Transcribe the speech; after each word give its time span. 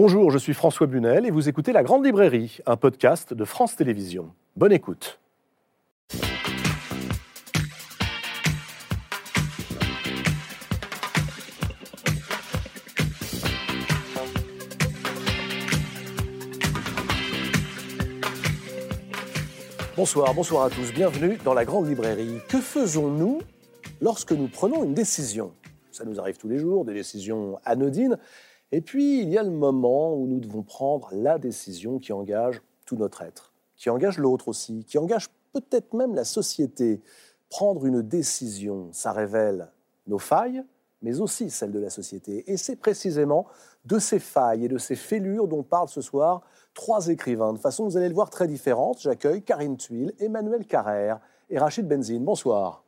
Bonjour, 0.00 0.30
je 0.30 0.38
suis 0.38 0.54
François 0.54 0.86
Bunel 0.86 1.26
et 1.26 1.32
vous 1.32 1.48
écoutez 1.48 1.72
La 1.72 1.82
Grande 1.82 2.06
Librairie, 2.06 2.58
un 2.66 2.76
podcast 2.76 3.34
de 3.34 3.44
France 3.44 3.74
Télévisions. 3.74 4.30
Bonne 4.54 4.70
écoute. 4.70 5.18
Bonsoir, 19.96 20.32
bonsoir 20.32 20.66
à 20.66 20.70
tous, 20.70 20.92
bienvenue 20.92 21.38
dans 21.44 21.54
la 21.54 21.64
Grande 21.64 21.88
Librairie. 21.88 22.38
Que 22.48 22.60
faisons-nous 22.60 23.40
lorsque 24.00 24.30
nous 24.30 24.46
prenons 24.46 24.84
une 24.84 24.94
décision? 24.94 25.50
Ça 25.90 26.04
nous 26.04 26.20
arrive 26.20 26.36
tous 26.36 26.48
les 26.48 26.58
jours, 26.58 26.84
des 26.84 26.94
décisions 26.94 27.58
anodines, 27.64 28.16
et 28.70 28.80
puis, 28.80 29.22
il 29.22 29.30
y 29.30 29.38
a 29.38 29.42
le 29.42 29.50
moment 29.50 30.14
où 30.14 30.26
nous 30.26 30.40
devons 30.40 30.62
prendre 30.62 31.08
la 31.12 31.38
décision 31.38 31.98
qui 31.98 32.12
engage 32.12 32.60
tout 32.84 32.96
notre 32.96 33.22
être, 33.22 33.52
qui 33.76 33.88
engage 33.88 34.18
l'autre 34.18 34.48
aussi, 34.48 34.84
qui 34.84 34.98
engage 34.98 35.28
peut-être 35.52 35.94
même 35.94 36.14
la 36.14 36.24
société. 36.24 37.00
Prendre 37.48 37.86
une 37.86 38.02
décision, 38.02 38.90
ça 38.92 39.12
révèle 39.12 39.70
nos 40.06 40.18
failles, 40.18 40.62
mais 41.00 41.20
aussi 41.20 41.48
celles 41.48 41.72
de 41.72 41.78
la 41.78 41.90
société. 41.90 42.50
Et 42.50 42.56
c'est 42.56 42.76
précisément 42.76 43.46
de 43.86 43.98
ces 43.98 44.18
failles 44.18 44.66
et 44.66 44.68
de 44.68 44.78
ces 44.78 44.96
fêlures 44.96 45.48
dont 45.48 45.62
parlent 45.62 45.88
ce 45.88 46.02
soir 46.02 46.42
trois 46.74 47.08
écrivains. 47.08 47.54
De 47.54 47.58
façon, 47.58 47.84
vous 47.84 47.96
allez 47.96 48.08
le 48.08 48.14
voir, 48.14 48.30
très 48.30 48.46
différente. 48.46 49.00
J'accueille 49.00 49.42
Karine 49.42 49.76
Tuile, 49.76 50.12
Emmanuel 50.18 50.66
Carrère 50.66 51.20
et 51.48 51.58
Rachid 51.58 51.88
Benzine. 51.88 52.24
Bonsoir. 52.24 52.84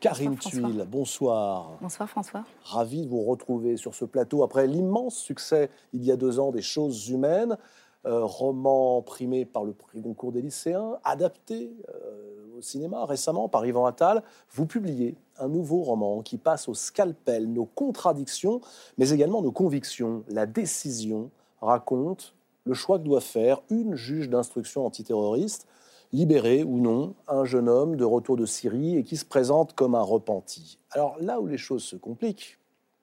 Karine 0.00 0.36
Tuile, 0.36 0.86
bonsoir. 0.90 1.76
Bonsoir 1.82 2.08
François. 2.08 2.44
Ravi 2.64 3.02
de 3.02 3.08
vous 3.08 3.22
retrouver 3.22 3.76
sur 3.76 3.94
ce 3.94 4.06
plateau 4.06 4.42
après 4.42 4.66
l'immense 4.66 5.16
succès 5.16 5.68
il 5.92 6.02
y 6.02 6.10
a 6.10 6.16
deux 6.16 6.40
ans 6.40 6.52
des 6.52 6.62
Choses 6.62 7.10
humaines, 7.10 7.58
euh, 8.06 8.24
roman 8.24 9.02
primé 9.02 9.44
par 9.44 9.62
le 9.62 9.72
prix 9.72 10.00
Goncourt 10.00 10.32
des 10.32 10.40
lycéens, 10.40 10.96
adapté 11.04 11.70
euh, 11.90 12.58
au 12.58 12.62
cinéma 12.62 13.04
récemment 13.04 13.50
par 13.50 13.66
Yvan 13.66 13.84
Attal. 13.84 14.22
Vous 14.52 14.64
publiez 14.64 15.16
un 15.38 15.48
nouveau 15.48 15.82
roman 15.82 16.22
qui 16.22 16.38
passe 16.38 16.66
au 16.68 16.74
scalpel 16.74 17.52
nos 17.52 17.66
contradictions, 17.66 18.62
mais 18.96 19.10
également 19.10 19.42
nos 19.42 19.52
convictions. 19.52 20.24
La 20.28 20.46
décision 20.46 21.30
raconte 21.60 22.34
le 22.64 22.72
choix 22.72 22.98
que 22.98 23.04
doit 23.04 23.20
faire 23.20 23.60
une 23.68 23.96
juge 23.96 24.30
d'instruction 24.30 24.86
antiterroriste 24.86 25.66
libérer 26.12 26.64
ou 26.64 26.78
non 26.78 27.14
un 27.28 27.44
jeune 27.44 27.68
homme 27.68 27.96
de 27.96 28.04
retour 28.04 28.36
de 28.36 28.46
Syrie 28.46 28.96
et 28.96 29.04
qui 29.04 29.16
se 29.16 29.24
présente 29.24 29.74
comme 29.74 29.94
un 29.94 30.02
repenti. 30.02 30.78
Alors 30.90 31.16
là 31.20 31.40
où 31.40 31.46
les 31.46 31.58
choses 31.58 31.84
se 31.84 31.96
compliquent, 31.96 32.58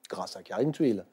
grâce 0.08 0.36
à 0.36 0.42
Karine 0.42 0.72
Tuile, 0.72 1.04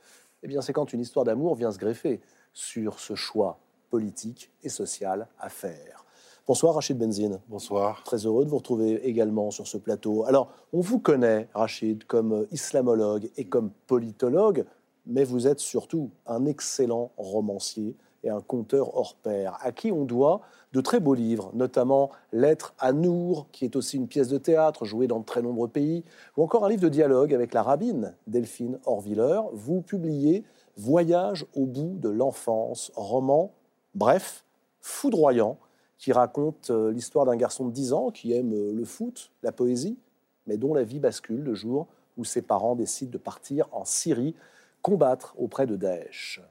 eh 0.44 0.48
bien 0.48 0.62
c'est 0.62 0.74
quand 0.74 0.94
une 0.94 1.00
histoire 1.00 1.26
d'amour 1.26 1.56
vient 1.56 1.72
se 1.72 1.80
greffer 1.80 2.22
sur 2.54 3.00
ce 3.00 3.16
choix 3.16 3.60
politique 3.90 4.52
et 4.64 4.70
social 4.70 5.28
à 5.40 5.50
faire. 5.50 6.06
Bonsoir 6.48 6.76
Rachid 6.76 6.98
Benzine. 6.98 7.40
Bonsoir. 7.48 8.04
Très 8.04 8.26
heureux 8.26 8.46
de 8.46 8.50
vous 8.50 8.58
retrouver 8.58 9.08
également 9.08 9.50
sur 9.50 9.66
ce 9.66 9.78
plateau. 9.78 10.26
Alors, 10.26 10.52
on 10.74 10.80
vous 10.80 11.00
connaît, 11.00 11.50
Rachid, 11.56 12.04
comme 12.04 12.46
islamologue 12.52 13.32
et 13.36 13.46
comme 13.46 13.72
politologue, 13.88 14.66
mais 15.08 15.24
vous 15.24 15.48
êtes 15.48 15.60
surtout 15.60 16.12
un 16.28 16.46
excellent 16.46 17.12
romancier 17.18 17.96
et 18.24 18.30
un 18.30 18.42
conteur 18.42 18.96
hors 18.96 19.16
pair, 19.16 19.58
à 19.62 19.72
qui 19.72 19.92
on 19.92 20.06
doit 20.06 20.42
de 20.76 20.82
très 20.82 21.00
beaux 21.00 21.14
livres, 21.14 21.52
notamment 21.54 22.12
Lettre 22.34 22.74
à 22.80 22.92
Nour, 22.92 23.48
qui 23.54 23.64
est 23.64 23.78
aussi 23.78 23.96
une 23.96 24.10
pièce 24.10 24.28
de 24.28 24.38
théâtre 24.38 24.84
jouée 24.84 25.08
dans 25.08 25.22
de 25.22 25.26
très 25.26 25.42
nombreux 25.42 25.70
pays, 25.70 26.04
ou 26.36 26.44
encore 26.44 26.66
un 26.66 26.70
livre 26.70 26.82
de 26.82 26.90
dialogue 26.90 27.34
avec 27.34 27.54
la 27.54 27.64
rabbine 27.64 28.14
Delphine 28.28 28.78
Horviller. 28.86 29.40
Vous 29.54 29.82
publiez 29.82 30.44
Voyage 30.76 31.46
au 31.56 31.66
bout 31.66 31.98
de 32.02 32.10
l'enfance, 32.10 32.92
roman, 32.96 33.54
bref, 33.94 34.44
foudroyant, 34.82 35.58
qui 35.98 36.12
raconte 36.12 36.70
euh, 36.70 36.92
l'histoire 36.92 37.26
d'un 37.26 37.38
garçon 37.38 37.66
de 37.66 37.72
10 37.72 37.94
ans 37.94 38.12
qui 38.12 38.34
aime 38.34 38.52
euh, 38.54 38.74
le 38.74 38.84
foot, 38.84 39.32
la 39.44 39.54
poésie, 39.54 39.98
mais 40.46 40.58
dont 40.58 40.74
la 40.74 40.84
vie 40.84 41.00
bascule 41.00 41.42
le 41.42 41.56
jour 41.56 41.88
où 42.18 42.26
ses 42.26 42.42
parents 42.42 42.76
décident 42.76 43.12
de 43.12 43.18
partir 43.18 43.70
en 43.72 43.86
Syrie 43.86 44.36
combattre 44.82 45.34
auprès 45.38 45.66
de 45.66 45.78
Daesh. 45.78 46.42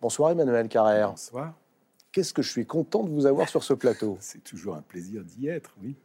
Bonsoir 0.00 0.30
Emmanuel 0.30 0.68
Carrère. 0.68 1.10
Bonsoir. 1.10 1.54
Qu'est-ce 2.16 2.32
que 2.32 2.40
je 2.40 2.48
suis 2.48 2.64
content 2.64 3.02
de 3.02 3.10
vous 3.10 3.26
avoir 3.26 3.46
sur 3.46 3.62
ce 3.62 3.74
plateau. 3.74 4.16
C'est 4.20 4.42
toujours 4.42 4.74
un 4.74 4.80
plaisir 4.80 5.22
d'y 5.22 5.48
être, 5.48 5.76
oui. 5.82 5.96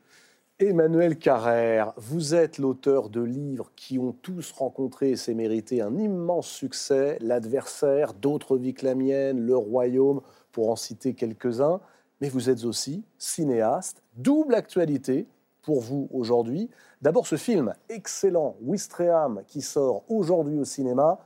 Emmanuel 0.60 1.18
Carrère, 1.18 1.94
vous 1.96 2.36
êtes 2.36 2.58
l'auteur 2.58 3.08
de 3.08 3.22
livres 3.22 3.72
qui 3.78 3.98
ont 3.98 4.12
tous 4.12 4.52
rencontré 4.52 5.12
et 5.12 5.16
s'est 5.16 5.34
mérité 5.34 5.80
un 5.80 5.98
immense 5.98 6.50
succès. 6.50 7.18
L'adversaire, 7.22 8.14
d'autres 8.14 8.58
vies 8.58 8.74
que 8.74 8.86
la 8.86 8.94
mienne, 8.94 9.40
Le 9.40 9.56
Royaume, 9.56 10.20
pour 10.52 10.70
en 10.70 10.76
citer 10.76 11.14
quelques-uns. 11.14 11.80
Mais 12.20 12.28
vous 12.28 12.50
êtes 12.50 12.66
aussi 12.66 13.06
cinéaste, 13.18 14.04
double 14.18 14.56
actualité 14.56 15.28
pour 15.62 15.80
vous 15.80 16.10
aujourd'hui. 16.12 16.70
D'abord 17.02 17.26
ce 17.26 17.38
film 17.38 17.74
excellent, 17.88 18.58
Wistreham, 18.62 19.44
qui 19.48 19.62
sort 19.62 20.04
aujourd'hui 20.10 20.60
au 20.60 20.66
cinéma. 20.66 21.20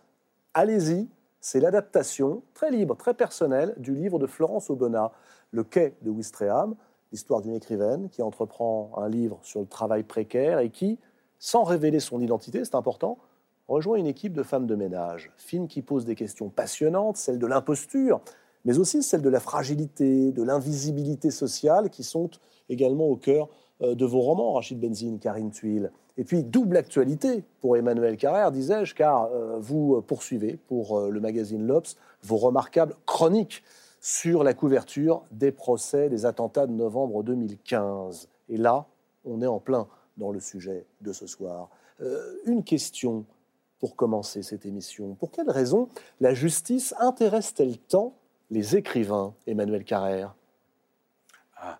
Allez-y, 0.53 1.07
c'est 1.45 1.59
l'adaptation 1.59 2.41
très 2.55 2.71
libre, 2.71 2.97
très 2.97 3.13
personnelle 3.13 3.75
du 3.77 3.93
livre 3.93 4.17
de 4.17 4.25
Florence 4.25 4.71
Aubenas, 4.71 5.11
Le 5.51 5.63
quai 5.63 5.93
de 6.01 6.09
Wistreham, 6.09 6.73
l'histoire 7.11 7.43
d'une 7.43 7.53
écrivaine 7.53 8.09
qui 8.09 8.23
entreprend 8.23 8.91
un 8.97 9.07
livre 9.07 9.37
sur 9.43 9.59
le 9.59 9.67
travail 9.67 10.01
précaire 10.01 10.57
et 10.57 10.71
qui, 10.71 10.97
sans 11.37 11.63
révéler 11.63 11.99
son 11.99 12.19
identité, 12.19 12.65
c'est 12.65 12.73
important, 12.73 13.19
rejoint 13.67 13.97
une 13.97 14.07
équipe 14.07 14.33
de 14.33 14.41
femmes 14.41 14.65
de 14.65 14.73
ménage. 14.73 15.31
Film 15.37 15.67
qui 15.67 15.83
pose 15.83 16.03
des 16.03 16.15
questions 16.15 16.49
passionnantes, 16.49 17.17
celle 17.17 17.37
de 17.37 17.45
l'imposture, 17.45 18.21
mais 18.65 18.79
aussi 18.79 19.03
celle 19.03 19.21
de 19.21 19.29
la 19.29 19.39
fragilité, 19.39 20.31
de 20.31 20.41
l'invisibilité 20.41 21.29
sociale, 21.29 21.91
qui 21.91 22.03
sont 22.03 22.31
également 22.69 23.05
au 23.05 23.17
cœur 23.17 23.49
euh, 23.83 23.93
de 23.93 24.05
vos 24.05 24.21
romans, 24.21 24.53
Rachid 24.53 24.79
Benzine, 24.79 25.19
Karine 25.19 25.51
Tuile. 25.51 25.91
Et 26.17 26.23
puis, 26.23 26.43
double 26.43 26.77
actualité 26.77 27.43
pour 27.59 27.75
Emmanuel 27.75 28.15
Carrère, 28.15 28.51
disais-je, 28.51 28.95
car 28.95 29.25
euh, 29.25 29.57
vous 29.59 30.01
poursuivez 30.01 30.57
pour 30.67 30.97
euh, 30.97 31.09
le 31.09 31.19
magazine 31.19 31.65
L'Obs 31.67 31.97
vos 32.23 32.37
remarquables 32.37 32.95
chroniques 33.05 33.63
sur 33.99 34.43
la 34.43 34.53
couverture 34.53 35.23
des 35.31 35.51
procès 35.51 36.09
des 36.09 36.25
attentats 36.25 36.67
de 36.67 36.71
novembre 36.71 37.23
2015. 37.23 38.29
Et 38.49 38.57
là, 38.57 38.85
on 39.25 39.41
est 39.41 39.47
en 39.47 39.59
plein 39.59 39.87
dans 40.17 40.31
le 40.31 40.39
sujet 40.39 40.85
de 41.01 41.11
ce 41.11 41.27
soir. 41.27 41.69
Euh, 42.01 42.35
une 42.45 42.63
question 42.63 43.25
pour 43.79 43.95
commencer 43.95 44.41
cette 44.43 44.65
émission. 44.65 45.15
Pour 45.15 45.31
quelle 45.31 45.49
raison 45.49 45.89
la 46.21 46.33
justice 46.33 46.93
intéresse-t-elle 46.99 47.77
tant 47.77 48.13
les 48.51 48.75
écrivains, 48.77 49.33
Emmanuel 49.47 49.83
Carrère? 49.83 50.35
Ah 51.57 51.79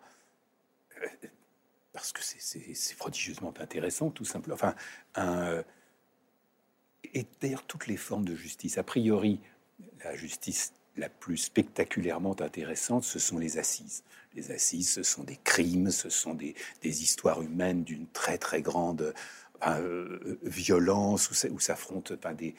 parce 2.13 2.27
que 2.38 2.75
c'est 2.75 2.97
prodigieusement 2.97 3.53
intéressant, 3.59 4.09
tout 4.11 4.25
simplement. 4.25 4.55
Enfin, 4.55 4.75
un, 5.16 5.63
et 7.13 7.25
d'ailleurs, 7.41 7.66
toutes 7.66 7.88
les 7.88 7.97
formes 7.97 8.25
de 8.25 8.35
justice. 8.35 8.77
A 8.77 8.83
priori, 8.83 9.39
la 10.03 10.15
justice 10.15 10.73
la 10.97 11.09
plus 11.09 11.38
spectaculairement 11.38 12.39
intéressante, 12.41 13.03
ce 13.03 13.19
sont 13.19 13.38
les 13.38 13.57
assises. 13.57 14.03
Les 14.33 14.51
assises, 14.51 14.91
ce 14.91 15.03
sont 15.03 15.23
des 15.23 15.38
crimes, 15.38 15.91
ce 15.91 16.09
sont 16.09 16.33
des, 16.33 16.55
histoires 16.83 17.41
humaines 17.41 17.83
d'une 17.83 18.07
très 18.07 18.38
très 18.38 18.61
grande 18.61 19.13
euh, 19.65 20.38
violence, 20.44 21.31
où, 21.31 21.53
où 21.53 21.59
s'affrontent 21.59 22.15
des... 22.38 22.55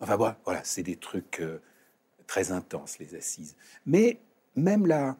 Enfin 0.00 0.16
voilà, 0.16 0.38
voilà 0.44 0.62
c'est 0.64 0.82
des 0.82 0.96
trucs 0.96 1.40
euh, 1.40 1.60
très 2.26 2.52
intenses, 2.52 2.98
les 2.98 3.14
assises. 3.14 3.56
Mais 3.86 4.20
même 4.54 4.86
là, 4.86 5.16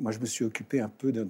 moi, 0.00 0.12
je 0.12 0.18
me 0.18 0.24
suis 0.24 0.44
occupé 0.44 0.80
un 0.80 0.88
peu 0.88 1.12
de, 1.12 1.26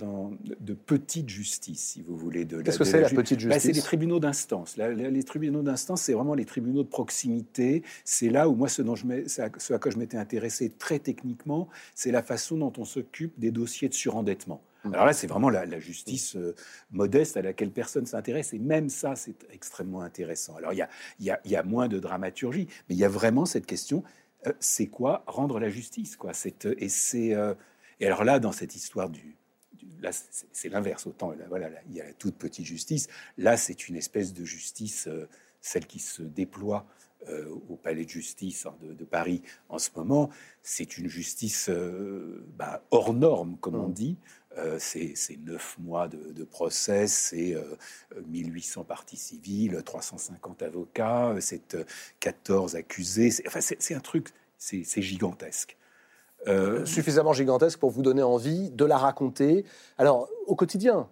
de, 0.60 0.74
petite 0.74 1.28
justice, 1.28 1.80
si 1.80 2.02
vous 2.02 2.16
voulez. 2.16 2.46
Qu'est-ce 2.46 2.78
que 2.78 2.84
c'est 2.84 3.00
la, 3.00 3.08
petite 3.08 3.38
bah, 3.38 3.54
justice 3.54 3.62
C'est 3.62 3.72
les 3.72 3.82
tribunaux 3.82 4.20
d'instance. 4.20 4.76
Les 4.76 5.24
tribunaux 5.24 5.62
d'instance, 5.62 6.02
c'est 6.02 6.12
vraiment 6.12 6.34
les 6.34 6.44
tribunaux 6.44 6.84
de 6.84 6.88
proximité. 6.88 7.82
C'est 8.04 8.30
là 8.30 8.48
où 8.48 8.54
moi, 8.54 8.68
ce, 8.68 8.80
dont 8.82 8.94
je 8.94 9.04
ce 9.26 9.72
à 9.72 9.78
quoi 9.78 9.90
je 9.90 9.98
m'étais 9.98 10.16
intéressé 10.16 10.70
très 10.70 11.00
techniquement, 11.00 11.68
c'est 11.96 12.12
la 12.12 12.22
façon 12.22 12.56
dont 12.56 12.72
on 12.78 12.84
s'occupe 12.84 13.38
des 13.38 13.50
dossiers 13.50 13.88
de 13.88 13.94
surendettement. 13.94 14.62
Mmh. 14.84 14.94
Alors 14.94 15.06
là, 15.06 15.12
c'est 15.12 15.26
vraiment 15.26 15.50
la, 15.50 15.80
justice 15.80 16.36
euh, 16.36 16.54
modeste 16.92 17.36
à 17.36 17.42
laquelle 17.42 17.72
personne 17.72 18.06
s'intéresse. 18.06 18.54
Et 18.54 18.60
même 18.60 18.88
ça, 18.88 19.16
c'est 19.16 19.34
extrêmement 19.52 20.02
intéressant. 20.02 20.54
Alors, 20.56 20.72
il 20.72 20.78
y 20.78 20.82
a, 20.82 20.88
y, 21.18 21.30
a, 21.30 21.40
y 21.44 21.56
a, 21.56 21.62
moins 21.64 21.88
de 21.88 21.98
dramaturgie, 21.98 22.68
mais 22.88 22.94
il 22.94 22.98
y 22.98 23.04
a 23.04 23.08
vraiment 23.08 23.46
cette 23.46 23.66
question, 23.66 24.04
euh, 24.46 24.52
c'est 24.60 24.86
quoi 24.86 25.24
rendre 25.26 25.58
la 25.58 25.70
justice 25.70 26.16
quoi? 26.16 26.30
Et 26.78 26.88
c'est... 26.88 27.34
Euh, 27.34 27.54
et 28.00 28.06
alors 28.06 28.24
là, 28.24 28.38
dans 28.40 28.52
cette 28.52 28.74
histoire 28.74 29.08
du, 29.08 29.36
là, 30.00 30.10
c'est 30.52 30.68
l'inverse. 30.68 31.06
Autant, 31.06 31.32
voilà, 31.48 31.68
il 31.88 31.94
y 31.94 32.00
a 32.00 32.04
la 32.04 32.12
toute 32.12 32.36
petite 32.36 32.66
justice. 32.66 33.08
Là, 33.38 33.56
c'est 33.56 33.88
une 33.88 33.96
espèce 33.96 34.32
de 34.32 34.44
justice, 34.44 35.06
euh, 35.06 35.28
celle 35.60 35.86
qui 35.86 35.98
se 35.98 36.22
déploie 36.22 36.86
euh, 37.28 37.54
au 37.68 37.76
palais 37.76 38.06
de 38.06 38.08
justice 38.08 38.64
hein, 38.64 38.74
de, 38.80 39.04
Paris 39.04 39.42
en 39.68 39.78
ce 39.78 39.90
moment. 39.94 40.30
C'est 40.62 40.96
une 40.96 41.06
justice 41.06 41.68
euh, 41.68 42.46
bah, 42.56 42.82
hors 42.90 43.12
norme, 43.12 43.58
comme 43.60 43.76
on 43.76 43.88
mmh. 43.88 43.92
dit, 43.92 44.16
Euh, 44.56 44.78
c'est 44.80 45.14
neuf 45.46 45.76
mois 45.78 46.08
de, 46.08 46.44
procès, 46.44 47.06
c'est 47.06 47.54
1800 48.26 48.84
parties 48.84 49.16
civiles, 49.16 49.80
350 49.84 50.62
avocats, 50.62 51.36
c'est 51.40 51.76
14 52.18 52.74
accusés. 52.74 53.30
Enfin, 53.46 53.60
c'est 53.60 53.94
un 53.94 54.00
truc, 54.00 54.30
c'est 54.58 55.02
gigantesque. 55.02 55.76
Suffisamment 56.84 57.32
gigantesque 57.32 57.78
pour 57.78 57.90
vous 57.90 58.02
donner 58.02 58.22
envie 58.22 58.70
de 58.70 58.84
la 58.84 58.96
raconter. 58.96 59.64
Alors, 59.98 60.28
au 60.46 60.54
quotidien, 60.54 61.08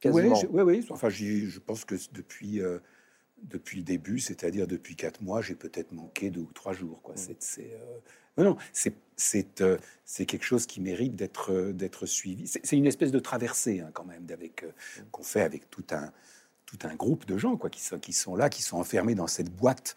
quasiment. 0.00 0.38
Oui, 0.50 0.62
oui. 0.62 0.86
Enfin, 0.90 1.08
je 1.08 1.58
pense 1.58 1.84
que 1.84 1.94
depuis 2.12 2.62
depuis 3.42 3.78
le 3.78 3.82
début, 3.82 4.18
c'est-à-dire 4.18 4.66
depuis 4.66 4.96
quatre 4.96 5.22
mois, 5.22 5.40
j'ai 5.42 5.54
peut-être 5.54 5.92
manqué 5.92 6.30
deux 6.30 6.40
ou 6.40 6.52
trois 6.52 6.72
jours. 6.72 7.00
Quoi. 7.02 7.14
Mm. 7.14 7.34
C'est, 7.38 7.72
euh, 8.38 8.44
non, 8.44 8.56
c'est, 8.72 8.94
c'est, 9.16 9.60
euh, 9.60 9.78
c'est 10.04 10.26
quelque 10.26 10.44
chose 10.44 10.66
qui 10.66 10.80
mérite 10.80 11.16
d'être, 11.16 11.52
euh, 11.52 11.72
d'être 11.72 12.06
suivi. 12.06 12.46
C'est, 12.46 12.76
une 12.76 12.86
espèce 12.86 13.12
de 13.12 13.18
traversée 13.18 13.80
hein, 13.80 13.90
quand 13.92 14.04
même 14.04 14.24
d'avec, 14.24 14.64
mm. 14.64 15.02
qu'on 15.10 15.22
fait 15.22 15.42
avec 15.42 15.70
tout 15.70 15.86
un, 15.90 16.12
tout 16.66 16.78
un 16.82 16.94
groupe 16.94 17.26
de 17.26 17.38
gens 17.38 17.56
quoi, 17.56 17.70
qui, 17.70 17.80
sont, 17.80 17.98
qui 17.98 18.12
sont 18.12 18.36
là, 18.36 18.48
qui 18.48 18.62
sont 18.62 18.76
enfermés 18.76 19.14
dans 19.14 19.28
cette 19.28 19.50
boîte 19.50 19.96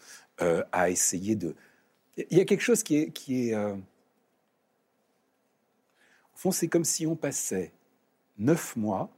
à 0.72 0.90
essayer 0.90 1.36
de... 1.36 1.54
Il 2.16 2.36
y 2.36 2.40
a 2.40 2.44
quelque 2.44 2.62
chose 2.62 2.82
qui 2.82 2.96
est... 2.96 3.10
Qui 3.12 3.50
est 3.50 3.54
Au 3.54 3.76
fond, 6.42 6.50
c'est 6.50 6.68
comme 6.68 6.84
si 6.84 7.06
on 7.06 7.14
passait 7.14 7.72
neuf 8.36 8.76
mois 8.76 9.10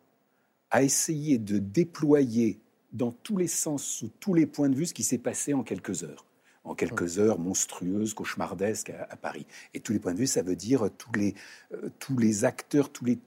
à 0.71 0.83
essayer 0.83 1.39
de 1.39 1.59
déployer 1.59 2.61
dans 2.93 3.13
tous 3.13 3.39
les 3.39 3.47
sens, 3.47 3.83
sous 3.83 4.11
tous 4.21 4.35
les 4.35 4.47
points 4.47 4.69
de 4.69 4.75
vue, 4.75 4.87
ce 4.87 4.95
qui 4.95 5.05
s'est 5.05 5.19
passé 5.19 5.55
en 5.55 5.63
quelques 5.63 6.05
heures. 6.05 6.27
En 6.65 6.75
quelques 6.75 7.19
heures 7.19 7.39
monstrueuses, 7.39 8.15
cauchemardesques 8.15 8.91
à, 8.91 9.17
Paris. 9.17 9.47
Et 9.75 9.81
tous 9.81 9.93
les 9.93 9.99
points 9.99 10.15
de 10.15 10.19
vue, 10.19 10.27
ça 10.27 10.43
veut 10.43 10.57
dire 10.57 10.89
tous 10.97 11.13
les, 11.13 11.35
euh, 11.73 11.91
tous 11.99 12.17
les 12.17 12.45
acteurs, 12.45 12.91
tous 12.91 13.05
les 13.05 13.19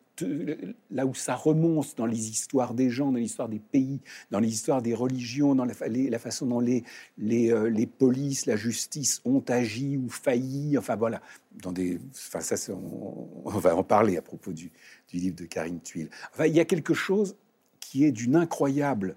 là 0.91 1.05
où 1.05 1.13
ça 1.13 1.35
remonte 1.35 1.95
dans 1.97 2.05
les 2.05 2.29
histoires 2.29 2.73
des 2.73 2.89
gens, 2.89 3.11
dans 3.11 3.19
l'histoire 3.19 3.49
des 3.49 3.59
pays, 3.59 4.01
dans 4.31 4.39
l'histoire 4.39 4.81
des 4.81 4.93
religions, 4.93 5.55
dans 5.55 5.65
la, 5.65 5.73
la 5.87 6.19
façon 6.19 6.45
dont 6.45 6.59
les, 6.59 6.83
les, 7.17 7.51
euh, 7.51 7.69
les, 7.69 7.85
polices, 7.85 8.45
la 8.45 8.55
justice 8.55 9.21
ont 9.25 9.43
agi 9.47 9.97
ou 9.97 10.09
failli, 10.09 10.77
enfin 10.77 10.95
voilà, 10.95 11.21
dans 11.61 11.71
des, 11.71 11.99
enfin 12.13 12.39
ça, 12.41 12.55
on, 12.73 13.29
on, 13.45 13.49
va 13.49 13.75
en 13.75 13.83
parler 13.83 14.17
à 14.17 14.21
propos 14.21 14.53
du, 14.53 14.71
du 15.09 15.17
livre 15.17 15.35
de 15.35 15.45
Karine 15.45 15.81
Tuile. 15.81 16.09
Enfin, 16.33 16.45
il 16.45 16.55
y 16.55 16.59
a 16.59 16.65
quelque 16.65 16.93
chose 16.93 17.35
qui 17.79 18.03
est 18.03 18.11
d'une 18.11 18.35
incroyable 18.35 19.15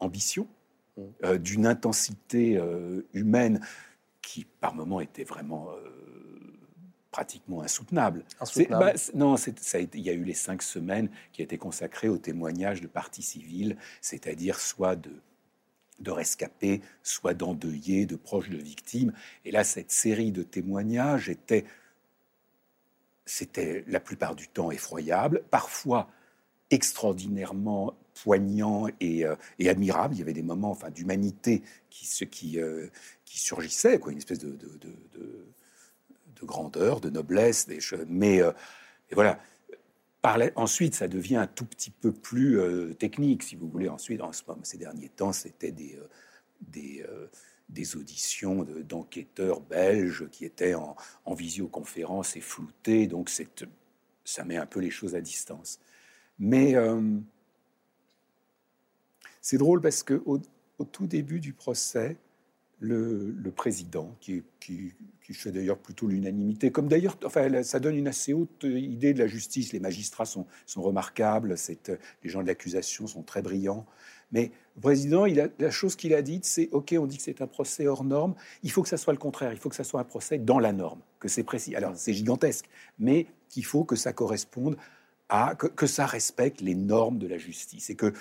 ambition, 0.00 0.46
mm. 0.96 1.02
euh, 1.24 1.38
d'une 1.38 1.66
intensité 1.66 2.56
euh, 2.56 3.02
humaine 3.12 3.60
qui, 4.22 4.46
par 4.60 4.74
moments, 4.74 5.00
était 5.00 5.24
vraiment 5.24 5.68
pratiquement 7.14 7.62
insoutenable. 7.62 8.24
Bah, 8.70 8.92
non, 9.14 9.36
ça 9.36 9.78
il 9.78 10.00
y 10.00 10.10
a 10.10 10.12
eu 10.12 10.24
les 10.24 10.34
cinq 10.34 10.62
semaines 10.62 11.08
qui 11.32 11.42
étaient 11.42 11.58
consacrées 11.58 12.08
au 12.08 12.18
témoignage 12.18 12.80
de 12.80 12.88
parties 12.88 13.22
civiles, 13.22 13.76
c'est-à-dire 14.00 14.58
soit 14.58 14.96
de 14.96 15.12
de 16.00 16.10
rescapés, 16.10 16.82
soit 17.04 17.34
d'endeuillés, 17.34 18.04
de 18.04 18.16
proches 18.16 18.50
de 18.50 18.56
victimes. 18.56 19.12
Et 19.44 19.52
là, 19.52 19.62
cette 19.62 19.92
série 19.92 20.32
de 20.32 20.42
témoignages 20.42 21.28
était, 21.28 21.64
c'était 23.26 23.84
la 23.86 24.00
plupart 24.00 24.34
du 24.34 24.48
temps 24.48 24.72
effroyable, 24.72 25.44
parfois 25.52 26.08
extraordinairement 26.70 27.94
poignant 28.24 28.88
euh, 28.88 29.36
et, 29.60 29.68
admirable. 29.68 30.16
Il 30.16 30.18
y 30.18 30.22
avait 30.22 30.32
des 30.32 30.42
moments 30.42 30.72
enfin, 30.72 30.90
d'humanité 30.90 31.62
qui, 31.90 32.08
qui, 32.26 32.58
euh, 32.58 32.88
qui 33.24 33.38
surgissaient, 33.38 34.00
quoi, 34.00 34.10
une 34.10 34.18
espèce 34.18 34.40
de, 34.40 34.50
de, 34.50 34.78
de, 34.80 35.54
grandeur, 36.44 37.00
de 37.00 37.10
noblesse. 37.10 37.66
Des 37.66 37.80
choses. 37.80 38.06
Mais 38.08 38.40
euh, 38.40 38.52
voilà. 39.12 39.38
Ensuite, 40.56 40.94
ça 40.94 41.06
devient 41.06 41.36
un 41.36 41.46
tout 41.46 41.66
petit 41.66 41.90
peu 41.90 42.10
plus 42.10 42.58
technique, 42.98 43.42
si 43.42 43.56
vous 43.56 43.68
voulez. 43.68 43.90
Ensuite, 43.90 44.22
en 44.22 44.32
ce 44.32 44.42
moment, 44.48 44.64
ces 44.64 44.78
derniers 44.78 45.10
temps, 45.10 45.34
c'était 45.34 45.70
des, 45.70 45.98
des, 46.62 47.04
des 47.68 47.94
auditions 47.94 48.64
d'enquêteurs 48.88 49.60
belges 49.60 50.26
qui 50.30 50.46
étaient 50.46 50.72
en, 50.72 50.96
en 51.26 51.34
visioconférence 51.34 52.36
et 52.36 52.40
floutés. 52.40 53.06
Donc, 53.06 53.30
ça 54.24 54.44
met 54.44 54.56
un 54.56 54.64
peu 54.64 54.80
les 54.80 54.90
choses 54.90 55.14
à 55.14 55.20
distance. 55.20 55.78
Mais 56.38 56.74
c'est 59.44 59.58
drôle 59.58 59.82
parce 59.82 60.02
que 60.02 60.22
au, 60.24 60.38
tout 60.90 61.06
début 61.06 61.38
du 61.38 61.52
procès, 61.52 62.16
le, 62.84 63.50
président, 63.50 64.14
qui, 64.20 64.42
fait 65.32 65.50
d'ailleurs 65.50 65.78
plutôt 65.78 66.06
l'unanimité, 66.06 66.70
comme 66.70 66.88
d'ailleurs, 66.88 67.18
enfin, 67.24 67.62
ça 67.62 67.80
donne 67.80 67.96
une 67.96 68.08
assez 68.08 68.32
haute 68.32 68.64
idée 68.64 69.14
de 69.14 69.18
la 69.18 69.26
justice. 69.26 69.72
Les 69.72 69.80
magistrats 69.80 70.26
sont, 70.26 70.46
remarquables, 70.76 71.54
les 72.22 72.30
gens 72.30 72.42
de 72.42 72.46
l'accusation 72.46 73.06
sont 73.06 73.22
très 73.22 73.42
brillants. 73.42 73.86
Mais 74.32 74.50
le 74.76 74.80
président, 74.80 75.26
la 75.26 75.70
chose 75.70 75.96
qu'il 75.96 76.14
a 76.14 76.22
dite, 76.22 76.44
c'est 76.44 76.68
OK, 76.72 76.94
on 76.98 77.06
dit 77.06 77.18
que 77.18 77.22
c'est 77.22 77.40
un 77.40 77.46
procès 77.46 77.86
hors 77.86 78.04
norme. 78.04 78.34
Il 78.62 78.70
faut 78.70 78.82
que 78.82 78.88
ça 78.88 78.96
soit 78.96 79.12
le 79.12 79.18
contraire. 79.18 79.52
Il 79.52 79.58
faut 79.58 79.68
que 79.68 79.76
ça 79.76 79.84
soit 79.84 80.00
un 80.00 80.04
procès 80.04 80.38
dans 80.38 80.58
la 80.58 80.72
norme, 80.72 81.00
que 81.20 81.28
c'est 81.28 81.44
précis. 81.44 81.76
Alors, 81.76 81.92
c'est 81.94 82.12
gigantesque, 82.12 82.66
mais 82.98 83.26
qu'il 83.48 83.64
faut 83.64 83.84
que 83.84 83.96
ça 83.96 84.12
corresponde 84.12 84.76
à 85.28 85.54
que, 85.54 85.68
que, 85.68 85.86
ça 85.86 86.04
respecte 86.04 86.60
les 86.60 86.74
normes 86.74 87.18
de 87.18 87.26
la 87.26 87.38
justice 87.38 87.88
et 87.90 87.94
que 87.94 88.12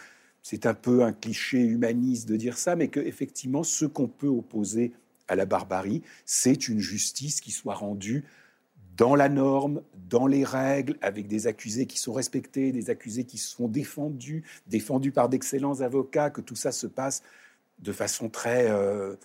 c'est 0.44 0.66
un 0.66 0.74
peu 0.74 1.04
un 1.04 1.14
cliché 1.14 1.60
humaniste 1.60 2.28
de 2.28 2.36
dire 2.36 2.58
ça, 2.58 2.76
mais 2.76 2.90
que 2.90 3.00
effectivement, 3.00 3.64
ce 3.64 3.86
qu'on 3.86 4.08
peut 4.08 4.28
opposer 4.28 4.92
à 5.30 5.36
la 5.36 5.46
barbarie, 5.46 6.04
c'est 6.26 6.68
une 6.68 6.80
justice 6.80 7.40
qui 7.40 7.52
soit 7.52 7.74
rendue 7.74 8.26
dans 8.98 9.16
la 9.16 9.30
norme, 9.30 9.82
dans 10.10 10.28
les 10.28 10.44
règles, 10.44 10.98
avec 11.02 11.28
des 11.28 11.48
accusés 11.48 11.88
qui 11.88 11.98
sont 11.98 12.14
respectés, 12.14 12.74
des 12.74 12.90
accusés 12.90 13.24
qui 13.24 13.38
sont 13.38 13.70
défendus, 13.70 14.44
défendus 14.68 15.12
par 15.12 15.30
d'excellents 15.30 15.80
avocats, 15.80 16.30
que 16.30 16.42
tout 16.42 16.56
ça 16.56 16.72
se 16.72 16.88
passe 16.88 17.24
de 17.80 17.92
façon 17.94 18.30
très... 18.30 18.70
Euh, 18.70 19.16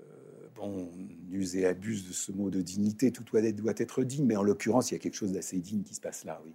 euh, 0.00 0.48
bon, 0.56 0.90
on 0.92 1.32
use 1.32 1.56
et 1.56 1.64
abuse 1.64 2.08
de 2.08 2.12
ce 2.12 2.32
mot 2.32 2.50
de 2.50 2.60
dignité, 2.60 3.12
tout 3.12 3.22
doit 3.22 3.40
être, 3.40 3.56
doit 3.56 3.72
être 3.76 4.02
digne, 4.02 4.26
mais 4.26 4.36
en 4.36 4.42
l'occurrence, 4.42 4.90
il 4.90 4.94
y 4.94 4.96
a 4.96 5.00
quelque 5.00 5.16
chose 5.16 5.32
d'assez 5.32 5.58
digne 5.58 5.82
qui 5.82 5.94
se 5.94 6.00
passe 6.00 6.24
là, 6.24 6.42
oui. 6.44 6.52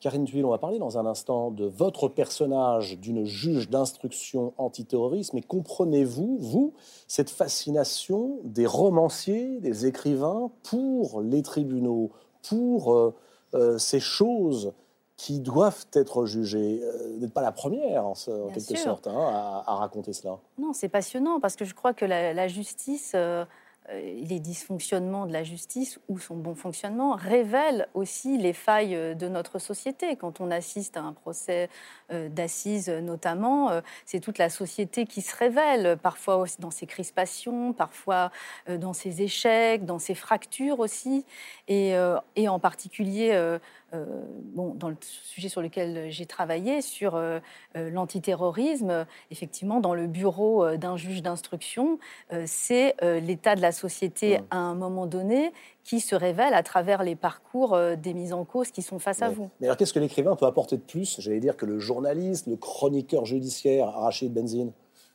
Karine 0.00 0.24
Tuile, 0.24 0.46
on 0.46 0.50
va 0.50 0.58
parler 0.58 0.78
dans 0.78 0.96
un 0.96 1.04
instant 1.04 1.50
de 1.50 1.66
votre 1.66 2.08
personnage 2.08 2.98
d'une 2.98 3.26
juge 3.26 3.68
d'instruction 3.68 4.54
antiterroriste, 4.56 5.34
mais 5.34 5.42
comprenez-vous, 5.42 6.38
vous, 6.38 6.72
cette 7.06 7.28
fascination 7.28 8.38
des 8.44 8.64
romanciers, 8.64 9.60
des 9.60 9.84
écrivains 9.86 10.50
pour 10.62 11.20
les 11.20 11.42
tribunaux, 11.42 12.12
pour 12.48 12.94
euh, 12.94 13.14
euh, 13.54 13.76
ces 13.76 14.00
choses 14.00 14.72
qui 15.18 15.38
doivent 15.38 15.84
être 15.92 16.24
jugées? 16.24 16.80
Euh, 16.82 17.12
vous 17.12 17.20
n'êtes 17.20 17.34
pas 17.34 17.42
la 17.42 17.52
première, 17.52 18.06
en, 18.06 18.14
quelque 18.54 18.76
sorte, 18.78 19.06
hein, 19.06 19.62
à, 19.66 19.74
raconter 19.74 20.14
cela. 20.14 20.38
Non, 20.58 20.72
c'est 20.72 20.88
passionnant, 20.88 21.40
parce 21.40 21.56
que 21.56 21.66
je 21.66 21.74
crois 21.74 21.92
que 21.92 22.06
la, 22.06 22.48
justice... 22.48 23.12
Euh, 23.14 23.44
les 23.92 24.38
dysfonctionnements 24.40 25.26
de 25.26 25.32
la 25.32 25.42
justice 25.42 25.98
ou 26.08 26.18
son 26.18 26.36
bon 26.36 26.54
fonctionnement 26.54 27.16
révèlent 27.16 27.88
aussi 27.94 28.38
les 28.38 28.52
failles 28.52 28.94
euh, 28.94 29.14
de 29.14 29.28
notre 29.28 29.58
société. 29.58 30.16
Quand 30.16 30.40
on 30.40 30.50
assiste 30.50 30.96
à 30.96 31.00
un 31.00 31.12
procès 31.12 31.68
euh, 32.12 32.28
d'assises 32.28 32.88
notamment, 32.88 33.70
c'est 34.04 34.20
toute 34.20 34.38
la 34.38 34.50
société 34.50 35.06
qui 35.06 35.22
se 35.22 35.34
révèle, 35.34 35.96
parfois 36.02 36.44
dans 36.58 36.70
ses 36.70 36.86
crispations, 36.86 37.72
parfois 37.72 38.30
dans 38.68 38.92
ses 38.92 39.22
échecs, 39.22 39.84
dans 39.84 39.98
ses 39.98 40.14
fractures 40.14 40.80
aussi, 40.80 41.24
et, 41.68 41.94
et 42.36 42.48
en 42.48 42.58
particulier 42.58 43.30
euh, 43.32 43.58
bon, 43.92 44.74
dans 44.74 44.88
le 44.88 44.96
sujet 45.00 45.48
sur 45.48 45.62
lequel 45.62 46.10
j'ai 46.10 46.26
travaillé, 46.26 46.82
sur 46.82 47.14
euh, 47.14 47.40
euh, 47.76 47.90
l'antiterrorisme, 47.90 49.06
effectivement, 49.30 49.80
dans 49.80 49.94
le 49.94 50.06
bureau 50.06 50.76
d'un 50.76 50.96
juge 50.96 51.22
d'instruction, 51.22 51.98
c'est 52.46 52.94
l'état 53.02 53.54
de 53.54 53.60
la 53.60 53.72
société 53.72 54.40
à 54.50 54.58
un 54.58 54.74
moment 54.74 55.06
donné 55.06 55.52
qui 55.84 56.00
se 56.00 56.14
révèle 56.14 56.54
à 56.54 56.62
travers 56.62 57.02
les 57.02 57.16
parcours 57.16 57.78
des 57.96 58.14
mises 58.14 58.32
en 58.32 58.44
cause 58.44 58.70
qui 58.70 58.82
sont 58.82 58.98
face 58.98 59.22
à 59.22 59.30
vous. 59.30 59.50
Mais 59.60 59.66
alors, 59.66 59.76
qu'est-ce 59.76 59.92
que 59.92 59.98
l'écrivain 59.98 60.36
peut 60.36 60.46
apporter 60.46 60.76
de 60.76 60.82
plus, 60.82 61.20
j'allais 61.20 61.40
dire, 61.40 61.56
que 61.56 61.66
le 61.66 61.78
journaliste, 61.78 62.46
le 62.46 62.56
chroniqueur 62.56 63.24
judiciaire, 63.24 63.88
Rachid 63.88 64.32
Benzine. 64.32 64.72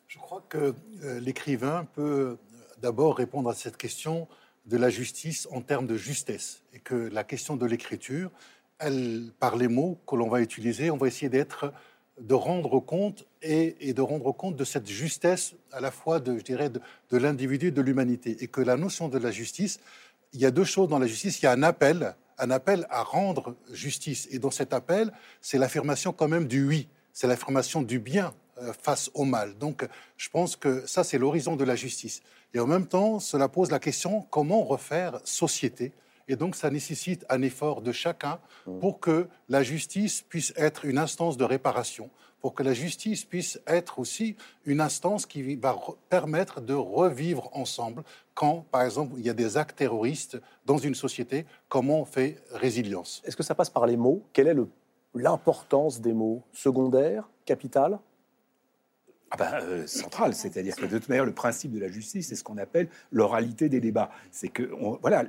Je 0.07 0.17
crois 0.19 0.43
que 0.49 0.73
l'écrivain 1.19 1.87
peut 1.93 2.37
d'abord 2.81 3.15
répondre 3.15 3.49
à 3.49 3.53
cette 3.53 3.77
question 3.77 4.27
de 4.65 4.77
la 4.77 4.89
justice 4.89 5.47
en 5.51 5.61
termes 5.61 5.87
de 5.87 5.95
justesse 5.95 6.63
et 6.73 6.79
que 6.79 6.95
la 6.95 7.23
question 7.23 7.55
de 7.55 7.65
l'écriture, 7.65 8.31
par 9.39 9.55
les 9.55 9.67
mots 9.67 9.97
que 10.07 10.15
l'on 10.15 10.29
va 10.29 10.41
utiliser, 10.41 10.91
on 10.91 10.97
va 10.97 11.07
essayer 11.07 11.29
de 11.29 12.33
rendre 12.33 12.79
compte 12.79 13.25
et, 13.41 13.93
de 13.93 14.01
rendre 14.01 14.31
compte 14.31 14.55
de 14.55 14.63
cette 14.63 14.87
justesse 14.87 15.53
à 15.71 15.79
la 15.79 15.91
fois 15.91 16.19
de, 16.19 16.33
de, 16.33 16.81
de 17.11 17.17
l'individu, 17.17 17.71
de 17.71 17.81
l'humanité. 17.81 18.37
Et 18.41 18.47
que 18.47 18.61
la 18.61 18.77
notion 18.77 19.07
de 19.07 19.17
la 19.17 19.31
justice, 19.31 19.79
il 20.33 20.39
y 20.39 20.45
a 20.45 20.51
deux 20.51 20.65
choses 20.65 20.89
dans 20.89 20.99
la 20.99 21.07
justice. 21.07 21.41
Il 21.41 21.45
y 21.45 21.47
a 21.47 21.51
un 21.51 21.63
appel, 21.63 22.15
un 22.37 22.51
appel 22.51 22.85
à 22.89 23.03
rendre 23.03 23.55
justice. 23.71 24.27
Et 24.31 24.39
dans 24.39 24.51
cet 24.51 24.73
appel, 24.73 25.11
c'est 25.41 25.57
l'affirmation 25.57 26.11
quand 26.13 26.27
même 26.27 26.47
du 26.47 26.65
oui, 26.65 26.87
c'est 27.13 27.27
l'affirmation 27.27 27.81
du 27.81 27.99
bien 27.99 28.33
euh, 28.61 28.73
face 28.73 29.09
au 29.13 29.23
mal. 29.23 29.57
Donc, 29.57 29.87
je 30.17 30.29
pense 30.29 30.55
que 30.55 30.85
ça, 30.85 31.03
c'est 31.03 31.17
l'horizon 31.17 31.55
de 31.55 31.63
la 31.63 31.75
justice. 31.75 32.21
Et 32.53 32.59
en 32.59 32.67
même 32.67 32.87
temps, 32.87 33.19
cela 33.19 33.47
pose 33.49 33.71
la 33.71 33.79
question 33.79 34.21
comment 34.29 34.63
refaire 34.63 35.19
société 35.23 35.91
Et 36.27 36.35
donc, 36.35 36.55
ça 36.55 36.69
nécessite 36.69 37.25
un 37.29 37.41
effort 37.41 37.81
de 37.81 37.91
chacun 37.91 38.39
pour 38.79 38.99
que 38.99 39.27
la 39.47 39.63
justice 39.63 40.21
puisse 40.21 40.53
être 40.55 40.85
une 40.85 40.97
instance 40.97 41.37
de 41.37 41.43
réparation, 41.43 42.09
pour 42.41 42.53
que 42.53 42.63
la 42.63 42.73
justice 42.73 43.25
puisse 43.25 43.59
être 43.67 43.99
aussi 43.99 44.35
une 44.65 44.81
instance 44.81 45.25
qui 45.25 45.55
va 45.55 45.75
permettre 46.09 46.61
de 46.61 46.73
revivre 46.73 47.49
ensemble 47.53 48.03
quand, 48.33 48.65
par 48.71 48.81
exemple, 48.83 49.13
il 49.17 49.25
y 49.25 49.29
a 49.29 49.33
des 49.33 49.57
actes 49.57 49.77
terroristes 49.77 50.39
dans 50.65 50.77
une 50.77 50.95
société, 50.95 51.45
comment 51.69 52.01
on 52.01 52.05
fait 52.05 52.37
résilience. 52.51 53.21
Est-ce 53.25 53.35
que 53.35 53.43
ça 53.43 53.55
passe 53.55 53.69
par 53.69 53.85
les 53.85 53.97
mots? 53.97 54.23
Quelle 54.33 54.47
est 54.47 54.57
l'importance 55.13 56.01
des 56.01 56.13
mots? 56.13 56.43
Secondaire? 56.51 57.29
Capital? 57.45 57.99
Ah 59.39 59.59
ben, 59.59 59.65
euh, 59.65 59.87
central, 59.87 60.33
c'est-à-dire 60.33 60.75
que 60.75 60.85
de 60.85 60.97
toute 60.97 61.09
manière, 61.09 61.25
le 61.25 61.33
principe 61.33 61.71
de 61.71 61.79
la 61.79 61.89
justice, 61.89 62.29
c'est 62.29 62.35
ce 62.35 62.43
qu'on 62.43 62.57
appelle 62.57 62.87
l'oralité 63.11 63.69
des 63.69 63.79
débats. 63.79 64.11
C'est 64.31 64.49
que, 64.49 64.63
voilà, 65.01 65.25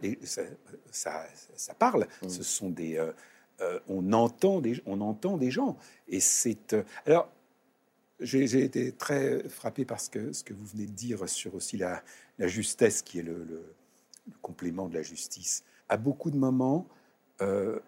ça, 0.90 1.26
ça, 1.54 1.74
parle. 1.74 2.06
Mmh. 2.22 2.28
Ce 2.28 2.42
sont 2.42 2.70
des, 2.70 2.96
euh, 2.96 3.12
euh, 3.62 3.80
on, 3.88 4.12
entend 4.12 4.60
des, 4.60 4.82
on 4.86 5.00
entend 5.00 5.36
des 5.36 5.50
gens. 5.50 5.78
Et 6.08 6.20
c'est. 6.20 6.74
Euh, 6.74 6.82
alors, 7.06 7.30
j'ai 8.20 8.62
été 8.62 8.92
très 8.92 9.46
frappé 9.48 9.84
par 9.84 10.00
ce 10.00 10.10
que, 10.10 10.32
ce 10.32 10.42
que 10.42 10.54
vous 10.54 10.64
venez 10.66 10.86
de 10.86 10.92
dire 10.92 11.28
sur 11.28 11.54
aussi 11.54 11.76
la, 11.76 12.02
la 12.38 12.48
justesse, 12.48 13.02
qui 13.02 13.18
est 13.18 13.22
le, 13.22 13.74
complément 14.42 14.88
de 14.88 14.94
la 14.94 15.02
justice. 15.02 15.64
À 15.88 15.96
beaucoup 15.96 16.30
de 16.30 16.36
moments, 16.36 16.88
euh, 17.42 17.78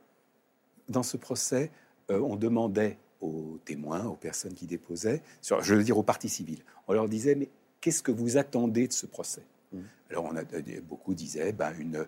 dans 0.89 1.03
ce 1.03 1.17
procès, 1.17 1.71
on 2.11 2.37
demandait 2.37 2.97
aux 3.21 3.59
témoins, 3.65 4.05
aux 4.07 4.17
personnes 4.17 4.55
qui 4.55 4.67
déposaient, 4.67 5.23
sur, 5.43 5.63
je 5.63 5.75
veux 5.75 5.85
dire 5.85 5.99
aux 5.99 6.03
parties 6.03 6.29
civiles, 6.29 6.63
on 6.87 6.93
leur 6.93 7.09
disait, 7.09 7.35
mais 7.35 7.49
qu'est-ce 7.81 8.03
que 8.03 8.13
vous 8.13 8.37
attendez 8.37 8.89
de 8.89 8.93
ce 8.93 9.07
procès? 9.07 9.43
Mmh. 9.73 9.79
Alors, 10.11 10.25
on 10.25 10.37
a, 10.37 10.43
beaucoup 10.83 11.15
disaient, 11.15 11.53
ben, 11.53 11.73
une, 11.79 12.07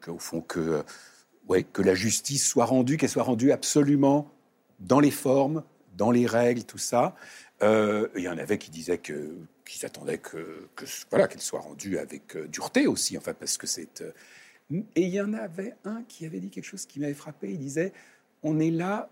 qu'au 0.00 0.18
fond, 0.18 0.40
que 0.40 0.84
ouais, 1.48 1.64
que 1.64 1.82
la 1.82 1.94
justice 1.94 2.46
soit 2.46 2.64
rendue, 2.64 2.96
qu'elle 2.96 3.08
soit 3.08 3.22
rendue 3.22 3.52
absolument 3.52 4.30
dans 4.80 5.00
les 5.00 5.10
formes, 5.10 5.62
dans 5.96 6.10
les 6.10 6.26
règles, 6.26 6.64
tout 6.64 6.78
ça. 6.78 7.14
Euh, 7.62 8.08
il 8.16 8.22
y 8.22 8.28
en 8.28 8.38
avait 8.38 8.58
qui 8.58 8.70
disaient 8.70 8.98
que 8.98 9.36
qui 9.64 9.78
s'attendaient 9.78 10.18
que, 10.18 10.68
voilà 11.10 11.26
qu'elle 11.26 11.40
soit 11.40 11.60
rendue 11.60 11.98
avec 11.98 12.36
euh, 12.36 12.46
dureté 12.48 12.86
aussi, 12.86 13.16
enfin 13.16 13.32
parce 13.32 13.56
que 13.56 13.66
c'est. 13.66 14.02
Euh, 14.02 14.12
et 14.94 15.02
il 15.02 15.10
y 15.10 15.20
en 15.20 15.32
avait 15.32 15.74
un 15.84 16.02
qui 16.04 16.26
avait 16.26 16.40
dit 16.40 16.50
quelque 16.50 16.64
chose 16.64 16.86
qui 16.86 17.00
m'avait 17.00 17.14
frappé. 17.14 17.50
Il 17.50 17.58
disait 17.58 17.92
on 18.42 18.58
est 18.60 18.70
là 18.70 19.08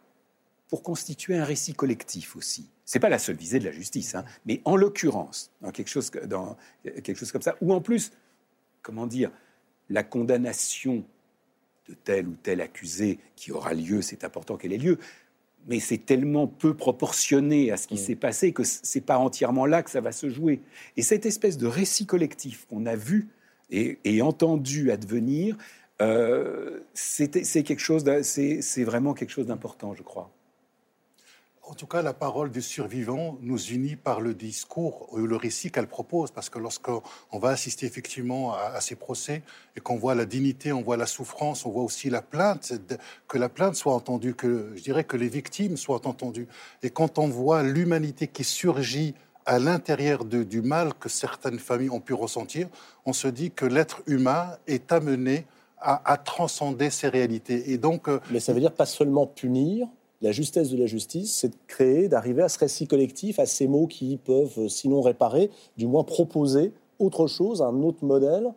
pour 0.73 0.83
constituer 0.83 1.37
un 1.37 1.45
récit 1.45 1.75
collectif 1.75 2.35
aussi. 2.35 2.67
C'est 2.87 2.99
pas 2.99 3.11
la 3.11 3.19
seule 3.19 3.37
visée 3.37 3.59
de 3.59 3.67
la 3.67 3.73
justice, 3.73 4.15
hein, 4.15 4.25
mais 4.47 4.63
en 4.65 4.75
l'occurrence, 4.75 5.51
dans 5.61 5.71
quelque 5.71 5.91
chose 5.91 6.11
dans 6.25 6.57
quelque 6.83 7.15
chose 7.15 7.31
comme 7.31 7.43
ça, 7.43 7.57
ou 7.61 7.75
en 7.75 7.83
plus, 7.83 8.11
comment 8.81 9.07
dire, 9.07 9.31
la 9.91 10.03
condamnation 10.03 11.05
de 11.91 11.95
tel 12.05 12.27
ou 12.27 12.37
tel 12.43 12.63
accusé 12.63 13.19
qui 13.37 13.53
aura 13.53 13.75
lieu, 13.75 14.01
c'est 14.01 14.25
important 14.25 14.57
qu'elle 14.57 14.73
ait 14.73 14.79
lieu, 14.79 14.99
mais 15.67 15.79
c'est 15.79 15.99
tellement 15.99 16.47
peu 16.47 16.73
proportionné 16.73 17.71
à 17.71 17.77
ce 17.77 17.87
qui 17.87 17.97
mm. 17.97 18.05
s'est 18.07 18.17
passé 18.17 18.53
que 18.55 18.63
c'est 18.65 19.03
pas 19.03 19.19
entièrement 19.19 19.67
là 19.67 19.83
que 19.83 19.91
ça 19.91 20.01
va 20.01 20.11
se 20.11 20.31
jouer. 20.31 20.63
Et 20.97 21.03
cette 21.03 21.27
espèce 21.27 21.59
de 21.59 21.67
récit 21.67 22.07
collectif 22.07 22.65
qu'on 22.71 22.87
a 22.87 22.97
vu 22.97 23.29
et, 23.71 24.23
entendu 24.23 24.91
advenir, 24.91 25.55
euh, 26.01 26.81
c'est 26.95 27.29
quelque 27.29 27.79
chose, 27.79 28.05
c'est 28.23 28.85
vraiment 28.85 29.13
quelque 29.13 29.33
chose 29.33 29.49
d'important, 29.49 29.93
je 29.93 30.03
crois. 30.03 30.33
En 31.65 31.75
tout 31.75 31.87
cas, 31.87 32.03
la 32.03 32.13
parole 32.13 32.51
du 32.51 32.61
survivant 32.61 33.39
nous 33.41 33.59
unit 33.59 33.95
par 33.95 34.21
le 34.21 34.35
discours 34.35 35.09
ou 35.13 35.19
le 35.19 35.37
récit 35.37 35.71
qu'elle 35.71 35.87
propose, 35.87 36.33
parce 36.33 36.51
que 36.51 36.59
lorsqu'on 36.59 37.03
va 37.39 37.51
assister 37.51 37.87
effectivement 37.87 38.55
à, 38.55 38.81
ces 38.81 38.97
procès 38.97 39.43
et 39.77 39.81
qu'on 39.81 39.97
voit 39.97 40.17
la 40.17 40.25
dignité, 40.25 40.73
on 40.73 40.83
voit 40.83 40.97
la 40.97 41.07
souffrance, 41.07 41.65
on 41.65 41.71
voit 41.71 41.85
aussi 41.85 42.11
la 42.11 42.21
plainte, 42.21 42.73
que 43.29 43.39
la 43.39 43.49
plainte 43.49 43.77
soit 43.77 43.95
entendue, 43.95 44.35
que 44.35 44.73
je 44.75 44.83
dirais 44.83 45.05
que 45.05 45.17
les 45.17 45.29
victimes 45.29 45.77
soient 45.77 46.07
entendues. 46.09 46.49
Et 46.83 46.91
quand 46.91 47.19
on 47.19 47.29
voit 47.29 47.63
l'humanité 47.63 48.27
qui 48.27 48.43
surgit 48.43 49.15
à 49.47 49.61
l'intérieur 49.61 50.25
du 50.25 50.63
mal 50.63 50.95
que 50.95 51.09
certaines 51.09 51.61
familles 51.61 51.91
ont 51.91 52.01
pu 52.01 52.13
ressentir, 52.13 52.69
on 53.07 53.13
se 53.13 53.29
dit 53.29 53.53
que 53.53 53.67
l'être 53.67 54.03
humain 54.07 54.57
est 54.67 54.91
amené 54.91 55.47
à, 55.79 56.13
à, 56.13 56.17
transcender 56.17 56.91
ces 56.91 57.09
réalités. 57.09 57.71
Et 57.71 57.79
donc, 57.79 58.09
euh, 58.09 58.21
mais 58.31 58.41
ça 58.41 58.53
veut 58.53 58.61
dire 58.61 58.73
pas 58.73 58.87
seulement 58.87 59.27
punir, 59.27 59.89
la 60.23 60.33
justesse 60.33 60.71
de 60.71 60.79
la 60.79 60.87
justice, 60.87 61.35
c'est 61.35 61.49
de 61.49 61.57
créer, 61.67 62.09
d'arriver 62.09 62.43
à 62.43 62.49
ce 62.49 62.59
récit 62.59 62.87
collectif, 62.87 63.39
à 63.39 63.47
ces 63.47 63.67
mots 63.67 63.89
qui 63.89 64.17
peuvent, 64.17 64.55
euh, 64.57 64.69
sinon 64.69 65.03
réparer, 65.03 65.51
du 65.77 65.87
moins 65.87 66.05
proposer 66.05 66.73
autre 66.99 67.27
chose, 67.27 67.61
un 67.61 67.83
autre 67.83 68.05
modèle 68.05 68.53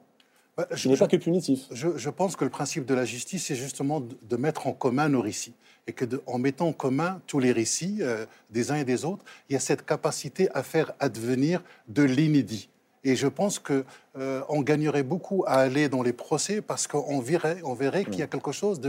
bah, 0.56 0.68
je, 0.72 0.88
n'est 0.88 0.96
pas 0.96 1.08
que 1.08 1.18
punitif. 1.18 1.68
Je, 1.72 2.10
pense 2.10 2.36
que 2.36 2.46
le 2.46 2.50
principe 2.50 2.86
de 2.86 2.94
la 2.94 3.04
justice, 3.04 3.48
c'est 3.48 3.56
justement 3.56 4.00
de, 4.00 4.38
mettre 4.38 4.68
en 4.68 4.74
commun 4.74 5.10
nos 5.10 5.22
récits. 5.22 5.54
Et 5.88 5.94
que 5.94 6.06
en 6.26 6.40
mettant 6.40 6.70
en 6.70 6.74
commun 6.74 7.22
tous 7.28 7.40
les 7.40 7.52
récits 7.52 7.98
euh, 8.02 8.26
des 8.52 8.72
uns 8.72 8.76
et 8.76 8.86
des 8.86 9.04
autres, 9.04 9.26
il 9.50 9.54
y 9.54 9.56
a 9.56 9.60
cette 9.60 9.86
capacité 9.86 10.50
à 10.54 10.64
faire 10.64 10.94
advenir 11.00 11.62
de 11.90 12.04
l'inédit. 12.04 12.70
Et 13.06 13.16
je 13.16 13.28
pense 13.28 13.60
qu'on 13.60 13.84
euh, 14.18 14.62
gagnerait 14.62 15.04
beaucoup 15.04 15.44
à 15.46 15.58
aller 15.58 15.90
dans 15.90 16.02
les 16.02 16.12
procès 16.12 16.60
parce 16.62 16.88
qu'on 16.88 17.20
verrait, 17.20 17.62
on 17.64 17.76
verrait 17.76 18.04
qu'il 18.04 18.18
y 18.18 18.24
a 18.24 18.26
mm. 18.26 18.30
quelque 18.30 18.52
chose 18.52 18.82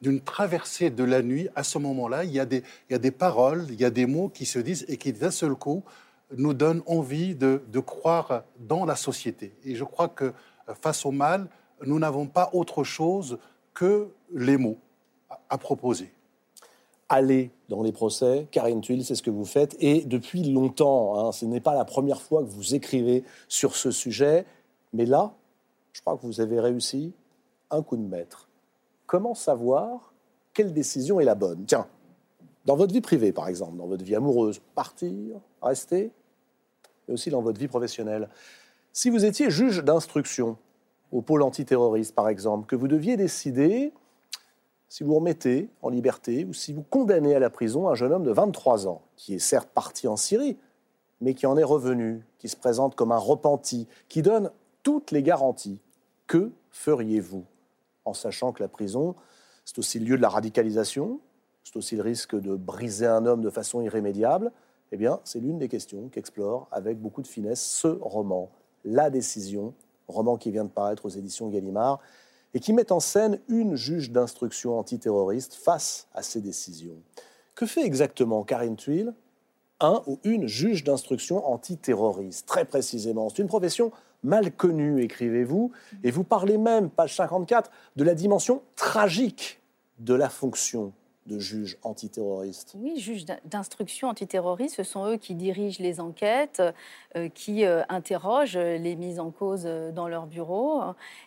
d'une 0.00 0.20
traversée 0.20 0.90
de 0.90 1.02
la 1.02 1.22
nuit. 1.22 1.48
À 1.56 1.64
ce 1.64 1.78
moment-là, 1.78 2.22
il, 2.22 2.30
y 2.30 2.38
a 2.38 2.46
des, 2.46 2.62
il 2.88 2.92
y 2.92 2.94
a 2.94 3.00
des 3.00 3.10
paroles, 3.10 3.66
il 3.70 3.80
y 3.80 3.84
a 3.84 3.90
des 3.90 4.06
mots 4.06 4.28
qui 4.28 4.46
se 4.46 4.60
disent 4.60 4.84
et 4.86 4.96
qui, 4.96 5.12
d'un 5.12 5.32
seul 5.32 5.56
coup, 5.56 5.82
nous 6.36 6.54
donnent 6.54 6.82
envie 6.86 7.34
de, 7.34 7.62
de, 7.66 7.80
croire 7.80 8.44
dans 8.60 8.84
la 8.84 8.94
société. 8.94 9.52
Et 9.64 9.74
je 9.74 9.82
crois 9.82 10.08
que 10.08 10.32
face 10.80 11.04
au 11.04 11.10
mal, 11.10 11.48
nous 11.84 11.98
n'avons 11.98 12.26
pas 12.26 12.50
autre 12.52 12.84
chose 12.84 13.38
que 13.74 14.08
les 14.32 14.56
mots 14.56 14.78
à 15.50 15.58
proposer 15.58 16.13
aller 17.08 17.50
dans 17.68 17.82
les 17.82 17.92
procès. 17.92 18.48
Karine 18.50 18.80
Tuile, 18.80 19.04
c'est 19.04 19.14
ce 19.14 19.22
que 19.22 19.30
vous 19.30 19.44
faites. 19.44 19.76
Et 19.80 20.02
depuis 20.04 20.42
longtemps, 20.52 21.18
hein, 21.18 21.32
ce 21.32 21.44
n'est 21.44 21.60
pas 21.60 21.74
la 21.74 21.84
première 21.84 22.20
fois 22.20 22.42
que 22.42 22.48
vous 22.48 22.74
écrivez 22.74 23.24
sur 23.48 23.76
ce 23.76 23.90
sujet. 23.90 24.46
Mais 24.92 25.06
là, 25.06 25.34
je 25.92 26.00
crois 26.00 26.16
que 26.16 26.26
vous 26.26 26.40
avez 26.40 26.60
réussi 26.60 27.12
un 27.70 27.82
coup 27.82 27.96
de 27.96 28.02
maître. 28.02 28.48
Comment 29.06 29.34
savoir 29.34 30.12
quelle 30.52 30.72
décision 30.72 31.20
est 31.20 31.24
la 31.24 31.34
bonne? 31.34 31.64
Tiens, 31.66 31.86
dans 32.64 32.76
votre 32.76 32.92
vie 32.92 33.00
privée, 33.00 33.32
par 33.32 33.48
exemple, 33.48 33.76
dans 33.76 33.86
votre 33.86 34.04
vie 34.04 34.14
amoureuse, 34.14 34.60
partir, 34.74 35.40
rester, 35.60 36.10
mais 37.06 37.14
aussi 37.14 37.30
dans 37.30 37.42
votre 37.42 37.58
vie 37.58 37.68
professionnelle. 37.68 38.28
Si 38.92 39.10
vous 39.10 39.24
étiez 39.24 39.50
juge 39.50 39.82
d'instruction 39.82 40.56
au 41.12 41.20
pôle 41.20 41.42
antiterroriste, 41.42 42.14
par 42.14 42.28
exemple, 42.28 42.66
que 42.66 42.76
vous 42.76 42.88
deviez 42.88 43.16
décider 43.16 43.92
si 44.94 45.02
vous 45.02 45.16
remettez 45.16 45.68
en 45.82 45.88
liberté 45.88 46.44
ou 46.44 46.54
si 46.54 46.72
vous 46.72 46.84
condamnez 46.84 47.34
à 47.34 47.40
la 47.40 47.50
prison 47.50 47.88
un 47.88 47.96
jeune 47.96 48.12
homme 48.12 48.22
de 48.22 48.30
23 48.30 48.86
ans, 48.86 49.02
qui 49.16 49.34
est 49.34 49.40
certes 49.40 49.68
parti 49.74 50.06
en 50.06 50.16
Syrie, 50.16 50.56
mais 51.20 51.34
qui 51.34 51.46
en 51.46 51.56
est 51.56 51.64
revenu, 51.64 52.24
qui 52.38 52.48
se 52.48 52.54
présente 52.54 52.94
comme 52.94 53.10
un 53.10 53.18
repenti, 53.18 53.88
qui 54.08 54.22
donne 54.22 54.52
toutes 54.84 55.10
les 55.10 55.24
garanties, 55.24 55.80
que 56.28 56.52
feriez-vous 56.70 57.44
En 58.04 58.14
sachant 58.14 58.52
que 58.52 58.62
la 58.62 58.68
prison, 58.68 59.16
c'est 59.64 59.80
aussi 59.80 59.98
le 59.98 60.04
lieu 60.04 60.16
de 60.16 60.22
la 60.22 60.28
radicalisation, 60.28 61.18
c'est 61.64 61.76
aussi 61.76 61.96
le 61.96 62.02
risque 62.02 62.40
de 62.40 62.54
briser 62.54 63.08
un 63.08 63.26
homme 63.26 63.42
de 63.42 63.50
façon 63.50 63.82
irrémédiable, 63.82 64.52
eh 64.92 64.96
bien, 64.96 65.18
c'est 65.24 65.40
l'une 65.40 65.58
des 65.58 65.68
questions 65.68 66.08
qu'explore 66.08 66.68
avec 66.70 67.00
beaucoup 67.00 67.22
de 67.22 67.26
finesse 67.26 67.66
ce 67.66 67.88
roman, 67.88 68.48
La 68.84 69.10
décision, 69.10 69.74
roman 70.06 70.36
qui 70.36 70.52
vient 70.52 70.64
de 70.64 70.70
paraître 70.70 71.04
aux 71.06 71.10
éditions 71.10 71.48
Gallimard 71.48 71.98
et 72.54 72.60
qui 72.60 72.72
met 72.72 72.92
en 72.92 73.00
scène 73.00 73.40
une 73.48 73.74
juge 73.74 74.10
d'instruction 74.10 74.78
antiterroriste 74.78 75.54
face 75.54 76.06
à 76.14 76.22
ces 76.22 76.40
décisions. 76.40 76.96
Que 77.54 77.66
fait 77.66 77.84
exactement 77.84 78.42
Karine 78.44 78.76
Tuile 78.76 79.12
un 79.80 80.02
ou 80.06 80.18
une 80.24 80.46
juge 80.46 80.84
d'instruction 80.84 81.46
antiterroriste? 81.46 82.46
Très 82.46 82.64
précisément, 82.64 83.28
c'est 83.28 83.42
une 83.42 83.48
profession 83.48 83.92
mal 84.22 84.52
connue, 84.52 85.02
écrivez-vous, 85.02 85.72
et 86.02 86.10
vous 86.10 86.24
parlez 86.24 86.56
même, 86.56 86.88
page 86.88 87.14
54, 87.16 87.70
de 87.96 88.04
la 88.04 88.14
dimension 88.14 88.62
tragique 88.76 89.60
de 89.98 90.14
la 90.14 90.28
fonction 90.28 90.92
de 91.26 91.38
juges 91.38 91.78
antiterroristes 91.82 92.74
Oui, 92.78 92.98
juges 93.00 93.24
d'instruction 93.44 94.08
antiterroriste, 94.08 94.76
ce 94.76 94.82
sont 94.82 95.06
eux 95.06 95.16
qui 95.16 95.34
dirigent 95.34 95.82
les 95.82 96.00
enquêtes, 96.00 96.62
euh, 97.16 97.28
qui 97.28 97.64
euh, 97.64 97.82
interrogent 97.88 98.58
les 98.58 98.94
mises 98.94 99.18
en 99.18 99.30
cause 99.30 99.62
euh, 99.64 99.90
dans 99.90 100.06
leur 100.06 100.26
bureau, 100.26 100.82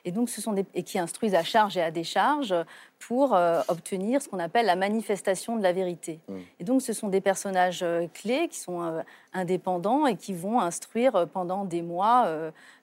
et 0.06 0.12
donc 0.12 0.30
ce 0.30 0.40
sont 0.40 0.54
des, 0.54 0.66
et 0.76 0.84
qui 0.84 1.00
instruisent 1.00 1.36
à 1.36 1.44
charge 1.44 1.78
et 1.78 1.82
à 1.82 1.90
décharge 1.90 2.54
pour 3.00 3.38
obtenir 3.68 4.24
ce 4.24 4.28
qu'on 4.28 4.40
appelle 4.40 4.66
la 4.66 4.76
manifestation 4.76 5.56
de 5.56 5.62
la 5.62 5.72
vérité. 5.72 6.20
Mmh. 6.28 6.36
Et 6.60 6.64
donc 6.64 6.82
ce 6.82 6.94
sont 6.94 7.10
des 7.10 7.22
personnages 7.22 7.86
clés 8.16 8.48
qui 8.48 8.58
sont 8.58 9.04
indépendants 9.38 10.08
et 10.08 10.16
qui 10.16 10.34
vont 10.34 10.60
instruire 10.60 11.28
pendant 11.32 11.66
des 11.66 11.82
mois 11.82 12.28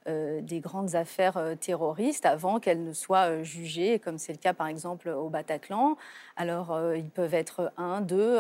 des 0.07 0.61
grandes 0.61 0.97
affaires 0.97 1.39
terroristes 1.61 2.27
avant 2.27 2.61
qu'elles 2.61 2.85
ne 2.85 2.93
soient 2.93 3.43
jugées, 3.43 3.99
comme 3.99 4.19
c'est 4.19 4.33
le 4.33 4.39
cas 4.39 4.53
par 4.53 4.67
exemple 4.67 5.09
au 5.09 5.31
Bataclan. 5.31 5.97
Alors 6.37 6.79
ils 6.95 7.09
peuvent 7.09 7.33
être 7.33 7.73
un, 7.79 8.01
deux 8.03 8.39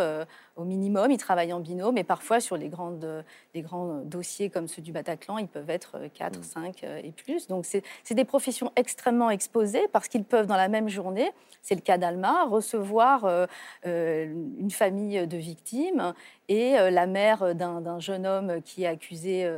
au 0.57 0.65
minimum, 0.65 1.11
ils 1.11 1.19
travaillent 1.19 1.53
en 1.53 1.61
binôme, 1.61 1.95
mais 1.95 2.05
parfois 2.05 2.41
sur 2.41 2.57
les, 2.57 2.69
grandes, 2.69 3.25
les 3.55 3.63
grands 3.63 4.03
dossiers 4.05 4.51
comme 4.51 4.69
ceux 4.69 4.83
du 4.83 4.93
Bataclan, 4.93 5.39
ils 5.39 5.49
peuvent 5.49 5.71
être 5.71 5.99
4, 6.13 6.45
5 6.45 6.83
mmh. 6.83 6.87
et 7.03 7.13
plus. 7.13 7.49
Donc 7.49 7.65
c'est 7.65 8.15
des 8.15 8.25
professions 8.25 8.71
extrêmement 8.77 9.31
exposées 9.31 9.89
parce 9.93 10.09
qu'ils 10.09 10.25
peuvent 10.25 10.47
dans 10.47 10.57
la 10.57 10.69
même 10.69 10.89
journée 10.89 11.33
c'est 11.65 11.75
le 11.75 11.81
cas 11.81 11.97
d'Alma, 11.97 12.45
recevoir 12.45 13.25
euh, 13.25 13.47
euh, 13.87 14.27
une 14.59 14.71
famille 14.71 15.27
de 15.27 15.37
victimes 15.39 16.13
et 16.49 16.79
euh, 16.79 16.91
la 16.91 17.07
mère 17.07 17.55
d'un 17.55 17.99
jeune 17.99 18.27
homme 18.27 18.61
qui 18.63 18.85
est 18.85 18.87
accusé 18.87 19.51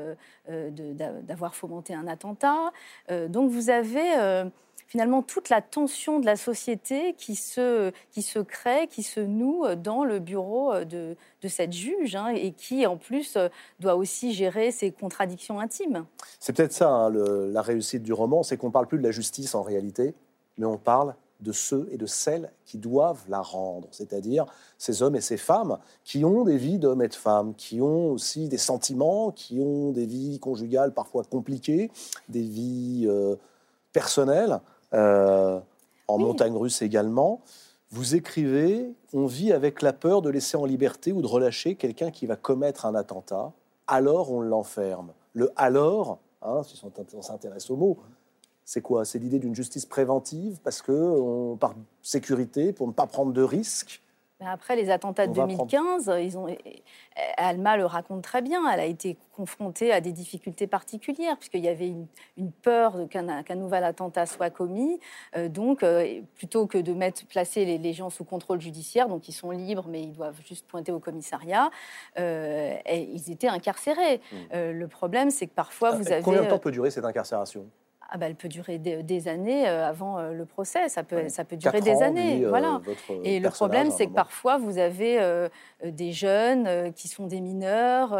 d'avoir 0.48 1.54
fomenté 1.54 1.94
un 1.94 2.06
attentat. 2.06 2.72
donc 3.28 3.50
vous 3.50 3.70
avez 3.70 4.44
finalement 4.86 5.22
toute 5.22 5.48
la 5.48 5.60
tension 5.60 6.20
de 6.20 6.26
la 6.26 6.36
société 6.36 7.14
qui 7.14 7.34
se, 7.34 7.90
qui 8.12 8.22
se 8.22 8.38
crée, 8.38 8.86
qui 8.88 9.02
se 9.02 9.20
noue 9.20 9.64
dans 9.74 10.04
le 10.04 10.20
bureau 10.20 10.84
de, 10.84 11.16
cette 11.48 11.72
juge 11.72 12.16
hein, 12.16 12.28
et 12.28 12.52
qui 12.52 12.86
en 12.86 12.96
plus 12.96 13.38
doit 13.80 13.96
aussi 13.96 14.32
gérer 14.32 14.70
ses 14.70 14.90
contradictions 14.92 15.60
intimes. 15.60 16.06
C'est 16.40 16.54
peut-être 16.54 16.72
ça 16.72 16.88
hein, 16.88 17.10
la 17.10 17.62
réussite 17.62 18.02
du 18.02 18.12
roman, 18.12 18.42
c'est 18.42 18.56
qu'on 18.56 18.68
ne 18.68 18.72
parle 18.72 18.86
plus 18.86 18.98
de 18.98 19.04
la 19.04 19.12
justice 19.12 19.54
en 19.54 19.62
réalité, 19.62 20.14
mais 20.58 20.66
on 20.66 20.78
parle 20.78 21.14
de 21.40 21.52
ceux 21.52 21.88
et 21.90 21.96
de 21.98 22.06
celles 22.06 22.50
qui 22.64 22.78
doivent 22.78 23.24
la 23.28 23.40
rendre, 23.40 23.88
c'est-à-dire 23.90 24.46
ces 24.78 25.02
hommes 25.02 25.16
et 25.16 25.20
ces 25.20 25.36
femmes 25.36 25.78
qui 26.04 26.24
ont 26.24 26.44
des 26.44 26.56
vies 26.56 26.78
d'hommes 26.78 27.02
et 27.02 27.08
de 27.08 27.14
femmes, 27.14 27.54
qui 27.54 27.80
ont 27.80 28.10
aussi 28.10 28.48
des 28.48 28.58
sentiments, 28.58 29.30
qui 29.30 29.60
ont 29.60 29.92
des 29.92 30.06
vies 30.06 30.38
conjugales 30.38 30.92
parfois 30.92 31.24
compliquées, 31.24 31.90
des 32.28 32.42
vies 32.42 33.06
euh, 33.06 33.36
personnelles, 33.92 34.60
euh, 34.94 35.60
en 36.08 36.18
montagne 36.18 36.56
russe 36.56 36.82
également. 36.82 37.40
Vous 37.90 38.14
écrivez, 38.14 38.94
on 39.12 39.26
vit 39.26 39.52
avec 39.52 39.82
la 39.82 39.92
peur 39.92 40.22
de 40.22 40.30
laisser 40.30 40.56
en 40.56 40.64
liberté 40.64 41.12
ou 41.12 41.22
de 41.22 41.26
relâcher 41.26 41.74
quelqu'un 41.74 42.10
qui 42.10 42.26
va 42.26 42.36
commettre 42.36 42.86
un 42.86 42.94
attentat, 42.94 43.52
alors 43.86 44.32
on 44.32 44.40
l'enferme. 44.40 45.12
Le 45.34 45.52
alors, 45.56 46.18
hein, 46.42 46.62
si 46.64 46.80
on 47.14 47.22
s'intéresse 47.22 47.70
au 47.70 47.76
mot, 47.76 47.98
c'est 48.66 48.82
quoi? 48.82 49.04
C'est 49.04 49.20
l'idée 49.20 49.38
d'une 49.38 49.54
justice 49.54 49.86
préventive 49.86 50.58
parce 50.62 50.82
que 50.82 50.92
on, 50.92 51.56
par 51.56 51.74
sécurité, 52.02 52.72
pour 52.72 52.88
ne 52.88 52.92
pas 52.92 53.06
prendre 53.06 53.32
de 53.32 53.42
risques. 53.42 54.02
Après 54.44 54.76
les 54.76 54.90
attentats 54.90 55.26
de 55.26 55.32
2015, 55.32 56.12
ils 56.20 56.36
ont, 56.36 56.46
Alma 57.38 57.78
le 57.78 57.86
raconte 57.86 58.22
très 58.22 58.42
bien. 58.42 58.68
Elle 58.70 58.80
a 58.80 58.84
été 58.84 59.16
confrontée 59.34 59.92
à 59.92 60.02
des 60.02 60.12
difficultés 60.12 60.66
particulières 60.66 61.38
puisqu'il 61.38 61.64
y 61.64 61.68
avait 61.68 61.88
une, 62.36 62.52
peur 62.60 63.08
qu'un 63.08 63.54
nouvel 63.54 63.84
attentat 63.84 64.26
soit 64.26 64.50
commis. 64.50 65.00
Euh, 65.36 65.48
donc, 65.48 65.82
euh, 65.82 66.20
plutôt 66.34 66.66
que 66.66 66.76
de 66.76 66.92
mettre, 66.92 67.24
placer 67.28 67.78
les, 67.78 67.92
gens 67.94 68.10
sous 68.10 68.24
contrôle 68.24 68.60
judiciaire, 68.60 69.08
donc 69.08 69.28
ils 69.28 69.32
sont 69.32 69.52
libres, 69.52 69.86
mais 69.88 70.02
ils 70.02 70.12
doivent 70.12 70.40
juste 70.46 70.66
pointer 70.66 70.92
au 70.92 70.98
commissariat, 70.98 71.70
euh, 72.18 72.74
ils 72.90 73.30
étaient 73.30 73.48
incarcérés. 73.48 74.20
Mmh. 74.32 74.56
le 74.72 74.88
problème, 74.88 75.30
c'est 75.30 75.46
que 75.46 75.54
parfois 75.54 75.92
vous 75.92 76.12
avez 76.12 76.20
combien 76.20 76.42
de 76.42 76.48
temps 76.48 76.58
peut 76.58 76.72
durer 76.72 76.90
cette 76.90 77.04
incarcération? 77.04 77.64
Ah 78.08 78.18
bah, 78.18 78.26
elle 78.26 78.36
peut 78.36 78.48
durer 78.48 78.78
des, 78.78 79.28
années 79.28 79.68
euh, 79.68 79.88
avant 79.88 80.18
euh, 80.18 80.32
le 80.32 80.46
procès, 80.46 80.88
ça 80.88 81.02
peut, 81.02 81.28
ça 81.28 81.44
peut 81.44 81.56
durer 81.56 81.80
des 81.80 82.02
années. 82.02 82.44
Euh, 82.44 82.48
voilà. 82.48 82.80
Et 83.24 83.40
le 83.40 83.50
problème, 83.50 83.90
c'est 83.90 84.06
que 84.06 84.12
parfois, 84.12 84.58
vous 84.58 84.78
avez 84.78 85.18
des 85.84 86.12
jeunes 86.12 86.92
qui 86.92 87.08
sont 87.08 87.26
des 87.26 87.40
mineurs, 87.40 88.16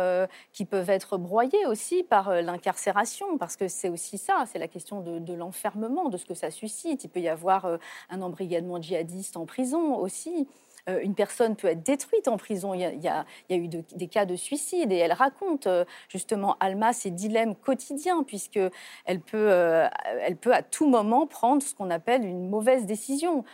qui 0.52 0.64
peuvent 0.64 0.90
être 0.90 1.18
broyés 1.18 1.66
aussi 1.66 2.02
par 2.02 2.30
l'incarcération, 2.42 3.38
parce 3.38 3.56
que 3.56 3.68
c'est 3.68 3.88
aussi 3.88 4.18
ça, 4.18 4.44
c'est 4.50 4.58
la 4.58 4.68
question 4.68 5.00
de, 5.00 5.18
de 5.18 5.34
l'enfermement, 5.34 6.08
de 6.08 6.16
ce 6.16 6.26
que 6.26 6.34
ça 6.34 6.50
suscite. 6.50 7.04
Il 7.04 7.08
peut 7.08 7.20
y 7.20 7.28
avoir 7.28 7.78
un 8.10 8.22
embrigadement 8.22 8.80
djihadiste 8.80 9.36
en 9.36 9.46
prison 9.46 9.96
aussi. 9.96 10.48
Euh, 10.88 11.00
une 11.02 11.14
personne 11.14 11.56
peut 11.56 11.68
être 11.68 11.82
détruite 11.82 12.28
en 12.28 12.36
prison. 12.36 12.72
Il 12.74 12.80
y 12.80 13.08
a, 13.08 13.24
eu 13.50 13.68
des 13.68 14.06
cas 14.06 14.24
de 14.24 14.36
suicide 14.36 14.92
et 14.92 14.96
elle 14.96 15.12
raconte 15.12 15.66
euh, 15.66 15.84
justement 16.08 16.56
Alma 16.60 16.92
ses 16.92 17.10
dilemmes 17.10 17.56
quotidiens 17.56 18.22
puisque 18.22 18.60
elle 19.04 19.20
peut, 19.20 19.50
euh, 19.50 19.88
elle 20.20 20.36
peut 20.36 20.54
à 20.54 20.62
tout 20.62 20.88
moment 20.88 21.26
prendre 21.26 21.62
ce 21.62 21.74
qu'on 21.74 21.90
appelle 21.90 22.24
une 22.24 22.48
mauvaise 22.48 22.86
décision 22.86 23.44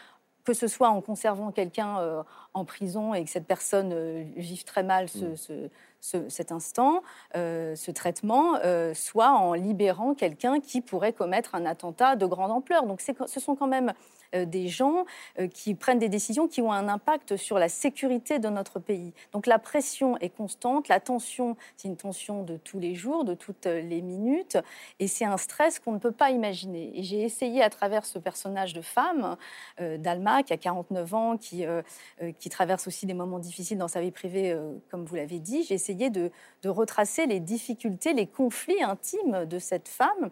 que 0.45 0.55
ce 0.55 0.67
soit 0.67 0.89
en 0.89 1.01
conservant 1.01 1.53
quelqu'un 1.53 2.25
en 2.53 2.65
prison 2.65 3.15
et 3.15 3.23
que 3.23 3.31
cette 3.31 3.47
personne 3.47 4.25
vive 4.35 4.65
très 4.65 4.83
mal 4.83 5.09
ce, 5.09 5.69
cet 6.03 6.53
instant, 6.53 7.03
ce 7.35 7.91
traitement, 7.91 8.59
soit 8.95 9.31
en 9.31 9.55
libérant 9.55 10.15
quelqu'un 10.15 10.61
qui 10.61 10.81
pourrait 10.81 11.13
commettre 11.13 11.55
un 11.55 11.65
attentat 11.65 12.17
de 12.17 12.27
grande 12.27 12.51
ampleur. 12.51 12.87
Donc 12.87 13.01
ce 13.01 13.41
sont 13.41 13.55
quand 13.55 13.69
même 13.69 13.93
euh, 14.35 14.45
des 14.45 14.69
gens 14.69 15.05
euh, 15.39 15.47
qui 15.47 15.75
prennent 15.75 15.99
des 15.99 16.09
décisions 16.09 16.49
qui 16.49 16.63
ont 16.63 16.73
un 16.73 16.89
impact 16.89 17.37
sur 17.37 17.59
la 17.59 17.69
sécurité 17.69 18.39
de 18.39 18.49
notre 18.49 18.79
pays. 18.79 19.13
Donc 19.33 19.47
la 19.47 19.59
pression 19.59 20.17
est 20.19 20.31
constante, 20.31 20.89
la 20.89 21.01
tension, 21.01 21.57
c'est 21.77 21.89
une 21.89 21.97
tension 21.97 22.43
de 22.43 22.57
tous 22.57 22.79
les 22.79 22.95
jours, 22.95 23.25
de 23.25 23.35
toutes 23.35 23.67
les 23.67 24.01
minutes, 24.01 24.59
et 24.99 25.07
c'est 25.07 25.25
un 25.25 25.37
stress 25.37 25.79
qu'on 25.79 25.93
ne 25.93 25.99
peut 25.99 26.13
pas 26.13 26.31
imaginer. 26.31 26.99
Et 26.99 27.03
j'ai 27.03 27.23
essayé 27.23 27.63
à 27.63 27.71
travers 27.71 28.05
ce 28.07 28.19
personnage 28.19 28.73
de 28.73 28.81
femme, 28.81 29.37
euh, 29.81 29.99
d'Alma, 29.99 30.43
qui 30.43 30.53
a 30.53 30.57
49 30.57 31.15
ans, 31.15 31.37
qui, 31.37 31.65
qui 32.39 32.49
traverse 32.49 32.87
aussi 32.87 33.07
des 33.07 33.15
moments 33.15 33.39
difficiles 33.39 33.79
dans 33.79 33.89
sa 33.89 34.01
vie 34.01 34.11
privée, 34.11 34.57
comme 34.91 35.05
vous 35.05 35.15
l'avez 35.15 35.39
dit, 35.39 35.63
j'ai 35.65 35.75
essayé 35.75 35.92
de, 35.95 36.31
de 36.63 36.69
retracer 36.69 37.27
les 37.27 37.41
difficultés, 37.41 38.13
les 38.13 38.27
conflits 38.27 38.83
intimes 38.83 39.45
de 39.47 39.59
cette 39.59 39.89
femme. 39.89 40.31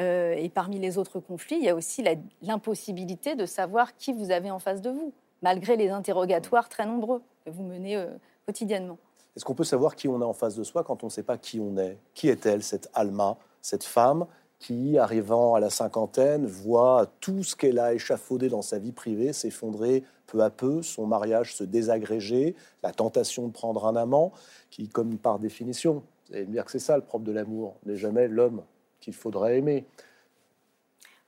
Euh, 0.00 0.34
et 0.36 0.48
parmi 0.48 0.78
les 0.78 0.96
autres 0.98 1.20
conflits, 1.20 1.56
il 1.56 1.64
y 1.64 1.68
a 1.68 1.74
aussi 1.74 2.02
l'impossibilité 2.40 3.34
de 3.34 3.46
savoir 3.46 3.94
qui 3.96 4.12
vous 4.12 4.30
avez 4.30 4.50
en 4.50 4.58
face 4.58 4.80
de 4.80 4.90
vous, 4.90 5.12
malgré 5.42 5.76
les 5.76 5.90
interrogatoires 5.90 6.68
très 6.68 6.86
nombreux 6.86 7.22
que 7.44 7.50
vous 7.50 7.62
menez 7.62 7.96
euh, 7.96 8.06
quotidiennement. 8.46 8.98
Est-ce 9.36 9.44
qu'on 9.44 9.54
peut 9.54 9.64
savoir 9.64 9.96
qui 9.96 10.08
on 10.08 10.20
a 10.20 10.24
en 10.24 10.32
face 10.32 10.56
de 10.56 10.62
soi 10.62 10.84
quand 10.84 11.02
on 11.02 11.06
ne 11.06 11.10
sait 11.10 11.22
pas 11.22 11.38
qui 11.38 11.60
on 11.60 11.76
est? 11.76 11.98
Qui 12.14 12.28
est-elle, 12.28 12.62
cette 12.62 12.90
Alma, 12.94 13.36
cette 13.60 13.84
femme? 13.84 14.26
Qui, 14.62 14.96
arrivant 14.96 15.56
à 15.56 15.60
la 15.60 15.70
cinquantaine, 15.70 16.46
voit 16.46 17.10
tout 17.18 17.42
ce 17.42 17.56
qu'elle 17.56 17.80
a 17.80 17.94
échafaudé 17.94 18.48
dans 18.48 18.62
sa 18.62 18.78
vie 18.78 18.92
privée 18.92 19.32
s'effondrer 19.32 20.04
peu 20.28 20.40
à 20.40 20.50
peu, 20.50 20.82
son 20.82 21.04
mariage 21.04 21.56
se 21.56 21.64
désagréger, 21.64 22.54
la 22.84 22.92
tentation 22.92 23.48
de 23.48 23.52
prendre 23.52 23.86
un 23.88 23.96
amant, 23.96 24.30
qui, 24.70 24.88
comme 24.88 25.18
par 25.18 25.40
définition, 25.40 26.04
vous 26.28 26.36
allez 26.36 26.46
me 26.46 26.52
dire 26.52 26.64
que 26.64 26.70
c'est 26.70 26.78
ça 26.78 26.96
le 26.96 27.02
propre 27.02 27.24
de 27.24 27.32
l'amour, 27.32 27.74
n'est 27.86 27.96
jamais 27.96 28.28
l'homme 28.28 28.62
qu'il 29.00 29.14
faudrait 29.14 29.58
aimer. 29.58 29.84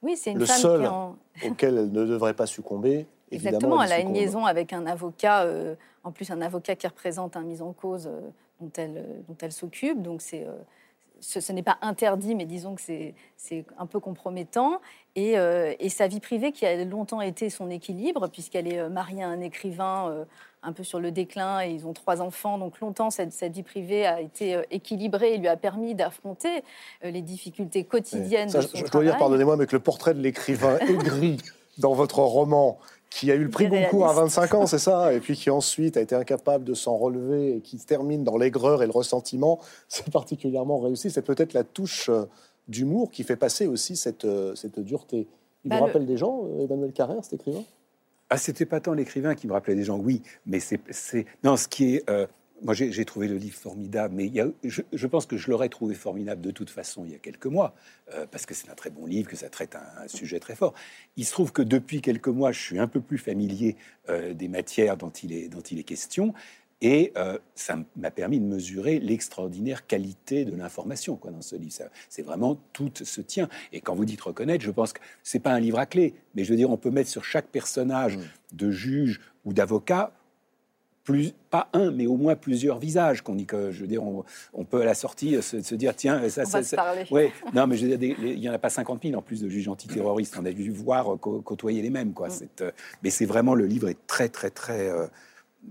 Oui, 0.01 0.17
c'est 0.17 0.31
une 0.31 0.39
le 0.39 0.47
femme 0.47 0.61
seul 0.61 0.89
auquel 1.45 1.77
elle 1.77 1.91
ne 1.91 2.05
devrait 2.05 2.35
pas 2.35 2.47
succomber. 2.47 3.05
Exactement, 3.33 3.83
elle, 3.83 3.93
a 3.93 3.99
une 3.99 4.15
liaison 4.15 4.47
avec 4.47 4.73
un 4.73 4.87
avocat, 4.87 5.43
euh, 5.43 5.75
en 6.05 6.13
plus 6.13 6.31
un 6.31 6.41
avocat 6.41 6.77
qui 6.77 6.87
représente 6.87 7.37
un 7.37 7.43
mise 7.43 7.63
en 7.63 7.73
cause 7.73 8.07
euh, 8.07 8.21
dont 8.61 8.71
elle, 8.77 8.99
euh, 8.99 9.21
dont 9.27 9.37
elle 9.41 9.51
s'occupe. 9.51 10.03
Donc 10.03 10.23
c'est, 10.23 10.47
ce, 11.21 11.53
n'est 11.53 11.63
pas 11.63 11.79
interdit, 11.81 12.35
mais 12.35 12.45
disons 12.45 12.75
que 12.75 12.83
c'est, 12.83 13.15
un 13.79 13.87
peu 13.87 14.01
compromettant. 14.01 14.81
Et, 15.17 15.35
et, 15.35 15.89
sa 15.89 16.07
vie 16.07 16.21
privée, 16.21 16.53
qui 16.53 16.67
a 16.67 16.85
longtemps 16.85 17.21
été 17.21 17.51
son 17.51 17.71
équilibre, 17.71 18.29
puisqu'elle 18.29 18.73
est 18.73 18.89
mariée 18.89 19.23
à 19.23 19.29
un 19.29 19.41
écrivain 19.41 20.27
un 20.65 20.73
peu 20.73 20.83
sur 20.83 20.99
le 20.99 21.11
déclin 21.11 21.61
et 21.63 21.71
ils 21.71 21.87
ont 21.87 21.93
trois 21.93 22.21
enfants. 22.21 22.59
Donc 22.59 22.81
longtemps, 22.81 23.11
cette, 23.11 23.53
vie 23.53 23.63
privée 23.63 24.07
a 24.07 24.21
été 24.21 24.55
euh, 24.55 24.63
équilibrée 24.71 25.35
et 25.35 25.39
lui 25.39 25.49
a 25.49 25.57
permis 25.57 25.95
d'affronter 25.95 26.63
euh, 27.05 27.11
les 27.11 27.23
difficultés 27.23 27.85
quotidiennes 27.85 28.49
de 28.49 28.61
son 28.61 28.69
je, 28.75 28.85
je 28.85 28.91
dois 28.91 29.05
dire, 29.05 29.17
pardonnez-moi, 29.19 29.57
mais 29.57 29.67
que 29.67 29.77
le 29.77 29.83
portrait 29.83 30.15
de 30.15 30.21
l'écrivain 30.21 30.79
aigri 30.89 31.39
dans 31.79 31.93
votre 31.93 32.21
roman, 32.21 32.79
qui 33.15 33.31
a 33.31 33.35
eu 33.35 33.45
le 33.45 33.51
prix 33.51 33.69
Goncourt 33.69 34.09
à 34.09 34.13
25 34.13 34.55
ans, 34.55 34.67
c'est 34.67 34.79
ça, 34.79 35.13
et 35.13 35.21
puis 35.21 35.37
qui 35.37 35.49
ensuite 35.49 35.97
a 35.97 36.01
été 36.01 36.15
incapable 36.15 36.65
de 36.65 36.75
s'en 36.75 36.97
relever 36.97 37.57
et 37.57 37.61
qui 37.61 37.79
termine 37.79 38.25
dans 38.25 38.37
l'aigreur 38.37 38.83
et 38.83 38.87
le 38.87 38.93
ressentiment, 38.93 39.61
c'est 39.89 40.11
particulièrement 40.11 40.81
réussi. 40.81 41.11
C'est 41.11 41.23
peut-être 41.23 41.53
la 41.53 41.65
touche 41.65 42.09
euh, 42.09 42.25
d'humour 42.67 43.11
qui 43.11 43.23
fait 43.23 43.37
passer 43.37 43.67
aussi 43.67 43.97
cette, 43.97 44.27
cette 44.57 44.81
dureté. 44.81 45.29
Il 45.65 45.73
vous 45.73 45.79
bah, 45.79 45.87
rappelle 45.87 46.07
des 46.07 46.17
gens, 46.17 46.47
Emmanuel 46.61 46.93
Carrère, 46.93 47.23
cet 47.23 47.35
écrivain? 47.35 47.63
Ah, 48.31 48.37
c'était 48.37 48.67
pas 48.67 48.81
tant 48.81 48.95
l'écrivain 48.95 49.35
qui 49.35 49.47
me 49.47 49.53
rappelait 49.53 49.77
des 49.77 49.85
gens, 49.85 49.99
oui, 49.99 50.23
mais 50.47 50.59
c'est. 50.59 51.27
Non, 51.43 51.57
ce 51.57 51.69
qui 51.69 51.97
est. 51.97 52.11
Euh, 52.11 52.27
moi, 52.65 52.73
j'ai 52.73 53.05
trouvé 53.05 53.29
le 53.29 53.37
livre 53.37 53.57
formidable, 53.57 54.15
mais 54.17 54.27
il 54.27 54.35
y 54.35 54.41
a, 54.41 54.49
je, 54.65 55.07
pense 55.07 55.27
que 55.27 55.37
je 55.37 55.51
l'aurais 55.51 55.69
trouvé 55.69 55.95
formidable 55.95 56.41
de 56.41 56.51
toute 56.51 56.71
façon 56.71 57.05
il 57.05 57.13
y 57.13 57.15
a 57.15 57.19
quelques 57.19 57.47
mois, 57.47 57.75
euh, 58.15 58.27
parce 58.31 58.47
que 58.47 58.55
c'est 58.55 58.71
un 58.71 58.75
très 58.75 58.89
bon 58.89 59.05
livre, 59.05 59.29
que 59.29 59.37
ça 59.37 59.51
traite 59.51 59.77
un, 59.77 60.09
sujet 60.09 60.41
très 60.41 60.57
fort. 60.57 60.73
Il 61.17 61.27
se 61.27 61.33
trouve 61.33 61.53
que 61.53 61.61
depuis 61.61 62.01
quelques 62.01 62.29
mois, 62.29 62.53
je 62.53 62.61
suis 62.61 62.79
un 62.79 62.89
peu 62.89 63.03
plus 63.03 63.19
familier 63.19 63.77
euh, 64.09 64.33
des 64.33 64.49
matières 64.49 64.97
dont 64.97 65.11
il 65.11 65.33
est, 65.35 65.49
dont 65.49 65.61
il 65.61 65.79
est 65.79 65.85
question, 65.85 66.33
et 66.81 67.13
euh, 67.17 67.39
ça 67.55 67.79
m'a 67.97 68.11
permis 68.11 68.41
de 68.41 68.47
mesurer 68.47 68.99
l'extraordinaire 68.99 69.87
qualité 69.87 70.47
de 70.47 70.57
l'information 70.57 71.17
quoi, 71.17 71.31
dans 71.31 71.43
ce 71.43 71.57
livre. 71.57 71.75
C'est 72.09 72.23
vraiment 72.23 72.59
tout 72.73 72.91
se 72.95 73.21
tient. 73.21 73.49
Et 73.73 73.81
quand 73.81 73.95
vous 73.95 74.05
dites 74.05 74.21
reconnaître, 74.23 74.65
je 74.65 74.71
pense 74.71 74.93
que 74.95 75.01
c'est 75.23 75.39
pas 75.39 75.53
un 75.53 75.61
livre 75.61 75.79
à 75.79 75.87
clé, 75.87 76.15
mais 76.35 76.45
je 76.45 76.51
veux 76.51 76.57
dire, 76.57 76.71
on 76.71 76.77
peut 76.77 76.91
mettre 76.91 77.11
sur 77.11 77.25
chaque 77.25 77.47
personnage 77.47 78.17
mm. 78.17 78.23
de 78.53 78.71
juge 78.71 79.21
ou 79.45 79.53
d'avocat 79.53 80.13
plus, 81.05 81.35
pas 81.51 81.69
un, 81.75 81.91
mais 81.91 82.07
au 82.07 82.17
moins 82.17 82.35
plusieurs 82.35 82.79
visages. 82.79 83.21
Qu'on 83.23 83.35
dit 83.35 83.45
que, 83.45 83.71
je 83.71 83.83
veux 83.83 83.87
dire, 83.87 84.03
on, 84.03 84.65
peut 84.65 84.81
à 84.81 84.85
la 84.87 84.95
sortie 84.95 85.41
se, 85.43 85.75
dire, 85.75 85.95
tiens, 85.95 86.29
ça, 86.31 86.47
ça, 86.47 86.63
ça 86.63 86.95
ouais, 87.11 87.31
non, 87.55 87.67
mais 87.67 87.77
je 87.77 87.87
veux 87.87 87.97
dire, 87.99 88.17
il 88.19 88.39
y 88.39 88.49
en 88.49 88.53
a 88.53 88.59
pas 88.59 88.71
50 88.71 89.03
000 89.05 89.15
en 89.15 89.23
plus 89.23 89.43
de 89.43 89.49
juges 89.49 89.69
antiterroristes. 89.69 90.37
On 90.41 90.47
a 90.47 90.53
dû 90.53 90.71
voir 90.71 91.19
côtoyer 91.21 91.83
les 91.83 91.91
mêmes, 91.91 92.15
quoi. 92.15 92.29
Mm. 92.29 92.33
Euh, 92.63 92.71
mais 93.03 93.11
c'est 93.11 93.27
vraiment 93.27 93.55
le 93.55 93.67
livre 93.67 93.89
est 93.89 94.07
très, 94.07 94.31
très, 94.31 94.51
très, 94.51 94.89
euh, 94.89 95.07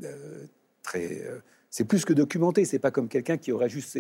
euh, 0.04 0.46
très. 0.84 1.24
c'est 1.72 1.86
plus 1.86 2.06
que 2.06 2.14
documenté. 2.14 2.64
C'est 2.64 2.80
pas 2.80 2.92
comme 2.92 3.08
quelqu'un 3.08 3.38
qui 3.38 3.52
aurait 3.52 3.70
juste. 3.70 3.98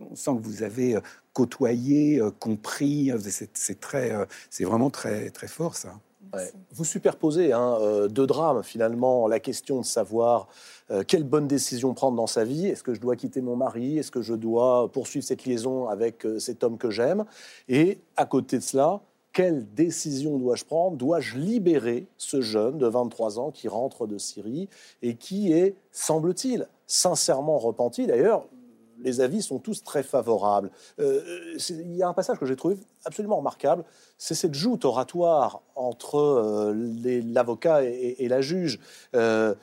On 0.00 0.14
sent 0.14 0.30
que 0.36 0.42
vous 0.42 0.62
avez 0.62 0.96
côtoyé, 1.32 2.22
compris. 2.38 3.10
C'est 3.54 3.80
très, 3.80 4.12
c'est 4.48 4.64
vraiment 4.64 4.90
très, 4.90 5.30
très 5.30 5.48
fort 5.48 5.74
ça. 5.74 5.98
Vous 6.72 6.84
superposez 6.84 7.52
hein, 7.52 7.78
euh, 7.80 8.08
deux 8.08 8.26
drames, 8.26 8.62
finalement, 8.62 9.28
la 9.28 9.40
question 9.40 9.80
de 9.80 9.84
savoir 9.84 10.48
euh, 10.90 11.02
quelle 11.06 11.24
bonne 11.24 11.46
décision 11.46 11.94
prendre 11.94 12.16
dans 12.16 12.26
sa 12.26 12.44
vie. 12.44 12.66
Est-ce 12.66 12.82
que 12.82 12.94
je 12.94 13.00
dois 13.00 13.16
quitter 13.16 13.40
mon 13.40 13.56
mari? 13.56 13.98
Est-ce 13.98 14.10
que 14.10 14.22
je 14.22 14.34
dois 14.34 14.90
poursuivre 14.92 15.24
cette 15.24 15.44
liaison 15.44 15.88
avec 15.88 16.26
euh, 16.26 16.38
cet 16.38 16.64
homme 16.64 16.76
que 16.76 16.90
j'aime? 16.90 17.24
Et 17.68 17.98
à 18.16 18.26
côté 18.26 18.58
de 18.58 18.62
cela, 18.62 19.00
quelle 19.32 19.72
décision 19.74 20.38
dois-je 20.38 20.64
prendre? 20.64 20.96
Dois-je 20.96 21.38
libérer 21.38 22.06
ce 22.16 22.40
jeune 22.40 22.78
de 22.78 22.86
23 22.86 23.38
ans 23.38 23.50
qui 23.50 23.68
rentre 23.68 24.06
de 24.06 24.18
Syrie 24.18 24.68
et 25.02 25.14
qui 25.14 25.52
est, 25.52 25.76
semble-t-il, 25.92 26.68
sincèrement 26.86 27.58
repenti? 27.58 28.06
D'ailleurs, 28.06 28.44
les 29.02 29.20
avis 29.20 29.42
sont 29.42 29.58
tous 29.58 29.82
très 29.82 30.02
favorables. 30.02 30.70
Euh, 30.98 31.56
il 31.70 31.96
y 31.96 32.02
a 32.02 32.08
un 32.08 32.12
passage 32.12 32.38
que 32.38 32.46
j'ai 32.46 32.56
trouvé 32.56 32.76
absolument 33.04 33.36
remarquable, 33.36 33.84
c'est 34.16 34.34
cette 34.34 34.54
joute 34.54 34.84
oratoire 34.84 35.62
entre 35.74 36.16
euh, 36.16 37.22
l'avocat 37.24 37.84
et, 37.84 38.28
la 38.28 38.40
juge. 38.40 38.80
Euh, 39.14 39.54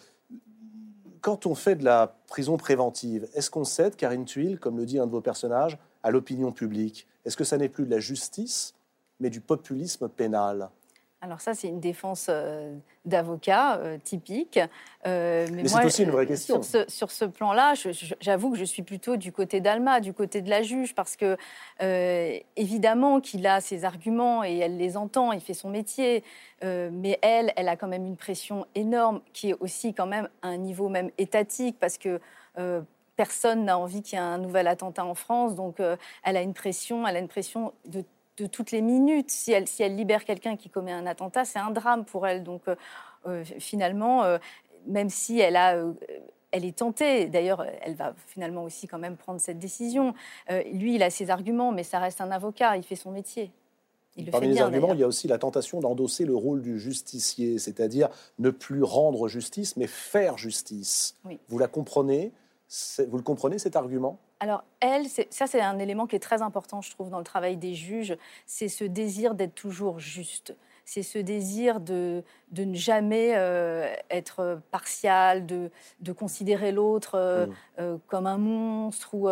quand 1.22 1.46
on 1.46 1.56
fait 1.56 1.76
de 1.76 1.84
la 1.84 2.16
prison 2.28 2.58
préventive, 2.58 3.28
est-ce 3.34 3.50
qu'on 3.50 3.64
cède, 3.64 3.96
Karine 3.96 4.26
Tuile, 4.26 4.60
comme 4.60 4.78
le 4.78 4.86
dit 4.86 5.00
un 5.00 5.08
de 5.08 5.12
vos 5.12 5.22
personnages, 5.22 5.78
à 6.04 6.12
l'opinion 6.12 6.52
publique? 6.52 7.08
Est-ce 7.26 7.36
que 7.36 7.44
ça 7.44 7.58
n'est 7.58 7.70
plus 7.70 7.86
de 7.86 7.92
la 7.92 8.00
justice, 8.00 8.76
mais 9.20 9.30
du 9.30 9.42
populisme 9.42 10.08
pénal? 10.08 10.70
Alors 11.26 11.42
ça, 11.42 11.56
c'est 11.56 11.68
une 11.68 11.80
défense 11.80 12.28
euh, 12.30 12.76
d'avocat 13.06 13.78
euh, 13.78 13.98
typique. 13.98 14.60
Euh, 15.08 15.48
mais, 15.52 15.68
c'est 15.68 15.84
aussi 15.84 16.04
une 16.04 16.12
vraie 16.12 16.28
question. 16.28 16.62
Sur 16.62 17.10
ce, 17.10 17.26
plan-là, 17.26 17.74
j'avoue 18.20 18.52
que 18.52 18.58
je 18.58 18.64
suis 18.64 18.84
plutôt 18.84 19.16
du 19.16 19.32
côté 19.32 19.60
d'Alma, 19.60 20.02
du 20.02 20.14
côté 20.14 20.42
de 20.42 20.50
la 20.52 20.62
juge, 20.62 20.94
parce 20.94 21.16
que 21.16 21.36
évidemment 22.56 23.22
qu'il 23.22 23.48
a 23.48 23.60
ses 23.60 23.86
arguments 23.86 24.44
et 24.44 24.58
elle 24.58 24.78
les 24.78 24.98
entend, 24.98 25.32
il 25.32 25.42
fait 25.42 25.56
son 25.56 25.70
métier, 25.70 26.24
mais 26.62 27.18
elle, 27.22 27.54
elle 27.56 27.70
a 27.70 27.76
quand 27.76 27.88
même 27.88 28.06
une 28.06 28.18
pression 28.18 28.68
énorme 28.76 29.22
qui 29.34 29.50
est 29.50 29.56
aussi 29.60 29.94
quand 29.94 30.08
même 30.08 30.30
à 30.42 30.50
un 30.50 30.58
niveau 30.58 30.90
même 30.90 31.10
étatique, 31.18 31.78
parce 31.80 31.98
que 31.98 32.20
personne 33.16 33.66
n'a 33.66 33.80
envie 33.80 34.02
qu'il 34.02 34.20
y 34.20 34.22
ait 34.22 34.26
un 34.26 34.38
nouvel 34.38 34.68
attentat 34.68 35.06
en 35.06 35.16
France, 35.16 35.56
donc 35.56 35.78
elle 36.24 36.38
a 36.38 36.42
une 36.42 36.54
pression, 36.54 37.08
elle 37.08 37.16
a 37.16 37.20
une 37.20 37.28
pression 37.28 37.74
de 37.86 38.04
de 38.38 38.46
toutes 38.46 38.72
les 38.72 38.82
minutes. 38.82 39.32
Si 39.32 39.52
elle, 39.52 39.68
si 39.68 39.84
elle 39.84 39.96
libère 39.96 40.26
quelqu'un 40.26 40.56
qui 40.56 40.70
commet 40.70 40.92
un 40.92 41.06
attentat, 41.06 41.46
c'est 41.46 41.60
un 41.60 41.72
drame 41.72 42.06
pour 42.06 42.28
elle. 42.28 42.44
Donc 42.44 42.64
euh, 42.68 42.76
euh, 43.28 43.44
finalement, 43.60 44.24
euh, 44.24 44.38
même 44.88 45.10
si 45.10 45.40
elle 45.40 45.56
a 45.56 45.84
elle 46.52 46.64
est 46.64 46.78
tentée. 46.78 47.26
D'ailleurs, 47.26 47.66
elle 47.82 47.96
va 47.96 48.14
finalement 48.28 48.64
aussi 48.64 48.88
quand 48.88 49.00
même 49.00 49.18
prendre 49.18 49.42
cette 49.42 49.60
décision. 49.60 50.14
lui, 50.72 50.96
il 50.96 51.04
a 51.04 51.10
ses 51.10 51.30
arguments, 51.30 51.74
mais 51.74 51.84
ça 51.84 52.00
reste 52.00 52.22
un 52.22 52.32
avocat. 52.32 52.78
Il 52.78 52.84
fait 52.84 52.96
son 52.96 53.12
métier. 53.12 53.52
Il 54.16 54.32
Parmi 54.32 54.48
les 54.48 54.62
arguments, 54.62 54.94
il 54.94 55.00
y 55.00 55.04
a 55.04 55.08
aussi 55.08 55.28
la 55.28 55.38
tentation 55.38 55.82
d'endosser 55.82 56.24
le 56.24 56.34
rôle 56.34 56.62
du 56.62 56.80
justicier, 56.80 57.60
c'est-à-dire 57.60 58.08
ne 58.40 58.50
plus 58.50 58.84
rendre 58.84 59.28
justice, 59.28 59.76
mais 59.76 59.88
faire 59.88 60.38
justice. 60.38 61.18
Vous 61.50 61.58
la 61.58 61.68
comprenez 61.68 62.32
Vous 63.10 63.18
le 63.18 63.24
comprenez 63.24 63.60
cet 63.60 63.76
argument? 63.76 64.18
Alors, 64.40 64.64
elle, 64.82 65.08
ça, 65.08 65.48
c'est 65.48 65.62
un 65.62 65.80
élément 65.80 66.08
qui 66.08 66.16
est 66.16 66.20
très 66.20 66.42
important, 66.42 66.82
je 66.82 66.92
trouve, 66.92 67.10
dans 67.10 67.20
le 67.20 67.24
travail 67.24 67.56
des 67.56 67.74
juges. 67.74 68.18
C'est 68.46 68.68
ce 68.68 68.84
désir 68.84 69.34
d'être 69.34 69.56
toujours 69.56 70.00
juste. 70.00 70.56
C'est 70.84 71.04
ce 71.04 71.18
désir 71.18 71.80
de, 71.80 72.24
de 72.52 72.64
ne 72.64 72.76
jamais 72.76 73.34
euh, 73.36 73.92
être 74.10 74.60
partial, 74.72 75.46
de, 75.46 75.72
de 76.02 76.12
considérer 76.12 76.72
l'autre 76.72 77.16
euh, 77.16 77.48
mm. 77.48 77.54
euh, 77.80 77.98
comme 78.08 78.28
un 78.28 78.38
monstre. 78.38 79.16
Ou, 79.16 79.30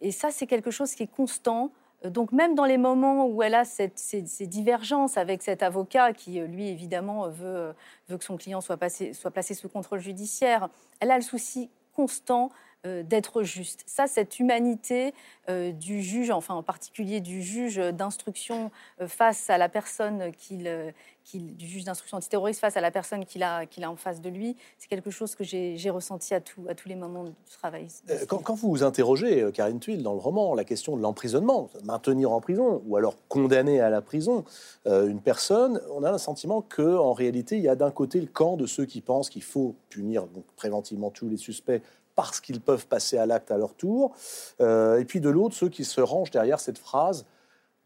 et 0.00 0.12
ça, 0.12 0.30
c'est 0.30 0.46
quelque 0.46 0.70
chose 0.70 0.94
qui 0.94 1.02
est 1.02 1.12
constant. 1.14 1.70
Donc 2.04 2.32
même 2.32 2.54
dans 2.54 2.64
les 2.64 2.78
moments 2.78 3.26
où 3.26 3.42
elle 3.42 3.56
a 3.56 3.64
cette, 3.64 3.98
ces, 3.98 4.46
divergences 4.46 5.16
avec 5.16 5.42
cet 5.42 5.62
avocat 5.62 6.12
qui, 6.12 6.40
lui, 6.40 6.68
évidemment, 6.68 7.28
veut, 7.28 7.74
veut 8.08 8.16
que 8.16 8.24
son 8.24 8.36
client 8.36 8.60
soit, 8.60 8.76
passé, 8.76 9.12
soit 9.12 9.32
placé 9.32 9.54
sous 9.54 9.68
contrôle 9.68 9.98
judiciaire, 9.98 10.68
elle 11.00 11.10
a 11.10 11.16
le 11.16 11.22
souci 11.22 11.70
constant 11.94 12.50
d'être 12.84 13.42
juste. 13.42 13.82
Ça, 13.86 14.06
cette 14.06 14.38
humanité 14.38 15.12
euh, 15.50 15.72
du 15.72 16.02
juge, 16.02 16.30
enfin 16.30 16.54
en 16.54 16.62
particulier 16.62 17.20
du 17.20 17.42
juge 17.42 17.76
d'instruction 17.76 18.70
euh, 19.00 19.08
face 19.08 19.50
à 19.50 19.58
la 19.58 19.68
personne 19.68 20.30
qu'il, 20.32 20.94
du 21.34 21.66
juge 21.66 21.84
d'instruction 21.84 22.18
antiterroriste 22.18 22.60
face 22.60 22.76
à 22.76 22.80
la 22.80 22.90
personne 22.90 23.24
qu'il 23.24 23.42
a, 23.42 23.60
a 23.60 23.90
en 23.90 23.96
face 23.96 24.20
de 24.20 24.28
lui, 24.28 24.56
c'est 24.78 24.88
quelque 24.88 25.10
chose 25.10 25.34
que 25.34 25.44
j'ai, 25.44 25.90
ressenti 25.90 26.34
à, 26.34 26.40
à 26.68 26.74
tous 26.74 26.88
les 26.88 26.94
moments 26.94 27.24
du 27.24 27.32
travail. 27.50 27.88
Quand, 28.28 28.54
vous 28.54 28.68
vous 28.68 28.82
interrogez, 28.82 29.50
Karine 29.52 29.80
Tuile, 29.80 30.02
dans 30.02 30.12
le 30.12 30.20
roman, 30.20 30.54
la 30.54 30.64
question 30.64 30.96
de 30.96 31.02
l'emprisonnement, 31.02 31.70
maintenir 31.84 32.30
en 32.30 32.40
prison 32.40 32.82
ou 32.86 32.96
alors 32.96 33.16
condamner 33.28 33.80
à 33.80 33.90
la 33.90 34.02
prison 34.02 34.44
une 34.86 35.20
personne, 35.20 35.80
on 35.90 36.04
a 36.04 36.12
le 36.12 36.18
sentiment 36.18 36.62
qu'en 36.62 37.12
réalité, 37.12 37.56
il 37.56 37.62
y 37.62 37.68
a 37.68 37.76
d'un 37.76 37.90
côté 37.90 38.20
le 38.20 38.26
camp 38.26 38.56
de 38.56 38.66
ceux 38.66 38.84
qui 38.84 39.00
pensent 39.00 39.30
qu'il 39.30 39.42
faut 39.42 39.74
punir 39.88 40.26
préventivement 40.56 41.10
tous 41.10 41.28
les 41.28 41.36
suspects 41.36 41.82
parce 42.18 42.40
qu'ils 42.40 42.60
peuvent 42.60 42.88
passer 42.88 43.16
à 43.16 43.26
l'acte 43.26 43.52
à 43.52 43.56
leur 43.56 43.74
tour. 43.74 44.12
Euh, 44.60 44.98
et 44.98 45.04
puis 45.04 45.20
de 45.20 45.28
l'autre, 45.28 45.54
ceux 45.54 45.68
qui 45.68 45.84
se 45.84 46.00
rangent 46.00 46.32
derrière 46.32 46.58
cette 46.58 46.76
phrase 46.76 47.26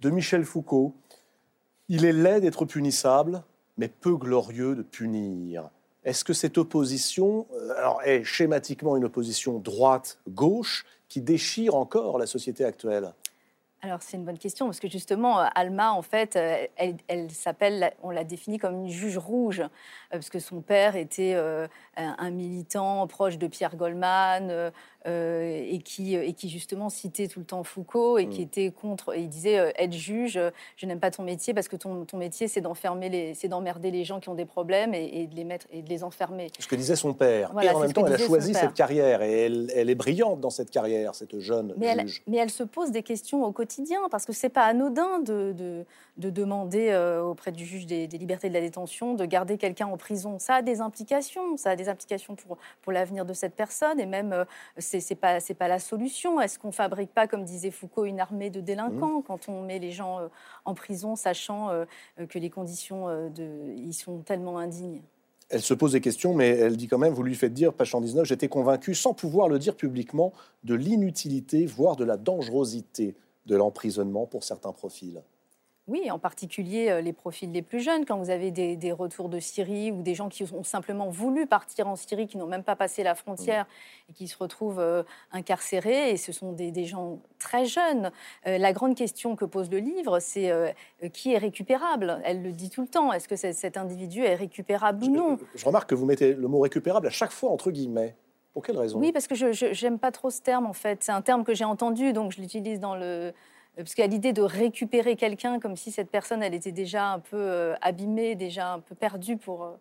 de 0.00 0.08
Michel 0.08 0.46
Foucault. 0.46 0.94
Il 1.90 2.06
est 2.06 2.14
laid 2.14 2.40
d'être 2.40 2.64
punissable, 2.64 3.42
mais 3.76 3.88
peu 3.88 4.16
glorieux 4.16 4.74
de 4.74 4.80
punir. 4.80 5.68
Est-ce 6.02 6.24
que 6.24 6.32
cette 6.32 6.56
opposition 6.56 7.46
euh, 7.52 7.76
alors, 7.76 8.00
est 8.04 8.24
schématiquement 8.24 8.96
une 8.96 9.04
opposition 9.04 9.58
droite-gauche 9.58 10.86
qui 11.10 11.20
déchire 11.20 11.74
encore 11.74 12.16
la 12.16 12.26
société 12.26 12.64
actuelle? 12.64 13.12
Alors 13.84 14.00
c'est 14.00 14.16
une 14.16 14.24
bonne 14.24 14.38
question 14.38 14.66
parce 14.66 14.78
que 14.78 14.88
justement 14.88 15.38
Alma 15.38 15.92
en 15.92 16.02
fait 16.02 16.36
elle, 16.36 17.30
s'appelle 17.32 17.92
on 18.02 18.10
l'a 18.10 18.22
définit 18.22 18.58
comme 18.58 18.84
une 18.84 18.88
juge 18.88 19.18
rouge 19.18 19.62
parce 20.10 20.30
que 20.30 20.38
son 20.38 20.60
père 20.60 20.94
était 20.94 21.34
un 21.96 22.30
militant 22.30 23.06
proche 23.08 23.38
de 23.38 23.48
Pierre 23.48 23.74
Goldman 23.74 24.72
euh, 25.06 25.64
et, 25.68 25.80
qui, 25.80 26.16
euh, 26.16 26.24
et 26.24 26.32
qui 26.32 26.48
justement 26.48 26.88
citait 26.88 27.26
tout 27.26 27.40
le 27.40 27.44
temps 27.44 27.64
Foucault 27.64 28.18
et 28.18 28.28
qui 28.28 28.38
mm. 28.38 28.44
était 28.44 28.70
contre. 28.70 29.16
Et 29.16 29.22
il 29.22 29.28
disait 29.28 29.58
euh, 29.58 29.72
être 29.76 29.92
juge, 29.92 30.38
je 30.76 30.86
n'aime 30.86 31.00
pas 31.00 31.10
ton 31.10 31.24
métier 31.24 31.54
parce 31.54 31.66
que 31.66 31.74
ton, 31.74 32.04
ton 32.04 32.18
métier 32.18 32.46
c'est 32.46 32.60
d'enfermer 32.60 33.08
les, 33.08 33.34
c'est 33.34 33.48
d'emmerder 33.48 33.90
les 33.90 34.04
gens 34.04 34.20
qui 34.20 34.28
ont 34.28 34.36
des 34.36 34.44
problèmes 34.44 34.94
et, 34.94 35.26
de 35.26 35.34
les 35.34 35.42
mettre 35.42 35.66
et 35.72 35.82
de 35.82 35.88
les 35.88 36.04
enfermer. 36.04 36.52
Ce 36.56 36.68
que 36.68 36.76
disait 36.76 36.94
son 36.94 37.14
père. 37.14 37.50
et 37.60 37.68
en 37.70 37.80
même 37.80 37.92
temps, 37.92 38.06
elle 38.06 38.12
a 38.12 38.18
choisi 38.18 38.54
cette 38.54 38.74
carrière 38.74 39.22
et 39.22 39.46
elle, 39.46 39.72
elle, 39.74 39.90
est 39.90 39.96
brillante 39.96 40.40
dans 40.40 40.50
cette 40.50 40.70
carrière, 40.70 41.16
cette 41.16 41.40
jeune 41.40 41.74
mais 41.76 41.98
juge. 41.98 42.22
Elle, 42.24 42.32
mais 42.32 42.38
elle 42.38 42.50
se 42.50 42.62
pose 42.62 42.92
des 42.92 43.02
questions 43.02 43.44
au 43.44 43.50
quotidien 43.50 44.00
parce 44.08 44.24
que 44.24 44.32
c'est 44.32 44.50
pas 44.50 44.66
anodin 44.66 45.18
de, 45.18 45.52
de, 45.52 45.84
de 46.18 46.30
demander 46.30 46.94
auprès 47.24 47.50
du 47.50 47.66
juge 47.66 47.86
des, 47.86 48.06
des, 48.06 48.18
libertés 48.18 48.48
de 48.48 48.54
la 48.54 48.60
détention 48.60 49.14
de 49.14 49.24
garder 49.24 49.58
quelqu'un 49.58 49.86
en 49.86 49.96
prison. 49.96 50.38
Ça 50.38 50.56
a 50.56 50.62
des 50.62 50.80
implications, 50.80 51.56
ça 51.56 51.70
a 51.70 51.76
des 51.76 51.88
implications 51.88 52.36
pour, 52.36 52.58
pour 52.82 52.92
l'avenir 52.92 53.24
de 53.24 53.32
cette 53.32 53.54
personne 53.54 53.98
et 53.98 54.06
même 54.06 54.44
c'est 55.00 55.14
pas 55.14 55.40
c'est 55.40 55.54
pas 55.54 55.68
la 55.68 55.78
solution. 55.78 56.40
Est-ce 56.40 56.58
qu'on 56.58 56.72
fabrique 56.72 57.12
pas, 57.12 57.26
comme 57.26 57.44
disait 57.44 57.70
Foucault, 57.70 58.04
une 58.04 58.20
armée 58.20 58.50
de 58.50 58.60
délinquants 58.60 59.20
mmh. 59.20 59.22
quand 59.24 59.48
on 59.48 59.62
met 59.62 59.78
les 59.78 59.92
gens 59.92 60.20
euh, 60.20 60.28
en 60.64 60.74
prison, 60.74 61.16
sachant 61.16 61.70
euh, 61.70 61.84
que 62.28 62.38
les 62.38 62.50
conditions 62.50 63.08
euh, 63.08 63.28
de, 63.28 63.72
ils 63.76 63.94
sont 63.94 64.18
tellement 64.18 64.58
indignes? 64.58 65.02
Elle 65.48 65.62
se 65.62 65.74
pose 65.74 65.92
des 65.92 66.00
questions, 66.00 66.34
mais 66.34 66.48
elle 66.48 66.76
dit 66.76 66.88
quand 66.88 66.98
même, 66.98 67.12
vous 67.12 67.22
lui 67.22 67.34
faites 67.34 67.52
dire, 67.52 67.74
page 67.74 67.90
119, 67.90 68.26
j'étais 68.26 68.48
convaincu, 68.48 68.94
sans 68.94 69.12
pouvoir 69.12 69.48
le 69.48 69.58
dire 69.58 69.76
publiquement, 69.76 70.32
de 70.64 70.74
l'inutilité, 70.74 71.66
voire 71.66 71.96
de 71.96 72.04
la 72.04 72.16
dangerosité 72.16 73.14
de 73.44 73.56
l'emprisonnement 73.56 74.26
pour 74.26 74.44
certains 74.44 74.72
profils. 74.72 75.22
Oui, 75.88 76.12
en 76.12 76.18
particulier 76.20 76.90
euh, 76.90 77.00
les 77.00 77.12
profils 77.12 77.50
les 77.50 77.60
plus 77.60 77.80
jeunes, 77.80 78.06
quand 78.06 78.16
vous 78.16 78.30
avez 78.30 78.52
des, 78.52 78.92
retours 78.92 79.28
de 79.28 79.40
Syrie 79.40 79.90
ou 79.90 80.02
des 80.02 80.14
gens 80.14 80.28
qui 80.28 80.44
ont 80.54 80.62
simplement 80.62 81.08
voulu 81.08 81.46
partir 81.46 81.88
en 81.88 81.96
Syrie, 81.96 82.28
qui 82.28 82.38
n'ont 82.38 82.46
même 82.46 82.62
pas 82.62 82.76
passé 82.76 83.02
la 83.02 83.16
frontière 83.16 83.66
et 84.08 84.12
qui 84.12 84.28
se 84.28 84.38
retrouvent 84.38 84.78
euh, 84.78 85.02
incarcérés, 85.32 86.10
et 86.10 86.16
ce 86.16 86.30
sont 86.30 86.52
des, 86.52 86.84
gens 86.84 87.20
très 87.40 87.64
jeunes. 87.64 88.12
Euh, 88.46 88.58
la 88.58 88.72
grande 88.72 88.94
question 88.94 89.34
que 89.34 89.44
pose 89.44 89.70
le 89.70 89.78
livre, 89.78 90.20
c'est 90.20 90.52
qui 91.12 91.32
est 91.32 91.38
récupérable? 91.38 92.20
Elle 92.24 92.42
le 92.42 92.52
dit 92.52 92.70
tout 92.70 92.82
le 92.82 92.88
temps. 92.88 93.12
Est-ce 93.12 93.26
que 93.26 93.36
cet 93.36 93.76
individu 93.76 94.22
est 94.22 94.36
récupérable 94.36 95.04
ou 95.04 95.08
non? 95.08 95.38
je, 95.54 95.64
remarque 95.64 95.90
que 95.90 95.94
vous 95.94 96.06
mettez 96.06 96.34
le 96.34 96.48
mot 96.48 96.60
récupérable 96.60 97.08
à 97.08 97.10
chaque 97.10 97.32
fois 97.32 97.50
entre 97.50 97.70
guillemets. 97.70 98.14
Pour 98.52 98.62
quelle 98.62 98.78
raison? 98.78 98.98
Oui, 98.98 99.12
parce 99.12 99.26
que 99.26 99.34
je 99.34 99.84
n'aime 99.84 99.98
pas 99.98 100.12
trop 100.12 100.30
ce 100.30 100.42
terme, 100.42 100.66
en 100.66 100.74
fait. 100.74 101.02
C'est 101.02 101.12
un 101.12 101.22
terme 101.22 101.42
que 101.42 101.54
j'ai 101.54 101.64
entendu, 101.64 102.12
donc 102.12 102.32
je 102.32 102.40
l'utilise 102.40 102.80
dans 102.80 102.94
le 102.94 103.32
parce 103.76 103.94
qu'il 103.94 104.02
y 104.02 104.06
a 104.06 104.10
l'idée 104.10 104.32
de 104.32 104.42
récupérer 104.42 105.16
quelqu'un 105.16 105.58
comme 105.60 105.76
si 105.76 105.90
cette 105.90 106.10
personne, 106.10 106.42
elle 106.42 106.54
était 106.54 106.72
déjà 106.72 107.12
un 107.12 107.18
peu 107.18 107.36
euh, 107.36 107.74
abîmée, 107.80 108.34
déjà 108.34 108.72
un 108.72 108.80
peu 108.80 108.94
perdue 108.94 109.36
pour... 109.36 109.64
Euh, 109.64 109.76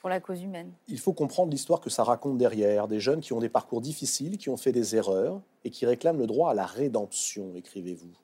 Pour 0.00 0.08
la 0.08 0.18
cause 0.18 0.42
humaine. 0.42 0.72
Il 0.88 0.98
faut 0.98 1.12
comprendre 1.12 1.50
l'histoire 1.50 1.78
que 1.78 1.90
ça 1.90 2.04
raconte 2.04 2.38
derrière. 2.38 2.88
Des 2.88 3.00
jeunes 3.00 3.20
qui 3.20 3.34
ont 3.34 3.38
des 3.38 3.50
parcours 3.50 3.82
difficiles, 3.82 4.38
qui 4.38 4.48
ont 4.48 4.56
fait 4.56 4.72
des 4.72 4.96
erreurs 4.96 5.42
et 5.62 5.68
qui 5.68 5.84
réclament 5.84 6.20
le 6.20 6.26
droit 6.26 6.50
à 6.52 6.54
la 6.54 6.64
rédemption, 6.64 7.52
écrivez-vous. 7.54 8.14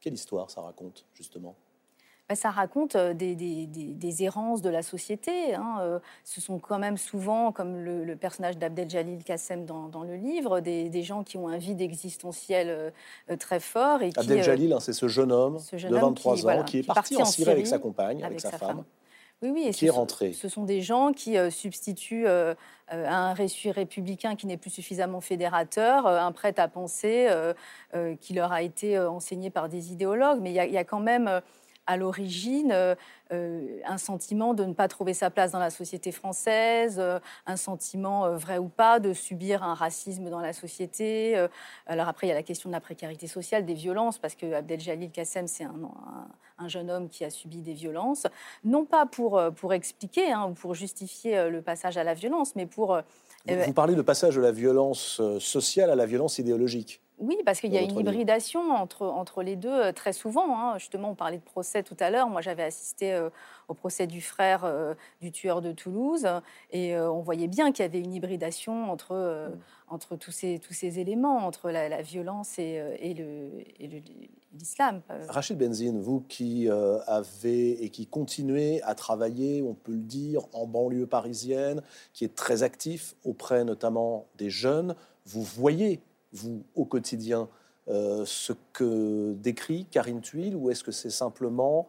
Quelle 0.00 0.12
histoire 0.12 0.50
ça 0.50 0.60
raconte, 0.60 1.06
justement? 1.14 1.54
Bah, 2.28 2.36
ça 2.36 2.50
raconte 2.50 2.96
euh, 2.96 3.12
des, 3.12 4.22
errances 4.22 4.62
de 4.62 4.70
la 4.70 4.82
société. 4.82 5.54
Hein, 5.54 5.76
euh, 5.80 5.98
ce 6.24 6.40
sont 6.40 6.58
quand 6.58 6.78
même 6.78 6.96
souvent, 6.96 7.52
comme 7.52 7.76
le, 7.76 8.16
personnage 8.16 8.56
d'Abdel 8.56 8.88
Jalil 8.88 9.22
Kassem 9.22 9.66
dans, 9.66 10.02
le 10.02 10.16
livre, 10.16 10.60
des, 10.60 11.02
gens 11.02 11.22
qui 11.22 11.36
ont 11.36 11.48
un 11.48 11.58
vide 11.58 11.82
existentiel 11.82 12.92
euh, 13.30 13.36
très 13.36 13.60
fort. 13.60 14.02
Et 14.02 14.10
Abdel 14.16 14.42
Jalil, 14.42 14.72
hein, 14.72 14.80
c'est 14.80 14.94
ce 14.94 15.06
jeune 15.06 15.32
homme 15.32 15.58
de 15.72 15.96
23 15.96 16.48
ans 16.48 16.62
qui, 16.64 16.78
est 16.78 16.82
parti, 16.82 17.16
en 17.16 17.26
Syrie 17.26 17.50
avec 17.50 17.66
sa 17.66 17.78
compagne, 17.78 18.24
avec, 18.24 18.40
sa, 18.40 18.52
femme. 18.52 18.84
Oui, 19.42 19.50
oui, 19.52 19.66
et 19.66 19.70
qui 19.72 19.86
est 19.86 19.90
rentré. 19.90 20.32
Ce 20.32 20.48
sont 20.48 20.64
des 20.64 20.80
gens 20.80 21.12
qui 21.12 21.36
substituent 21.50 22.26
à 22.26 22.54
un 22.88 23.34
récit 23.34 23.70
républicain 23.70 24.34
qui 24.34 24.46
n'est 24.46 24.56
plus 24.56 24.70
suffisamment 24.70 25.20
fédérateur, 25.20 26.06
un 26.06 26.32
prêt 26.32 26.58
à 26.58 26.68
penser 26.68 27.28
qui 28.22 28.32
leur 28.32 28.52
a 28.52 28.62
été 28.62 28.98
enseigné 28.98 29.50
par 29.50 29.68
des 29.68 29.92
idéologues. 29.92 30.38
Mais 30.40 30.52
il 30.52 30.72
y, 30.72 30.78
a 30.78 30.84
quand 30.84 31.00
même 31.00 31.42
à 31.86 31.96
l'origine 31.96 32.72
euh, 32.72 32.94
euh, 33.32 33.78
un 33.86 33.98
sentiment 33.98 34.54
de 34.54 34.64
ne 34.64 34.72
pas 34.72 34.88
trouver 34.88 35.14
sa 35.14 35.30
place 35.30 35.52
dans 35.52 35.58
la 35.58 35.70
société 35.70 36.12
française, 36.12 36.96
euh, 36.98 37.18
un 37.46 37.56
sentiment 37.56 38.36
vrai 38.36 38.58
ou 38.58 38.68
pas 38.68 39.00
de 39.00 39.12
subir 39.12 39.62
un 39.62 39.74
racisme 39.74 40.30
dans 40.30 40.40
la 40.40 40.52
société. 40.52 41.36
alors 41.86 42.08
après, 42.08 42.26
il 42.26 42.30
y 42.30 42.32
a 42.32 42.36
la 42.36 42.42
question 42.42 42.68
de 42.68 42.74
la 42.74 42.80
précarité 42.80 43.26
sociale, 43.26 43.64
des 43.64 43.74
violences, 43.74 44.18
parce 44.18 44.34
que 44.34 44.52
Abdel 44.52 44.80
Jalil 44.80 45.10
Kassem, 45.10 45.46
c'est 45.46 45.64
un, 45.64 46.68
jeune 46.68 46.90
homme 46.90 47.08
qui 47.08 47.24
a 47.24 47.30
subi 47.30 47.60
des 47.60 47.74
violences, 47.74 48.26
non 48.64 48.84
pas 48.84 49.06
pour, 49.06 49.40
pour 49.56 49.74
expliquer 49.74 50.32
hein, 50.32 50.46
ou 50.50 50.54
pour 50.54 50.74
justifier 50.74 51.50
le 51.50 51.60
passage 51.62 51.98
à 51.98 52.04
la 52.04 52.14
violence, 52.14 52.54
mais 52.56 52.66
pour... 52.66 52.98
Vous 53.46 53.72
parlez 53.74 53.94
de 53.94 54.02
passage 54.02 54.36
de 54.36 54.40
la 54.40 54.52
violence 54.52 55.20
sociale 55.38 55.90
à 55.90 55.94
la 55.94 56.06
violence 56.06 56.38
idéologique. 56.38 57.03
Oui, 57.18 57.36
parce 57.46 57.60
qu'il 57.60 57.72
y 57.72 57.78
a 57.78 57.80
une 57.80 57.96
hybridation 57.96 58.72
entre, 58.72 59.06
entre 59.06 59.42
les 59.44 59.54
deux 59.54 59.68
euh, 59.68 59.92
très 59.92 60.12
souvent. 60.12 60.58
Hein. 60.58 60.78
Justement, 60.78 61.10
on 61.10 61.14
parlait 61.14 61.38
de 61.38 61.44
procès 61.44 61.84
tout 61.84 61.96
à 62.00 62.10
l'heure. 62.10 62.28
Moi, 62.28 62.40
j'avais 62.40 62.64
assisté 62.64 63.12
euh, 63.12 63.30
au 63.68 63.74
procès 63.74 64.08
du 64.08 64.20
frère 64.20 64.64
euh, 64.64 64.94
du 65.20 65.30
tueur 65.30 65.62
de 65.62 65.70
Toulouse 65.70 66.26
et 66.72 66.96
on 66.98 67.20
voyait 67.20 67.46
bien 67.46 67.70
qu'il 67.70 67.84
y 67.84 67.86
avait 67.86 68.00
une 68.00 68.12
hybridation 68.12 68.90
entre, 68.90 69.14
mm. 69.14 69.94
entre 69.94 70.16
tous, 70.16 70.32
ces, 70.32 70.58
tous 70.58 70.74
ces 70.74 70.98
éléments, 70.98 71.46
entre 71.46 71.70
la, 71.70 72.02
violence 72.02 72.58
et, 72.58 72.82
et 73.00 73.14
l'islam. 74.52 75.00
Rachid 75.28 75.56
Benzine, 75.56 76.00
vous 76.00 76.20
qui 76.20 76.68
avez 76.68 77.84
et 77.84 77.90
qui 77.90 78.06
continuez 78.06 78.82
à 78.82 78.94
travailler, 78.94 79.62
on 79.62 79.74
peut 79.74 79.92
le 79.92 79.98
dire, 79.98 80.42
en 80.52 80.66
banlieue 80.66 81.06
parisienne, 81.06 81.82
qui 82.12 82.24
est 82.24 82.34
très 82.34 82.62
actif 82.62 83.14
auprès 83.24 83.64
notamment 83.64 84.26
des 84.36 84.50
jeunes, 84.50 84.94
vous 85.26 85.42
voyez 85.42 86.00
vous, 86.34 86.64
au 86.74 86.84
quotidien, 86.84 87.48
euh, 87.88 88.24
ce 88.26 88.52
que 88.72 89.32
décrit 89.34 89.86
Karine 89.90 90.20
Tuile, 90.20 90.56
ou 90.56 90.70
est-ce 90.70 90.84
que 90.84 90.92
c'est 90.92 91.10
simplement 91.10 91.88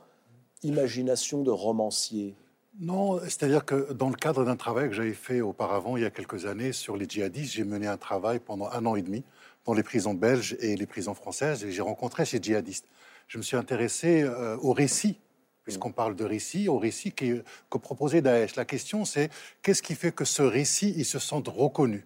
imagination 0.63 1.41
de 1.41 1.51
romancier? 1.51 2.35
Non, 2.79 3.19
c'est-à-dire 3.19 3.63
que 3.63 3.93
dans 3.93 4.09
le 4.09 4.15
cadre 4.15 4.43
d'un 4.43 4.57
travail 4.57 4.89
que 4.89 4.95
j'avais 4.95 5.13
fait 5.13 5.39
auparavant, 5.39 5.95
il 5.95 6.03
y 6.03 6.05
a 6.05 6.09
quelques 6.09 6.45
années, 6.45 6.73
sur 6.73 6.97
les 6.97 7.07
djihadistes, 7.07 7.53
j'ai 7.53 7.63
mené 7.63 7.87
un 7.87 7.97
travail 7.97 8.39
pendant 8.39 8.69
un 8.69 8.85
an 8.85 8.95
et 8.95 9.01
demi 9.01 9.23
dans 9.65 9.73
les 9.73 9.83
prisons 9.83 10.13
belges 10.13 10.57
et 10.59 10.75
les 10.75 10.85
prisons 10.85 11.13
françaises, 11.13 11.63
et 11.63 11.71
j'ai 11.71 11.81
rencontré 11.81 12.25
ces 12.25 12.41
djihadistes. 12.41 12.85
Je 13.27 13.37
me 13.37 13.43
suis 13.43 13.57
intéressé 13.57 14.23
euh, 14.23 14.57
au 14.57 14.73
récit, 14.73 15.17
puisqu'on 15.63 15.91
parle 15.91 16.15
de 16.15 16.25
récit, 16.25 16.67
au 16.67 16.77
récit 16.77 17.11
que 17.11 17.43
proposait 17.69 18.21
Daesh. 18.21 18.55
La 18.55 18.65
question, 18.65 19.05
c'est 19.05 19.31
qu'est-ce 19.63 19.81
qui 19.81 19.95
fait 19.95 20.11
que 20.11 20.25
ce 20.25 20.43
récit, 20.43 20.93
il 20.97 21.05
se 21.05 21.17
sente 21.17 21.47
reconnu? 21.47 22.05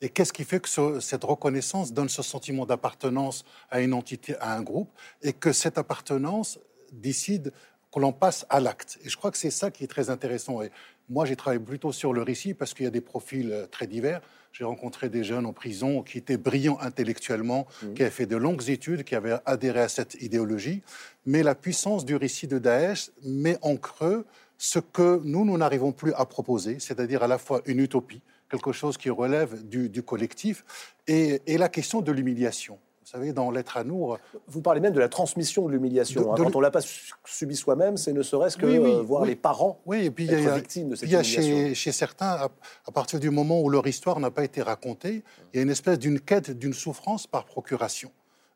Et 0.00 0.08
qu'est-ce 0.10 0.32
qui 0.32 0.44
fait 0.44 0.60
que 0.60 1.00
cette 1.00 1.24
reconnaissance 1.24 1.92
donne 1.92 2.08
ce 2.08 2.22
sentiment 2.22 2.66
d'appartenance 2.66 3.44
à 3.70 3.80
une 3.80 3.94
entité, 3.94 4.36
à 4.40 4.54
un 4.54 4.62
groupe, 4.62 4.90
et 5.22 5.32
que 5.32 5.52
cette 5.52 5.78
appartenance 5.78 6.58
décide 6.92 7.52
que 7.92 8.00
l'on 8.00 8.12
passe 8.12 8.44
à 8.50 8.60
l'acte? 8.60 8.98
Et 9.04 9.08
je 9.08 9.16
crois 9.16 9.30
que 9.30 9.38
c'est 9.38 9.50
ça 9.50 9.70
qui 9.70 9.84
est 9.84 9.88
très 9.88 10.10
intéressant. 10.10 10.62
Et 10.62 10.70
moi, 11.08 11.24
j'ai 11.24 11.36
travaillé 11.36 11.62
plutôt 11.62 11.92
sur 11.92 12.12
le 12.12 12.22
récit 12.22 12.52
parce 12.52 12.74
qu'il 12.74 12.84
y 12.84 12.88
a 12.88 12.90
des 12.90 13.00
profils 13.00 13.50
euh, 13.50 13.66
très 13.66 13.86
divers. 13.86 14.20
J'ai 14.52 14.64
rencontré 14.64 15.08
des 15.08 15.24
jeunes 15.24 15.46
en 15.46 15.52
prison 15.52 16.02
qui 16.02 16.18
étaient 16.18 16.36
brillants 16.36 16.78
intellectuellement, 16.80 17.66
mmh. 17.82 17.94
qui 17.94 18.02
avaient 18.02 18.10
fait 18.10 18.26
de 18.26 18.36
longues 18.36 18.68
études, 18.68 19.04
qui 19.04 19.14
avaient 19.14 19.38
adhéré 19.46 19.80
à 19.80 19.88
cette 19.88 20.14
idéologie. 20.20 20.82
Mais 21.24 21.42
la 21.42 21.54
puissance 21.54 22.04
du 22.04 22.16
récit 22.16 22.48
de 22.48 22.58
Daesh 22.58 23.10
met 23.22 23.58
en 23.62 23.76
creux 23.76 24.26
ce 24.58 24.78
que 24.78 25.20
nous, 25.24 25.44
nous 25.44 25.58
n'arrivons 25.58 25.92
plus 25.92 26.12
à 26.14 26.24
proposer, 26.24 26.78
c'est-à-dire 26.80 27.22
à 27.22 27.26
la 27.26 27.38
fois 27.38 27.60
une 27.66 27.80
utopie, 27.80 28.22
quelque 28.50 28.72
chose 28.72 28.96
qui 28.96 29.10
relève 29.10 29.66
du, 29.66 30.02
collectif, 30.02 30.64
et, 31.06 31.40
la 31.46 31.68
question 31.68 32.00
de 32.00 32.12
l'humiliation. 32.12 32.78
Vous 33.02 33.12
savez, 33.12 33.32
dans 33.32 33.52
L'être 33.52 33.76
à 33.76 33.84
nous. 33.84 34.16
Vous 34.48 34.62
parlez 34.62 34.80
même 34.80 34.92
de 34.92 34.98
la 34.98 35.08
transmission 35.08 35.66
de 35.66 35.72
l'humiliation. 35.72 36.32
Hein. 36.32 36.34
Quand 36.36 36.56
on 36.56 36.58
ne 36.58 36.62
l'a 36.62 36.72
pas 36.72 36.80
subi 37.24 37.54
soi-même, 37.54 37.96
c'est 37.96 38.12
ne 38.12 38.22
serait-ce 38.22 38.56
que 38.56 38.66
euh, 38.66 39.00
voir 39.02 39.24
les 39.24 39.36
parents 39.36 39.80
oui, 39.86 40.06
et 40.06 40.10
puis 40.10 40.24
être 40.24 40.42
y 40.42 40.46
a, 40.48 40.56
victimes 40.56 40.88
de 40.88 40.96
cette 40.96 41.08
il 41.08 41.12
y 41.12 41.16
a 41.16 41.22
chez, 41.22 41.72
chez, 41.74 41.92
certains, 41.92 42.26
à, 42.26 42.48
à, 42.84 42.90
partir 42.92 43.20
du 43.20 43.30
moment 43.30 43.60
où 43.60 43.70
leur 43.70 43.86
histoire 43.86 44.18
n'a 44.18 44.32
pas 44.32 44.42
été 44.42 44.60
racontée, 44.60 45.22
il 45.52 45.56
y 45.56 45.60
a 45.60 45.62
une 45.62 45.70
espèce 45.70 46.00
d'une 46.00 46.18
quête 46.18 46.50
d'une 46.50 46.74
souffrance 46.74 47.28
par 47.28 47.44
procuration. 47.44 48.10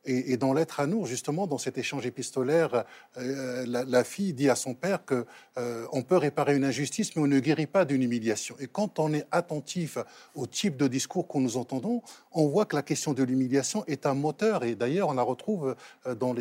Et, 0.07 0.39
dans 0.39 0.55
l'être 0.55 0.81
à 0.81 0.87
nous, 0.87 1.05
justement, 1.05 1.47
dans 1.47 1.59
cet 1.59 1.77
échange 1.77 2.07
épistolaire, 2.07 2.85
euh, 3.19 3.67
la, 3.67 4.05
fille 4.05 4.33
dit 4.33 4.49
à 4.49 4.55
son 4.55 4.73
père 4.73 5.05
que 5.05 5.27
euh, 5.59 5.87
on 5.93 6.03
peut 6.03 6.17
réparer 6.17 6.57
une 6.57 6.65
injustice, 6.65 7.15
mais 7.15 7.23
on 7.23 7.27
ne 7.27 7.39
guérit 7.39 7.67
pas 7.67 7.85
d'une 7.85 8.03
humiliation. 8.03 8.57
Et 8.61 8.67
quand 8.67 8.99
on 8.99 9.13
est 9.13 9.27
attentif 9.31 9.99
au 10.35 10.47
type 10.47 10.79
de 10.79 10.89
discours 10.89 11.29
que 11.29 11.37
nous 11.37 11.59
entendons, 11.59 12.03
on 12.33 12.47
voit 12.49 12.65
que 12.65 12.77
la 12.77 12.83
question 12.83 13.13
de 13.13 13.23
l'humiliation 13.23 13.85
est 13.87 14.07
un 14.07 14.15
moteur. 14.15 14.65
Et 14.65 14.75
d'ailleurs, 14.75 15.09
on 15.09 15.15
la 15.15 15.23
retrouve 15.23 15.77
euh, 16.07 16.15
dans, 16.15 16.35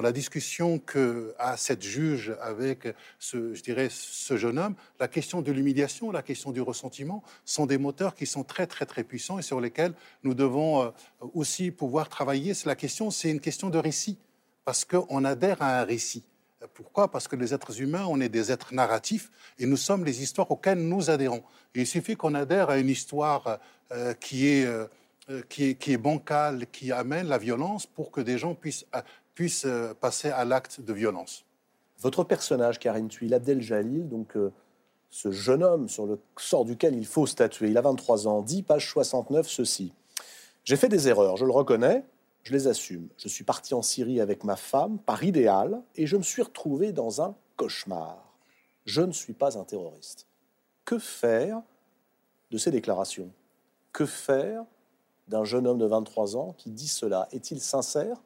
la 0.00 0.12
discussion 0.12 0.78
que 0.78 1.34
cette 1.56 1.82
juge 1.82 2.34
avec 2.40 2.88
ce, 3.18 3.54
ce 3.90 4.36
jeune 4.36 4.58
homme. 4.58 4.74
La 5.00 5.08
question 5.08 5.42
de 5.42 5.52
l'humiliation, 5.52 6.10
la 6.10 6.22
question 6.22 6.52
du 6.52 6.60
ressentiment 6.60 7.22
sont 7.44 7.66
des 7.66 7.78
moteurs 7.78 8.14
qui 8.14 8.26
sont 8.26 8.44
très, 8.44 8.66
très, 8.66 8.86
très 8.86 9.04
puissants 9.04 9.38
et 9.38 9.42
sur 9.42 9.60
lesquels 9.60 9.94
nous 10.22 10.34
devons 10.34 10.92
aussi 11.34 11.70
pouvoir 11.70 12.08
travailler, 12.08 12.54
la 12.64 12.74
question, 12.74 13.10
c'est 13.10 13.30
une 13.30 13.40
question 13.40 13.70
de 13.70 13.78
récit, 13.78 14.18
parce 14.64 14.84
qu'on 14.84 15.24
adhère 15.24 15.62
à 15.62 15.80
un 15.80 15.84
récit. 15.84 16.24
Pourquoi? 16.74 17.10
Parce 17.10 17.28
que 17.28 17.36
les 17.36 17.52
êtres 17.52 17.80
humains, 17.80 18.06
on 18.08 18.20
est 18.20 18.30
des 18.30 18.50
êtres 18.50 18.72
narratifs 18.72 19.30
et 19.58 19.66
nous 19.66 19.76
sommes 19.76 20.04
les 20.04 20.22
histoires 20.22 20.50
auxquelles 20.50 20.78
nous 20.78 21.10
adhérons. 21.10 21.42
il 21.74 21.86
suffit 21.86 22.16
qu'on 22.16 22.34
adhère 22.34 22.70
à 22.70 22.78
une 22.78 22.88
histoire 22.88 23.58
euh, 23.92 24.14
qui, 24.14 24.48
est, 24.48 24.64
euh, 24.64 24.86
qui, 25.48 25.76
est, 25.86 25.96
bancale, 25.98 26.66
qui 26.72 26.92
amène 26.92 27.28
la 27.28 27.38
violence 27.38 27.86
pour 27.86 28.10
que 28.10 28.22
des 28.22 28.38
gens 28.38 28.54
puissent, 28.54 28.86
euh, 28.94 29.02
puissent 29.34 29.66
passer 30.00 30.30
à 30.30 30.44
l'acte 30.44 30.80
de 30.80 30.92
violence. 30.92 31.44
Votre 32.00 32.24
personnage, 32.24 32.78
Karine 32.78 33.08
Thuil, 33.08 33.34
Abdel 33.34 33.60
Jalil, 33.60 34.08
donc 34.08 34.34
ce 35.10 35.30
jeune 35.30 35.62
homme 35.62 35.88
sur 35.88 36.06
le 36.06 36.18
sort 36.38 36.64
duquel 36.64 36.94
il 36.94 37.06
faut 37.06 37.26
statuer, 37.26 37.68
il 37.68 37.78
a 37.78 37.82
23 37.82 38.28
ans, 38.28 38.42
dit, 38.42 38.62
page 38.62 38.90
69, 38.90 39.48
ceci. 39.48 39.92
J'ai 40.64 40.76
fait 40.76 40.88
des 40.88 41.08
erreurs, 41.08 41.36
je 41.36 41.44
le 41.44 41.52
reconnais, 41.52 42.04
je 42.46 42.52
les 42.52 42.68
assume. 42.68 43.08
Je 43.18 43.26
suis 43.26 43.42
parti 43.42 43.74
en 43.74 43.82
Syrie 43.82 44.20
avec 44.20 44.44
ma 44.44 44.54
femme 44.54 44.98
par 45.00 45.24
idéal 45.24 45.82
et 45.96 46.06
je 46.06 46.16
me 46.16 46.22
suis 46.22 46.42
retrouvé 46.42 46.92
dans 46.92 47.20
un 47.20 47.34
cauchemar. 47.56 48.36
Je 48.84 49.02
ne 49.02 49.10
suis 49.10 49.32
pas 49.32 49.58
un 49.58 49.64
terroriste. 49.64 50.28
Que 50.84 51.00
faire 51.00 51.60
de 52.52 52.56
ces 52.56 52.70
déclarations? 52.70 53.32
Que 53.92 54.06
faire 54.06 54.64
d'un 55.26 55.42
jeune 55.42 55.66
homme 55.66 55.78
de 55.78 55.86
23 55.86 56.36
ans 56.36 56.54
qui 56.56 56.70
dit 56.70 56.86
cela? 56.86 57.26
Est-il 57.32 57.60
sincère? 57.60 58.22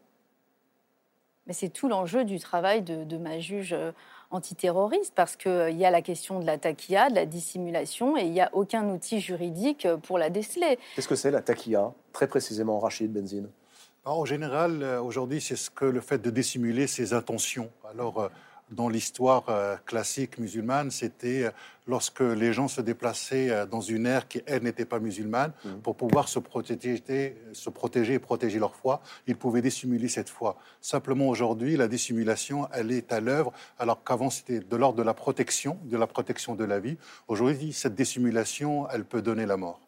Mais 1.46 1.54
c'est 1.54 1.70
tout 1.70 1.88
l'enjeu 1.88 2.24
du 2.24 2.38
travail 2.38 2.82
de, 2.82 3.04
de 3.04 3.16
ma 3.16 3.40
juge 3.40 3.72
euh, 3.72 3.90
antiterroriste 4.30 5.14
parce 5.14 5.36
qu'il 5.36 5.50
euh, 5.50 5.70
y 5.70 5.86
a 5.86 5.90
la 5.90 6.02
question 6.02 6.40
de 6.40 6.44
la 6.44 6.58
taquilla, 6.58 7.08
de 7.08 7.14
la 7.14 7.24
dissimulation, 7.24 8.18
et 8.18 8.24
il 8.24 8.32
n'y 8.32 8.42
a 8.42 8.50
aucun 8.52 8.86
outil 8.90 9.18
juridique 9.18 9.86
euh, 9.86 9.96
pour 9.96 10.18
la 10.18 10.28
déceler. 10.28 10.78
Qu'est-ce 10.94 11.08
que 11.08 11.16
c'est 11.16 11.30
la 11.30 11.40
taquilla, 11.40 11.94
très 12.12 12.28
précisément, 12.28 12.78
Rachid 12.78 13.10
Benzine 13.10 13.48
En 14.04 14.24
général, 14.24 14.82
euh, 14.82 15.02
aujourd'hui, 15.02 15.40
c'est 15.40 15.56
ce 15.56 15.70
que 15.70 15.84
le 15.84 16.00
fait 16.00 16.18
de 16.18 16.30
dissimuler 16.30 16.86
ses 16.86 17.12
intentions. 17.12 17.70
Alors, 17.90 18.30
dans 18.70 18.88
l'histoire 18.88 19.44
euh, 19.48 19.76
classique 19.84 20.38
musulmane, 20.38 20.90
c'était 20.90 21.44
euh, 21.44 21.50
lorsque 21.86 22.20
les 22.20 22.52
gens 22.52 22.68
se 22.68 22.80
déplaçaient 22.80 23.50
euh, 23.50 23.66
dans 23.66 23.80
une 23.80 24.06
ère 24.06 24.28
qui, 24.28 24.42
elle, 24.46 24.62
n'était 24.62 24.84
pas 24.84 25.00
musulmane, 25.00 25.52
mmh. 25.64 25.68
pour 25.82 25.96
pouvoir 25.96 26.28
se 26.28 26.38
protéger, 26.38 27.36
se 27.52 27.70
protéger 27.70 28.14
et 28.14 28.18
protéger 28.18 28.58
leur 28.58 28.74
foi, 28.76 29.02
ils 29.26 29.36
pouvaient 29.36 29.62
dissimuler 29.62 30.08
cette 30.08 30.28
foi. 30.28 30.56
Simplement, 30.80 31.28
aujourd'hui, 31.28 31.76
la 31.76 31.88
dissimulation, 31.88 32.68
elle 32.72 32.92
est 32.92 33.12
à 33.12 33.20
l'œuvre, 33.20 33.52
alors 33.78 34.04
qu'avant, 34.04 34.30
c'était 34.30 34.60
de 34.60 34.76
l'ordre 34.76 34.98
de 34.98 35.02
la 35.02 35.14
protection, 35.14 35.78
de 35.84 35.96
la 35.96 36.06
protection 36.06 36.54
de 36.54 36.64
la 36.64 36.78
vie. 36.78 36.96
Aujourd'hui, 37.28 37.72
cette 37.72 37.94
dissimulation, 37.94 38.88
elle 38.90 39.04
peut 39.04 39.22
donner 39.22 39.46
la 39.46 39.56
mort. 39.56 39.80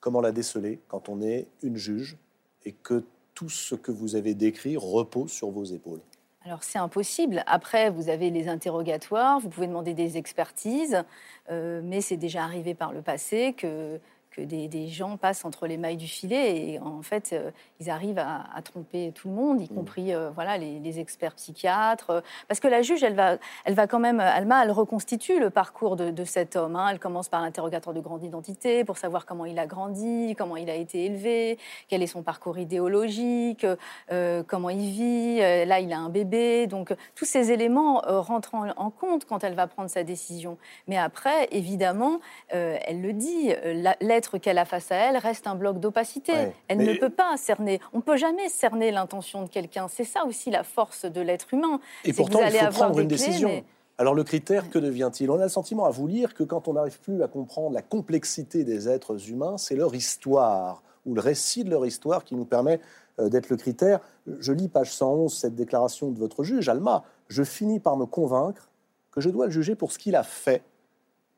Comment 0.00 0.20
la 0.20 0.30
déceler 0.30 0.80
quand 0.86 1.08
on 1.08 1.20
est 1.20 1.48
une 1.62 1.76
juge 1.76 2.16
et 2.64 2.72
que 2.72 3.02
tout 3.38 3.48
ce 3.48 3.76
que 3.76 3.92
vous 3.92 4.16
avez 4.16 4.34
décrit 4.34 4.76
repose 4.76 5.30
sur 5.30 5.50
vos 5.50 5.64
épaules 5.64 6.00
alors 6.44 6.62
c'est 6.62 6.78
impossible. 6.78 7.42
Après, 7.46 7.90
vous 7.90 8.08
avez 8.08 8.30
les 8.30 8.48
interrogatoires, 8.48 9.38
vous 9.38 9.50
pouvez 9.50 9.66
demander 9.66 9.92
des 9.92 10.16
expertises, 10.16 11.04
euh, 11.50 11.82
mais 11.84 12.00
c'est 12.00 12.16
déjà 12.16 12.42
arrivé 12.42 12.74
par 12.74 12.92
le 12.92 13.02
passé 13.02 13.54
que 13.54 14.00
des, 14.44 14.88
gens 14.88 15.16
passent 15.16 15.44
entre 15.44 15.66
les 15.66 15.76
mailles 15.76 15.96
du 15.96 16.06
filet 16.06 16.72
et 16.72 16.78
en 16.80 17.02
fait, 17.02 17.30
euh, 17.32 17.50
ils 17.80 17.90
arrivent 17.90 18.18
à, 18.18 18.44
tromper 18.62 19.12
tout 19.14 19.28
le 19.28 19.34
monde, 19.34 19.60
y 19.60 19.64
mm. 19.64 19.68
compris 19.68 20.14
euh, 20.14 20.30
voilà, 20.30 20.58
les, 20.58 21.00
experts 21.00 21.34
psychiatres. 21.34 22.22
Parce 22.48 22.60
que 22.60 22.68
la 22.68 22.82
juge, 22.82 23.02
elle 23.02 23.14
va, 23.14 23.36
elle 23.64 23.74
va 23.74 23.86
quand 23.86 23.98
même, 23.98 24.20
Alma, 24.20 24.64
elle 24.64 24.70
reconstitue 24.70 25.38
le 25.38 25.50
parcours 25.50 25.96
de, 25.96 26.24
cet 26.24 26.56
homme. 26.56 26.76
Hein. 26.76 26.88
Elle 26.90 26.98
commence 26.98 27.28
par 27.28 27.42
l'interrogatoire 27.42 27.94
de 27.94 28.00
grande 28.00 28.24
identité 28.24 28.84
pour 28.84 28.98
savoir 28.98 29.26
comment 29.26 29.44
il 29.44 29.58
a 29.58 29.66
grandi, 29.66 30.34
comment 30.36 30.56
il 30.56 30.70
a 30.70 30.74
été 30.74 31.04
élevé, 31.04 31.58
quel 31.88 32.02
est 32.02 32.06
son 32.06 32.22
parcours 32.22 32.58
idéologique, 32.58 33.66
euh, 34.10 34.42
comment 34.46 34.70
il 34.70 34.90
vit. 34.90 35.38
Là, 35.38 35.80
il 35.80 35.92
a 35.92 35.98
un 35.98 36.08
bébé. 36.08 36.66
Donc, 36.66 36.94
tous 37.14 37.24
ces 37.24 37.52
éléments 37.52 38.02
rentrent 38.06 38.54
en, 38.54 38.90
compte 38.90 39.24
quand 39.26 39.44
elle 39.44 39.54
va 39.54 39.66
prendre 39.66 39.90
sa 39.90 40.02
décision. 40.02 40.58
Mais 40.88 40.96
après, 40.96 41.48
évidemment, 41.52 42.20
elle 42.48 43.00
le 43.00 43.12
dit, 43.12 43.52
l'être 44.00 44.27
qu'elle 44.36 44.58
a 44.58 44.66
face 44.66 44.92
à 44.92 44.96
elle 44.96 45.16
reste 45.16 45.46
un 45.46 45.54
bloc 45.54 45.80
d'opacité. 45.80 46.32
elle 46.68 46.78
ne 46.78 46.94
peut 46.94 47.10
pas 47.10 47.36
cerner. 47.38 47.80
On 47.92 47.98
ne 47.98 48.02
peut 48.02 48.16
jamais 48.16 48.48
cerner 48.50 48.90
l'intention 48.90 49.42
de 49.42 49.48
quelqu'un. 49.48 49.88
C'est 49.88 50.04
ça 50.04 50.24
aussi 50.26 50.50
la 50.50 50.64
force 50.64 51.06
de 51.06 51.20
l'être 51.20 51.54
humain. 51.54 51.80
Et 52.04 52.12
pourtant, 52.12 52.40
il 52.44 52.52
faut 52.52 52.72
prendre 52.72 52.98
une 52.98 53.08
décision. 53.08 53.64
Alors 54.00 54.14
le 54.14 54.22
critère, 54.22 54.70
que 54.70 54.78
devient-il? 54.78 55.28
On 55.28 55.40
a 55.40 55.44
le 55.44 55.48
sentiment 55.48 55.84
à 55.84 55.90
vous 55.90 56.06
lire 56.06 56.34
que 56.34 56.44
quand 56.44 56.68
on 56.68 56.74
n'arrive 56.74 57.00
plus 57.00 57.20
à 57.22 57.26
comprendre 57.26 57.74
la 57.74 57.82
complexité 57.82 58.62
des 58.62 58.88
êtres 58.88 59.28
humains, 59.30 59.58
c'est 59.58 59.74
leur 59.74 59.92
histoire 59.94 60.84
ou 61.04 61.14
le 61.14 61.20
récit 61.20 61.64
de 61.64 61.70
leur 61.70 61.84
histoire 61.84 62.22
qui 62.22 62.36
nous 62.36 62.44
permet 62.44 62.80
euh, 63.18 63.28
d'être 63.28 63.48
le 63.48 63.56
critère. 63.56 63.98
Je 64.38 64.52
lis 64.52 64.68
page 64.68 64.92
111 64.92 65.34
cette 65.34 65.56
déclaration 65.56 66.10
de 66.10 66.18
votre 66.18 66.44
juge, 66.44 66.68
Alma. 66.68 67.02
Je 67.26 67.42
finis 67.42 67.80
par 67.80 67.96
me 67.96 68.06
convaincre 68.06 68.70
que 69.10 69.20
je 69.20 69.30
dois 69.30 69.46
le 69.46 69.52
juger 69.52 69.74
pour 69.74 69.90
ce 69.90 69.98
qu'il 69.98 70.14
a 70.14 70.22
fait 70.22 70.62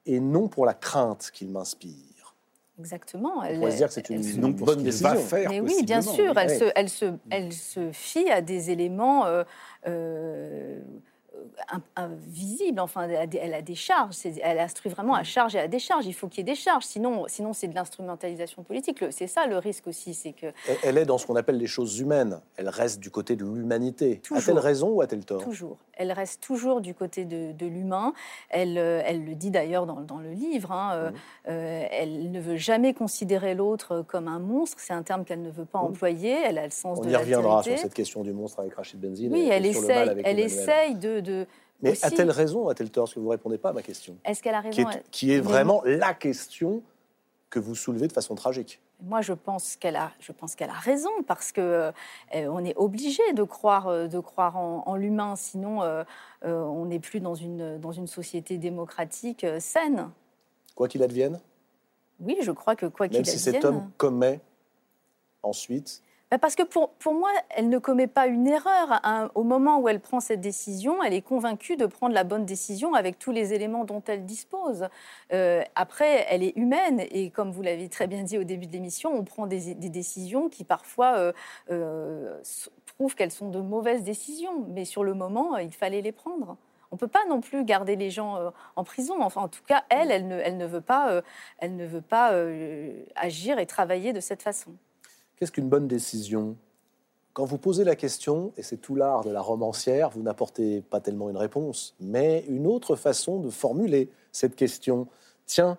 et 0.05 0.21
non 0.21 0.49
pour 0.49 0.67
la 0.67 0.75
crainte 0.75 1.31
qu'il 1.33 1.49
m'inspire. 1.49 2.10
Exactement. 2.81 3.43
Elle, 3.43 3.57
On 3.57 3.61
pourrait 3.61 3.77
dire 3.77 3.89
que 3.89 3.95
c'est 3.95 4.09
une, 4.09 4.53
bonne 4.53 4.83
décision. 4.83 5.15
Faire, 5.17 5.51
Mais 5.51 5.61
oui, 5.61 5.83
bien 5.85 6.01
sûr, 6.01 6.37
elle, 6.37 6.51
Se, 6.51 6.65
elle, 6.75 6.89
se, 6.89 7.05
elle 7.31 7.53
se 7.53 7.93
fie 7.93 8.31
à 8.31 8.41
des 8.41 8.71
éléments 8.71 9.27
euh, 9.27 9.45
euh, 9.87 10.81
invisible. 11.97 12.81
Enfin, 12.81 13.09
elle 13.09 13.55
a 13.55 13.63
des 13.63 13.75
charges. 13.75 14.17
Elle 14.43 14.59
instruit 14.59 14.91
vraiment 14.91 15.15
à 15.15 15.23
charge 15.23 15.55
et 15.55 15.61
à 15.61 15.69
décharge. 15.69 16.07
Il 16.07 16.15
faut 16.15 16.29
qu'il 16.29 16.39
y 16.39 16.41
ait 16.43 16.53
des 16.53 16.55
charges. 16.55 16.85
Sinon, 16.85 17.25
sinon 17.29 17.53
c'est 17.53 17.69
de 17.69 17.75
l'instrumentalisation 17.75 18.63
politique. 18.63 19.05
C'est 19.11 19.27
ça 19.27 19.47
le 19.47 19.59
risque 19.59 19.87
aussi. 19.87 20.15
C'est 20.15 20.33
que 20.33 20.47
elle 20.83 20.99
est 20.99 21.05
dans 21.05 21.19
ce 21.19 21.27
qu'on 21.27 21.37
appelle 21.37 21.59
les 21.59 21.67
choses 21.67 21.99
humaines. 21.99 22.41
Elle 22.57 22.69
reste 22.69 23.01
du 23.01 23.11
côté 23.11 23.37
de 23.37 23.45
l'humanité. 23.45 24.21
A-t-elle 24.35 24.59
raison 24.59 24.91
ou 24.91 25.01
a-t-elle 25.01 25.25
tort? 25.25 25.43
Toujours. 25.43 25.79
Elle 26.01 26.13
reste 26.13 26.43
toujours 26.43 26.81
du 26.81 26.95
côté 26.95 27.27
de, 27.27 27.67
l'humain. 27.67 28.15
Elle, 28.49 28.79
euh, 28.79 29.03
elle 29.05 29.25
le 29.25 29.35
dit 29.35 29.51
d'ailleurs 29.51 29.85
dans, 29.85 30.01
dans, 30.01 30.19
le 30.19 30.31
livre. 30.31 30.73
Hein, 30.73 30.93
euh, 30.95 31.11
mmh. 31.11 31.15
euh, 31.49 31.85
elle 31.91 32.31
ne 32.31 32.41
veut 32.41 32.57
jamais 32.57 32.95
considérer 32.95 33.55
l'autre 33.55 34.03
comme 34.09 34.27
un 34.27 34.39
monstre. 34.39 34.79
C'est 34.81 34.95
un 34.95 35.03
terme 35.03 35.25
qu'elle 35.25 35.43
ne 35.43 35.51
veut 35.51 35.67
pas 35.67 35.81
mmh. 35.81 35.87
employer. 35.87 36.37
Elle 36.47 36.57
a 36.57 36.65
le 36.65 36.71
sens 36.71 37.01
de 37.01 37.11
la 37.11 37.19
On 37.19 37.21
y 37.21 37.23
reviendra 37.25 37.63
sur 37.63 37.79
cette 37.79 37.93
question 37.93 38.23
du 38.23 38.33
monstre 38.33 38.61
avec 38.61 38.75
Rachid 38.75 38.99
Benzine. 38.99 39.33
Oui, 39.33 39.49
elle 39.51 39.67
essaye, 39.67 40.23
elle 40.25 40.41
essaye 40.41 40.95
de 40.95 41.21
mais 41.83 42.05
a-t-elle 42.05 42.31
raison, 42.31 42.69
a-t-elle 42.69 42.91
tort? 42.91 43.05
Parce 43.05 43.15
que 43.15 43.21
vous 43.21 43.27
ne 43.27 43.31
répondez 43.31 43.59
pas 43.59 43.71
à 43.71 43.73
ma 43.73 43.83
question? 43.83 44.17
Est-ce 44.25 44.43
qu'elle 44.43 44.55
a 44.55 44.61
raison 44.61 44.87
Qui 45.11 45.33
est, 45.33 45.41
vraiment 45.41 45.83
la 45.85 46.15
question 46.15 46.83
que 47.51 47.59
vous 47.59 47.75
soulevez 47.75 48.07
de 48.07 48.13
façon 48.13 48.35
tragique. 48.35 48.81
Moi, 49.03 49.23
je 49.23 49.33
pense 49.33 49.77
qu'elle 49.77 49.97
a, 49.97 50.13
je 50.21 50.31
pense 50.31 50.55
qu'elle 50.55 50.71
a 50.71 50.75
raison 50.75 51.11
parce 51.27 51.53
que 51.53 51.61
euh, 51.61 51.93
on 52.33 52.65
est 52.65 52.77
obligé 52.77 53.23
de 53.33 53.43
croire, 53.43 53.89
euh, 53.89 54.07
de 54.07 54.21
croire 54.21 54.57
en, 54.57 54.95
l'humain, 54.95 55.37
sinon 55.37 55.83
euh, 55.83 56.05
on 56.43 56.85
n'est 56.87 57.01
plus 57.01 57.21
dans 57.21 57.35
une 57.35 57.79
dans 57.79 57.93
une 57.93 58.07
société 58.07 58.59
démocratique 58.59 59.45
saine. 59.59 60.11
Quoi 60.75 60.87
qu'il 60.87 61.03
advienne? 61.03 61.41
Oui, 62.21 62.37
je 62.43 62.53
crois 62.53 62.77
que 62.77 62.87
quoi 62.87 63.09
qu'il 63.09 63.17
advienne. 63.17 63.35
Même 63.35 63.39
si 63.39 63.43
cet 63.43 63.65
homme 63.65 63.91
commet 63.97 64.41
ensuite 65.43 66.03
parce 66.39 66.55
que 66.55 66.63
pour, 66.63 66.91
pour, 66.91 67.15
moi, 67.15 67.31
elle 67.51 67.69
ne 67.69 67.79
commet 67.79 68.07
pas 68.07 68.29
une 68.29 68.47
erreur. 68.47 69.01
Au 69.35 69.43
moment 69.43 69.81
où 69.81 69.89
elle 69.89 69.99
prend 69.99 70.21
cette 70.21 70.41
décision, 70.41 71.03
elle 71.03 71.13
est 71.13 71.23
convaincue 71.23 71.77
de 71.77 71.87
prendre 71.87 72.15
la 72.15 72.23
bonne 72.23 72.45
décision 72.45 72.95
avec 72.95 73.19
tous 73.19 73.33
les 73.33 73.53
éléments 73.53 73.85
dont 73.85 74.03
elle 74.07 74.25
dispose. 74.25 74.87
Euh, 75.33 75.63
après, 75.75 76.27
elle 76.29 76.45
est 76.45 76.57
humaine 76.57 77.01
et 77.11 77.31
comme 77.31 77.51
vous 77.51 77.63
l'avez 77.63 77.89
très 77.89 78.07
bien 78.07 78.23
dit 78.23 78.39
au 78.39 78.45
début 78.45 78.69
de 78.69 78.73
l'émission, 78.73 79.13
on 79.13 79.25
prend 79.25 79.49
des, 79.49 79.75
décisions 79.75 80.49
qui 80.49 80.63
parfois 80.63 81.17
euh, 81.17 81.33
euh, 81.73 82.41
prouvent 82.97 83.17
qu'elles 83.17 83.33
sont 83.33 83.49
de 83.49 83.61
mauvaises 83.61 84.05
décisions. 84.05 84.67
Mais 84.69 84.85
sur 84.85 85.03
le 85.03 85.15
moment, 85.15 85.57
il 85.57 85.75
fallait 85.75 86.03
les 86.03 86.13
prendre. 86.13 86.57
On 86.93 86.97
ne 86.97 86.99
peut 86.99 87.09
pas 87.09 87.25
non 87.29 87.41
plus 87.41 87.65
garder 87.65 87.97
les 87.97 88.11
gens 88.11 88.53
en 88.77 88.85
prison. 88.85 89.21
Enfin, 89.21 89.43
en 89.43 89.49
tout 89.49 89.63
cas, 89.67 89.85
elle, 89.91 90.13
elle 90.13 90.29
ne, 90.29 90.39
elle 90.39 90.57
ne 90.57 90.67
veut 90.67 90.81
pas, 90.81 91.23
elle 91.59 91.75
ne 91.77 91.87
veut 91.87 92.01
pas 92.01 92.33
agir 93.17 93.59
et 93.59 93.67
travailler 93.67 94.13
de 94.13 94.21
cette 94.21 94.43
façon. 94.43 94.77
Qu'est-ce 95.41 95.53
qu'une 95.53 95.71
bonne 95.71 95.89
décision? 95.89 96.55
Quand 97.33 97.47
vous 97.47 97.57
posez 97.57 97.83
la 97.83 97.97
question, 97.97 98.53
et 98.59 98.63
c'est 98.63 98.77
tout 98.77 98.95
l'art 98.95 99.25
de 99.25 99.31
la 99.31 99.41
romancière, 99.41 100.11
vous 100.11 100.21
n'apportez 100.21 100.83
pas 100.83 101.01
tellement 101.01 101.31
une 101.31 101.39
réponse, 101.39 101.95
mais 101.99 102.45
une 102.47 102.67
autre 102.67 102.95
façon 102.95 103.41
de 103.41 103.49
formuler 103.49 104.11
cette 104.33 104.55
question. 104.55 105.09
Tiens, 105.47 105.79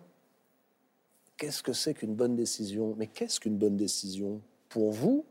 qu'est-ce 1.38 1.62
que 1.62 1.74
c'est 1.74 1.94
qu'une 1.94 2.16
bonne 2.16 2.36
décision? 2.36 2.96
Mais 2.98 3.06
qu'est-ce 3.06 3.40
qu'une 3.40 3.56
bonne 3.56 3.78
décision? 3.78 4.42
Pour 4.68 4.92
vous? 4.92 5.26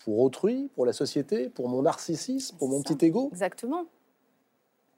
Pour 0.00 0.18
autrui? 0.18 0.68
Pour 0.74 0.84
la 0.84 0.92
société? 0.92 1.48
Pour 1.48 1.68
mon 1.68 1.82
narcissisme? 1.82 2.56
Pour 2.56 2.70
mon 2.70 2.82
petit 2.82 3.06
ego? 3.06 3.28
Exactement. 3.30 3.84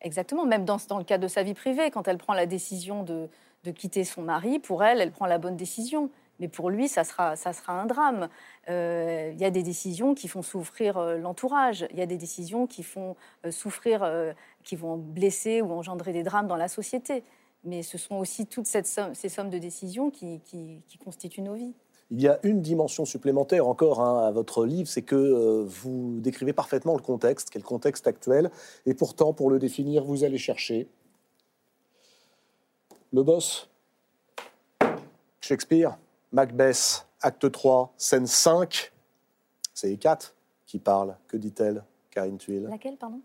Exactement. 0.01 0.47
Même 0.47 0.65
dans, 0.65 0.79
dans, 0.89 0.97
le 0.97 1.05
cas 1.05 1.19
de 1.19 1.29
sa 1.29 1.43
vie 1.43 1.53
privée, 1.53 1.91
quand 1.91 2.09
elle 2.09 2.17
prend 2.17 2.33
la 2.33 2.47
décision 2.47 3.03
de, 3.03 3.29
de 3.65 3.71
quitter 3.71 4.05
son 4.05 4.23
mari, 4.23 4.61
pour 4.61 4.83
elle, 4.83 5.03
elle 5.03 5.13
prend 5.13 5.27
la 5.27 5.37
bonne 5.37 5.59
décision 5.59 6.09
mais 6.43 6.49
pour 6.49 6.71
lui, 6.71 6.89
ça 6.89 7.05
sera, 7.05 7.37
un 7.69 7.87
drame. 7.87 8.29
Euh, 8.69 9.31
il 9.33 9.41
y 9.41 9.45
a 9.45 9.51
des 9.53 9.63
décisions 9.63 10.13
qui 10.13 10.27
font 10.27 10.43
souffrir 10.43 10.99
euh, 10.99 11.17
l'entourage, 11.17 11.87
il 11.93 11.99
y 11.99 12.03
a 12.03 12.07
des 12.07 12.17
décisions 12.17 12.67
qui 12.67 12.83
font 12.83 13.15
euh, 13.47 13.53
souffrir, 13.53 14.05
qui 14.65 14.75
vont 14.75 14.97
blesser 14.97 15.63
ou 15.63 15.71
engendrer 15.71 16.13
des 16.13 16.25
drames 16.25 16.49
dans 16.49 16.57
la 16.57 16.67
société. 16.67 17.23
Mais 17.63 17.85
ce 17.85 17.97
sont 17.97 18.17
aussi 18.17 18.47
toutes 18.47 18.67
ces 18.67 18.83
sommes 18.83 19.51
de 19.51 19.59
décisions 19.59 20.11
qui, 20.11 20.41
constituent 21.05 21.43
nos 21.43 21.55
vies. 21.55 21.75
Il 22.11 22.21
y 22.21 22.27
a 22.27 22.41
une 22.43 22.61
dimension 22.61 23.05
supplémentaire 23.05 23.69
encore 23.69 24.01
hein, 24.01 24.27
à 24.27 24.33
votre 24.33 24.67
livre, 24.67 24.89
c'est 24.89 25.03
que 25.03 25.65
vous 25.65 26.19
décrivez 26.21 26.53
parfaitement 26.53 26.97
le 26.97 27.03
contexte, 27.03 27.51
quel 27.51 27.63
contexte 27.63 28.09
actuel, 28.09 28.51
et 28.85 28.95
pourtant, 28.95 29.33
pour 29.33 29.49
le 29.49 29.61
définir, 29.61 30.03
vous 30.03 30.25
allez 30.25 30.39
chercher 30.39 30.89
le 33.13 33.23
boss, 33.23 33.71
Shakespeare, 35.41 35.99
Macbeth, 36.33 37.07
acte 37.21 37.51
3, 37.51 37.93
scène 37.99 38.27
5. 38.27 38.93
C'est 39.75 39.93
Hécate 39.93 40.35
qui 40.67 40.79
parle. 40.79 41.17
Que 41.29 41.37
dit-elle, 41.37 41.85
Karine 42.11 42.39
Tuile? 42.39 42.69
Laquelle, 42.71 42.97
pardon? 42.97 43.21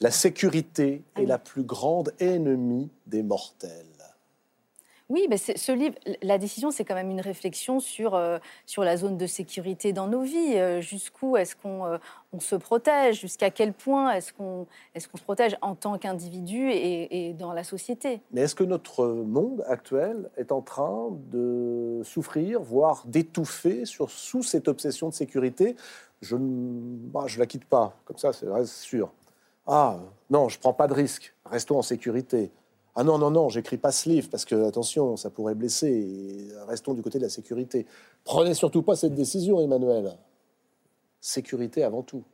La 0.00 0.10
sécurité 0.10 1.02
est 1.16 1.24
ah 1.24 1.26
la 1.26 1.38
plus 1.38 1.64
grande 1.64 2.12
ennemie 2.20 2.90
des 3.06 3.22
mortels. 3.22 3.86
Oui, 5.10 5.26
mais 5.28 5.38
ce 5.38 5.72
livre, 5.72 5.96
la 6.22 6.38
décision, 6.38 6.70
c'est 6.70 6.84
quand 6.84 6.94
même 6.94 7.10
une 7.10 7.20
réflexion 7.20 7.80
sur, 7.80 8.14
euh, 8.14 8.38
sur 8.64 8.84
la 8.84 8.96
zone 8.96 9.18
de 9.18 9.26
sécurité 9.26 9.92
dans 9.92 10.06
nos 10.06 10.22
vies. 10.22 10.54
Euh, 10.54 10.80
jusqu'où 10.80 11.36
est-ce 11.36 11.56
qu'on 11.56 11.84
euh, 11.84 11.98
on 12.32 12.38
se 12.38 12.54
protège 12.54 13.20
Jusqu'à 13.20 13.50
quel 13.50 13.72
point 13.72 14.12
est-ce 14.12 14.32
qu'on 14.32 14.68
est 14.94 15.00
se 15.00 15.08
protège 15.08 15.56
en 15.62 15.74
tant 15.74 15.98
qu'individu 15.98 16.70
et, 16.70 17.28
et, 17.28 17.32
dans 17.32 17.52
la 17.52 17.64
société 17.64 18.20
Mais 18.30 18.42
est-ce 18.42 18.54
que 18.54 18.62
notre 18.62 19.04
monde 19.04 19.64
actuel 19.66 20.30
est 20.36 20.52
en 20.52 20.60
train 20.60 21.08
de 21.32 22.02
souffrir, 22.04 22.60
voire 22.60 23.02
d'étouffer 23.06 23.82
sous 23.86 24.44
cette 24.44 24.68
obsession 24.68 25.08
de 25.08 25.14
sécurité? 25.14 25.74
Je 26.22 26.36
ne 26.36 27.08
bah, 27.08 27.26
la 27.36 27.46
quitte 27.46 27.64
pas, 27.64 27.96
comme 28.04 28.18
ça, 28.18 28.32
c'est 28.32 28.46
sûr. 28.66 29.10
Ah, 29.66 29.96
non, 30.30 30.48
je 30.48 30.60
prends 30.60 30.72
pas 30.72 30.86
de 30.86 30.94
risque, 30.94 31.34
restons 31.46 31.78
en 31.78 31.82
sécurité. 31.82 32.52
Ah 32.96 33.04
non, 33.04 33.18
non, 33.18 33.30
non, 33.30 33.48
j'écris 33.48 33.78
pas 33.78 33.92
ce 33.92 34.08
livre 34.08 34.28
parce 34.30 34.44
que, 34.44 34.66
attention, 34.66 35.16
ça 35.16 35.30
pourrait 35.30 35.54
blesser. 35.54 36.48
restons 36.66 36.94
du 36.94 37.02
côté 37.02 37.18
de 37.18 37.24
la 37.24 37.30
sécurité. 37.30 37.86
Prenez 38.24 38.54
surtout 38.54 38.82
pas 38.82 38.96
cette 38.96 39.14
décision, 39.14 39.60
Emmanuel. 39.60 40.16
Sécurité 41.20 41.84
avant 41.84 42.02
tout. 42.02 42.24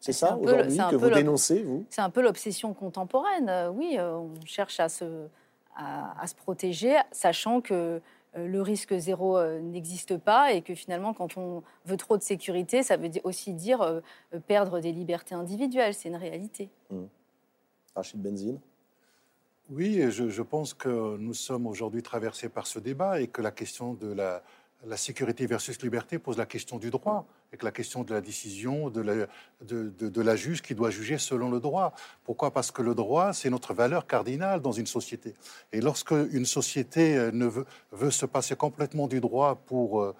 C'est 0.00 0.12
ça 0.12 0.36
aujourd'hui 0.36 0.78
que 0.90 0.96
vous 0.96 1.10
dénoncez, 1.10 1.62
vous? 1.62 1.84
C'est 1.90 2.00
un 2.00 2.10
peu 2.10 2.22
l'obsession 2.22 2.72
contemporaine. 2.72 3.48
Euh, 3.48 3.70
oui, 3.70 3.96
euh, 3.98 4.16
on 4.16 4.30
cherche 4.44 4.78
à 4.80 4.88
se, 4.88 5.26
à, 5.76 6.26
se 6.26 6.34
protéger, 6.34 6.96
sachant 7.10 7.60
que 7.60 8.00
euh, 8.36 8.46
le 8.46 8.62
risque 8.62 8.96
zéro 8.96 9.42
n'existe 9.60 10.16
pas 10.16 10.52
et 10.52 10.62
que 10.62 10.74
finalement, 10.74 11.14
quand 11.14 11.36
on 11.36 11.62
veut 11.84 11.96
trop 11.96 12.16
de 12.16 12.22
sécurité, 12.22 12.82
ça 12.82 12.96
veut 12.96 13.10
aussi 13.24 13.54
dire 13.54 14.02
perdre 14.46 14.80
des 14.80 14.92
libertés 14.92 15.34
individuelles. 15.34 15.94
C'est 15.94 16.08
une 16.08 16.16
réalité. 16.16 16.68
Mmh. 16.90 17.04
Rachid 17.94 18.22
Benzine? 18.22 18.60
Oui, 19.70 20.10
je, 20.10 20.42
pense 20.42 20.72
que 20.72 21.16
nous 21.18 21.34
sommes 21.34 21.66
aujourd'hui 21.66 22.02
traversés 22.02 22.48
par 22.48 22.66
ce 22.66 22.78
débat 22.78 23.20
et 23.20 23.28
que 23.28 23.42
la 23.42 23.50
question 23.50 23.92
de 23.92 24.12
la, 24.12 24.42
sécurité 24.96 25.46
versus 25.46 25.82
liberté 25.82 26.18
pose 26.18 26.38
la 26.38 26.46
question 26.46 26.78
du 26.78 26.90
droit. 26.90 27.26
avec 27.50 27.62
la 27.62 27.70
question 27.70 28.02
de 28.02 28.14
la 28.14 28.22
décision 28.22 28.88
de 28.88 29.02
la, 30.22 30.36
juge 30.36 30.62
qui 30.62 30.74
doit 30.74 30.88
juger 30.88 31.18
selon 31.18 31.50
le 31.50 31.60
droit. 31.60 31.92
Pourquoi? 32.24 32.50
Parce 32.50 32.70
que 32.70 32.80
le 32.80 32.94
droit, 32.94 33.34
c'est 33.34 33.50
notre 33.50 33.74
valeur 33.74 34.06
cardinale 34.06 34.62
dans 34.62 34.72
une 34.72 34.86
société. 34.86 35.34
Et 35.72 35.82
lorsque 35.82 36.12
une 36.12 36.46
société 36.46 37.16
euh, 37.16 37.30
ne 37.30 37.46
veut, 37.92 38.10
se 38.10 38.24
passer 38.24 38.56
complètement 38.56 39.06
du 39.06 39.20
droit 39.20 39.56
pour, 39.66 40.00
euh, 40.00 40.14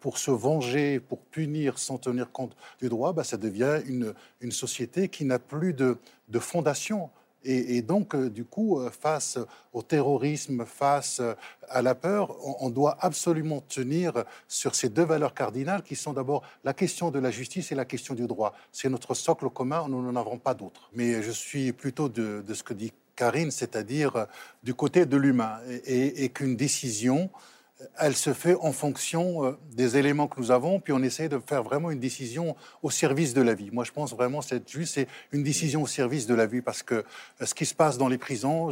pour 0.00 0.16
se 0.16 0.30
venger, 0.30 0.98
pour 0.98 1.18
punir 1.18 1.78
sans 1.78 1.98
tenir 1.98 2.32
compte 2.32 2.56
du 2.80 2.88
droit, 2.88 3.12
bah, 3.12 3.24
ça 3.24 3.36
devient 3.36 3.82
une, 3.86 4.14
une 4.40 4.52
société 4.52 5.08
qui 5.08 5.26
n'a 5.26 5.38
plus 5.38 5.74
de, 5.74 5.98
de 6.28 6.38
fondation. 6.38 7.10
Et, 7.44 7.82
donc, 7.82 8.14
euh, 8.14 8.30
du 8.30 8.44
coup, 8.44 8.80
euh, 8.80 8.90
face 8.90 9.38
au 9.72 9.82
terrorisme, 9.82 10.64
face 10.64 11.20
euh, 11.20 11.34
à 11.68 11.82
la 11.82 11.94
peur, 11.94 12.36
on, 12.62 12.70
doit 12.70 12.96
absolument 13.00 13.60
tenir 13.60 14.24
sur 14.48 14.74
ces 14.74 14.88
deux 14.88 15.04
valeurs 15.04 15.34
cardinales 15.34 15.82
qui 15.82 15.94
sont 15.94 16.12
d'abord 16.12 16.42
la 16.64 16.72
question 16.72 17.10
de 17.10 17.18
la 17.18 17.30
justice 17.30 17.70
et 17.70 17.74
la 17.74 17.84
question 17.84 18.14
du 18.14 18.26
droit. 18.26 18.54
C'est 18.72 18.88
notre 18.88 19.14
socle 19.14 19.48
commun, 19.50 19.86
nous 19.88 20.00
n'en 20.00 20.18
avons 20.18 20.38
pas 20.38 20.54
d'autre. 20.54 20.90
Mais 20.94 21.22
je 21.22 21.30
suis 21.30 21.72
plutôt 21.72 22.08
de, 22.08 22.42
ce 22.52 22.62
que 22.62 22.74
dit 22.74 22.92
Karine, 23.16 23.50
c'est-à-dire 23.50 24.26
du 24.62 24.74
côté 24.74 25.06
de 25.06 25.16
l'humain, 25.16 25.58
et 25.86 26.28
qu'une 26.30 26.56
décision 26.56 27.30
elle 27.98 28.14
se 28.14 28.32
fait 28.32 28.54
en 28.60 28.72
fonction 28.72 29.44
euh, 29.44 29.58
des 29.72 29.96
éléments 29.96 30.28
que 30.28 30.40
nous 30.40 30.50
avons, 30.50 30.80
puis 30.80 30.92
on 30.92 31.02
essaie 31.02 31.28
de 31.28 31.38
faire 31.38 31.62
vraiment 31.62 31.90
une 31.90 32.00
décision 32.00 32.56
au 32.82 32.90
service 32.90 33.34
de 33.34 33.42
la 33.42 33.54
vie. 33.54 33.70
Moi, 33.70 33.84
je 33.84 33.92
pense 33.92 34.12
vraiment 34.12 34.40
que 34.40 34.46
c'est 34.84 35.08
une 35.32 35.42
décision 35.42 35.82
au 35.82 35.86
service 35.86 36.26
de 36.26 36.34
la 36.34 36.46
vie, 36.46 36.62
parce 36.62 36.82
que 36.82 36.94
euh, 36.94 37.02
ce 37.46 37.54
qui 37.54 37.66
se 37.66 37.74
passe 37.74 37.98
dans 37.98 38.08
les 38.08 38.18
prisons, 38.18 38.70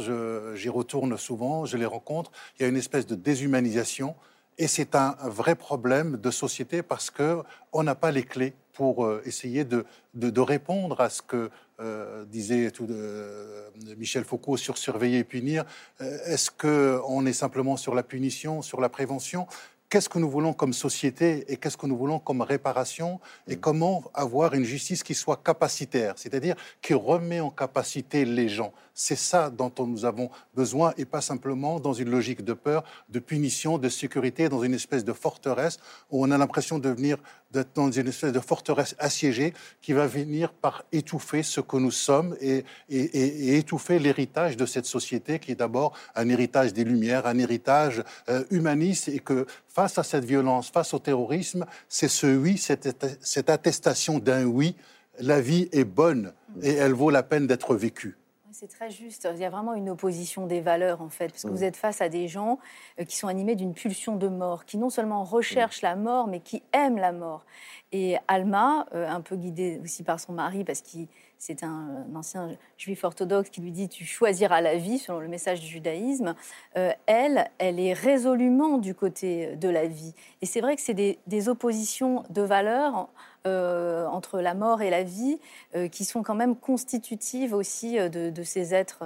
j'y 0.55 0.69
retourne 0.69 1.17
souvent, 1.17 1.65
je 1.65 1.77
les 1.77 1.85
rencontre, 1.85 2.31
il 2.57 2.63
y 2.63 2.65
a 2.65 2.69
une 2.69 2.77
espèce 2.77 3.05
de 3.05 3.15
déshumanisation, 3.15 4.15
et 4.57 4.67
c'est 4.67 4.95
un 4.95 5.15
vrai 5.23 5.55
problème 5.55 6.17
de 6.17 6.29
société 6.29 6.83
parce 6.83 7.09
qu'on 7.09 7.83
n'a 7.83 7.95
pas 7.95 8.11
les 8.11 8.23
clés 8.23 8.53
pour 8.73 9.05
euh, 9.05 9.21
essayer 9.25 9.63
de, 9.63 9.85
de, 10.13 10.41
répondre 10.41 10.99
à 10.99 11.09
ce 11.09 11.21
que 11.21 11.49
euh, 11.79 12.25
disait 12.25 12.71
tout 12.71 12.85
de, 12.85 13.95
Michel 13.97 14.23
Foucault 14.23 14.57
sur 14.57 14.77
surveiller 14.77 15.19
et 15.19 15.23
punir. 15.23 15.65
Euh, 16.01 16.17
est-ce 16.25 16.51
qu'on 16.51 17.25
est 17.25 17.33
simplement 17.33 17.77
sur 17.77 17.95
la 17.95 18.03
punition, 18.03 18.61
sur 18.61 18.79
la 18.79 18.89
prévention? 18.89 19.47
Qu'est-ce 19.89 20.09
que 20.09 20.19
nous 20.19 20.29
voulons 20.29 20.53
comme 20.53 20.73
société 20.73 21.45
et 21.47 21.57
qu'est-ce 21.57 21.77
que 21.77 21.85
nous 21.85 21.97
voulons 21.97 22.19
comme 22.19 22.41
réparation? 22.41 23.19
Et 23.47 23.55
mm. 23.55 23.59
comment 23.59 24.03
avoir 24.13 24.53
une 24.53 24.63
justice 24.63 25.03
qui 25.03 25.13
soit 25.15 25.41
capacitaire, 25.43 26.13
c'est-à-dire 26.17 26.55
qui 26.81 26.93
remet 26.93 27.39
en 27.39 27.49
capacité 27.49 28.25
les 28.25 28.49
gens? 28.49 28.73
C'est 28.95 29.15
ça 29.15 29.49
dont 29.49 29.71
nous 29.79 30.05
avons 30.05 30.29
besoin 30.53 30.93
et 30.97 31.05
pas 31.05 31.21
simplement 31.21 31.79
dans 31.79 31.93
une 31.93 32.11
logique 32.11 32.43
de 32.43 32.53
peur, 32.53 32.83
de 33.09 33.17
punition, 33.17 33.79
de 33.79 33.89
sécurité, 33.89 34.49
dans 34.49 34.61
une 34.61 34.75
espèce 34.75 35.03
de 35.03 35.13
forteresse 35.13 35.79
où 36.11 36.23
on 36.23 36.29
a 36.29 36.37
l'impression 36.37 36.77
de 36.77 36.89
venir 36.89 37.17
d'être 37.51 37.73
dans 37.73 37.91
une 37.91 38.07
espèce 38.07 38.31
de 38.31 38.39
forteresse 38.39 38.95
assiégée 38.99 39.53
qui 39.81 39.93
va 39.93 40.05
venir 40.05 40.53
par 40.53 40.83
étouffer 40.91 41.41
ce 41.41 41.59
que 41.59 41.77
nous 41.77 41.91
sommes 41.91 42.35
et, 42.39 42.65
étouffer 42.89 43.97
l'héritage 43.97 44.57
de 44.57 44.65
cette 44.67 44.85
société 44.85 45.39
qui 45.39 45.53
est 45.53 45.55
d'abord 45.55 45.93
un 46.15 46.29
héritage 46.29 46.71
des 46.73 46.83
Lumières, 46.83 47.25
un 47.25 47.39
héritage 47.39 48.03
euh, 48.29 48.43
humaniste 48.51 49.07
et 49.07 49.19
que 49.19 49.47
face 49.67 49.97
à 49.97 50.03
cette 50.03 50.25
violence, 50.25 50.69
face 50.69 50.93
au 50.93 50.99
terrorisme, 50.99 51.65
c'est 51.89 52.07
ce 52.07 52.27
oui, 52.27 52.57
cette 52.57 53.49
attestation 53.49 54.19
d'un 54.19 54.45
oui, 54.45 54.75
la 55.19 55.41
vie 55.41 55.67
est 55.71 55.83
bonne 55.83 56.33
et 56.61 56.73
elle 56.73 56.93
vaut 56.93 57.09
la 57.09 57.23
peine 57.23 57.47
d'être 57.47 57.75
vécue. 57.75 58.17
C'est 58.63 58.69
très 58.69 58.89
juste. 58.89 59.27
Il 59.29 59.41
y 59.41 59.43
a 59.43 59.49
vraiment 59.49 59.73
une 59.73 59.89
opposition 59.89 60.47
des 60.47 60.61
valeurs, 60.61 61.01
en 61.01 61.09
fait, 61.09 61.27
parce 61.27 61.43
que 61.43 61.49
vous 61.49 61.65
êtes 61.65 61.75
face 61.75 61.99
à 61.99 62.07
des 62.07 62.29
gens 62.29 62.59
euh, 62.97 63.03
qui 63.03 63.17
sont 63.17 63.27
animés 63.27 63.55
d'une 63.55 63.73
pulsion 63.73 64.15
de 64.15 64.29
mort, 64.29 64.63
qui 64.63 64.77
non 64.77 64.89
seulement 64.89 65.25
recherchent 65.25 65.81
la 65.81 65.97
mort, 65.97 66.27
mais 66.27 66.39
qui 66.39 66.63
aiment 66.71 66.95
la 66.95 67.11
mort. 67.11 67.43
Et 67.91 68.15
Alma, 68.29 68.85
euh, 68.93 69.05
un 69.05 69.19
peu 69.19 69.35
guidée 69.35 69.81
aussi 69.83 70.03
par 70.03 70.17
son 70.17 70.31
mari, 70.31 70.63
parce 70.63 70.79
qu'il 70.79 71.09
c'est 71.43 71.61
un, 71.63 72.05
ancien 72.15 72.51
juif 72.77 73.03
orthodoxe 73.03 73.49
qui 73.49 73.59
lui 73.59 73.71
dit 73.71 73.89
tu 73.89 74.05
choisiras 74.05 74.61
la 74.61 74.77
vie 74.77 74.97
selon 74.97 75.19
le 75.19 75.27
message 75.27 75.59
du 75.59 75.67
judaïsme. 75.67 76.33
Euh, 76.77 76.93
elle, 77.05 77.51
elle 77.57 77.81
est 77.81 77.91
résolument 77.91 78.77
du 78.77 78.95
côté 78.95 79.57
de 79.57 79.67
la 79.67 79.85
vie. 79.85 80.13
Et 80.41 80.45
c'est 80.45 80.61
vrai 80.61 80.77
que 80.77 80.81
c'est 80.81 80.93
des, 80.93 81.49
oppositions 81.49 82.23
de 82.29 82.41
valeurs 82.41 83.09
euh, 83.45 84.05
entre 84.07 84.39
la 84.39 84.53
mort 84.53 84.81
et 84.81 84.89
la 84.89 85.03
vie 85.03 85.39
euh, 85.75 85.87
qui 85.87 86.05
sont 86.05 86.23
quand 86.23 86.35
même 86.35 86.55
constitutives 86.55 87.53
aussi 87.53 87.97
de, 87.97 88.43
ces 88.43 88.73
êtres 88.73 89.03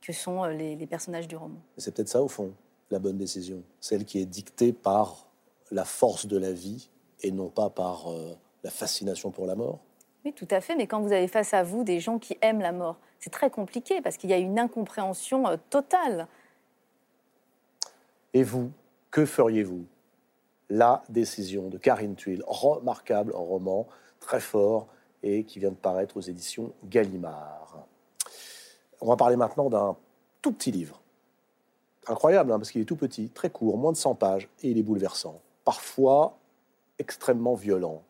que 0.00 0.12
sont 0.12 0.44
les, 0.44 0.76
les 0.76 0.86
personnages 0.86 1.28
du 1.28 1.36
roman. 1.36 1.58
C'est 1.76 1.94
peut-être 1.94 2.08
ça 2.08 2.22
au 2.22 2.28
fond, 2.28 2.52
la 2.90 2.98
bonne 2.98 3.18
décision, 3.18 3.62
celle 3.80 4.04
qui 4.04 4.18
est 4.18 4.26
dictée 4.26 4.72
par 4.72 5.26
la 5.70 5.84
force 5.84 6.26
de 6.26 6.36
la 6.36 6.52
vie 6.52 6.88
et 7.22 7.30
non 7.30 7.48
pas 7.48 7.70
par 7.70 8.06
la 8.64 8.70
fascination 8.70 9.30
pour 9.30 9.46
la 9.46 9.54
mort. 9.54 9.78
Oui, 10.24 10.32
tout 10.32 10.48
à 10.50 10.60
fait. 10.60 10.76
Mais 10.76 10.86
quand 10.86 11.00
vous 11.00 11.12
avez 11.12 11.28
face 11.28 11.54
à 11.54 11.62
vous 11.62 11.84
des 11.84 12.00
gens 12.00 12.18
qui 12.18 12.36
aiment 12.40 12.60
la 12.60 12.72
mort, 12.72 12.98
c'est 13.18 13.30
très 13.30 13.50
compliqué 13.50 14.00
parce 14.00 14.16
qu'il 14.16 14.30
y 14.30 14.32
a 14.32 14.38
une 14.38 14.58
incompréhension 14.58 15.46
euh, 15.48 15.56
totale. 15.70 16.26
Et 18.34 18.42
vous, 18.42 18.70
que 19.10 19.26
feriez-vous? 19.26 19.84
La 20.74 21.02
décision 21.10 21.68
de 21.68 21.76
Karine 21.76 22.14
Tuile, 22.14 22.42
remarquable 22.46 23.32
roman, 23.34 23.86
très 24.20 24.40
fort, 24.40 24.86
et 25.22 25.44
qui 25.44 25.58
vient 25.58 25.68
de 25.68 25.76
paraître 25.76 26.16
aux 26.16 26.22
éditions 26.22 26.72
Gallimard. 26.84 27.84
On 29.02 29.06
va 29.06 29.16
parler 29.16 29.36
maintenant 29.36 29.68
d'un 29.68 29.96
tout 30.40 30.50
petit 30.50 30.70
livre. 30.70 31.02
Incroyable, 32.06 32.52
hein, 32.52 32.58
parce 32.58 32.70
qu'il 32.70 32.80
est 32.80 32.86
tout 32.86 32.96
petit, 32.96 33.28
très 33.28 33.50
court, 33.50 33.76
moins 33.76 33.92
de 33.92 33.98
100 33.98 34.14
pages, 34.14 34.48
et 34.62 34.70
il 34.70 34.78
est 34.78 34.82
bouleversant. 34.82 35.42
Parfois 35.66 36.38
extrêmement 36.98 37.54
violent. 37.54 38.00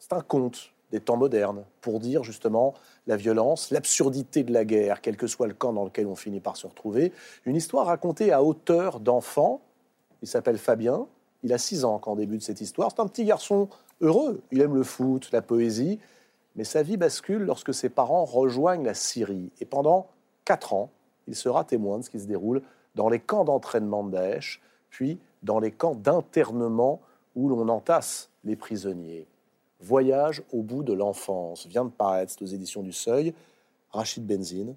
C'est 0.00 0.14
un 0.14 0.20
conte 0.20 0.72
des 0.90 0.98
temps 0.98 1.16
modernes, 1.16 1.62
pour 1.80 2.00
dire 2.00 2.24
justement 2.24 2.74
la 3.06 3.16
violence, 3.16 3.70
l'absurdité 3.70 4.42
de 4.42 4.52
la 4.52 4.64
guerre, 4.64 5.00
quel 5.00 5.16
que 5.16 5.28
soit 5.28 5.46
le 5.46 5.54
camp 5.54 5.72
dans 5.72 5.84
lequel 5.84 6.08
on 6.08 6.16
finit 6.16 6.40
par 6.40 6.56
se 6.56 6.66
retrouver. 6.66 7.12
Une 7.44 7.54
histoire 7.54 7.86
racontée 7.86 8.32
à 8.32 8.42
hauteur 8.42 8.98
d'enfant. 8.98 9.60
Il 10.22 10.26
s'appelle 10.26 10.58
Fabien, 10.58 11.06
il 11.44 11.52
a 11.52 11.58
6 11.58 11.84
ans 11.84 11.98
quand 11.98 12.16
débute 12.16 12.42
cette 12.42 12.60
histoire. 12.60 12.90
C'est 12.90 13.00
un 13.00 13.06
petit 13.06 13.24
garçon 13.24 13.68
heureux, 14.00 14.42
il 14.50 14.60
aime 14.60 14.74
le 14.74 14.82
foot, 14.82 15.30
la 15.30 15.42
poésie, 15.42 16.00
mais 16.56 16.64
sa 16.64 16.82
vie 16.82 16.96
bascule 16.96 17.42
lorsque 17.42 17.72
ses 17.72 17.90
parents 17.90 18.24
rejoignent 18.24 18.84
la 18.84 18.94
Syrie. 18.94 19.52
Et 19.60 19.64
pendant 19.64 20.08
4 20.46 20.72
ans, 20.72 20.90
il 21.28 21.36
sera 21.36 21.64
témoin 21.64 21.98
de 21.98 22.04
ce 22.04 22.10
qui 22.10 22.18
se 22.18 22.26
déroule 22.26 22.62
dans 22.94 23.08
les 23.08 23.20
camps 23.20 23.44
d'entraînement 23.44 24.04
de 24.04 24.12
Daesh, 24.12 24.60
puis 24.88 25.18
dans 25.42 25.60
les 25.60 25.70
camps 25.70 25.94
d'internement 25.94 27.00
où 27.36 27.48
l'on 27.48 27.68
entasse 27.68 28.30
les 28.44 28.56
prisonniers. 28.56 29.26
Voyage 29.80 30.42
au 30.52 30.62
bout 30.62 30.82
de 30.82 30.92
l'enfance 30.92 31.66
vient 31.66 31.84
de 31.84 31.90
paraître, 31.90 32.34
aux 32.40 32.46
éditions 32.46 32.82
du 32.82 32.92
Seuil. 32.92 33.34
Rachid 33.90 34.26
Benzine, 34.26 34.74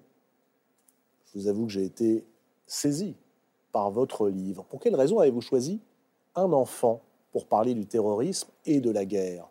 je 1.26 1.38
vous 1.38 1.48
avoue 1.48 1.66
que 1.66 1.72
j'ai 1.72 1.84
été 1.84 2.24
saisi 2.66 3.14
par 3.72 3.90
votre 3.90 4.28
livre. 4.28 4.64
Pour 4.64 4.80
quelle 4.80 4.96
raison 4.96 5.20
avez-vous 5.20 5.40
choisi 5.40 5.80
un 6.34 6.52
enfant 6.52 7.02
pour 7.32 7.46
parler 7.46 7.74
du 7.74 7.86
terrorisme 7.86 8.48
et 8.64 8.80
de 8.80 8.90
la 8.90 9.04
guerre. 9.04 9.46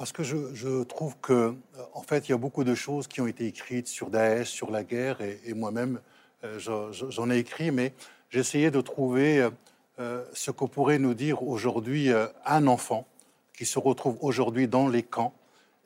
Parce 0.00 0.12
que 0.12 0.22
je, 0.22 0.82
trouve 0.84 1.14
que, 1.20 1.32
euh, 1.32 1.52
en 1.92 2.00
fait, 2.00 2.28
il 2.28 2.32
y 2.32 2.34
a 2.34 2.38
beaucoup 2.38 2.64
de 2.64 2.74
choses 2.74 3.06
qui 3.06 3.20
ont 3.20 3.26
été 3.26 3.46
écrites 3.46 3.86
sur 3.86 4.08
Daesh, 4.08 4.48
sur 4.48 4.70
la 4.70 4.82
guerre, 4.82 5.20
et, 5.20 5.52
moi-même, 5.52 6.00
euh, 6.42 6.58
j'en 6.90 7.28
ai 7.30 7.36
écrit, 7.36 7.70
mais 7.70 7.92
j'essayais 8.30 8.70
de 8.70 8.80
trouver 8.80 9.46
euh, 9.98 10.24
ce 10.32 10.50
que 10.50 10.64
pourrait 10.64 10.98
nous 10.98 11.12
dire 11.12 11.42
aujourd'hui 11.42 12.08
un 12.46 12.66
enfant 12.66 13.06
qui 13.52 13.66
se 13.66 13.78
retrouve 13.78 14.16
aujourd'hui 14.22 14.68
dans 14.68 14.88
les 14.88 15.02
camps 15.02 15.34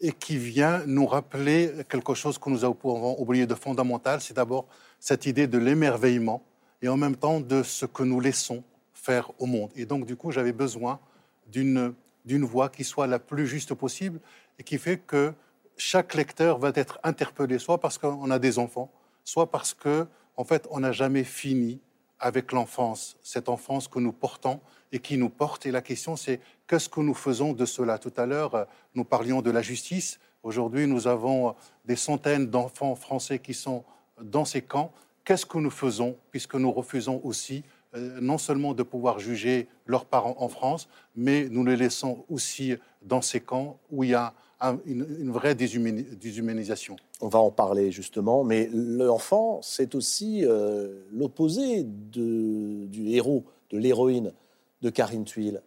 et 0.00 0.12
qui 0.12 0.38
vient 0.38 0.84
nous 0.86 1.06
rappeler 1.06 1.72
quelque 1.88 2.14
chose 2.14 2.38
que 2.38 2.50
nous 2.50 2.64
avons 2.64 3.20
oublié 3.20 3.46
de 3.46 3.54
fondamental, 3.56 4.20
c'est 4.20 4.34
d'abord 4.34 4.66
cette 5.00 5.26
idée 5.26 5.48
de 5.48 5.58
l'émerveillement 5.58 6.40
et 6.82 6.88
en 6.88 6.96
même 6.96 7.16
temps 7.16 7.40
de 7.40 7.64
ce 7.64 7.84
que 7.84 8.04
nous 8.04 8.20
laissons 8.20 8.62
faire 9.04 9.30
au 9.38 9.46
monde. 9.46 9.70
Et 9.76 9.84
donc, 9.84 10.06
du 10.06 10.16
coup, 10.16 10.30
j'avais 10.30 10.52
besoin 10.52 10.98
d'une 11.46 11.94
voix 12.24 12.68
qui 12.70 12.84
soit 12.84 13.06
la 13.06 13.18
plus 13.18 13.46
juste 13.46 13.74
possible 13.74 14.18
et 14.58 14.62
qui 14.62 14.78
fait 14.78 14.98
que 14.98 15.34
chaque 15.76 16.14
lecteur 16.14 16.58
va 16.58 16.72
être 16.74 16.98
interpellé, 17.02 17.58
soit 17.58 17.78
parce 17.80 17.98
qu'on 17.98 18.30
a 18.30 18.38
des 18.38 18.58
enfants, 18.58 18.90
soit 19.24 19.50
parce 19.50 19.74
que, 19.74 20.06
en 20.36 20.44
fait, 20.44 20.66
on 20.70 20.80
n'a 20.80 20.92
jamais 20.92 21.24
fini 21.24 21.80
avec 22.18 22.52
l'enfance, 22.52 23.16
cette 23.22 23.48
enfance 23.48 23.88
que 23.88 23.98
nous 23.98 24.12
portons 24.12 24.60
et 24.92 25.00
qui 25.00 25.18
nous 25.18 25.28
porte. 25.28 25.66
Et 25.66 25.70
la 25.70 25.82
question, 25.82 26.16
c'est 26.16 26.40
qu'est-ce 26.66 26.88
que 26.88 27.00
nous 27.00 27.14
faisons 27.14 27.52
de 27.52 27.66
cela? 27.66 27.98
Tout 27.98 28.12
à 28.16 28.24
l'heure, 28.24 28.66
nous 28.94 29.04
parlions 29.04 29.42
de 29.42 29.50
la 29.50 29.60
justice. 29.60 30.18
Aujourd'hui, 30.42 30.86
nous 30.86 31.06
avons 31.08 31.54
des 31.84 31.96
centaines 31.96 32.46
d'enfants 32.46 32.94
français 32.94 33.38
qui 33.38 33.52
sont 33.52 33.84
dans 34.22 34.44
ces 34.44 34.62
camps. 34.62 34.92
Qu'est-ce 35.24 35.44
que 35.44 35.58
nous 35.58 35.70
faisons 35.70 36.16
puisque 36.30 36.54
nous 36.54 36.70
refusons 36.70 37.20
aussi 37.24 37.64
euh, 37.94 38.18
non 38.20 38.38
seulement 38.38 38.74
de 38.74 38.82
pouvoir 38.82 39.18
juger 39.18 39.68
leurs 39.86 40.04
parents 40.04 40.36
en 40.38 40.48
France, 40.48 40.88
mais 41.16 41.48
nous 41.50 41.64
les 41.64 41.76
laissons 41.76 42.24
aussi 42.28 42.74
dans 43.02 43.22
ces 43.22 43.40
camps 43.40 43.78
où 43.90 44.04
il 44.04 44.10
y 44.10 44.14
a 44.14 44.34
une, 44.86 45.30
vraie 45.30 45.54
déshumanisation. 45.54 46.96
On 47.20 47.28
va 47.28 47.38
en 47.38 47.50
parler 47.50 47.92
justement, 47.92 48.44
mais 48.44 48.70
l'enfant, 48.72 49.60
c'est 49.62 49.94
aussi 49.94 50.44
euh, 50.44 51.02
l'opposé 51.12 51.82
du 51.84 53.08
héros, 53.08 53.44
de 53.70 53.78
l'héroïne 53.78 54.32
de 54.80 54.90
Karine 54.90 55.24
Tuile. 55.24 55.60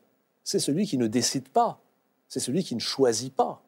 C'est 0.43 0.59
celui 0.59 0.87
qui 0.87 0.97
ne 0.97 1.05
décide 1.05 1.47
pas 1.49 1.79
c'est 2.27 2.39
celui 2.39 2.63
qui 2.63 2.75
ne 2.75 2.79
choisit 2.79 3.33
pas. 3.33 3.61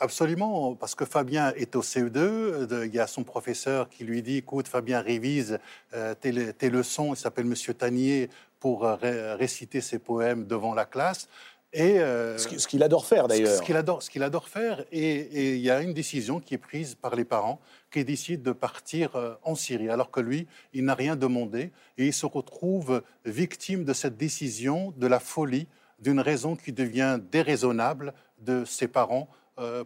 Absolument, 0.00 0.74
parce 0.74 0.94
que 0.94 1.04
Fabien 1.04 1.52
est 1.56 1.76
au 1.76 1.82
CE2, 1.82 2.86
il 2.86 2.94
y 2.94 2.98
a 2.98 3.06
son 3.06 3.22
professeur 3.22 3.90
qui 3.90 4.04
lui 4.04 4.22
dit, 4.22 4.38
écoute, 4.38 4.66
Fabien 4.66 5.00
révise 5.00 5.58
euh, 5.92 6.14
tes, 6.14 6.70
leçons, 6.70 7.12
il 7.12 7.18
s'appelle 7.18 7.44
Monsieur 7.44 7.74
Tanier, 7.74 8.30
pour 8.60 8.86
euh, 8.86 9.36
réciter 9.36 9.82
ses 9.82 9.98
poèmes 9.98 10.46
devant 10.46 10.72
la 10.72 10.86
classe. 10.86 11.28
Et, 11.74 12.00
euh, 12.00 12.38
ce 12.38 12.66
qu'il 12.66 12.82
adore 12.82 13.04
faire 13.04 13.28
d'ailleurs. 13.28 13.58
Ce 13.58 13.62
qu'il 13.62 13.76
adore, 13.76 14.02
ce 14.02 14.08
qu'il 14.08 14.22
adore 14.22 14.48
faire. 14.48 14.84
Et 14.90 15.54
il 15.56 15.60
y 15.60 15.70
a 15.70 15.82
une 15.82 15.92
décision 15.92 16.40
qui 16.40 16.54
est 16.54 16.58
prise 16.58 16.94
par 16.94 17.14
les 17.14 17.24
parents 17.24 17.60
qui 17.90 18.04
décident 18.06 18.42
de 18.42 18.52
partir 18.52 19.38
en 19.42 19.54
Syrie, 19.54 19.90
alors 19.90 20.10
que 20.10 20.20
lui, 20.20 20.46
il 20.72 20.84
n'a 20.84 20.94
rien 20.94 21.14
demandé. 21.14 21.72
Et 21.98 22.06
il 22.06 22.12
se 22.14 22.26
retrouve 22.26 23.02
victime 23.26 23.84
de 23.84 23.92
cette 23.92 24.16
décision, 24.16 24.94
de 24.96 25.06
la 25.06 25.20
folie, 25.20 25.66
d'une 25.98 26.20
raison 26.20 26.56
qui 26.56 26.72
devient 26.72 27.18
déraisonnable 27.30 28.14
de 28.38 28.64
ses 28.64 28.88
parents 28.88 29.28
euh, 29.28 29.42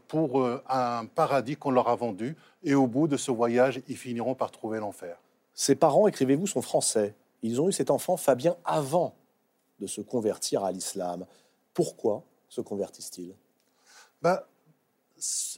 pour 0.09 0.41
euh, 0.41 0.63
un 0.69 1.05
paradis 1.07 1.57
qu'on 1.57 1.71
leur 1.71 1.89
a 1.89 1.97
vendu. 1.97 2.37
Et 2.63 2.75
au 2.75 2.87
bout 2.87 3.09
de 3.09 3.17
ce 3.17 3.31
voyage, 3.31 3.83
ils 3.89 3.97
finiront 3.97 4.35
par 4.35 4.51
trouver 4.51 4.79
l'enfer. 4.79 5.19
Ses 5.55 5.75
parents, 5.75 6.09
écrivez-vous, 6.09 6.47
sont 6.47 6.63
français. 6.63 7.15
Ils 7.43 7.61
ont 7.61 7.69
eu 7.69 7.73
cet 7.73 7.91
enfant, 7.91 8.17
Fabien, 8.17 8.57
avant 8.65 9.15
de 9.81 9.87
se 9.87 10.01
convertir 10.01 10.65
à 10.65 10.73
l'islam. 10.73 11.27
Pourquoi 11.75 12.25
se 12.49 12.61
convertissent-ils? 12.61 13.35
Bah, 14.23 14.49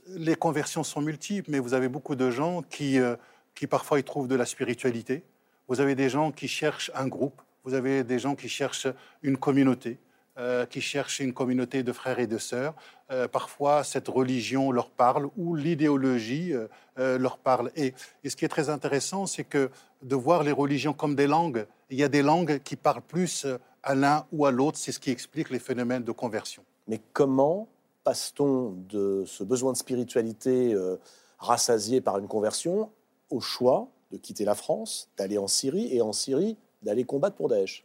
Les 0.09 0.35
conversions 0.35 0.83
sont 0.83 1.01
multiples, 1.01 1.51
mais 1.51 1.59
vous 1.59 1.75
avez 1.75 1.89
beaucoup 1.89 2.17
de 2.17 2.31
gens 2.31 2.63
qui, 2.63 2.99
euh, 2.99 3.17
qui 3.55 3.67
parfois 3.67 3.99
y 3.99 4.05
trouvent 4.05 4.29
de 4.29 4.35
la 4.35 4.47
spiritualité. 4.47 5.25
Vous 5.69 5.81
avez 5.81 5.95
des 5.95 6.09
gens 6.09 6.33
qui 6.33 6.49
cherchent 6.49 6.91
un 6.95 7.07
groupe. 7.07 7.41
Vous 7.65 7.75
avez 7.75 8.03
des 8.05 8.19
gens 8.19 8.35
qui 8.35 8.49
cherchent 8.49 8.89
une 9.23 9.37
communauté. 9.37 9.99
Euh, 10.39 10.65
qui 10.65 10.81
cherchent 10.81 11.19
une 11.19 11.35
communauté 11.35 11.83
de 11.83 11.93
frères 11.93 12.21
et 12.21 12.29
de 12.29 12.39
sœurs. 12.39 12.75
Euh, 13.11 13.27
parfois, 13.27 13.83
cette 13.83 14.07
religion 14.07 14.71
leur 14.71 14.89
parle 14.89 15.29
ou 15.37 15.57
l'idéologie 15.57 16.53
euh, 16.55 17.19
leur 17.19 17.37
parle. 17.37 17.73
Et, 17.75 17.95
ce 18.25 18.37
qui 18.37 18.45
est 18.45 18.49
très 18.49 18.71
intéressant, 18.71 19.27
c'est 19.27 19.43
que 19.43 19.71
de 20.03 20.15
voir 20.15 20.45
les 20.45 20.53
religions 20.53 20.93
comme 20.93 21.17
des 21.17 21.27
langues, 21.27 21.67
il 21.91 21.99
y 21.99 22.05
a 22.05 22.09
des 22.09 22.23
langues 22.23 22.61
qui 22.63 22.77
parlent 22.77 23.03
plus 23.03 23.45
à 23.83 23.97
l'un 23.97 24.25
ou 24.31 24.47
à 24.47 24.53
l'autre. 24.53 24.79
C'est 24.79 24.93
ce 24.93 25.01
qui 25.01 25.11
explique 25.11 25.51
les 25.51 25.59
phénomènes 25.59 26.05
de 26.05 26.13
conversion. 26.13 26.63
Mais 26.87 27.01
comment 27.13 27.67
passe-t-on 28.05 28.77
de 28.89 29.25
ce 29.27 29.43
besoin 29.43 29.73
de 29.73 29.79
spiritualité 29.79 30.77
rassasié 31.39 32.01
par 32.01 32.19
une 32.19 32.29
conversion 32.29 32.89
au 33.31 33.41
choix 33.41 33.89
de 34.13 34.17
quitter 34.17 34.45
la 34.45 34.55
France, 34.55 35.09
d'aller 35.19 35.39
en 35.39 35.49
Syrie 35.49 35.93
et 35.93 36.01
en 36.03 36.13
Syrie 36.13 36.57
d'aller 36.83 37.05
combattre 37.05 37.35
pour 37.35 37.49
Daesh? 37.49 37.85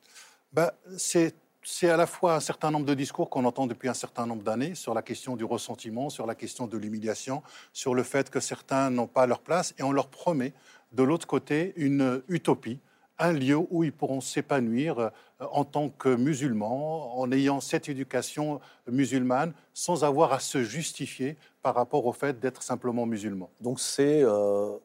Ben, 0.53 0.71
C'est 0.95 1.33
c'est 1.65 1.89
à 1.89 1.97
la 1.97 2.05
fois 2.05 2.35
un 2.35 2.39
certain 2.39 2.69
nombre 2.69 2.85
de 2.85 2.93
discours 2.93 3.29
qu'on 3.29 3.43
entend 3.43 3.65
depuis 3.65 3.89
un 3.89 3.95
certain 3.95 4.27
nombre 4.27 4.43
d'années 4.43 4.75
sur 4.75 4.93
la 4.93 5.01
question 5.01 5.35
du 5.35 5.43
ressentiment, 5.43 6.11
sur 6.11 6.27
la 6.27 6.35
question 6.35 6.67
de 6.67 6.77
l'humiliation, 6.77 7.41
sur 7.73 7.95
le 7.95 8.03
fait 8.03 8.29
que 8.29 8.39
certains 8.39 8.91
n'ont 8.91 9.07
pas 9.07 9.25
leur 9.25 9.39
place, 9.39 9.73
et 9.79 9.83
on 9.83 9.91
leur 9.91 10.07
promet 10.07 10.53
de 10.91 11.01
l'autre 11.01 11.25
côté 11.25 11.73
une 11.75 12.21
utopie, 12.29 12.79
un 13.17 13.33
lieu 13.33 13.57
où 13.71 13.83
ils 13.83 13.91
pourront 13.91 14.21
s'épanouir 14.21 14.99
euh, 14.99 15.09
en 15.39 15.65
tant 15.65 15.89
que 15.89 16.15
musulmans, 16.15 17.19
en 17.19 17.31
ayant 17.31 17.61
cette 17.61 17.89
éducation 17.89 18.59
musulmane, 18.87 19.53
sans 19.73 20.03
avoir 20.03 20.33
à 20.33 20.39
se 20.39 20.63
justifier 20.63 21.35
par 21.63 21.73
rapport 21.73 22.05
au 22.05 22.13
fait 22.13 22.39
d'être 22.39 22.61
simplement 22.61 23.07
musulman. 23.07 23.49
Donc 23.61 23.79
c'est 23.79 24.21
euh, 24.21 24.77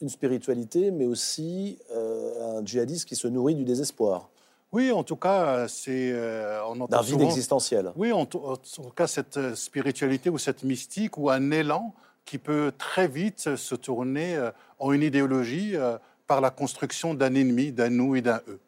une 0.00 0.08
spiritualité, 0.08 0.92
mais 0.92 1.06
aussi 1.06 1.78
euh, 1.90 2.58
un 2.58 2.64
djihadiste 2.64 3.08
qui 3.08 3.16
se 3.16 3.26
nourrit 3.26 3.56
du 3.56 3.64
désespoir. 3.64 4.30
Oui, 4.72 4.92
en 4.92 5.02
tout 5.02 5.16
cas, 5.16 5.66
c'est. 5.68 6.10
Euh, 6.12 6.60
D'un 6.88 7.00
vide 7.00 7.22
existentiel. 7.22 7.92
Oui, 7.96 8.12
en, 8.12 8.26
tout 8.26 8.40
cas, 8.94 9.06
cette 9.06 9.38
euh, 9.38 9.54
spiritualité 9.54 10.28
ou 10.28 10.38
cette 10.38 10.62
mystique 10.62 11.16
ou 11.16 11.30
un 11.30 11.50
élan 11.50 11.94
qui 12.26 12.36
peut 12.36 12.72
très 12.76 13.08
vite 13.08 13.56
se 13.56 13.74
tourner 13.74 14.36
euh, 14.36 14.50
en 14.78 14.92
une 14.92 15.02
idéologie 15.02 15.74
par 16.26 16.42
la 16.42 16.50
construction 16.50 17.14
d'un 17.14 17.34
ennemi, 17.34 17.72
d'un 17.72 17.88
nous 17.88 18.16
et 18.16 18.20
d'un 18.20 18.40
eux. 18.48 18.60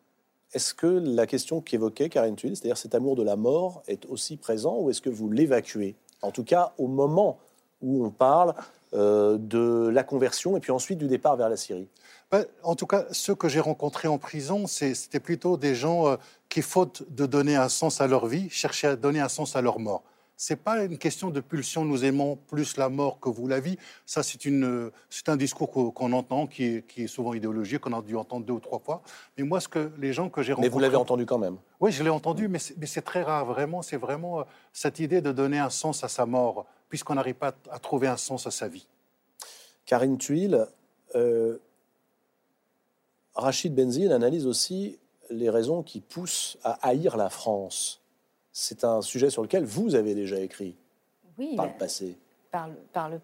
Est-ce 0.53 0.73
que 0.73 0.87
la 0.87 1.27
question 1.27 1.61
qu'évoquait 1.61 2.09
Karine 2.09 2.35
Tuil, 2.35 2.57
c'est-à-dire 2.57 2.79
cet 2.79 2.95
amour 2.95 3.15
de 3.15 3.23
la 3.23 3.37
mort, 3.37 3.83
est 3.87 4.07
aussi 4.07 4.37
présent 4.39 4.79
ou 4.79 4.91
est-ce 4.91 5.03
que 5.03 5.11
vous 5.11 5.31
l'évacuez? 5.31 5.95
En 6.23 6.31
tout 6.31 6.43
cas, 6.43 6.73
au 6.79 6.89
moment 6.89 7.39
où 7.83 8.05
on 8.05 8.11
parle 8.11 8.55
de 8.93 9.89
la 9.89 10.03
conversion 10.03 10.57
et 10.57 10.61
puis 10.61 10.73
ensuite 10.73 10.99
du 10.99 11.07
départ 11.07 11.37
vers 11.37 11.49
la 11.49 11.57
Syrie 11.57 11.87
en 12.63 12.75
tout 12.77 12.87
cas, 12.87 13.07
ceux 13.11 13.35
que 13.35 13.49
j'ai 13.49 13.61
rencontrés 13.61 14.09
en 14.09 14.19
prison, 14.19 14.67
c'était 14.67 15.21
plutôt 15.21 15.57
des 15.57 15.75
gens 15.75 16.09
euh, 16.09 16.17
qui, 16.49 16.63
faute 16.63 17.05
de 17.11 17.27
donner 17.27 17.57
un 17.57 17.69
sens 17.69 18.01
à 18.01 18.07
leur 18.07 18.27
vie, 18.27 18.49
cherchaient 18.51 18.89
à 18.89 18.97
donner 18.97 19.21
un 19.21 19.29
sens 19.29 19.57
à 19.57 19.63
leur 19.63 19.79
mort. 19.79 20.03
C'est 20.37 20.57
pas 20.57 20.85
une 20.85 20.97
question 20.97 21.29
de 21.29 21.41
pulsion. 21.41 21.85
Nous 21.85 22.03
aimons 22.05 22.37
plus 22.37 22.79
la 22.79 22.89
mort 22.89 23.21
que 23.21 23.29
vous 23.29 23.47
la 23.47 23.61
vie. 23.61 23.77
Ça, 24.07 24.23
c'est 24.23 24.47
une, 24.47 24.91
c'est 25.11 25.29
un 25.29 25.37
discours 25.37 25.71
qu'on 25.71 26.13
entend, 26.13 26.47
qui 26.47 26.65
est, 26.65 26.87
qui 26.87 27.03
est, 27.03 27.07
souvent 27.09 27.35
idéologique, 27.35 27.81
qu'on 27.81 27.93
a 27.93 28.01
dû 28.01 28.17
entendre 28.17 28.47
deux 28.47 28.55
ou 28.55 28.61
trois 28.61 28.79
fois. 28.79 29.03
Mais 29.37 29.45
moi, 29.45 29.61
ce 29.61 29.69
que 29.69 29.93
les 29.99 30.15
gens 30.15 30.31
que 30.31 30.43
j'ai 30.43 30.53
rencontrés, 30.53 30.71
mais 30.71 30.73
vous 30.73 30.79
l'avez 30.79 30.97
entendu 30.97 31.27
quand 31.27 31.37
même. 31.37 31.59
Oui, 31.79 31.93
je 31.93 32.03
l'ai 32.03 32.09
entendu, 32.09 32.49
mais 32.49 32.59
c'est 32.59 33.03
très 33.03 33.23
rare. 33.23 33.45
Vraiment, 33.45 33.83
c'est 33.83 33.99
vraiment 33.99 34.41
euh, 34.41 34.45
cette 34.73 34.99
idée 34.99 35.21
de 35.21 35.31
donner 35.31 35.59
un 35.59 35.69
sens 35.69 36.05
à 36.05 36.09
sa 36.09 36.25
mort, 36.25 36.65
puisqu'on 36.89 37.17
n'arrive 37.17 37.35
pas 37.35 37.53
à 37.71 37.79
trouver 37.79 38.07
un 38.07 38.17
sens 38.17 38.47
à 38.47 38.51
sa 38.51 38.67
vie. 38.67 38.87
Karine 39.85 40.17
Tuile, 40.17 40.67
euh, 41.17 41.59
Rachid 43.35 43.75
Benzine 43.75 44.13
analyse 44.13 44.47
aussi 44.47 44.99
les 45.31 45.51
raisons 45.51 45.83
qui 45.83 46.01
poussent 46.01 46.59
à 46.63 46.73
haïr 46.87 47.17
la 47.17 47.31
France. 47.31 48.01
C'est 48.53 48.85
un 48.85 49.01
sujet 49.01 49.31
sur 49.31 49.43
lequel 49.43 49.65
vous 49.65 49.95
avez 49.95 50.15
déjà 50.15 50.39
écrit 50.41 50.75
oui, 51.39 51.55
par 51.57 51.67
le 51.67 51.73
passé. 51.79 52.19
Par 52.51 52.69
le, 52.69 52.75
par 52.93 53.09
le, 53.09 53.21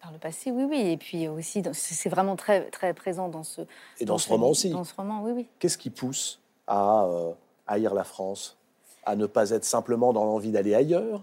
par 0.00 0.12
le 0.12 0.18
passé, 0.18 0.50
oui, 0.50 0.64
oui. 0.64 0.80
Et 0.80 0.96
puis 0.96 1.28
aussi, 1.28 1.62
c'est 1.72 2.08
vraiment 2.08 2.36
très, 2.36 2.70
très 2.70 2.94
présent 2.94 3.28
dans 3.28 3.44
ce... 3.44 3.62
Et 3.98 4.04
dans, 4.04 4.18
ce 4.18 4.28
roman 4.28 4.48
aussi. 4.48 4.70
Dans 4.70 4.84
ce 4.84 4.94
roman, 4.94 5.22
oui, 5.22 5.32
oui. 5.32 5.46
Qu'est-ce 5.58 5.78
qui 5.78 5.90
pousse 5.90 6.40
à 6.66 7.04
euh, 7.04 7.32
haïr 7.66 7.94
la 7.94 8.04
France? 8.04 8.56
À 9.04 9.16
ne 9.16 9.26
pas 9.26 9.50
être 9.50 9.64
simplement 9.64 10.12
dans 10.12 10.24
l'envie 10.24 10.50
d'aller 10.50 10.74
ailleurs, 10.74 11.22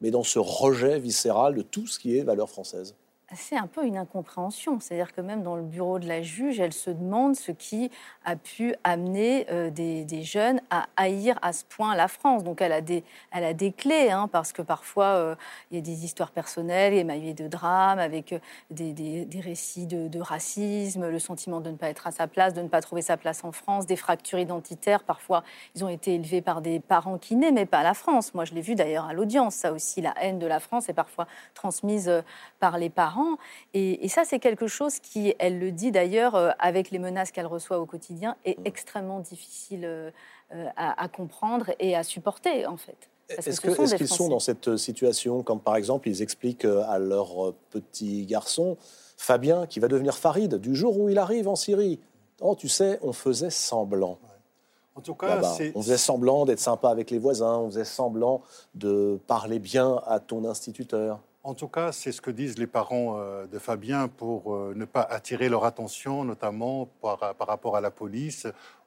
mais 0.00 0.10
dans 0.10 0.22
ce 0.22 0.38
rejet 0.38 0.98
viscéral 0.98 1.54
de 1.54 1.62
tout 1.62 1.86
ce 1.86 1.98
qui 1.98 2.16
est 2.16 2.22
valeur 2.22 2.48
française 2.48 2.94
c'est 3.34 3.58
un 3.58 3.66
peu 3.66 3.84
une 3.84 3.98
incompréhension. 3.98 4.80
C'est-à-dire 4.80 5.12
que 5.12 5.20
même 5.20 5.42
dans 5.42 5.56
le 5.56 5.62
bureau 5.62 5.98
de 5.98 6.08
la 6.08 6.22
juge, 6.22 6.60
elle 6.60 6.72
se 6.72 6.90
demande 6.90 7.36
ce 7.36 7.52
qui 7.52 7.90
a 8.24 8.36
pu 8.36 8.74
amener 8.84 9.46
euh, 9.50 9.70
des, 9.70 10.22
jeunes 10.22 10.60
à 10.70 10.86
haïr 10.96 11.38
à 11.42 11.52
ce 11.52 11.64
point 11.64 11.94
la 11.94 12.08
France. 12.08 12.42
Donc 12.42 12.62
elle 12.62 12.72
a 12.72 12.80
des, 12.80 13.04
elle 13.30 13.44
a 13.44 13.52
des 13.52 13.72
clés, 13.72 14.10
hein, 14.10 14.28
parce 14.28 14.52
que 14.52 14.62
parfois 14.62 15.04
euh, 15.04 15.34
il 15.70 15.76
y 15.76 15.78
a 15.78 15.82
des 15.82 16.04
histoires 16.04 16.30
personnelles 16.30 16.94
émaillées 16.94 17.34
de 17.34 17.48
drames, 17.48 17.98
avec 17.98 18.32
euh, 18.32 18.38
des, 18.70 18.92
des, 18.92 19.40
récits 19.40 19.86
de, 19.86 20.08
de, 20.08 20.20
racisme, 20.20 21.08
le 21.08 21.18
sentiment 21.18 21.60
de 21.60 21.70
ne 21.70 21.76
pas 21.76 21.88
être 21.88 22.06
à 22.06 22.12
sa 22.12 22.26
place, 22.26 22.54
de 22.54 22.62
ne 22.62 22.68
pas 22.68 22.80
trouver 22.80 23.02
sa 23.02 23.16
place 23.16 23.44
en 23.44 23.52
France, 23.52 23.86
des 23.86 23.96
fractures 23.96 24.38
identitaires. 24.38 25.04
Parfois, 25.04 25.44
ils 25.74 25.84
ont 25.84 25.88
été 25.88 26.14
élevés 26.14 26.40
par 26.40 26.62
des 26.62 26.80
parents 26.80 27.18
qui 27.18 27.36
n'aimaient 27.36 27.66
pas 27.66 27.82
la 27.82 27.94
France. 27.94 28.32
Moi, 28.32 28.46
je 28.46 28.54
l'ai 28.54 28.62
vu 28.62 28.74
d'ailleurs 28.74 29.04
à 29.04 29.12
l'audience. 29.12 29.54
Ça 29.54 29.72
aussi, 29.72 30.00
la 30.00 30.14
haine 30.20 30.38
de 30.38 30.46
la 30.46 30.60
France 30.60 30.88
est 30.88 30.94
parfois 30.94 31.26
transmise 31.54 32.10
par 32.58 32.78
les 32.78 32.90
parents 32.90 33.17
et, 33.74 34.08
ça, 34.08 34.24
c'est 34.24 34.38
quelque 34.38 34.66
chose 34.66 34.98
qui, 34.98 35.34
elle 35.38 35.58
le 35.58 35.72
dit 35.72 35.90
d'ailleurs, 35.90 36.34
euh, 36.34 36.50
avec 36.58 36.90
les 36.90 36.98
menaces 36.98 37.30
qu'elle 37.30 37.46
reçoit 37.46 37.78
au 37.78 37.86
quotidien, 37.86 38.36
est 38.44 38.58
mmh. 38.58 38.66
extrêmement 38.66 39.20
difficile 39.20 39.84
euh, 39.84 40.10
euh, 40.54 40.66
à, 40.76 41.08
comprendre 41.08 41.70
et 41.78 41.96
à 41.96 42.02
supporter, 42.02 42.66
en 42.66 42.76
fait. 42.76 42.96
Est-ce 43.28 43.60
qu'ils 43.60 44.08
sont 44.08 44.28
dans 44.28 44.40
cette 44.40 44.76
situation 44.76 45.42
quand, 45.42 45.58
par 45.58 45.76
exemple, 45.76 46.08
ils 46.08 46.22
expliquent 46.22 46.64
à 46.64 46.98
leur 46.98 47.52
petit 47.70 48.24
garçon, 48.24 48.78
Fabien, 49.18 49.66
qui 49.66 49.80
va 49.80 49.88
devenir 49.88 50.16
Farid, 50.16 50.54
du 50.54 50.74
jour 50.74 50.98
où 50.98 51.10
il 51.10 51.18
arrive 51.18 51.46
en 51.46 51.56
Syrie 51.56 52.00
Oh, 52.40 52.54
tu 52.54 52.68
sais, 52.68 52.98
on 53.02 53.12
faisait 53.12 53.50
semblant. 53.50 54.18
En 54.94 55.00
tout 55.00 55.14
cas, 55.14 55.40
on 55.74 55.82
faisait 55.82 55.96
semblant 55.96 56.44
d'être 56.44 56.58
sympa 56.58 56.88
avec 56.88 57.10
les 57.10 57.18
voisins, 57.18 57.58
on 57.58 57.66
faisait 57.66 57.84
semblant 57.84 58.42
de 58.74 59.20
parler 59.26 59.58
bien 59.58 60.00
à 60.06 60.18
ton 60.18 60.44
instituteur. 60.44 61.20
En 61.48 61.54
tout 61.54 61.66
cas, 61.68 61.92
c'est 61.92 62.12
ce 62.12 62.20
que 62.20 62.30
disent 62.30 62.58
les 62.58 62.66
parents 62.66 63.16
euh, 63.16 63.46
de 63.46 63.58
Fabien 63.58 64.08
pour 64.08 64.54
euh, 64.54 64.74
ne 64.76 64.84
pas 64.84 65.00
attirer 65.00 65.48
leur 65.48 65.64
attention, 65.64 66.22
notamment 66.22 66.90
par, 67.00 67.18
rapport 67.38 67.74
à 67.74 67.80
la 67.80 67.90
police 67.90 68.46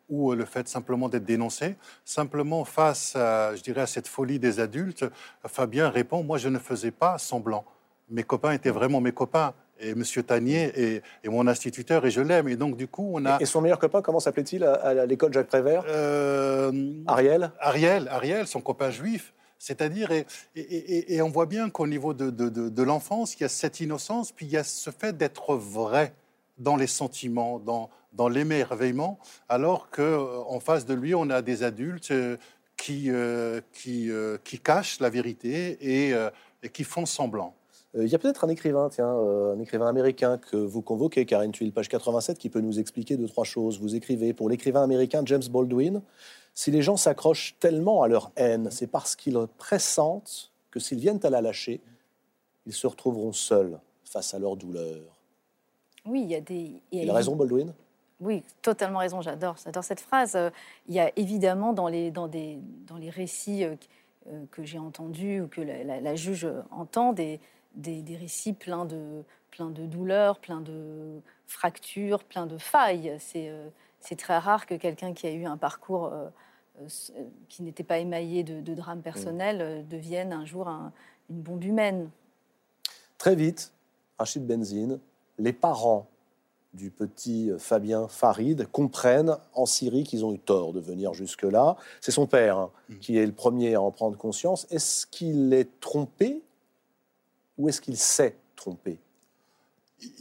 ou 0.09 0.33
le 0.33 0.45
fait 0.45 0.67
simplement 0.67 1.09
d'être 1.09 1.25
dénoncé. 1.25 1.75
Simplement, 2.05 2.63
face 2.63 3.15
à, 3.15 3.55
je 3.55 3.63
dirais, 3.63 3.81
à 3.81 3.87
cette 3.87 4.07
folie 4.07 4.37
des 4.37 4.59
adultes, 4.59 5.05
Fabien 5.47 5.89
répond 5.89 6.21
Moi, 6.21 6.37
je 6.37 6.49
ne 6.49 6.59
faisais 6.59 6.91
pas 6.91 7.17
semblant. 7.17 7.65
Mes 8.11 8.21
copains 8.21 8.51
étaient 8.51 8.69
vraiment 8.69 9.01
mes 9.01 9.11
copains. 9.11 9.55
Et 9.79 9.93
M. 9.93 10.03
Tanier 10.23 10.99
est, 11.23 11.27
mon 11.27 11.47
instituteur 11.47 12.05
et 12.05 12.11
je 12.11 12.21
l'aime. 12.21 12.47
Et 12.47 12.57
donc, 12.57 12.77
du 12.77 12.87
coup, 12.87 13.09
on 13.15 13.25
a. 13.25 13.41
Et 13.41 13.45
son 13.45 13.61
meilleur 13.61 13.79
copain, 13.79 14.03
comment 14.03 14.19
s'appelait-il 14.19 14.63
à, 14.65 15.07
l'école 15.07 15.33
Jacques 15.33 15.47
Prévert? 15.47 15.83
Euh, 15.87 16.71
Ariel? 17.07 17.53
Ariel, 17.59 18.07
Ariel, 18.07 18.45
son 18.45 18.61
copain 18.61 18.91
juif. 18.91 19.33
C'est-à-dire, 19.61 20.09
et, 20.55 21.21
on 21.21 21.29
voit 21.29 21.45
bien 21.45 21.69
qu'au 21.69 21.85
niveau 21.85 22.15
de, 22.15 22.81
l'enfance, 22.81 23.35
il 23.35 23.41
y 23.41 23.43
a 23.43 23.49
cette 23.49 23.79
innocence, 23.79 24.31
puis 24.31 24.47
il 24.47 24.51
y 24.51 24.57
a 24.57 24.63
ce 24.63 24.89
fait 24.89 25.15
d'être 25.15 25.53
vrai 25.55 26.15
dans 26.57 26.75
les 26.75 26.87
sentiments, 26.87 27.59
dans, 27.59 27.91
dans 28.13 28.27
l'émerveillement, 28.27 29.19
alors 29.49 29.91
qu'en 29.91 30.59
face 30.59 30.87
de 30.87 30.95
lui, 30.95 31.13
on 31.13 31.29
a 31.29 31.43
des 31.43 31.61
adultes 31.61 32.09
euh, 32.09 32.37
qui, 32.75 33.11
euh, 33.11 33.61
qui, 33.71 34.09
euh, 34.09 34.39
qui 34.43 34.57
cachent 34.57 34.99
la 34.99 35.11
vérité 35.11 35.77
et, 35.79 36.11
euh, 36.15 36.31
qui 36.73 36.83
font 36.83 37.05
semblant. 37.05 37.53
Euh, 37.95 38.05
Il 38.05 38.09
y 38.09 38.15
a 38.15 38.19
peut-être 38.19 38.43
un 38.43 38.49
écrivain, 38.49 38.89
tiens, 38.89 39.13
euh, 39.13 39.53
un 39.55 39.59
écrivain 39.59 39.87
américain 39.87 40.37
que 40.37 40.57
vous 40.57 40.81
convoquez, 40.81 41.25
Karine 41.25 41.51
Tuile, 41.51 41.71
page 41.71 41.89
87, 41.89 42.37
qui 42.37 42.49
peut 42.49 42.61
nous 42.61 42.79
expliquer 42.79 43.17
deux, 43.17 43.27
trois 43.27 43.43
choses. 43.43 43.79
Vous 43.79 43.95
écrivez 43.95 44.33
pour 44.33 44.49
l'écrivain 44.49 44.83
américain 44.83 45.21
James 45.25 45.43
Baldwin 45.49 46.01
Si 46.53 46.71
les 46.71 46.81
gens 46.81 46.97
s'accrochent 46.97 47.55
tellement 47.59 48.03
à 48.03 48.07
leur 48.07 48.31
haine, 48.35 48.69
c'est 48.71 48.87
parce 48.87 49.15
qu'ils 49.15 49.37
pressentent 49.57 50.51
que 50.69 50.79
s'ils 50.79 50.99
viennent 50.99 51.19
à 51.23 51.29
la 51.29 51.41
lâcher, 51.41 51.81
ils 52.65 52.73
se 52.73 52.87
retrouveront 52.87 53.33
seuls 53.33 53.79
face 54.05 54.33
à 54.33 54.39
leur 54.39 54.55
douleur. 54.55 55.01
Oui, 56.05 56.21
il 56.23 56.29
y 56.29 56.35
a 56.35 56.41
des. 56.41 56.81
il 56.91 57.09
a 57.09 57.13
raison, 57.13 57.35
Baldwin? 57.35 57.73
Oui, 58.19 58.43
totalement 58.61 58.99
raison. 58.99 59.21
J'adore, 59.21 59.55
j'adore 59.63 59.83
cette 59.83 59.99
phrase. 59.99 60.37
Il 60.87 60.93
y 60.93 60.99
a 60.99 61.11
évidemment 61.15 61.73
dans 61.73 61.87
les, 61.87 62.11
dans 62.11 62.27
des, 62.27 62.59
dans 62.85 62.97
les 62.97 63.09
récits 63.09 63.63
euh, 63.63 63.75
que 64.51 64.63
j'ai 64.63 64.77
entendus 64.77 65.41
ou 65.41 65.47
que 65.47 65.61
la, 65.61 65.83
la- 65.83 66.01
la 66.01 66.15
juge 66.15 66.47
entend, 66.69 67.13
des, 67.13 67.39
des, 67.75 68.01
des 68.03 68.15
récits 68.17 68.53
pleins 68.53 68.85
de, 68.85 69.23
pleins 69.49 69.71
de 69.71 69.85
douleurs, 69.87 70.37
pleins 70.39 70.61
de 70.61 71.19
fractures, 71.47 72.23
pleins 72.23 72.45
de 72.45 72.57
failles. 72.59 73.15
C'est 73.19 73.49
euh, 73.49 73.67
c'est 74.01 74.17
très 74.17 74.37
rare 74.37 74.65
que 74.65 74.75
quelqu'un 74.75 75.13
qui 75.13 75.25
a 75.27 75.31
eu 75.31 75.45
un 75.45 75.57
parcours 75.57 76.07
euh, 76.07 76.27
euh, 76.81 76.87
euh, 77.15 77.23
qui 77.49 77.63
n'était 77.63 77.83
pas 77.83 77.99
émaillé 77.99 78.43
de, 78.43 78.59
de 78.61 78.73
drames 78.73 79.01
personnels 79.01 79.61
euh, 79.61 79.83
devienne 79.83 80.33
un 80.33 80.45
jour 80.45 80.67
un- 80.67 80.91
une 81.29 81.41
bombe 81.41 81.63
humaine. 81.63 82.09
Très 83.17 83.35
vite, 83.35 83.71
Rachid 84.19 84.45
Benzine, 84.45 84.99
les 85.37 85.53
parents 85.53 86.07
du 86.73 86.89
petit 86.89 87.51
Fabien 87.57 88.07
Farid 88.07 88.65
comprennent 88.71 89.37
en 89.53 89.65
Syrie 89.65 90.03
qu'ils 90.05 90.23
ont 90.23 90.33
eu 90.33 90.39
tort 90.39 90.71
de 90.71 90.79
venir 90.79 91.13
jusque-là. 91.13 91.75
C'est 91.99 92.11
son 92.11 92.27
père 92.27 92.57
hein, 92.57 92.71
qui 93.01 93.17
est 93.17 93.25
le 93.25 93.33
premier 93.33 93.75
à 93.75 93.81
en 93.81 93.91
prendre 93.91 94.17
conscience. 94.17 94.67
Est-ce 94.71 95.05
qu'il 95.05 95.53
est 95.53 95.79
trompé 95.81 96.41
ou 97.57 97.67
est-ce 97.67 97.81
qu'il 97.81 97.97
s'est 97.97 98.37
trompé? 98.55 98.99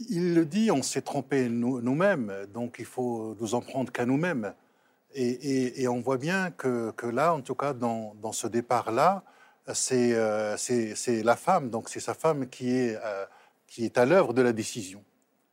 Il 0.09 0.35
le 0.35 0.45
dit, 0.45 0.69
on 0.71 0.83
s'est 0.83 1.01
trompé 1.01 1.49
nous- 1.49 1.81
nous-mêmes, 1.81 2.31
donc 2.53 2.75
il 2.79 2.85
faut 2.85 3.35
nous 3.39 3.55
en 3.55 3.61
prendre 3.61 3.91
qu'à 3.91 4.05
nous-mêmes. 4.05 4.53
Et, 5.13 5.27
et- 5.29 5.81
et 5.83 5.87
on 5.87 5.99
voit 6.01 6.17
bien 6.17 6.51
que, 6.51 6.91
que 6.91 7.07
là, 7.07 7.33
en 7.33 7.41
tout 7.41 7.55
cas, 7.55 7.73
dans, 7.73 8.13
dans 8.21 8.31
ce 8.31 8.47
départ-là, 8.47 9.23
c'est 9.73 10.13
euh, 10.13 10.55
c'est- 10.57 11.23
la 11.23 11.35
femme, 11.35 11.69
donc 11.69 11.89
c'est 11.89 11.99
sa 11.99 12.13
femme 12.13 12.47
qui 12.47 12.71
est, 12.71 12.95
euh, 13.03 13.25
qui 13.67 13.85
est 13.85 13.97
à 13.97 14.05
l'œuvre 14.05 14.33
de 14.33 14.41
la 14.41 14.53
décision. 14.53 15.03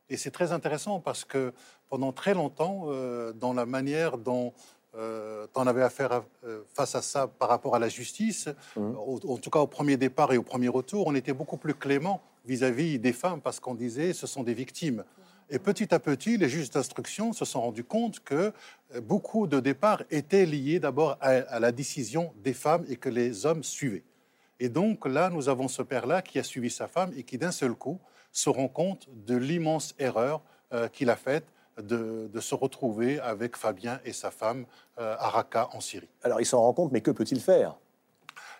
Et 0.09 0.17
c'est 0.17 0.31
très 0.31 0.51
intéressant 0.51 0.99
parce 0.99 1.23
que 1.25 1.53
pendant 1.89 2.11
très 2.11 2.33
longtemps, 2.33 2.85
euh, 2.87 3.33
dans 3.33 3.53
la 3.53 3.65
manière 3.65 4.17
dont 4.17 4.53
on 5.55 5.67
avait 5.67 5.83
affaire 5.83 6.11
à- 6.11 6.25
face 6.73 6.95
à 6.95 7.01
ça 7.01 7.27
par 7.27 7.47
rapport 7.49 7.75
à 7.75 7.79
la 7.79 7.89
justice, 7.89 8.49
au- 8.75 9.19
en 9.33 9.37
tout 9.37 9.49
cas 9.51 9.59
au 9.59 9.67
premier 9.67 9.97
départ 9.97 10.33
et 10.33 10.37
au 10.37 10.43
premier 10.43 10.67
retour, 10.67 11.07
on 11.07 11.15
était 11.15 11.31
beaucoup 11.33 11.57
plus 11.57 11.73
clément 11.75 12.21
vis-à-vis 12.45 12.99
des 12.99 13.13
femmes 13.13 13.41
parce 13.41 13.59
qu'on 13.59 13.75
disait 13.75 14.13
ce 14.13 14.27
sont 14.27 14.43
des 14.43 14.53
victimes. 14.53 15.03
Et 15.51 15.57
petit 15.57 15.93
à 15.95 15.99
petit, 15.99 16.37
les 16.37 16.47
juges 16.47 16.69
d'instruction 16.69 17.33
se 17.33 17.43
sont 17.43 17.61
rendus 17.61 17.83
compte 17.83 18.19
que 18.19 18.53
euh, 18.93 19.01
beaucoup 19.01 19.47
de 19.47 19.59
départs 19.59 20.03
étaient 20.11 20.45
liés 20.45 20.79
d'abord 20.79 21.17
à, 21.21 21.59
la 21.59 21.71
décision 21.71 22.33
des 22.43 22.53
femmes 22.53 22.85
et 22.87 22.97
que 22.97 23.09
les 23.09 23.47
hommes 23.47 23.63
suivaient. 23.63 24.03
Et 24.59 24.69
donc 24.69 25.07
là, 25.07 25.29
nous 25.29 25.49
avons 25.49 25.67
ce 25.67 25.81
père-là 25.81 26.21
qui 26.21 26.37
a 26.37 26.43
suivi 26.43 26.69
sa 26.69 26.87
femme 26.87 27.11
et 27.17 27.23
qui 27.23 27.37
d'un 27.37 27.51
seul 27.51 27.73
coup 27.73 27.99
se 28.31 28.49
rend 28.49 28.67
compte 28.67 29.07
de 29.25 29.35
l'immense 29.35 29.95
erreur 29.97 30.41
euh, 30.71 30.87
qu'il 30.87 31.09
a 31.09 31.15
faite 31.15 31.45
de, 31.81 32.29
de 32.31 32.39
se 32.39 32.53
retrouver 32.53 33.19
avec 33.19 33.55
Fabien 33.55 33.99
et 34.05 34.13
sa 34.13 34.29
femme 34.29 34.65
euh, 34.99 35.15
à 35.17 35.29
Raqqa 35.29 35.69
en 35.73 35.79
Syrie. 35.79 36.09
Alors 36.21 36.41
il 36.41 36.45
s'en 36.45 36.61
rend 36.61 36.73
compte, 36.73 36.91
mais 36.91 37.01
que 37.01 37.11
peut-il 37.11 37.39
faire? 37.39 37.75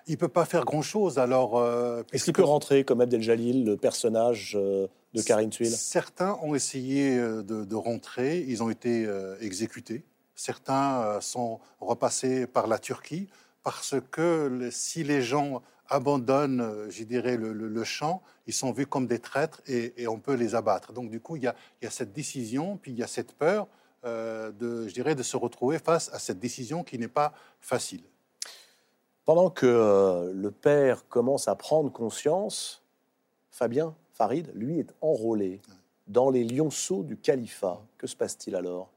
Il 0.10 0.18
peut 0.18 0.28
pas 0.28 0.46
faire 0.46 0.66
grand-chose 0.66 1.20
alors. 1.20 1.58
euh, 1.58 2.02
Est-ce 2.12 2.24
qu'il 2.26 2.34
peut 2.34 2.44
rentrer 2.44 2.84
comme 2.84 3.00
Abdel 3.00 3.22
Jalil, 3.22 3.64
le 3.64 3.78
personnage 3.78 4.58
euh, 4.60 4.88
de 5.14 5.22
Karine 5.22 5.52
Tuile? 5.52 5.70
Certains 5.72 6.38
ont 6.42 6.56
essayé 6.56 7.18
euh, 7.18 7.44
de, 7.44 7.64
de 7.64 7.76
rentrer, 7.76 8.40
ils 8.48 8.64
ont 8.64 8.72
été 8.72 9.06
euh, 9.06 9.38
exécutés. 9.40 10.04
Certains 10.36 11.20
sont 11.22 11.60
repassés 11.80 12.48
par 12.48 12.66
la 12.68 12.80
Turquie 12.80 13.28
parce 13.62 13.96
que 14.10 14.70
si 14.72 15.04
les 15.04 15.22
gens 15.22 15.62
abandonnent, 15.90 16.88
je 16.90 17.04
dirais, 17.04 17.36
le, 17.38 17.52
le- 17.54 17.68
le 17.68 17.84
champ, 17.84 18.22
ils 18.48 18.54
sont 18.54 18.72
vus 18.72 18.88
comme 18.88 19.06
des 19.06 19.20
traîtres 19.20 19.62
et, 19.68 19.94
et 20.02 20.08
on 20.08 20.18
peut 20.20 20.36
les 20.36 20.56
abattre. 20.56 20.94
Donc 20.94 21.10
du 21.10 21.20
coup, 21.20 21.36
il 21.36 21.44
y 21.44 21.48
a, 21.48 21.56
il 21.82 21.86
y 21.86 21.88
a 21.88 21.92
cette 21.92 22.14
décision, 22.14 22.78
puis 22.78 22.92
il 22.92 22.98
y 22.98 23.04
a 23.04 23.08
cette 23.08 23.34
peur 23.34 23.68
euh, 24.06 24.52
de, 24.52 24.88
je 24.88 24.94
dirais, 24.94 25.14
de 25.14 25.24
se 25.24 25.36
retrouver 25.36 25.78
face 25.78 26.10
à 26.14 26.20
cette 26.20 26.40
décision 26.40 26.84
qui 26.84 26.98
n'est 26.98 27.10
pas 27.10 27.34
facile. 27.60 28.02
Pendant 29.30 29.52
que 29.52 29.68
euh, 29.68 30.34
le 30.34 30.50
père 30.50 31.08
commence 31.08 31.48
à 31.48 31.54
prendre 31.54 31.92
conscience, 31.92 32.82
Fabien 33.52 33.94
Farid, 34.12 34.50
lui, 34.56 34.80
est 34.80 34.92
enrôlé 35.02 35.62
dans 36.08 36.32
les 36.32 36.44
lionceaux 36.44 37.04
du 37.04 37.16
califat. 37.16 37.80
Que 38.00 38.08
se 38.08 38.16
passe-t-il 38.16 38.56
alors? 38.56 38.90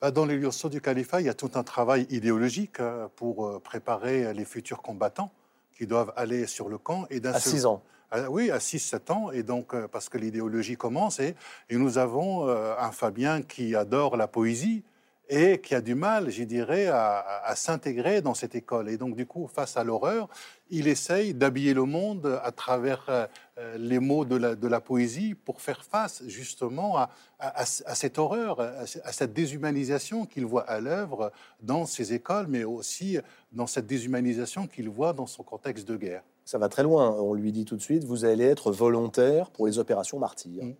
Bah, 0.00 0.10
Dans 0.10 0.24
les 0.24 0.38
lionceaux 0.38 0.70
du 0.70 0.80
califat, 0.80 1.20
il 1.20 1.26
y 1.26 1.28
a 1.28 1.34
tout 1.34 1.50
un 1.54 1.64
travail 1.64 2.06
idéologique 2.08 2.80
euh, 2.80 3.08
pour 3.14 3.46
euh, 3.46 3.58
préparer 3.58 4.32
les 4.32 4.46
futurs 4.46 4.80
combattants 4.80 5.30
qui 5.76 5.86
doivent 5.86 6.14
aller 6.16 6.46
sur 6.46 6.70
le 6.70 6.78
camp. 6.78 7.04
Et 7.10 7.18
À 7.26 7.38
seul- 7.38 7.52
6 7.52 7.66
ans. 7.66 7.82
Oui, 8.30 8.50
à 8.50 8.56
6-7 8.60 9.12
ans. 9.12 9.30
Et 9.32 9.42
donc, 9.42 9.76
parce 9.88 10.08
que 10.08 10.16
l'idéologie 10.16 10.78
commence. 10.78 11.20
Et, 11.20 11.34
et 11.68 11.76
nous 11.76 11.98
avons 11.98 12.48
euh, 12.48 12.74
un 12.78 12.90
Fabien 12.90 13.42
qui 13.42 13.76
adore 13.76 14.16
la 14.16 14.28
poésie 14.28 14.82
et 15.28 15.60
qui 15.60 15.74
a 15.74 15.80
du 15.80 15.94
mal, 15.94 16.30
je 16.30 16.42
dirais, 16.44 16.86
à, 16.86 17.52
s'intégrer 17.54 18.22
dans 18.22 18.34
cette 18.34 18.54
école. 18.54 18.88
Et 18.88 18.96
donc, 18.96 19.14
du 19.14 19.26
coup, 19.26 19.46
face 19.46 19.76
à 19.76 19.84
l'horreur, 19.84 20.28
il 20.70 20.88
essaye 20.88 21.34
d'habiller 21.34 21.74
le 21.74 21.84
monde 21.84 22.40
à 22.42 22.50
travers 22.52 23.04
euh, 23.08 23.26
euh, 23.58 23.76
les 23.78 23.98
mots 23.98 24.24
de 24.24 24.36
la, 24.36 24.54
de 24.54 24.68
la 24.68 24.80
poésie 24.80 25.34
pour 25.34 25.60
faire 25.60 25.84
face 25.84 26.22
justement 26.26 26.96
à, 27.38 27.64
cette 27.64 28.18
horreur, 28.18 28.60
à, 28.60 28.86
cette 28.86 29.32
déshumanisation 29.32 30.26
qu'il 30.26 30.46
voit 30.46 30.68
à 30.68 30.80
l'œuvre 30.80 31.32
dans 31.62 31.86
ses 31.86 32.12
écoles, 32.12 32.46
mais 32.48 32.64
aussi 32.64 33.18
dans 33.52 33.66
cette 33.66 33.86
déshumanisation 33.86 34.66
qu'il 34.66 34.88
voit 34.88 35.12
dans 35.12 35.26
son 35.26 35.42
contexte 35.42 35.86
de 35.86 35.96
guerre. 35.96 36.22
Ça 36.44 36.58
va 36.58 36.68
très 36.68 36.82
loin. 36.82 37.10
On 37.10 37.34
lui 37.34 37.52
dit 37.52 37.64
tout 37.66 37.76
de 37.76 37.82
suite, 37.82 38.04
vous 38.04 38.24
allez 38.24 38.44
être 38.44 38.72
volontaire 38.72 39.50
pour 39.50 39.66
les 39.66 39.78
opérations 39.78 40.18
martyrs. 40.18 40.64
Mm. 40.64 40.74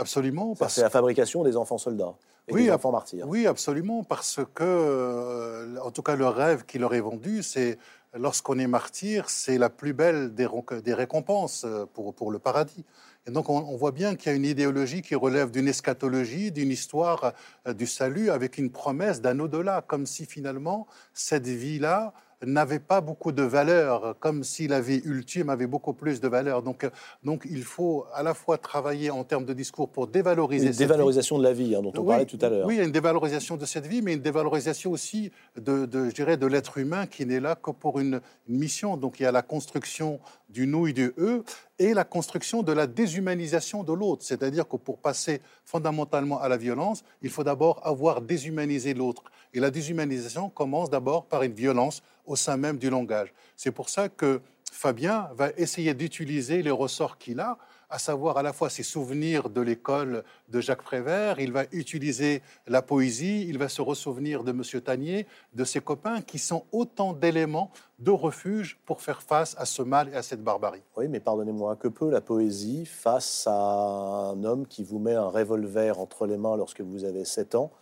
Absolument, 0.00 0.54
parce 0.54 0.74
C'est 0.74 0.82
la 0.82 0.90
fabrication 0.90 1.44
des 1.44 1.56
enfants 1.56 1.78
soldats 1.78 2.14
et 2.48 2.54
Oui, 2.54 2.64
des 2.64 2.72
enfants 2.72 2.90
martyrs. 2.90 3.28
Oui, 3.28 3.46
absolument, 3.46 4.02
parce 4.02 4.40
que, 4.54 4.64
euh, 4.64 5.76
en 5.82 5.90
tout 5.90 6.02
cas, 6.02 6.16
le 6.16 6.26
rêve 6.26 6.64
qui 6.64 6.78
leur 6.78 6.94
est 6.94 7.00
vendu, 7.00 7.42
c'est 7.42 7.78
lorsqu'on 8.14 8.58
est 8.58 8.66
martyr, 8.66 9.28
c'est 9.28 9.58
la 9.58 9.68
plus 9.68 9.92
belle 9.92 10.34
des, 10.34 10.46
récompenses 10.94 11.64
euh, 11.64 11.84
pour, 11.92 12.14
pour 12.14 12.30
le 12.30 12.38
paradis. 12.38 12.84
Et 13.26 13.30
donc, 13.30 13.50
on, 13.50 13.58
on 13.58 13.76
voit 13.76 13.92
bien 13.92 14.16
qu'il 14.16 14.32
y 14.32 14.34
a 14.34 14.36
une 14.36 14.46
idéologie 14.46 15.02
qui 15.02 15.14
relève 15.14 15.50
d'une 15.50 15.68
eschatologie, 15.68 16.50
d'une 16.50 16.70
histoire 16.70 17.34
euh, 17.68 17.74
du 17.74 17.86
salut, 17.86 18.30
avec 18.30 18.58
une 18.58 18.70
promesse 18.70 19.20
d'un 19.20 19.38
au-delà, 19.38 19.82
comme 19.86 20.06
si 20.06 20.24
finalement 20.24 20.86
cette 21.12 21.46
vie-là 21.46 22.14
n'avait 22.44 22.78
pas 22.78 23.00
beaucoup 23.00 23.32
de 23.32 23.42
valeur, 23.42 24.16
comme 24.20 24.44
si 24.44 24.66
la 24.66 24.80
vie 24.80 25.02
ultime 25.04 25.50
avait 25.50 25.66
beaucoup 25.66 25.92
plus 25.92 26.20
de 26.20 26.28
valeur. 26.28 26.62
Donc, 26.62 26.84
euh, 26.84 26.90
donc 27.22 27.46
il 27.50 27.62
faut 27.62 28.06
à 28.14 28.22
la 28.22 28.34
fois 28.34 28.58
travailler 28.58 29.10
en 29.10 29.24
termes 29.24 29.44
de 29.44 29.52
discours 29.52 29.88
pour 29.88 30.06
dévaloriser 30.06 30.66
Une 30.66 30.72
cette 30.72 30.80
vie, 30.80 30.86
dévalorisation 30.86 31.38
de 31.38 31.42
la 31.42 31.52
vie, 31.52 31.74
hein, 31.74 31.82
dont 31.82 31.92
on 31.96 32.00
oui, 32.00 32.06
parlait 32.06 32.26
tout 32.26 32.38
à 32.40 32.48
l'heure. 32.48 32.66
Oui, 32.66 32.78
une 32.78 32.92
dévalorisation 32.92 33.56
de 33.56 33.66
cette 33.66 33.86
vie, 33.86 34.02
mais 34.02 34.14
une 34.14 34.22
dévalorisation 34.22 34.90
aussi 34.90 35.30
de, 35.56 35.86
de, 35.86 36.08
je 36.08 36.14
dirais, 36.14 36.36
de 36.36 36.46
l'être 36.46 36.78
humain 36.78 37.06
qui 37.06 37.26
n'est 37.26 37.40
là 37.40 37.56
que 37.56 37.70
pour 37.70 38.00
une, 38.00 38.20
une 38.48 38.58
mission. 38.58 38.96
Donc 38.96 39.20
il 39.20 39.24
y 39.24 39.26
a 39.26 39.32
la 39.32 39.42
construction 39.42 40.20
du 40.48 40.66
nous 40.66 40.86
et 40.86 40.92
du 40.92 41.12
eux 41.18 41.44
et 41.78 41.94
la 41.94 42.04
construction 42.04 42.62
de 42.62 42.72
la 42.72 42.86
déshumanisation 42.86 43.84
de 43.84 43.92
l'autre. 43.92 44.22
C'est-à-dire 44.24 44.68
que 44.68 44.76
pour 44.76 44.98
passer 44.98 45.40
fondamentalement 45.64 46.40
à 46.40 46.48
la 46.48 46.56
violence, 46.56 47.04
il 47.22 47.30
faut 47.30 47.44
d'abord 47.44 47.80
avoir 47.86 48.20
déshumanisé 48.20 48.94
l'autre. 48.94 49.22
Et 49.54 49.60
la 49.60 49.70
déshumanisation 49.70 50.50
commence 50.50 50.90
d'abord 50.90 51.24
par 51.24 51.42
une 51.42 51.54
violence 51.54 52.02
au 52.30 52.36
sein 52.36 52.56
même 52.56 52.78
du 52.78 52.90
langage. 52.90 53.34
C'est 53.56 53.72
pour 53.72 53.88
ça 53.88 54.08
que 54.08 54.40
Fabien 54.70 55.28
va 55.34 55.50
essayer 55.56 55.94
d'utiliser 55.94 56.62
les 56.62 56.70
ressorts 56.70 57.18
qu'il 57.18 57.40
a, 57.40 57.58
à 57.90 57.98
savoir 57.98 58.38
à 58.38 58.42
la 58.44 58.52
fois 58.52 58.70
ses 58.70 58.84
souvenirs 58.84 59.50
de 59.50 59.60
l'école 59.60 60.22
de 60.48 60.60
Jacques 60.60 60.84
Prévert, 60.84 61.40
il 61.40 61.50
va 61.50 61.64
utiliser 61.72 62.40
la 62.68 62.82
poésie, 62.82 63.46
il 63.48 63.58
va 63.58 63.68
se 63.68 63.82
ressouvenir 63.82 64.44
de 64.44 64.52
M. 64.52 64.62
Tanier, 64.80 65.26
de 65.54 65.64
ses 65.64 65.80
copains, 65.80 66.22
qui 66.22 66.38
sont 66.38 66.66
autant 66.70 67.14
d'éléments 67.14 67.72
de 67.98 68.12
refuge 68.12 68.78
pour 68.86 69.02
faire 69.02 69.22
face 69.22 69.56
à 69.58 69.64
ce 69.64 69.82
mal 69.82 70.08
et 70.10 70.14
à 70.14 70.22
cette 70.22 70.44
barbarie. 70.44 70.82
Oui, 70.96 71.08
mais 71.08 71.18
pardonnez-moi, 71.18 71.74
que 71.74 71.88
peut 71.88 72.10
la 72.10 72.20
poésie 72.20 72.86
face 72.86 73.48
à 73.48 74.30
un 74.32 74.44
homme 74.44 74.68
qui 74.68 74.84
vous 74.84 75.00
met 75.00 75.14
un 75.14 75.26
revolver 75.26 75.98
entre 75.98 76.26
les 76.26 76.38
mains 76.38 76.56
lorsque 76.56 76.80
vous 76.80 77.02
avez 77.02 77.24
7 77.24 77.56
ans 77.56 77.72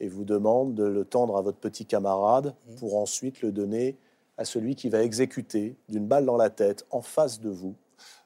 et 0.00 0.08
vous 0.08 0.24
demande 0.24 0.74
de 0.74 0.84
le 0.84 1.04
tendre 1.04 1.36
à 1.36 1.42
votre 1.42 1.58
petit 1.58 1.86
camarade 1.86 2.54
pour 2.78 2.96
ensuite 2.96 3.42
le 3.42 3.52
donner 3.52 3.96
à 4.36 4.44
celui 4.44 4.74
qui 4.76 4.88
va 4.88 5.02
exécuter 5.02 5.76
d'une 5.88 6.06
balle 6.06 6.24
dans 6.24 6.36
la 6.36 6.50
tête 6.50 6.86
en 6.90 7.02
face 7.02 7.40
de 7.40 7.50
vous 7.50 7.74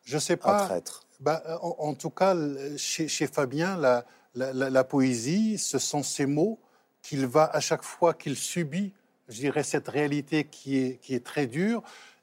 Je 0.04 0.16
ne 0.16 0.20
sais 0.20 0.34
un 0.34 0.36
pas. 0.36 0.66
traître. 0.66 1.04
Bah, 1.20 1.42
en, 1.62 1.76
en 1.78 1.94
tout 1.94 2.10
cas, 2.10 2.36
chez, 2.76 3.08
chez 3.08 3.26
Fabien, 3.26 3.76
la, 3.78 4.04
la- 4.34 4.52
la- 4.52 4.70
la 4.70 4.84
poésie, 4.84 5.56
ce 5.58 5.78
sont 5.78 6.02
ces 6.02 6.26
mots 6.26 6.58
qu'il 7.00 7.26
va, 7.26 7.44
à 7.44 7.60
chaque 7.60 7.82
fois 7.84 8.12
qu'il 8.14 8.36
subit 8.36 8.92
je 9.28 9.38
dirais, 9.38 9.62
cette 9.62 9.88
réalité 9.88 10.44
qui 10.44 10.76
est, 10.78 10.98
qui 11.00 11.14
est 11.14 11.24
très 11.24 11.46
dure, 11.46 11.82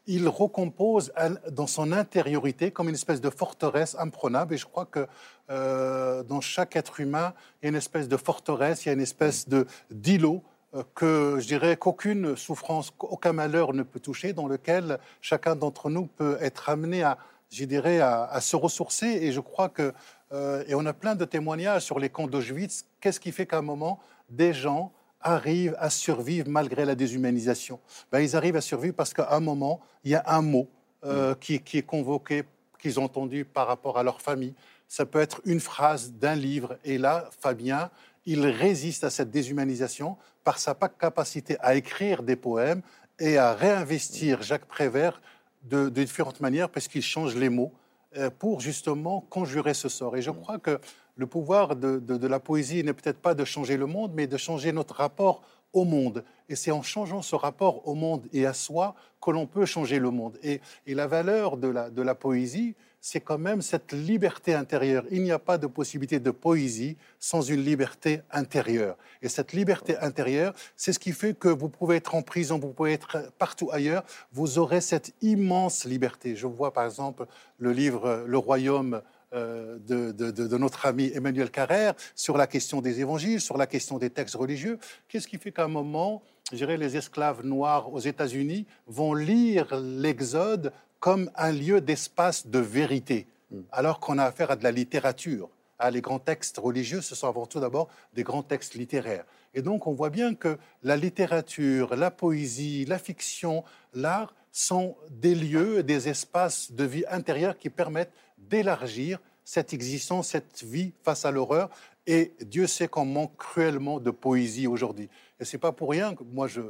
il 0.10 0.28
recompose 0.28 1.14
dans 1.52 1.68
son 1.68 1.92
intériorité 1.92 2.72
comme 2.72 2.90
une 2.90 2.96
espèce 2.96 3.22
de 3.22 3.30
forteresse 3.30 3.96
imprenable. 4.00 4.56
Et 4.56 4.58
je 4.58 4.66
crois 4.66 4.86
que 4.86 5.06
euh, 5.52 6.24
dans 6.24 6.42
chaque 6.42 6.76
être 6.76 7.00
humain, 7.00 7.34
il 7.62 7.66
y 7.66 7.68
a 7.68 7.70
une 7.70 7.76
espèce 7.76 8.08
de 8.08 8.18
forteresse, 8.18 8.86
il 8.86 8.88
y 8.88 8.90
a 8.90 8.94
une 8.94 9.02
espèce 9.02 9.48
de 9.48 9.68
d'îlot 9.92 10.44
euh, 10.74 10.84
que 10.96 11.38
je 11.40 11.46
dirais 11.46 11.78
qu'aucune 11.78 12.36
souffrance, 12.36 12.92
aucun 13.00 13.34
malheur 13.34 13.74
ne 13.74 13.84
peut 13.84 14.00
toucher, 14.00 14.34
dans 14.34 14.48
lequel 14.48 14.98
chacun 15.22 15.56
d'entre 15.56 15.92
nous 15.92 16.08
peut 16.08 16.40
être 16.42 16.70
amené 16.70 17.04
à, 17.04 17.20
à, 17.52 18.42
se 18.42 18.56
ressourcer. 18.56 19.08
Et 19.08 19.32
je 19.32 19.40
crois 19.42 19.70
que, 19.70 19.94
euh, 20.32 20.64
et 20.68 20.74
on 20.74 20.88
a 20.88 20.94
plein 20.94 21.14
de 21.14 21.26
témoignages 21.26 21.84
sur 21.84 22.00
les 22.00 22.10
camps 22.10 22.28
d'Auschwitz, 22.28 22.86
qu'est-ce 23.00 23.20
qui 23.20 23.32
fait 23.32 23.46
qu'à 23.46 23.60
un 23.60 23.62
moment, 23.62 24.00
des 24.32 24.54
gens 24.54 24.92
arrivent 25.22 25.76
à 25.80 25.90
survivre 25.90 26.48
malgré 26.50 26.86
la 26.86 26.96
déshumanisation 26.96 27.80
ben, 28.12 28.20
Ils 28.20 28.36
arrivent 28.36 28.56
à 28.56 28.62
survivre 28.62 28.96
parce 28.96 29.14
qu'à 29.14 29.34
un 29.34 29.40
moment, 29.40 29.80
il 30.04 30.12
y 30.12 30.16
a 30.16 30.24
un 30.28 30.42
mot 30.42 30.68
euh, 31.06 31.36
qui, 31.36 31.56
est 31.56 31.86
convoqué, 31.86 32.44
qu'ils 32.80 33.00
ont 33.00 33.06
entendu 33.06 33.46
par 33.46 33.68
rapport 33.68 33.98
à 33.98 34.04
leur 34.04 34.22
famille. 34.22 34.54
Ça 34.88 35.06
peut 35.06 35.20
être 35.20 35.42
une 35.46 35.60
phrase 35.60 36.12
d'un 36.14 36.36
livre. 36.36 36.78
Et 36.84 36.98
là, 36.98 37.30
Fabien, 37.40 37.90
il 38.26 38.46
résiste 38.46 39.04
à 39.04 39.10
cette 39.10 39.32
déshumanisation 39.32 40.18
par 40.44 40.60
sa 40.60 40.74
capacité 40.74 41.58
à 41.60 41.76
écrire 41.76 42.24
des 42.24 42.36
poèmes 42.36 42.82
et 43.20 43.38
à 43.38 43.54
réinvestir 43.54 44.42
Jacques 44.42 44.66
Prévert 44.66 45.22
de, 45.64 45.90
différentes 45.90 46.40
manières 46.40 46.70
parce 46.70 46.88
qu'il 46.88 47.02
change 47.02 47.36
les 47.36 47.50
mots 47.50 47.74
euh, 48.18 48.30
pour 48.30 48.62
justement 48.62 49.22
conjurer 49.30 49.74
ce 49.74 49.90
sort. 49.90 50.18
Et 50.18 50.22
je 50.22 50.32
crois 50.32 50.58
que 50.58 50.80
le 51.20 51.28
pouvoir 51.28 51.76
de, 51.76 52.28
la 52.28 52.40
poésie 52.40 52.82
n'est 52.82 52.94
peut-être 52.94 53.20
pas 53.20 53.34
de 53.34 53.44
changer 53.44 53.76
le 53.76 53.86
monde, 53.86 54.14
mais 54.16 54.26
de 54.26 54.38
changer 54.38 54.72
notre 54.72 54.96
rapport 54.96 55.42
au 55.74 55.84
monde. 55.84 56.24
Et 56.48 56.56
c'est 56.56 56.72
en 56.72 56.82
changeant 56.82 57.22
ce 57.22 57.36
rapport 57.36 57.86
au 57.88 57.94
monde 57.94 58.26
et 58.32 58.46
à 58.46 58.54
soi 58.54 58.96
que 59.22 59.30
l'on 59.30 59.46
peut 59.46 59.66
changer 59.66 60.00
le 60.00 60.12
monde. 60.12 60.40
Et, 60.44 60.62
la 60.88 61.08
valeur 61.08 61.58
de 61.58 62.02
la, 62.02 62.16
poésie, 62.16 62.74
c'est 63.02 63.20
quand 63.20 63.38
même 63.38 63.62
cette 63.62 63.92
liberté 63.92 64.54
intérieure. 64.54 65.04
Il 65.12 65.22
n'y 65.22 65.34
a 65.34 65.40
pas 65.40 65.58
de 65.58 65.68
possibilité 65.68 66.22
de 66.22 66.32
poésie 66.32 66.96
sans 67.20 67.42
une 67.42 67.66
liberté 67.66 68.22
intérieure. 68.32 68.98
Et 69.22 69.28
cette 69.28 69.52
liberté 69.52 69.98
intérieure, 69.98 70.54
c'est 70.78 70.94
ce 70.94 71.00
qui 71.00 71.12
fait 71.12 71.38
que 71.38 71.50
vous 71.50 71.68
pouvez 71.68 71.98
être 71.98 72.16
en 72.16 72.22
prison, 72.22 72.60
vous 72.60 72.72
pouvez 72.72 72.94
être 72.94 73.30
partout 73.38 73.70
ailleurs, 73.74 74.06
vous 74.32 74.58
aurez 74.58 74.80
cette 74.80 75.14
immense 75.22 75.84
liberté. 75.84 76.38
Je 76.38 76.48
vois 76.48 76.72
par 76.72 76.86
exemple 76.86 77.26
le 77.58 77.74
livre 77.74 78.24
Le 78.26 78.38
Royaume 78.38 79.02
euh, 79.34 79.78
de, 79.80 80.58
notre 80.58 80.86
ami 80.86 81.12
Emmanuel 81.14 81.52
Carrère 81.52 81.94
sur 82.16 82.38
la 82.38 82.48
question 82.48 82.82
des 82.82 83.00
évangiles, 83.00 83.40
sur 83.40 83.58
la 83.58 83.68
question 83.68 83.98
des 83.98 84.10
textes 84.10 84.36
religieux. 84.36 84.80
Qu'est-ce 85.08 85.28
qui 85.28 85.38
fait 85.38 85.52
qu'à 85.52 85.66
un 85.66 85.68
moment, 85.68 86.24
je 86.52 86.58
dirais, 86.58 86.78
les 86.78 86.98
esclaves 86.98 87.46
noirs 87.46 87.94
aux 87.94 88.00
États-Unis 88.00 88.66
vont 88.88 89.14
lire 89.14 89.80
l'Exode 89.80 90.74
comme 91.00 91.30
un 91.36 91.52
lieu 91.52 91.80
d'espace 91.80 92.48
de 92.48 92.60
vérité, 92.60 93.28
hmm. 93.52 93.62
alors 93.72 94.00
qu'on 94.00 94.18
a 94.18 94.26
affaire 94.26 94.52
à 94.52 94.56
de 94.56 94.64
la 94.64 94.72
littérature? 94.72 95.50
Ah, 95.78 95.92
les 95.92 96.02
grands 96.02 96.20
textes 96.20 96.58
religieux, 96.58 97.02
ce 97.02 97.16
sont 97.16 97.28
avant 97.28 97.46
tout 97.46 97.62
d'abord 97.62 97.88
des 98.14 98.24
grands 98.24 98.44
textes 98.44 98.74
littéraires. 98.74 99.24
Et 99.54 99.62
donc, 99.62 99.88
on 99.88 99.94
voit 99.94 100.10
bien 100.10 100.36
que 100.36 100.58
la 100.84 100.98
littérature, 100.98 101.96
la 101.96 102.12
poésie, 102.12 102.84
la 102.86 103.00
fiction, 103.00 103.64
l'art 103.94 104.34
sont 104.52 104.98
des 105.10 105.36
lieux, 105.36 105.84
des 105.84 106.10
espaces 106.10 106.72
de 106.72 106.84
vie 106.84 107.06
intérieure 107.10 107.58
qui 107.58 107.70
permettent 107.70 108.12
d'élargir 108.50 109.20
cette 109.44 109.74
existence, 109.74 110.30
cette 110.30 110.64
vie 110.64 110.94
face 111.04 111.26
à 111.26 111.32
l'horreur. 111.32 111.70
Et 112.08 112.34
Dieu 112.42 112.68
sait 112.68 112.88
qu'on 112.88 113.06
manque 113.06 113.38
cruellement 113.38 114.00
de 114.00 114.12
poésie 114.12 114.68
aujourd'hui. 114.68 115.10
Et 115.40 115.46
c'est 115.46 115.58
pas 115.58 115.72
pour 115.72 115.90
rien 115.92 116.16
que 116.16 116.24
moi 116.24 116.48
je, 116.48 116.62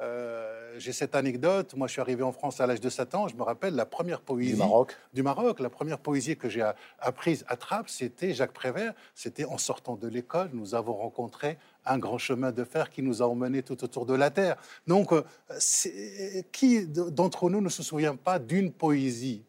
euh, 0.00 0.61
j'ai 0.78 0.92
cette 0.92 1.14
anecdote. 1.14 1.74
Moi, 1.76 1.86
je 1.86 1.92
suis 1.92 2.00
arrivé 2.00 2.22
en 2.22 2.32
France 2.32 2.60
à 2.60 2.66
l'âge 2.66 2.80
de 2.80 2.88
7 2.88 3.14
ans. 3.14 3.28
Je 3.28 3.36
me 3.36 3.42
rappelle 3.42 3.74
la 3.74 3.86
première 3.86 4.20
poésie 4.20 4.52
du 4.52 4.58
Maroc. 4.58 4.96
Du 5.12 5.22
Maroc. 5.22 5.60
La 5.60 5.70
première 5.70 5.98
poésie 5.98 6.36
que 6.36 6.48
j'ai 6.48 6.68
apprise 7.00 7.44
à 7.48 7.56
Trappes, 7.56 7.88
c'était 7.88 8.34
Jacques 8.34 8.52
Prévert. 8.52 8.94
C'était 9.14 9.44
en 9.44 9.58
sortant 9.58 9.96
de 9.96 10.08
l'école. 10.08 10.50
Nous 10.52 10.74
avons 10.74 10.94
rencontré 10.94 11.58
un 11.84 11.98
grand 11.98 12.18
chemin 12.18 12.52
de 12.52 12.62
fer 12.64 12.90
qui 12.90 13.02
nous 13.02 13.22
a 13.22 13.26
emmenés 13.26 13.62
tout 13.62 13.82
autour 13.82 14.06
de 14.06 14.14
la 14.14 14.30
terre. 14.30 14.56
Donc, 14.86 15.12
euh, 15.12 15.22
qui 16.52 16.86
d'entre 16.86 17.50
nous 17.50 17.60
ne 17.60 17.68
se 17.68 17.82
souvient 17.82 18.16
pas 18.16 18.38
d'une 18.38 18.72
poésie 18.72 19.42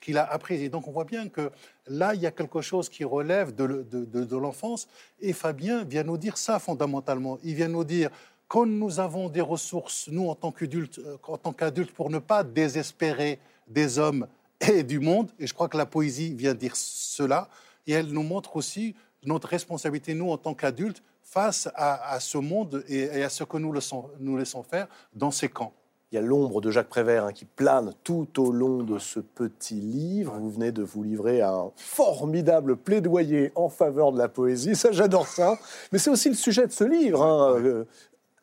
qu'il 0.00 0.18
a 0.18 0.24
apprise? 0.30 0.62
Et 0.62 0.68
donc, 0.68 0.86
on 0.86 0.92
voit 0.92 1.04
bien 1.04 1.28
que 1.28 1.50
là, 1.86 2.14
il 2.14 2.20
y 2.20 2.26
a 2.26 2.30
quelque 2.30 2.60
chose 2.60 2.88
qui 2.88 3.04
relève 3.04 3.54
de, 3.54 3.86
de 3.90 4.36
l'enfance. 4.36 4.86
Et 5.20 5.32
Fabien 5.32 5.84
vient 5.84 6.02
nous 6.04 6.18
dire 6.18 6.36
ça 6.36 6.58
fondamentalement. 6.58 7.38
Il 7.42 7.54
vient 7.54 7.68
nous 7.68 7.84
dire 7.84 8.10
quand 8.50 8.66
nous 8.66 8.98
avons 8.98 9.28
des 9.28 9.40
ressources, 9.40 10.08
nous, 10.10 10.28
en 10.28 10.34
tant 10.34 10.50
qu'adultes, 10.50 10.98
euh, 10.98 11.16
en 11.28 11.38
tant 11.38 11.52
qu'adultes, 11.52 11.92
pour 11.92 12.10
ne 12.10 12.18
pas 12.18 12.42
désespérer 12.42 13.38
des 13.68 14.00
hommes 14.00 14.26
et 14.60 14.82
du 14.82 14.98
monde, 14.98 15.30
et 15.38 15.46
je 15.46 15.54
crois 15.54 15.68
que 15.68 15.76
la 15.76 15.86
poésie 15.86 16.34
vient 16.34 16.52
dire 16.52 16.74
cela, 16.74 17.48
et 17.86 17.92
elle 17.92 18.08
nous 18.08 18.24
montre 18.24 18.56
aussi 18.56 18.96
notre 19.22 19.46
responsabilité, 19.46 20.14
nous, 20.14 20.30
en 20.30 20.36
tant 20.36 20.54
qu'adultes, 20.54 21.00
face 21.22 21.68
à, 21.76 22.18
ce 22.18 22.38
monde 22.38 22.82
et, 22.88 23.22
à 23.22 23.28
ce 23.28 23.44
que 23.44 23.56
nous, 23.56 23.72
nous 24.18 24.36
laissons 24.36 24.62
faire 24.64 24.88
dans 25.14 25.30
ces 25.30 25.48
camps. 25.48 25.72
Il 26.10 26.16
y 26.16 26.18
a 26.18 26.22
l'ombre 26.22 26.60
de 26.60 26.72
Jacques 26.72 26.88
Prévert 26.88 27.26
hein, 27.26 27.32
qui 27.32 27.44
plane 27.44 27.94
tout 28.02 28.26
au 28.42 28.50
long 28.50 28.82
de 28.82 28.98
ce 28.98 29.20
petit 29.20 29.76
livre. 29.76 30.36
Vous 30.40 30.50
venez 30.50 30.72
de 30.72 30.82
vous 30.82 31.04
livrer 31.04 31.40
un 31.40 31.70
formidable 31.76 32.74
plaidoyer 32.74 33.52
en 33.54 33.68
faveur 33.68 34.10
de 34.10 34.18
la 34.18 34.28
poésie. 34.28 34.74
Ça, 34.74 34.90
j'adore 34.90 35.28
ça. 35.28 35.56
Mais 35.92 36.00
c'est 36.00 36.10
aussi 36.10 36.28
le 36.28 36.34
sujet 36.34 36.66
de 36.66 36.72
ce 36.72 36.82
livre. 36.82 37.22
Hein, 37.22 37.60
euh, 37.60 37.84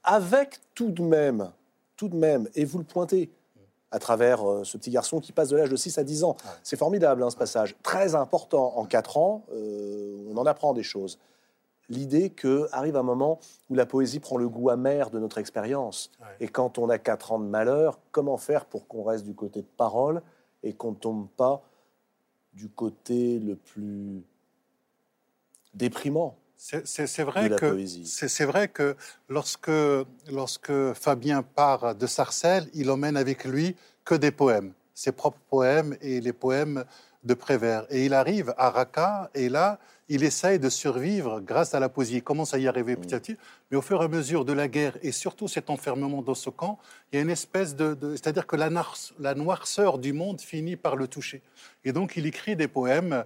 avec 0.08 0.62
tout 0.74 0.90
de 0.90 1.04
même, 1.04 1.52
tout 1.98 2.08
de 2.08 2.16
même, 2.16 2.50
et 2.56 2.66
vous 2.66 2.80
le 2.80 2.86
pointez 2.86 3.30
à 3.92 4.00
travers 4.00 4.50
euh, 4.50 4.64
ce 4.64 4.78
petit 4.78 4.90
garçon 4.90 5.20
qui 5.20 5.32
passe 5.32 5.50
de 5.50 5.58
l'âge 5.58 5.70
de 5.70 5.76
6 5.76 5.98
à 5.98 6.04
10 6.04 6.24
ans. 6.24 6.38
C'est 6.64 6.78
formidable, 6.78 7.24
hein, 7.24 7.30
ce 7.30 7.36
passage. 7.36 7.76
Très 7.84 8.16
important. 8.16 8.78
En 8.78 8.86
4 8.86 9.18
ans, 9.18 9.46
euh, 9.52 10.26
on 10.30 10.38
en 10.38 10.46
apprend 10.46 10.74
des 10.74 10.84
choses. 10.84 11.20
L'idée 11.90 12.30
qu'arrive 12.30 12.98
un 12.98 13.04
moment 13.04 13.40
où 13.70 13.76
la 13.76 13.86
poésie 13.86 14.20
prend 14.20 14.38
le 14.38 14.50
goût 14.50 14.70
amer 14.70 15.10
de 15.10 15.20
notre 15.20 15.38
expérience. 15.38 16.12
Et 16.42 16.48
quand 16.50 16.78
on 16.80 16.90
a 16.90 16.98
4 16.98 17.34
ans 17.34 17.40
de 17.40 17.46
malheur, 17.46 18.00
comment 18.12 18.38
faire 18.38 18.66
pour 18.66 18.88
qu'on 18.88 19.04
reste 19.04 19.24
du 19.24 19.34
côté 19.34 19.62
de 19.62 19.68
parole 19.78 20.22
et 20.64 20.74
qu'on 20.74 20.92
ne 20.92 20.98
tombe 20.98 21.28
pas 21.38 21.62
du 22.54 22.68
côté 22.68 23.40
le 23.40 23.56
plus 23.56 24.22
déprimant 25.74 26.36
c'est 26.58 27.24
vrai, 27.24 27.52
que, 27.52 27.86
c'est 28.04 28.46
vrai 28.46 28.68
que 28.68 28.96
lorsque, 29.30 29.72
lorsque 30.32 30.94
Fabien 30.94 31.44
part 31.44 31.96
de 31.96 32.08
Sarcelles, 32.08 32.68
il 32.74 32.90
emmène 32.90 33.16
avec 33.16 33.46
lui 33.46 33.76
que 34.04 34.16
des 34.16 34.32
poèmes, 34.32 34.74
ses 34.94 35.12
propres 35.12 35.40
poèmes 35.50 35.96
et 36.02 36.20
les 36.20 36.34
poèmes 36.34 36.84
de 37.24 37.34
Prévert. 37.36 37.86
Et 37.90 38.06
il 38.06 38.14
arrive 38.14 38.54
à 38.58 38.72
Raqqa, 38.72 39.30
et 39.36 39.50
là, 39.50 39.80
il 40.10 40.24
essaye 40.24 40.58
de 40.58 40.70
survivre 40.70 41.42
grâce 41.42 41.76
à 41.76 41.80
la 41.80 41.90
poésie. 41.90 42.16
Il 42.16 42.24
commence 42.24 42.54
à 42.54 42.58
y 42.58 42.68
arriver 42.68 42.96
petit 42.96 43.14
à 43.14 43.20
petit, 43.20 43.38
mais 43.70 43.78
au 43.78 43.82
fur 43.82 44.02
et 44.02 44.06
à 44.06 44.08
mesure 44.08 44.46
de 44.46 44.54
la 44.54 44.68
guerre, 44.68 44.98
et 45.02 45.12
surtout 45.12 45.48
cet 45.48 45.70
enfermement 45.70 46.22
dans 46.22 46.34
ce 46.34 46.50
camp, 46.50 46.80
il 47.12 47.18
y 47.18 47.20
a 47.20 47.22
une 47.22 47.30
espèce 47.30 47.76
de... 47.76 47.96
C'est-à-dire 48.14 48.48
que 48.48 48.56
la, 48.56 48.70
la 49.20 49.36
noirceur 49.36 50.00
du 50.00 50.14
monde 50.14 50.42
finit 50.42 50.78
par 50.78 50.96
le 50.96 51.08
toucher. 51.08 51.42
Et 51.84 51.92
donc, 51.92 52.16
il 52.16 52.26
écrit 52.26 52.56
des 52.56 52.68
poèmes 52.68 53.26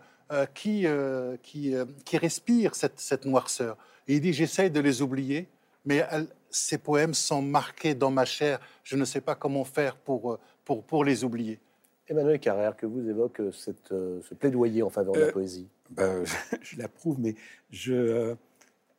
qui, 0.54 0.88
euh, 0.88 1.36
qui, 1.44 1.76
euh, 1.76 1.86
qui, 2.06 2.18
respire 2.18 2.76
cette, 2.76 3.00
cette, 3.00 3.26
noirceur. 3.26 3.78
Et 4.08 4.16
il 4.16 4.22
dit, 4.22 4.34
j'essaye 4.34 4.72
de 4.72 4.80
les 4.80 5.02
oublier, 5.02 5.48
mais 5.86 6.04
ces 6.50 6.78
poèmes 6.78 7.14
sont 7.14 7.42
marqués 7.42 7.96
dans 7.96 8.12
ma 8.12 8.26
chair. 8.26 8.60
Je 8.84 8.96
ne 8.96 9.06
sais 9.06 9.22
pas 9.22 9.36
comment 9.36 9.64
faire 9.64 9.96
pour, 9.96 10.40
pour, 10.66 10.84
pour 10.84 11.04
les 11.04 11.24
oublier. 11.24 11.60
Emmanuel 12.08 12.40
Carrère, 12.40 12.76
que 12.76 12.86
vous 12.86 13.08
évoque 13.10 13.42
cette, 13.54 13.90
ce 13.90 14.34
plaidoyer 14.34 14.84
en 14.84 14.90
faveur 14.90 15.14
de 15.14 15.20
la 15.20 15.32
poésie? 15.32 15.68
ben, 15.90 16.24
Je 16.62 16.78
l'approuve, 16.78 17.20
mais 17.20 17.36
je 17.70 18.36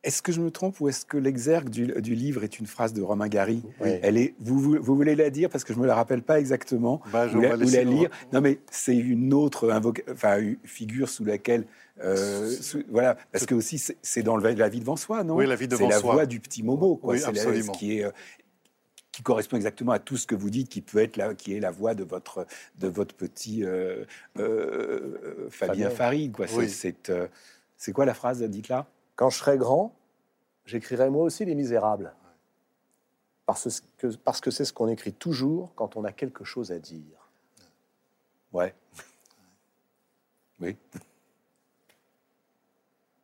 est-ce 0.03 0.21
que 0.21 0.31
je 0.33 0.41
me 0.41 0.51
trompe 0.51 0.81
ou 0.81 0.89
est-ce 0.89 1.05
que 1.05 1.17
l'exergue 1.17 1.69
du, 1.69 2.15
livre 2.15 2.43
est 2.43 2.59
une 2.59 2.67
phrase 2.67 2.93
de 2.93 3.01
Romain 3.01 3.29
Gary 3.29 3.63
Elle 3.79 4.17
est. 4.17 4.35
Vous, 4.39 4.59
vous, 4.59 4.95
voulez 4.95 5.15
la 5.15 5.29
dire 5.29 5.49
parce 5.49 5.63
que 5.63 5.73
je 5.73 5.79
me 5.79 5.87
la 5.87 5.95
rappelle 5.95 6.21
pas 6.21 6.39
exactement. 6.39 7.01
Bah, 7.11 7.27
je 7.29 7.37
la, 7.37 7.55
la 7.55 7.83
lire. 7.83 8.09
Non, 8.33 8.41
mais 8.41 8.59
c'est 8.69 8.95
une 8.95 9.33
autre 9.33 9.71
enfin, 10.11 10.39
figure 10.65 11.07
sous 11.07 11.23
laquelle. 11.23 11.65
Euh, 12.03 12.53
voilà, 12.89 13.17
parce 13.31 13.45
que 13.45 13.55
aussi 13.55 13.81
c'est 14.01 14.23
dans 14.23 14.35
la 14.35 14.69
vie 14.69 14.79
devant 14.79 14.97
soi, 14.97 15.23
non? 15.23 15.35
Oui, 15.35 15.47
la 15.47 15.55
vie 15.55 15.67
devant 15.67 15.85
soi. 15.85 15.97
C'est 15.97 16.05
la 16.05 16.13
voix 16.13 16.25
du 16.25 16.39
petit 16.39 16.63
Momo, 16.63 16.97
quoi. 16.97 17.13
Oui, 17.13 17.23
absolument. 17.23 17.71
qui 17.71 17.99
est 17.99 18.05
euh, 18.05 18.11
qui 19.11 19.21
correspond 19.21 19.57
exactement 19.57 19.91
à 19.91 19.99
tout 19.99 20.17
ce 20.17 20.25
que 20.25 20.33
vous 20.33 20.49
dites, 20.49 20.69
qui 20.69 20.81
peut 20.81 20.97
être 20.97 21.17
là, 21.17 21.35
qui 21.35 21.55
est 21.55 21.59
la 21.59 21.71
voix 21.71 21.93
de 21.93 22.03
votre 22.03 22.45
de 22.79 22.87
votre 22.87 23.15
petit 23.15 23.63
euh, 23.63 24.03
Fabien, 25.49 25.89
Farid, 25.91 26.33
quoi. 26.33 26.47
C'est 27.77 27.91
quoi 27.91 28.05
la 28.05 28.13
phrase? 28.13 28.41
Dites-la. 28.41 28.87
Quand 29.15 29.29
je 29.29 29.37
serai 29.37 29.57
grand, 29.57 29.95
j'écrirai 30.65 31.09
moi 31.09 31.23
aussi 31.23 31.45
Les 31.45 31.55
Misérables. 31.55 32.13
Parce 33.45 33.81
que 33.97 34.07
parce 34.07 34.39
que 34.39 34.51
c'est 34.51 34.65
ce 34.65 34.71
qu'on 34.71 34.87
écrit 34.87 35.13
toujours 35.13 35.73
quand 35.75 35.97
on 35.97 36.05
a 36.05 36.11
quelque 36.11 36.45
chose 36.45 36.71
à 36.71 36.79
dire. 36.79 37.29
Ouais. 38.53 38.73
Oui. 40.61 40.77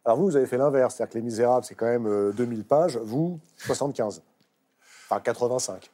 Alors 0.03 0.17
vous, 0.17 0.25
vous 0.25 0.35
avez 0.35 0.47
fait 0.47 0.57
l'inverse, 0.57 0.95
c'est-à-dire 0.95 1.13
que 1.13 1.17
Les 1.19 1.23
Misérables, 1.23 1.65
c'est 1.65 1.75
quand 1.75 1.85
même 1.85 2.31
2000 2.33 2.59
euh, 2.59 2.63
pages, 2.63 2.97
vous, 2.97 3.39
75. 3.57 4.21
Enfin, 5.05 5.19
85. 5.19 5.89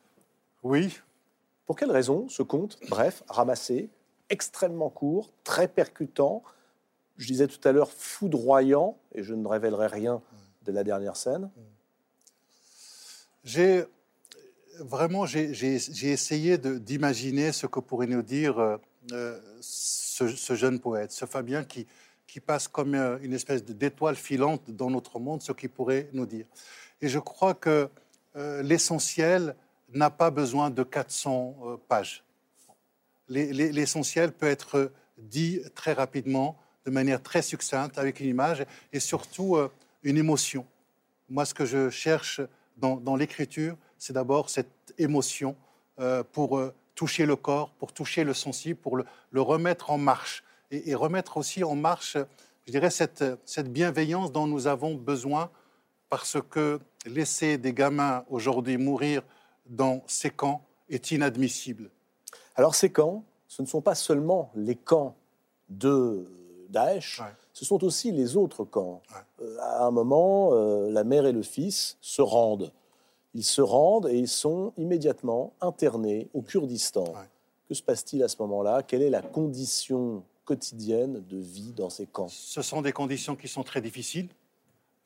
Oui. 0.63 0.99
Pour 1.65 1.75
quelle 1.75 1.91
raison 1.91 2.27
ce 2.29 2.43
conte, 2.43 2.79
bref, 2.89 3.23
ramassé, 3.27 3.89
extrêmement 4.29 4.89
court, 4.89 5.31
très 5.43 5.67
percutant, 5.67 6.43
je 7.17 7.27
disais 7.27 7.47
tout 7.47 7.65
à 7.67 7.71
l'heure 7.71 7.91
foudroyant, 7.91 8.97
et 9.13 9.23
je 9.23 9.33
ne 9.33 9.47
révélerai 9.47 9.87
rien 9.87 10.21
de 10.63 10.71
la 10.71 10.83
dernière 10.83 11.15
scène 11.15 11.49
J'ai 13.43 13.85
vraiment 14.79 15.25
j'ai 15.25 16.11
essayé 16.11 16.57
d'imaginer 16.57 17.51
ce 17.51 17.67
que 17.67 17.79
pourrait 17.79 18.07
nous 18.07 18.21
dire 18.21 18.59
euh, 18.59 18.77
euh, 19.13 19.39
ce, 19.61 20.55
jeune 20.55 20.79
poète, 20.79 21.11
ce 21.11 21.25
Fabien 21.25 21.63
qui, 21.63 21.87
qui 22.27 22.39
passe 22.39 22.67
comme 22.67 22.95
euh, 22.95 23.17
une 23.21 23.33
espèce 23.33 23.63
d'étoile 23.63 24.15
filante 24.15 24.69
dans 24.71 24.89
notre 24.89 25.19
monde, 25.19 25.41
ce 25.41 25.51
qu'il 25.51 25.69
pourrait 25.69 26.09
nous 26.13 26.25
dire. 26.25 26.45
Et 27.01 27.07
je 27.07 27.19
crois 27.19 27.53
que 27.53 27.89
l'essentiel 28.63 29.55
n'a 29.93 30.09
pas 30.09 30.29
besoin 30.29 30.69
de 30.69 30.83
400 30.83 31.79
pages. 31.87 32.25
L'essentiel 33.29 34.33
peut 34.33 34.47
être 34.47 34.91
dit 35.17 35.61
très 35.73 35.93
rapidement, 35.93 36.57
de 36.85 36.91
manière 36.91 37.21
très 37.21 37.41
succincte, 37.41 37.97
avec 37.97 38.19
une 38.19 38.27
image 38.27 38.65
et 38.93 38.99
surtout 38.99 39.57
une 40.03 40.17
émotion. 40.17 40.65
Moi, 41.29 41.45
ce 41.45 41.53
que 41.53 41.65
je 41.65 41.89
cherche 41.89 42.41
dans, 42.77 43.15
l'écriture, 43.15 43.75
c'est 43.97 44.13
d'abord 44.13 44.49
cette 44.49 44.93
émotion 44.97 45.55
euh, 45.99 46.23
pour 46.31 46.57
euh, 46.57 46.73
toucher 46.93 47.25
le 47.25 47.35
corps, 47.35 47.71
pour 47.79 47.93
toucher 47.93 48.23
le 48.23 48.33
sensible, 48.33 48.79
pour 48.79 48.97
le, 48.97 49.41
remettre 49.41 49.89
en 49.89 49.97
marche. 49.97 50.43
Et, 50.71 50.93
remettre 50.93 51.37
aussi 51.37 51.63
en 51.63 51.75
marche, 51.75 52.17
je 52.67 52.71
dirais, 52.71 52.89
cette 52.89 53.71
bienveillance 53.71 54.31
dont 54.31 54.47
nous 54.47 54.67
avons 54.67 54.95
besoin, 54.95 55.49
parce 56.09 56.37
que 56.49 56.79
laisser 57.05 57.57
des 57.57 57.73
gamins 57.73 58.23
aujourd'hui 58.29 58.77
mourir 58.77 59.21
dans 59.65 60.03
ces 60.07 60.29
camps 60.29 60.63
est 60.89 61.11
inadmissible. 61.11 61.89
Alors 62.55 62.75
ces 62.75 62.91
camps, 62.91 63.23
ce 63.47 63.61
ne 63.61 63.67
sont 63.67 63.81
pas 63.81 63.95
seulement 63.95 64.51
les 64.55 64.75
camps 64.75 65.15
de 65.69 66.27
Daesh, 66.69 67.21
ce 67.53 67.65
sont 67.65 67.83
aussi 67.83 68.11
les 68.11 68.37
autres 68.37 68.63
camps. 68.63 69.01
Euh, 69.41 69.57
à 69.59 69.85
un 69.85 69.91
moment, 69.91 70.53
la 70.89 71.03
mère 71.03 71.25
et 71.25 71.31
le 71.31 71.43
fils 71.43 71.97
se 72.01 72.21
rendent. 72.21 72.71
Ils 73.33 73.43
se 73.43 73.61
rendent 73.61 74.07
et 74.07 74.17
ils 74.17 74.29
sont 74.29 74.73
immédiatement 74.77 75.53
internés 75.59 76.29
au 76.33 76.41
Kurdistan. 76.41 77.13
Que 77.67 77.73
se 77.73 77.83
passe-t-il 77.83 78.23
à 78.23 78.27
ce 78.27 78.37
moment-là? 78.39 78.81
Quelle 78.81 79.01
est 79.01 79.09
la 79.09 79.21
condition 79.21 80.23
quotidienne 80.45 81.23
de 81.27 81.37
vie 81.37 81.73
dans 81.73 81.89
ces 81.89 82.05
camps? 82.05 82.29
Ce 82.29 82.61
sont 82.61 82.81
des 82.81 82.93
conditions 82.93 83.35
qui 83.35 83.47
sont 83.47 83.63
très 83.63 83.81
difficiles. 83.81 84.29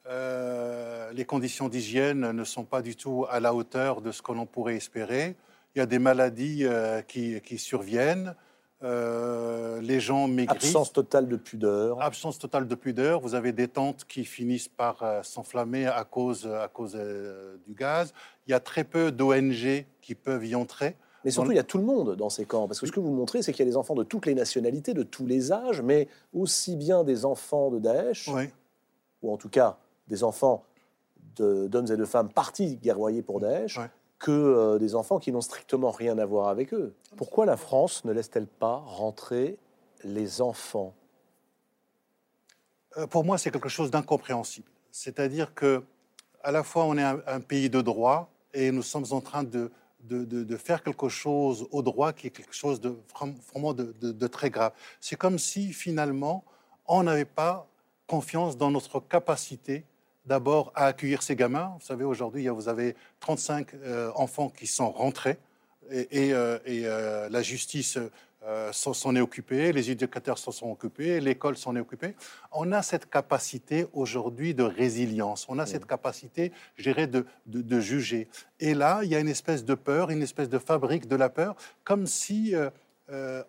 Euh, 0.08 1.12
les 1.14 1.26
conditions 1.26 1.70
d'hygiène 1.70 2.32
ne 2.32 2.44
sont 2.44 2.66
pas 2.66 2.82
du 2.82 2.96
tout 2.96 3.26
à 3.30 3.40
la 3.40 3.54
hauteur 3.54 4.02
de 4.02 4.12
ce 4.12 4.22
que 4.22 4.32
l'on 4.32 4.46
pourrait 4.46 4.76
espérer. 4.76 5.36
Il 5.76 5.80
y 5.80 5.82
a 5.82 5.86
des 5.86 6.00
maladies 6.00 6.66
euh, 6.66 7.02
qui, 7.02 7.40
qui, 7.42 7.58
surviennent. 7.58 8.36
Euh, 8.82 9.82
les 9.82 10.00
gens 10.00 10.28
maigrissent. 10.28 10.68
Absence 10.68 10.94
totale 10.94 11.28
de 11.28 11.36
pudeur. 11.36 12.02
Absence 12.02 12.40
totale 12.40 12.68
de 12.68 12.76
pudeur. 12.76 13.20
Vous 13.20 13.36
avez 13.36 13.52
des 13.52 13.68
tentes 13.68 14.06
qui 14.06 14.24
finissent 14.24 14.70
par 14.70 15.04
euh, 15.04 15.22
s'enflammer 15.22 15.86
à 15.86 16.04
cause, 16.06 16.48
à 16.48 16.68
cause 16.70 16.94
euh, 16.96 17.58
du 17.68 17.74
gaz. 17.74 18.14
Il 18.48 18.52
y 18.52 18.54
a 18.54 18.60
très 18.60 18.86
peu 18.86 19.12
d'ONG 19.12 19.86
qui 20.02 20.16
peuvent 20.16 20.46
y 20.46 20.56
entrer. 20.56 20.96
Mais 21.26 21.32
surtout, 21.32 21.52
il 21.52 21.56
y 21.56 21.60
a 21.60 21.64
tout 21.64 21.78
le 21.78 21.84
monde 21.84 22.16
dans 22.16 22.30
ces 22.30 22.46
camps. 22.46 22.68
Parce 22.68 22.80
que 22.80 22.88
ce 22.88 22.94
que 22.94 23.02
vous 23.02 23.12
montrez, 23.12 23.42
c'est 23.42 23.52
qu'il 23.52 23.66
y 23.66 23.68
a 23.68 23.72
des 23.72 23.76
enfants 23.76 23.96
de 23.96 24.04
toutes 24.04 24.26
les 24.26 24.36
nationalités, 24.36 24.94
de 24.94 25.04
tous 25.04 25.26
les 25.26 25.52
âges, 25.52 25.82
mais 25.82 26.08
aussi 26.34 26.78
bien 26.78 27.04
des 27.04 27.26
enfants 27.26 27.70
de 27.70 27.80
Daesh, 27.80 28.30
ou 29.22 29.34
en 29.34 29.36
tout 29.36 29.50
cas 29.50 29.78
des 30.08 30.24
enfants 30.24 30.64
d'hommes 31.36 31.92
et 31.92 31.98
de 31.98 32.06
femmes 32.06 32.30
partis 32.30 32.78
guerroyer 32.78 33.22
pour 33.22 33.42
Daesh, 33.42 33.80
que 34.20 34.32
euh, 34.32 34.80
des 34.80 34.96
enfants 34.96 35.18
qui 35.18 35.32
n'ont 35.32 35.42
strictement 35.42 35.92
rien 35.92 36.18
à 36.18 36.26
voir 36.26 36.50
avec 36.50 36.74
eux. 36.74 36.94
Pourquoi 37.16 37.46
la 37.46 37.58
France 37.58 38.04
ne 38.06 38.12
laisse-t-elle 38.12 38.48
pas 38.48 38.76
rentrer 38.76 39.58
les 40.04 40.42
enfants? 40.42 40.94
Euh, 42.98 43.08
Pour 43.08 43.24
moi, 43.24 43.38
c'est 43.38 43.50
quelque 43.50 43.70
chose 43.70 43.90
d'incompréhensible. 43.90 44.70
C'est-à-dire 44.92 45.54
que, 45.54 45.84
à 46.44 46.52
la 46.52 46.64
fois, 46.64 46.84
on 46.86 46.98
est 46.98 47.04
un, 47.04 47.40
pays 47.40 47.70
de 47.70 47.82
droit 47.82 48.30
et 48.54 48.72
nous 48.72 48.82
sommes 48.82 49.06
en 49.12 49.22
train 49.22 49.44
de, 49.44 49.72
de, 50.02 50.58
faire 50.58 50.84
quelque 50.84 51.10
chose 51.10 51.68
au 51.72 51.82
droit 51.82 52.14
qui 52.14 52.28
est 52.28 52.32
quelque 52.32 52.56
chose 52.56 52.82
de 52.82 52.96
vraiment 53.50 53.74
de 53.74 54.28
très 54.28 54.50
grave. 54.50 54.74
C'est 55.00 55.16
comme 55.16 55.38
si, 55.38 55.74
finalement, 55.74 56.44
on 56.88 57.04
n'avait 57.04 57.26
pas 57.26 57.68
confiance 58.08 58.58
dans 58.58 58.72
notre 58.72 59.00
capacité 59.00 59.86
d'abord 60.30 60.72
à 60.76 60.86
accueillir 60.86 61.24
ces 61.24 61.36
gamins. 61.36 61.74
Vous 61.80 61.86
savez, 61.86 62.06
aujourd'hui, 62.06 62.48
vous 62.48 62.70
avez 62.70 62.96
35 63.20 63.74
euh, 63.74 64.12
enfants 64.16 64.50
qui 64.50 64.68
sont 64.68 64.92
rentrés 64.92 65.38
et, 65.92 66.34
euh, 66.34 66.60
euh, 66.68 67.28
la 67.30 67.42
justice 67.42 67.98
s'en 68.72 69.16
est 69.16 69.22
occupée, 69.22 69.74
les 69.74 69.90
éducateurs 69.92 70.38
s'en 70.38 70.52
sont 70.52 70.72
occupés, 70.72 71.20
l'école 71.20 71.58
s'en 71.58 71.76
est 71.76 71.80
occupée. 71.80 72.16
On 72.52 72.72
a 72.72 72.84
cette 72.84 73.10
capacité 73.10 73.88
aujourd'hui 73.94 74.54
de 74.54 74.64
résilience, 74.64 75.46
on 75.50 75.60
a 75.60 75.66
cette 75.66 75.86
capacité, 75.86 76.52
je 76.76 76.84
dirais, 76.84 77.08
de, 77.08 77.26
de, 77.48 77.80
juger. 77.80 78.28
Et 78.60 78.74
là, 78.74 79.02
il 79.04 79.10
y 79.10 79.16
a 79.16 79.20
une 79.20 79.28
espèce 79.28 79.66
de 79.66 79.74
peur, 79.74 80.10
une 80.10 80.22
espèce 80.22 80.48
de 80.48 80.60
fabrique 80.60 81.08
de 81.08 81.16
la 81.16 81.30
peur, 81.30 81.56
comme 81.84 82.06
si 82.08 82.54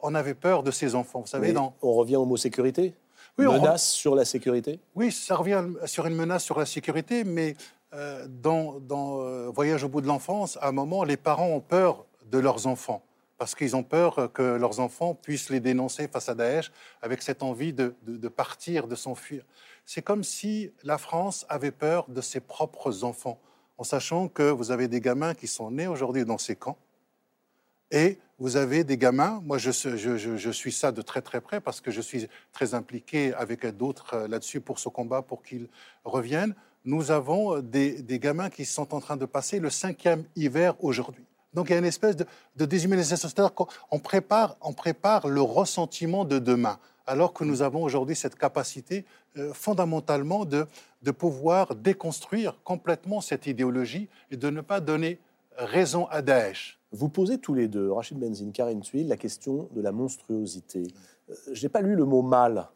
on 0.02 0.14
avait 0.14 0.34
peur 0.34 0.62
de 0.62 0.70
ces 0.70 0.94
enfants. 0.94 1.20
Vous 1.20 1.26
savez, 1.26 1.52
dans... 1.52 1.74
On 1.82 1.92
revient 1.92 2.16
aux 2.16 2.26
mots 2.26 2.38
sécurité 2.38 2.94
menace 3.48 3.90
sur 3.90 4.14
la 4.14 4.24
sécurité? 4.24 4.80
Oui, 4.94 5.12
ça 5.12 5.36
revient 5.36 5.64
sur 5.86 6.06
une 6.06 6.14
menace 6.14 6.44
sur 6.44 6.58
la 6.58 6.66
sécurité, 6.66 7.24
mais 7.24 7.56
euh, 7.92 8.26
dans, 8.28 8.80
euh, 8.90 9.50
Voyage 9.54 9.84
au 9.84 9.88
bout 9.88 10.00
de 10.00 10.06
l'enfance, 10.06 10.58
à 10.60 10.68
un 10.68 10.72
moment, 10.72 11.04
les 11.04 11.16
parents 11.16 11.48
ont 11.48 11.60
peur 11.60 12.04
de 12.30 12.38
leurs 12.38 12.66
enfants 12.66 13.02
parce 13.36 13.54
qu'ils 13.54 13.74
ont 13.74 13.82
peur 13.82 14.30
que 14.34 14.42
leurs 14.42 14.80
enfants 14.80 15.14
puissent 15.14 15.48
les 15.48 15.60
dénoncer 15.60 16.08
face 16.08 16.28
à 16.28 16.34
Daesh 16.34 16.70
avec 17.00 17.22
cette 17.22 17.42
envie 17.42 17.72
de, 17.72 17.94
de 18.06 18.28
partir, 18.28 18.86
de 18.86 18.94
s'enfuir. 18.94 19.46
C'est 19.86 20.02
comme 20.02 20.24
si 20.24 20.70
la 20.82 20.98
France 20.98 21.46
avait 21.48 21.70
peur 21.70 22.04
de 22.08 22.20
ses 22.20 22.40
propres 22.40 23.02
enfants, 23.02 23.40
en 23.78 23.82
sachant 23.82 24.28
que 24.28 24.50
vous 24.50 24.72
avez 24.72 24.88
des 24.88 25.00
gamins 25.00 25.32
qui 25.32 25.46
sont 25.46 25.70
nés 25.70 25.86
aujourd'hui 25.86 26.26
dans 26.26 26.36
ces 26.36 26.54
camps, 26.54 26.76
et 27.90 28.18
vous 28.40 28.56
avez 28.56 28.84
des 28.84 28.96
gamins, 28.96 29.42
moi 29.44 29.58
je, 29.58 29.70
suis 29.70 30.72
ça 30.72 30.92
de 30.92 31.02
très 31.02 31.20
très 31.20 31.42
près 31.42 31.60
parce 31.60 31.82
que 31.82 31.90
je 31.90 32.00
suis 32.00 32.26
très 32.52 32.72
impliqué 32.72 33.34
avec 33.34 33.66
d'autres 33.76 34.14
euh, 34.14 34.28
là-dessus 34.28 34.62
pour 34.62 34.78
ce 34.78 34.88
combat, 34.88 35.20
pour 35.20 35.42
qu'ils 35.42 35.68
reviennent. 36.04 36.54
Nous 36.86 37.10
avons 37.10 37.56
euh, 37.56 37.62
des, 37.62 38.18
gamins 38.18 38.48
qui 38.48 38.64
sont 38.64 38.94
en 38.94 39.00
train 39.00 39.18
de 39.18 39.26
passer 39.26 39.60
le 39.60 39.68
cinquième 39.68 40.24
hiver 40.36 40.74
aujourd'hui. 40.82 41.26
Donc 41.52 41.68
il 41.68 41.72
y 41.72 41.74
a 41.74 41.78
une 41.78 41.84
espèce 41.84 42.16
de, 42.16 42.24
de 42.56 42.64
déshumanisation, 42.64 43.28
c'est-à-dire 43.28 43.54
qu'on 43.54 43.98
prépare, 43.98 44.56
on 44.62 44.72
prépare 44.72 45.28
le 45.28 45.42
ressentiment 45.42 46.24
de 46.24 46.38
demain, 46.38 46.78
alors 47.06 47.34
que 47.34 47.44
nous 47.44 47.60
avons 47.60 47.82
aujourd'hui 47.82 48.16
cette 48.16 48.36
capacité 48.36 49.04
euh, 49.36 49.52
fondamentalement 49.52 50.46
de 50.46 50.66
pouvoir 51.10 51.74
déconstruire 51.74 52.56
complètement 52.64 53.20
cette 53.20 53.46
idéologie 53.46 54.08
et 54.30 54.38
de 54.38 54.48
ne 54.48 54.62
pas 54.62 54.80
donner 54.80 55.18
raison 55.58 56.06
à 56.06 56.22
Daesh. 56.22 56.79
Vous 56.92 57.08
posez 57.08 57.38
tous 57.38 57.54
les 57.54 57.68
deux, 57.68 57.92
Rachid 57.92 58.18
Benzine, 58.18 58.52
Karine 58.52 58.80
Tuil, 58.80 59.04
la 59.04 59.16
question 59.16 59.68
de 59.72 59.80
la 59.80 59.92
monstruosité. 59.92 60.88
Euh, 61.28 61.34
je 61.52 61.62
n'ai 61.62 61.68
pas 61.68 61.82
lu 61.82 61.94
le 61.94 62.04
mot 62.04 62.22
mal 62.22 62.68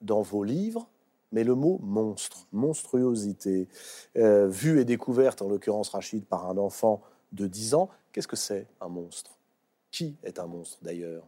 dans 0.00 0.22
vos 0.22 0.44
livres, 0.44 0.88
mais 1.32 1.42
le 1.42 1.56
mot 1.56 1.80
monstre, 1.82 2.46
monstruosité, 2.52 3.68
euh, 4.16 4.46
vue 4.46 4.80
et 4.80 4.84
découverte, 4.84 5.42
en 5.42 5.48
l'occurrence 5.48 5.88
Rachid, 5.88 6.24
par 6.24 6.48
un 6.48 6.56
enfant 6.56 7.02
de 7.32 7.48
10 7.48 7.74
ans. 7.74 7.88
Qu'est-ce 8.12 8.28
que 8.28 8.36
c'est 8.36 8.68
un 8.80 8.88
monstre? 8.88 9.32
Qui 9.90 10.16
est 10.22 10.38
un 10.38 10.46
monstre 10.46 10.78
d'ailleurs? 10.82 11.26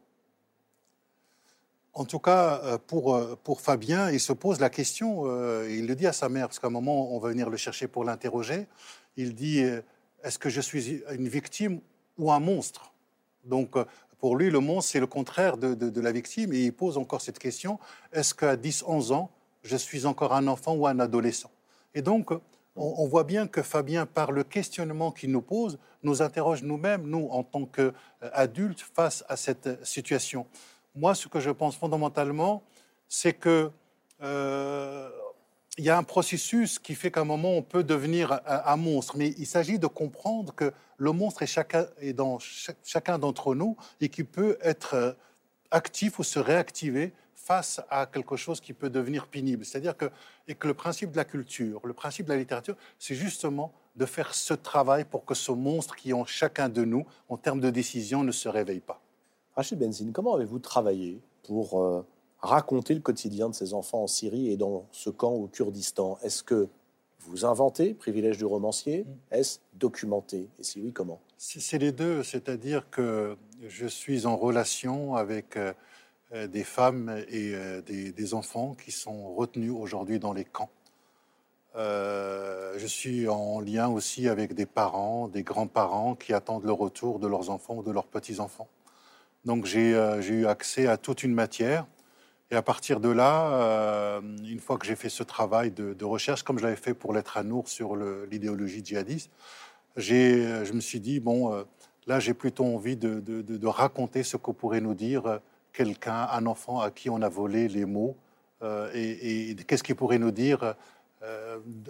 En 1.93 2.05
tout 2.05 2.21
cas, 2.21 2.63
euh, 2.63 2.79
pour, 2.79 3.21
pour 3.43 3.61
Fabien, 3.61 4.09
il 4.09 4.21
se 4.21 4.33
pose 4.33 4.61
la 4.61 4.71
question, 4.71 5.25
il 5.67 5.89
le 5.89 5.97
dit 5.97 6.07
à 6.07 6.13
sa 6.13 6.29
mère, 6.29 6.47
parce 6.47 6.61
qu'à 6.61 6.69
un 6.69 6.71
moment, 6.71 7.13
on 7.13 7.19
va 7.19 7.31
venir 7.31 7.51
le 7.51 7.57
chercher 7.57 7.89
pour 7.89 8.05
l'interroger. 8.05 8.69
Il 9.17 9.35
dit, 9.35 9.65
est-ce 10.23 10.39
que 10.39 10.49
je 10.49 10.61
suis 10.61 11.03
une 11.11 11.29
victime 11.29 11.81
ou 12.21 12.31
un 12.31 12.41
monstre. 12.41 12.93
Donc, 13.45 13.77
euh, 13.77 13.85
pour 14.19 14.37
lui, 14.37 14.51
le 14.51 14.61
monstre, 14.61 14.93
c'est 14.93 15.01
le 15.01 15.07
contraire 15.07 15.57
de, 15.57 16.01
la 16.01 16.13
victime. 16.13 16.53
Et 16.53 16.65
il 16.65 16.73
pose 16.73 16.99
encore 16.99 17.23
cette 17.23 17.39
question, 17.39 17.79
est-ce 18.13 18.35
qu'à 18.35 18.57
10, 18.57 18.85
11 18.87 19.13
ans, 19.13 19.31
je 19.63 19.77
suis 19.77 20.07
encore 20.07 20.35
un 20.35 20.47
enfant 20.47 20.75
ou 20.75 20.87
un 20.87 21.01
adolescent? 21.01 21.51
Et 21.95 22.03
donc, 22.03 22.31
on, 22.77 23.07
voit 23.09 23.25
bien 23.25 23.47
que 23.47 23.63
Fabien, 23.63 24.07
par 24.07 24.31
le 24.31 24.45
questionnement 24.45 25.11
qu'il 25.11 25.33
nous 25.33 25.41
pose, 25.41 25.79
nous 26.03 26.23
interroge 26.23 26.63
nous-mêmes, 26.63 27.03
nous, 27.07 27.29
en 27.31 27.43
tant 27.43 27.65
qu'adultes, 27.65 28.81
face 28.95 29.25
à 29.29 29.37
cette 29.37 29.85
situation. 29.85 30.47
Moi, 30.95 31.15
ce 31.15 31.27
que 31.27 31.41
je 31.41 31.51
pense 31.51 31.77
fondamentalement, 31.77 32.63
c'est 33.09 33.33
que 33.33 33.71
euh, 34.23 35.11
il 35.79 35.85
y 35.85 35.91
a 35.91 35.97
un 35.97 36.03
processus 36.03 36.79
qui 36.79 36.95
fait 36.95 37.11
qu'à 37.11 37.21
un 37.21 37.25
moment, 37.25 37.57
on 37.57 37.63
peut 37.63 37.85
devenir 37.85 38.41
un, 38.47 38.77
monstre. 38.77 39.17
Mais 39.17 39.35
il 39.39 39.47
s'agit 39.47 39.79
de 39.79 39.87
comprendre 39.87 40.55
que 40.55 40.73
le 40.97 41.13
monstre 41.13 41.43
est, 41.43 41.47
chacun, 41.47 41.87
est 42.01 42.13
dans 42.13 42.39
chacun 42.85 43.19
d'entre 43.19 43.55
nous 43.55 43.77
et 44.01 44.09
qui 44.09 44.25
peut 44.25 44.59
être 44.63 44.95
euh, 44.95 45.13
actif 45.71 46.19
ou 46.19 46.23
se 46.23 46.39
réactiver 46.39 47.13
face 47.35 47.81
à 47.89 48.07
quelque 48.07 48.37
chose 48.37 48.61
qui 48.61 48.73
peut 48.73 48.91
devenir 48.91 49.27
pénible. 49.27 49.65
C'est-à-dire 49.65 49.97
que, 49.97 50.11
que 50.47 50.69
le 50.69 50.75
principe 50.75 51.13
de 51.13 51.17
la 51.17 51.25
culture, 51.25 51.81
le 51.85 51.95
principe 51.95 52.27
de 52.27 52.33
la 52.33 52.39
littérature, 52.39 52.77
c'est 52.99 53.15
justement 53.15 53.73
de 53.97 54.07
faire 54.07 54.35
ce 54.35 54.55
travail 54.55 55.05
pour 55.05 55.25
que 55.25 55.35
ce 55.35 55.53
monstre 55.53 55.97
qui 55.97 56.11
est 56.11 56.15
en 56.15 56.27
chacun 56.27 56.69
de 56.69 56.85
nous, 56.85 57.07
en 57.29 57.37
termes 57.37 57.61
de 57.61 57.71
décision, 57.71 58.23
ne 58.23 58.33
se 58.33 58.49
réveille 58.49 58.81
pas. 58.81 59.01
Rachid 59.57 59.79
Benzine, 59.79 60.13
comment 60.13 60.35
avez-vous 60.35 60.59
travaillé 60.59 61.21
pour 61.43 61.83
euh, 61.83 62.07
raconter 62.43 62.95
le 62.95 63.01
quotidien 63.01 63.49
de 63.49 63.55
ces 63.55 63.75
enfants 63.75 64.05
en 64.05 64.07
Syrie 64.07 64.51
et 64.51 64.57
dans 64.57 64.87
ce 64.93 65.11
camp 65.11 65.33
au 65.33 65.47
Kurdistan 65.47 66.19
Est-ce 66.23 66.43
que 66.43 66.69
vous 67.21 67.45
inventez, 67.45 67.93
privilège 67.93 68.39
du 68.39 68.47
romancier? 68.47 69.05
Mm. 69.05 69.35
Est-ce 69.35 69.59
documenté? 69.75 70.49
Et 70.59 70.63
si 70.63 70.81
oui, 70.81 70.93
comment? 70.93 71.21
C'est 71.37 71.79
les 71.79 71.93
deux, 71.93 72.23
c'est-à-dire 72.23 72.89
que 72.91 73.37
je 73.67 73.87
suis 73.87 74.27
en 74.27 74.37
relation 74.37 75.17
avec 75.17 75.57
euh, 75.57 75.73
euh, 76.33 76.47
des 76.47 76.65
femmes 76.65 77.23
et 77.29 77.55
des, 77.87 78.35
enfants 78.35 78.75
qui 78.75 78.91
sont 78.91 79.35
retenus 79.35 79.73
aujourd'hui 79.73 80.19
dans 80.19 80.33
les 80.33 80.45
camps. 80.45 80.71
je 81.75 82.87
suis 82.87 83.29
en 83.29 83.61
lien 83.61 83.89
aussi 83.89 84.29
avec 84.29 84.55
des 84.55 84.67
parents, 84.67 85.29
des 85.29 85.43
grands-parents 85.43 86.15
qui 86.15 86.33
attendent 86.33 86.65
le 86.65 86.73
retour 86.73 87.19
de 87.19 87.27
leurs 87.27 87.51
enfants 87.51 87.77
ou 87.77 87.83
de 87.83 87.91
leurs 87.91 88.07
petits-enfants. 88.07 88.69
Donc 89.45 89.65
j'ai 89.65 89.91
eu 89.91 90.47
accès 90.47 90.87
à 90.87 90.97
toute 90.97 91.23
une 91.23 91.35
matière 91.35 91.87
et 92.51 92.57
à 92.57 92.63
partir 92.63 92.99
de 92.99 93.09
là, 93.09 93.53
euh, 93.53 94.21
une 94.21 94.59
fois 94.59 94.77
que 94.77 94.85
j'ai 94.85 94.97
fait 94.97 95.09
ce 95.09 95.23
travail 95.23 95.71
de, 95.71 96.05
recherche, 96.05 96.43
comme 96.43 96.59
je 96.59 96.65
l'avais 96.65 96.77
fait 96.77 96.95
pour 96.95 97.13
Lettre 97.13 97.37
à 97.37 97.45
Nour 97.45 97.69
sur 97.69 97.95
l'idéologie 97.97 98.85
djihadiste, 98.85 99.31
je 99.97 100.73
me 100.73 100.81
suis 100.81 100.99
dit, 100.99 101.21
bon, 101.21 101.55
euh, 101.55 101.63
là, 102.09 102.19
j'ai 102.19 102.35
plutôt 102.35 102.65
envie 102.65 102.97
de, 102.97 103.67
raconter 103.67 104.25
ce 104.25 104.37
que 104.37 104.51
pourrait 104.51 104.81
nous 104.81 104.95
dire 104.95 105.27
euh, 105.27 105.39
quelqu'un, 105.73 106.27
un 106.33 106.47
enfant 106.47 106.81
à 106.81 106.91
qui 106.91 107.09
on 107.09 107.23
a 107.23 107.29
volé 107.29 107.69
les 107.69 107.85
mots, 107.85 108.17
et, 108.93 109.57
qu'est-ce 109.67 109.83
qu'il 109.83 109.95
pourrait 109.95 110.19
nous 110.19 110.33
dire 110.33 110.75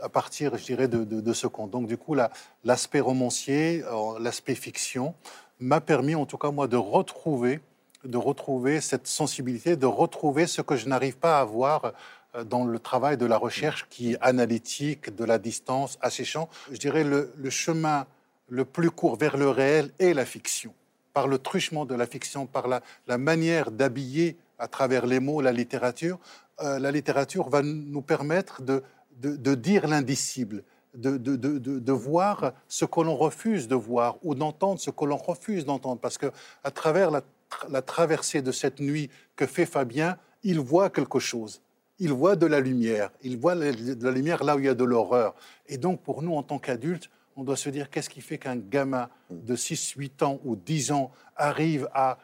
à 0.02 0.08
partir, 0.08 0.56
je 0.56 0.64
dirais, 0.64 0.86
de, 0.86 1.32
ce 1.32 1.46
conte. 1.48 1.70
Donc, 1.70 1.88
du 1.88 1.96
coup, 1.96 2.14
l'aspect 2.62 3.00
romancier, 3.00 3.82
l'aspect 4.20 4.54
fiction, 4.54 5.14
m'a 5.58 5.80
permis, 5.80 6.14
en 6.14 6.26
tout 6.26 6.38
cas, 6.38 6.50
moi, 6.52 6.68
de 6.68 6.76
retrouver 6.76 7.61
de 8.05 8.16
retrouver 8.16 8.80
cette 8.80 9.07
sensibilité, 9.07 9.76
de 9.76 9.86
retrouver 9.86 10.46
ce 10.46 10.62
que 10.62 10.76
je 10.76 10.88
n'arrive 10.88 11.18
pas 11.18 11.40
à 11.40 11.44
voir 11.44 11.92
euh, 12.34 12.44
dans 12.44 12.64
le 12.64 12.78
travail 12.78 13.16
de 13.16 13.26
la 13.26 13.36
recherche 13.36 13.86
qui 13.90 14.12
est 14.12 14.18
analytique, 14.20 15.14
de 15.14 15.24
la 15.24 15.38
distance, 15.38 15.98
asséchant. 16.01 16.48
Je 16.70 16.78
dirais 16.78 17.05
le, 17.05 17.32
le 17.36 17.51
chemin 17.51 18.07
le 18.48 18.64
plus 18.64 18.90
court 18.90 19.16
vers 19.16 19.36
le 19.36 19.48
réel 19.48 19.90
est 19.98 20.14
la 20.14 20.24
fiction. 20.24 20.74
Par 21.12 21.28
le 21.28 21.38
truchement 21.38 21.86
de 21.86 21.94
la 21.94 22.07
fiction, 22.07 22.46
par 22.46 22.68
la, 22.68 23.18
manière 23.18 23.70
d'habiller 23.70 24.36
à 24.59 24.68
travers 24.68 25.07
les 25.07 25.20
mots 25.20 25.40
la 25.40 25.53
littérature, 25.53 26.18
euh, 26.61 26.78
la 26.78 26.90
littérature 26.90 27.48
va 27.48 27.62
nous 27.62 28.03
permettre 28.03 28.62
de, 28.62 28.82
de, 29.20 29.36
de 29.36 29.55
dire 29.55 29.88
l'indicible, 29.88 30.62
de, 30.94 31.16
de, 31.16 31.92
voir 31.92 32.53
ce 32.68 32.84
que 32.84 33.01
l'on 33.01 33.16
refuse 33.16 33.68
de 33.68 33.76
voir 33.76 34.16
ou 34.22 34.34
d'entendre 34.34 34.80
ce 34.80 34.90
que 34.90 35.05
l'on 35.05 35.16
refuse 35.16 35.64
d'entendre. 35.64 36.01
Parce 36.01 36.18
que 36.18 36.32
à 36.64 36.70
travers 36.70 37.11
la 37.11 37.22
la 37.68 37.82
traversée 37.82 38.42
de 38.42 38.53
cette 38.53 38.80
nuit 38.80 39.11
que 39.36 39.46
fait 39.46 39.66
Fabien, 39.66 40.16
il 40.42 40.61
voit 40.61 40.90
quelque 40.90 41.18
chose. 41.18 41.62
Il 41.98 42.12
voit 42.12 42.36
de 42.36 42.46
la 42.46 42.61
lumière. 42.61 43.11
Il 43.22 43.38
voit 43.38 43.55
de 43.55 44.05
la 44.05 44.11
lumière 44.11 44.42
là 44.42 44.57
où 44.57 44.59
il 44.59 44.64
y 44.64 44.68
a 44.68 44.74
de 44.74 44.84
l'horreur. 44.84 45.34
Et 45.66 45.76
donc, 45.76 46.01
pour 46.03 46.22
nous, 46.22 46.34
en 46.34 46.42
tant 46.42 46.59
qu'adultes, 46.59 47.11
on 47.36 47.44
doit 47.44 47.57
se 47.57 47.68
dire 47.68 47.90
qu'est-ce 47.90 48.11
qui 48.11 48.20
fait 48.20 48.38
qu'un 48.38 48.57
gamin 48.57 49.09
de 49.30 49.55
6, 49.55 49.92
8 49.96 50.22
ans 50.22 50.40
ou 50.44 50.57
10 50.57 50.92
ans 50.92 51.11
arrive 51.36 51.88
à, 51.94 52.18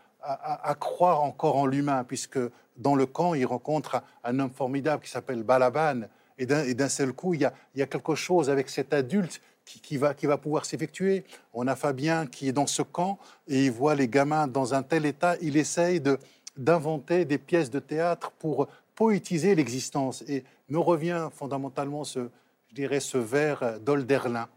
croire 0.81 1.23
encore 1.23 1.57
en 1.57 1.67
l'humain, 1.67 2.05
puisque 2.05 2.39
dans 2.77 2.95
le 2.95 3.07
camp, 3.07 3.35
il 3.35 3.47
rencontre 3.47 4.03
un 4.25 4.41
homme 4.41 4.51
formidable 4.51 5.03
qui 5.03 5.11
s'appelle 5.11 5.43
Balaban. 5.43 6.03
Et 6.39 6.47
d'un 6.47 6.89
seul 6.89 7.13
coup, 7.13 7.35
il 7.35 7.41
y, 7.41 7.83
a, 7.83 7.87
quelque 7.87 8.15
chose 8.15 8.51
avec 8.51 8.69
cet 8.69 8.93
adulte 8.93 9.41
qui, 9.67 9.97
va, 9.97 10.15
pouvoir 10.39 10.65
s'effectuer. 10.65 11.25
On 11.53 11.67
a 11.67 11.77
Fabien 11.77 12.27
qui 12.27 12.49
est 12.49 12.53
dans 12.53 12.67
ce 12.67 12.83
camp 12.83 13.19
et 13.49 13.67
il 13.67 13.71
voit 13.71 13.95
les 13.95 14.09
gamins 14.09 14.47
dans 14.47 14.75
un 14.75 14.83
tel 14.83 15.05
état, 15.05 15.37
il 15.43 15.57
essaye 15.57 16.01
de, 16.01 16.19
d'inventer 16.57 17.25
des 17.25 17.39
pièces 17.39 17.71
de 17.71 17.81
théâtre 17.81 18.31
pour 18.39 18.69
poétiser 18.95 19.55
l'existence. 19.55 20.23
Et 20.29 20.45
me 20.69 20.79
revient 20.79 21.29
fondamentalement 21.33 22.05
ce, 22.05 22.29
je 22.69 22.75
dirais, 22.75 23.01
ce 23.01 23.19
vers 23.19 23.81
d'Olderlin, 23.81 24.49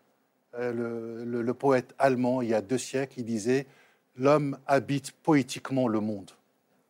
euh, 0.56 1.26
le, 1.26 1.42
le, 1.42 1.54
poète 1.54 1.94
allemand, 2.00 2.42
il 2.42 2.50
y 2.50 2.54
a 2.54 2.62
deux 2.62 2.78
siècles, 2.78 3.20
il 3.20 3.26
disait 3.26 3.68
L'homme 4.16 4.58
habite 4.66 5.12
poétiquement 5.12 5.88
le 5.88 6.00
monde. 6.00 6.32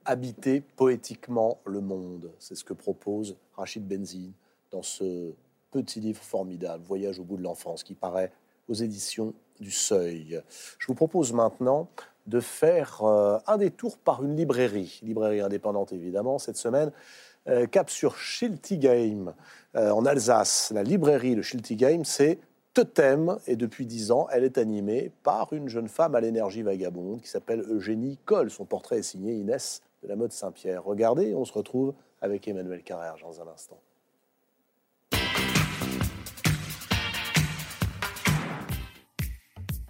Habiter 0.05 0.61
poétiquement 0.61 1.59
le 1.65 1.81
monde, 1.81 2.31
c'est 2.39 2.55
ce 2.55 2.63
que 2.63 2.73
propose 2.73 3.35
Rachid 3.55 3.85
Benzine 3.87 4.31
dans 4.71 4.81
ce 4.81 5.33
petit 5.71 5.99
livre 5.99 6.21
formidable, 6.21 6.83
Voyage 6.85 7.19
au 7.19 7.23
bout 7.23 7.37
de 7.37 7.43
l'enfance, 7.43 7.83
qui 7.83 7.95
paraît 7.95 8.31
aux 8.67 8.73
éditions 8.73 9.33
du 9.59 9.71
Seuil. 9.71 10.41
Je 10.77 10.87
vous 10.87 10.95
propose 10.95 11.33
maintenant 11.33 11.89
de 12.27 12.39
faire 12.39 13.03
euh, 13.03 13.39
un 13.47 13.57
détour 13.57 13.97
par 13.97 14.23
une 14.23 14.35
librairie, 14.35 14.99
librairie 15.03 15.41
indépendante 15.41 15.91
évidemment, 15.93 16.37
cette 16.37 16.57
semaine, 16.57 16.91
euh, 17.47 17.65
cap 17.65 17.89
sur 17.89 18.17
Schiltigheim, 18.17 19.33
euh, 19.75 19.89
en 19.91 20.05
Alsace. 20.05 20.71
La 20.73 20.83
librairie 20.83 21.35
de 21.35 21.41
Schiltigheim, 21.41 22.03
c'est 22.03 22.39
Totem, 22.73 23.37
et 23.47 23.55
depuis 23.55 23.85
dix 23.85 24.11
ans, 24.11 24.27
elle 24.31 24.43
est 24.43 24.59
animée 24.59 25.11
par 25.23 25.51
une 25.53 25.69
jeune 25.69 25.87
femme 25.87 26.13
à 26.13 26.21
l'énergie 26.21 26.61
vagabonde 26.61 27.21
qui 27.21 27.27
s'appelle 27.27 27.61
Eugénie 27.61 28.19
Coll. 28.25 28.51
Son 28.51 28.65
portrait 28.65 28.99
est 28.99 29.03
signé 29.03 29.33
Inès 29.33 29.81
de 30.03 30.07
la 30.07 30.15
mode 30.15 30.31
Saint-Pierre. 30.31 30.83
Regardez, 30.83 31.33
on 31.33 31.45
se 31.45 31.53
retrouve 31.53 31.93
avec 32.21 32.47
Emmanuel 32.47 32.83
Carrère 32.83 33.15
dans 33.23 33.41
un 33.41 33.47
instant. 33.47 33.79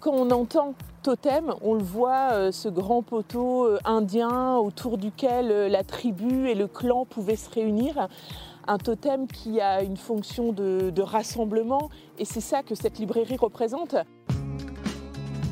Quand 0.00 0.14
on 0.14 0.30
entend 0.30 0.72
totem, 1.02 1.52
on 1.60 1.74
le 1.74 1.82
voit, 1.82 2.32
euh, 2.32 2.52
ce 2.52 2.70
grand 2.70 3.02
poteau 3.02 3.66
euh, 3.66 3.78
indien 3.84 4.56
autour 4.56 4.96
duquel 4.96 5.50
euh, 5.50 5.68
la 5.68 5.84
tribu 5.84 6.48
et 6.48 6.54
le 6.54 6.66
clan 6.66 7.04
pouvaient 7.04 7.36
se 7.36 7.50
réunir. 7.50 8.08
Un 8.66 8.78
totem 8.78 9.26
qui 9.26 9.60
a 9.60 9.82
une 9.82 9.98
fonction 9.98 10.52
de, 10.52 11.02
rassemblement 11.02 11.90
et 12.18 12.24
c'est 12.24 12.40
ça 12.40 12.62
que 12.62 12.74
cette 12.74 12.98
librairie 12.98 13.36
représente. 13.36 13.94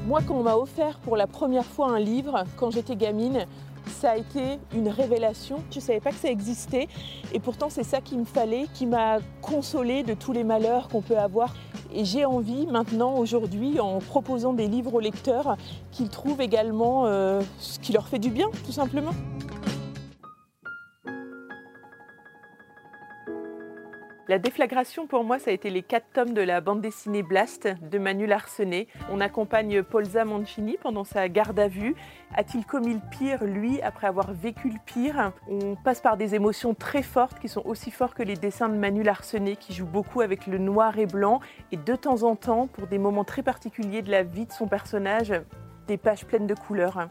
Moi, 0.07 0.20
quand 0.26 0.36
on 0.36 0.44
m'a 0.44 0.57
offert 0.57 0.99
pour 1.01 1.18
la 1.18 1.26
première 1.26 1.66
fois 1.66 1.90
un 1.90 1.99
livre, 1.99 2.44
quand 2.57 2.70
j'étais 2.70 2.96
gamine, 2.96 3.44
ça 3.89 4.12
a 4.12 4.16
été 4.16 4.59
une 4.74 4.89
révélation. 4.89 5.59
Je 5.70 5.76
ne 5.76 5.82
savais 5.82 6.01
pas 6.01 6.11
que 6.11 6.16
ça 6.18 6.28
existait 6.28 6.89
et 7.32 7.41
pourtant 7.41 7.68
c'est 7.70 7.84
ça 7.84 8.01
qu'il 8.01 8.18
me 8.18 8.24
fallait, 8.24 8.66
qui 8.74 8.86
m'a 8.86 9.18
consolé 9.43 10.03
de 10.03 10.14
tous 10.14 10.32
les 10.32 10.45
malheurs 10.45 10.89
qu'on 10.89 11.03
peut 11.03 11.18
avoir. 11.18 11.55
Et 11.93 12.05
j'ai 12.05 12.24
envie 12.24 12.66
maintenant, 12.66 13.16
aujourd'hui, 13.16 13.80
en 13.80 13.99
proposant 13.99 14.53
des 14.53 14.68
livres 14.68 14.95
aux 14.95 15.01
lecteurs, 15.01 15.57
qu'ils 15.91 16.11
trouvent 16.11 16.41
également 16.41 17.07
euh, 17.07 17.41
ce 17.59 17.78
qui 17.78 17.93
leur 17.93 18.09
fait 18.09 18.18
du 18.18 18.30
bien, 18.30 18.51
tout 18.66 18.72
simplement. 18.72 19.12
La 24.29 24.39
déflagration, 24.39 25.07
pour 25.07 25.24
moi, 25.24 25.39
ça 25.39 25.49
a 25.51 25.55
été 25.55 25.70
les 25.70 25.83
quatre 25.83 26.12
tomes 26.12 26.35
de 26.35 26.43
la 26.43 26.61
bande 26.61 26.83
dessinée 26.83 27.22
Blast 27.22 27.66
de 27.81 27.99
Manu 27.99 28.26
Larsenet. 28.26 28.87
On 29.11 29.22
accompagne 29.22 29.83
Polza 29.83 30.26
Mancini 30.26 30.76
pendant 30.83 31.05
sa 31.05 31.31
garde 31.31 31.59
à 31.59 31.66
vue. 31.66 31.95
A-t-il 32.35 32.66
commis 32.66 32.93
le 32.93 33.01
pire, 33.11 33.43
lui, 33.45 33.81
après 33.81 34.07
avoir 34.07 34.35
vécu 34.35 34.68
le 34.68 34.79
pire? 34.85 35.33
On 35.49 35.76
passe 35.76 36.03
par 36.03 36.18
des 36.18 36.35
émotions 36.35 36.74
très 36.74 37.03
fortes 37.03 37.39
qui 37.39 37.49
sont 37.49 37.62
aussi 37.64 37.91
fortes 37.91 38.12
que 38.12 38.22
les 38.22 38.37
dessins 38.37 38.68
de 38.68 38.76
Manu 38.76 39.03
Larsenet, 39.03 39.57
qui 39.57 39.72
joue 39.72 39.87
beaucoup 39.87 40.20
avec 40.20 40.47
le 40.47 40.59
noir 40.59 40.99
et 40.99 41.07
blanc. 41.07 41.41
Et 41.72 41.79
de 41.79 41.97
temps 41.97 42.22
en 42.24 42.37
temps, 42.37 42.66
pour 42.66 42.87
des 42.87 42.99
moments 42.99 43.24
très 43.24 43.43
particuliers 43.43 44.03
de 44.03 44.11
la 44.11 44.24
vie 44.24 44.45
de 44.45 44.53
son 44.53 44.68
personnage, 44.68 45.33
des 45.87 45.97
pages 45.97 46.26
pleines 46.26 46.47
de 46.47 46.55
couleurs. 46.55 47.09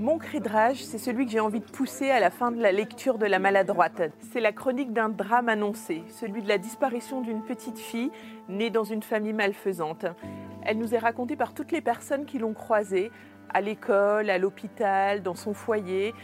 Mon 0.00 0.16
cri 0.16 0.40
de 0.40 0.48
rage, 0.48 0.82
c'est 0.82 0.96
celui 0.96 1.26
que 1.26 1.32
j'ai 1.32 1.40
envie 1.40 1.60
de 1.60 1.70
pousser 1.70 2.08
à 2.08 2.20
la 2.20 2.30
fin 2.30 2.52
de 2.52 2.62
la 2.62 2.72
lecture 2.72 3.18
de 3.18 3.26
La 3.26 3.38
Maladroite. 3.38 4.00
C'est 4.32 4.40
la 4.40 4.50
chronique 4.50 4.94
d'un 4.94 5.10
drame 5.10 5.50
annoncé, 5.50 6.04
celui 6.08 6.40
de 6.40 6.48
la 6.48 6.56
disparition 6.56 7.20
d'une 7.20 7.42
petite 7.42 7.78
fille 7.78 8.10
née 8.48 8.70
dans 8.70 8.82
une 8.82 9.02
famille 9.02 9.34
malfaisante. 9.34 10.06
Elle 10.64 10.78
nous 10.78 10.94
est 10.94 10.98
racontée 10.98 11.36
par 11.36 11.52
toutes 11.52 11.70
les 11.70 11.82
personnes 11.82 12.24
qui 12.24 12.38
l'ont 12.38 12.54
croisée, 12.54 13.10
à 13.50 13.60
l'école, 13.60 14.30
à 14.30 14.38
l'hôpital, 14.38 15.22
dans 15.22 15.34
son 15.34 15.52
foyer, 15.52 16.14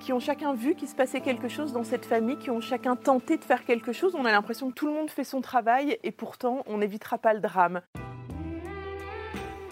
qui 0.00 0.14
ont 0.14 0.20
chacun 0.20 0.54
vu 0.54 0.74
qu'il 0.74 0.88
se 0.88 0.94
passait 0.94 1.20
quelque 1.20 1.48
chose 1.48 1.74
dans 1.74 1.84
cette 1.84 2.06
famille, 2.06 2.38
qui 2.38 2.48
ont 2.48 2.62
chacun 2.62 2.96
tenté 2.96 3.36
de 3.36 3.44
faire 3.44 3.66
quelque 3.66 3.92
chose. 3.92 4.14
On 4.14 4.24
a 4.24 4.32
l'impression 4.32 4.70
que 4.70 4.74
tout 4.74 4.86
le 4.86 4.94
monde 4.94 5.10
fait 5.10 5.22
son 5.22 5.42
travail 5.42 5.98
et 6.02 6.12
pourtant 6.12 6.62
on 6.66 6.78
n'évitera 6.78 7.18
pas 7.18 7.34
le 7.34 7.40
drame. 7.40 7.82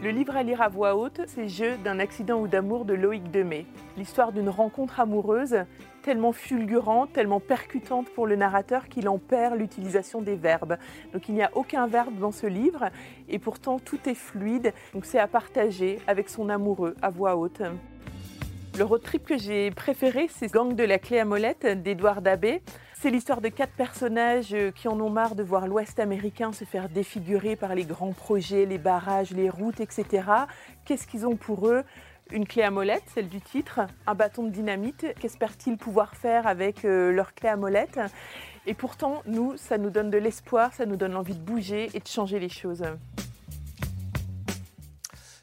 Le 0.04 0.10
livre 0.10 0.36
à 0.36 0.42
lire 0.42 0.60
à 0.60 0.68
voix 0.68 0.96
haute, 0.96 1.22
c'est 1.28 1.48
Jeux 1.48 1.78
d'un 1.78 1.98
accident 1.98 2.38
ou 2.38 2.46
d'amour 2.46 2.84
de 2.84 2.92
Loïc 2.92 3.30
Demey. 3.30 3.64
L'histoire 3.96 4.32
d'une 4.32 4.50
rencontre 4.50 5.00
amoureuse 5.00 5.64
tellement 6.02 6.32
fulgurante, 6.32 7.14
tellement 7.14 7.40
percutante 7.40 8.10
pour 8.10 8.26
le 8.26 8.36
narrateur 8.36 8.90
qu'il 8.90 9.08
en 9.08 9.16
perd 9.16 9.58
l'utilisation 9.58 10.20
des 10.20 10.36
verbes. 10.36 10.76
Donc 11.14 11.30
il 11.30 11.34
n'y 11.34 11.42
a 11.42 11.50
aucun 11.54 11.86
verbe 11.86 12.18
dans 12.18 12.32
ce 12.32 12.46
livre 12.46 12.90
et 13.30 13.38
pourtant 13.38 13.78
tout 13.78 13.98
est 14.04 14.14
fluide. 14.14 14.74
Donc 14.92 15.06
c'est 15.06 15.18
à 15.18 15.26
partager 15.26 15.98
avec 16.06 16.28
son 16.28 16.50
amoureux 16.50 16.94
à 17.00 17.08
voix 17.08 17.36
haute. 17.36 17.62
Le 18.76 18.84
road 18.84 19.00
trip 19.00 19.24
que 19.24 19.38
j'ai 19.38 19.70
préféré, 19.70 20.28
c'est 20.28 20.52
Gang 20.52 20.74
de 20.74 20.84
la 20.84 20.98
clé 20.98 21.18
à 21.20 21.24
molette 21.24 21.82
d'Edouard 21.82 22.20
Dabé. 22.20 22.60
C'est 23.04 23.10
l'histoire 23.10 23.42
de 23.42 23.50
quatre 23.50 23.74
personnages 23.74 24.54
euh, 24.54 24.70
qui 24.70 24.88
en 24.88 24.98
ont 24.98 25.10
marre 25.10 25.34
de 25.34 25.42
voir 25.42 25.66
l'Ouest 25.66 25.98
américain 25.98 26.54
se 26.54 26.64
faire 26.64 26.88
défigurer 26.88 27.54
par 27.54 27.74
les 27.74 27.84
grands 27.84 28.14
projets, 28.14 28.64
les 28.64 28.78
barrages, 28.78 29.32
les 29.32 29.50
routes, 29.50 29.78
etc. 29.80 30.26
Qu'est-ce 30.86 31.06
qu'ils 31.06 31.26
ont 31.26 31.36
pour 31.36 31.68
eux? 31.68 31.84
Une 32.32 32.46
clé 32.46 32.62
à 32.62 32.70
molette, 32.70 33.02
celle 33.14 33.28
du 33.28 33.42
titre, 33.42 33.80
un 34.06 34.14
bâton 34.14 34.44
de 34.44 34.48
dynamite. 34.48 35.04
Qu'espèrent-ils 35.20 35.76
pouvoir 35.76 36.16
faire 36.16 36.46
avec 36.46 36.86
euh, 36.86 37.12
leur 37.12 37.34
clé 37.34 37.50
à 37.50 37.56
molette? 37.56 38.00
Et 38.66 38.72
pourtant, 38.72 39.22
nous, 39.26 39.54
ça 39.58 39.76
nous 39.76 39.90
donne 39.90 40.08
de 40.08 40.16
l'espoir, 40.16 40.72
ça 40.72 40.86
nous 40.86 40.96
donne 40.96 41.12
l'envie 41.12 41.34
de 41.34 41.44
bouger 41.44 41.90
et 41.92 42.00
de 42.00 42.08
changer 42.08 42.38
les 42.38 42.48
choses. 42.48 42.84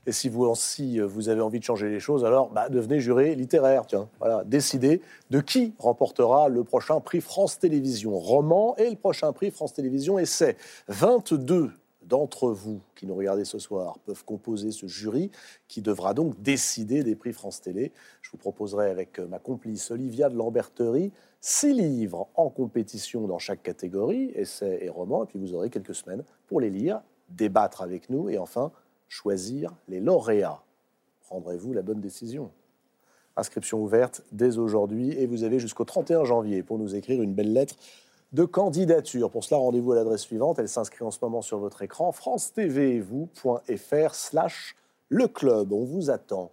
Et 0.08 0.12
si 0.12 0.30
vous 0.30 0.46
aussi 0.46 1.00
euh, 1.00 1.06
vous 1.06 1.30
avez 1.30 1.42
envie 1.42 1.60
de 1.60 1.64
changer 1.64 1.90
les 1.90 2.00
choses, 2.00 2.26
alors 2.26 2.50
bah, 2.50 2.70
devenez 2.70 3.00
juré 3.00 3.36
littéraire. 3.36 3.86
Tiens, 3.86 4.10
voilà, 4.20 4.44
décidez 4.46 5.02
de 5.30 5.40
qui 5.42 5.74
remportera 5.78 6.50
le 6.50 6.64
prochain 6.64 7.00
prix 7.00 7.22
France 7.22 7.60
Télévisions 7.60 8.18
roman 8.18 8.76
et 8.78 8.90
le 8.90 8.96
prochain 8.96 9.32
prix 9.32 9.52
France 9.52 9.74
Télévisions 9.74 10.18
essai. 10.18 10.58
22 10.88 11.72
d'entre 12.02 12.50
vous 12.50 12.82
qui 12.96 13.06
nous 13.06 13.16
regardez 13.16 13.46
ce 13.46 13.60
soir 13.60 14.00
peuvent 14.00 14.26
composer 14.26 14.72
ce 14.72 14.88
jury 14.88 15.30
qui 15.68 15.82
devra 15.82 16.14
donc 16.14 16.42
décider 16.42 17.04
des 17.04 17.16
prix 17.16 17.32
France 17.32 17.62
Télé. 17.62 17.92
Je 18.22 18.32
vous 18.32 18.38
proposerai 18.38 18.90
avec 18.90 19.20
euh, 19.20 19.28
ma 19.28 19.40
complice 19.40 19.92
Olivia 19.92 20.30
de 20.30 20.36
Lamberterie 20.36 21.12
six 21.42 21.74
livres 21.74 22.28
en 22.36 22.50
compétition 22.50 23.28
dans 23.28 23.40
chaque 23.40 23.64
catégorie, 23.64 24.32
essai 24.36 24.80
et 24.82 24.90
roman, 24.90 25.24
et 25.24 25.28
puis 25.28 25.40
vous 25.40 25.54
aurez 25.54 25.70
quelques 25.70 25.96
semaines 25.96 26.24
pour 26.48 26.62
les 26.62 26.70
lire, 26.70 27.02
débattre 27.30 27.82
avec 27.82 28.10
nous 28.10 28.30
et 28.30 28.38
enfin 28.38 28.72
choisir 29.12 29.72
les 29.90 30.00
lauréats. 30.00 30.64
Prendrez-vous 31.28 31.74
la 31.74 31.82
bonne 31.82 32.00
décision 32.00 32.50
Inscription 33.36 33.84
ouverte 33.84 34.22
dès 34.32 34.58
aujourd'hui 34.58 35.12
et 35.12 35.28
vous 35.28 35.44
avez 35.44 35.60
jusqu'au 35.60 35.84
31 35.84 36.24
janvier 36.24 36.64
pour 36.64 36.80
nous 36.80 36.96
écrire 36.96 37.22
une 37.22 37.34
belle 37.34 37.52
lettre 37.52 37.76
de 38.32 38.46
candidature. 38.46 39.30
Pour 39.30 39.44
cela, 39.44 39.60
rendez-vous 39.60 39.92
à 39.92 39.96
l'adresse 39.96 40.22
suivante. 40.22 40.60
Elle 40.60 40.70
s'inscrit 40.70 41.04
en 41.04 41.12
ce 41.12 41.20
moment 41.22 41.42
sur 41.42 41.58
votre 41.60 41.82
écran 41.82 42.14
france-tv-vous.fr 42.14 44.16
slash 44.16 44.78
le 45.10 45.28
club. 45.28 45.74
On 45.74 45.84
vous 45.84 46.10
attend. 46.10 46.50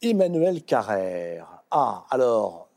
Emmanuel 0.00 0.62
Carrère. 0.62 1.62
Ah, 1.70 2.06
alors, 2.10 2.70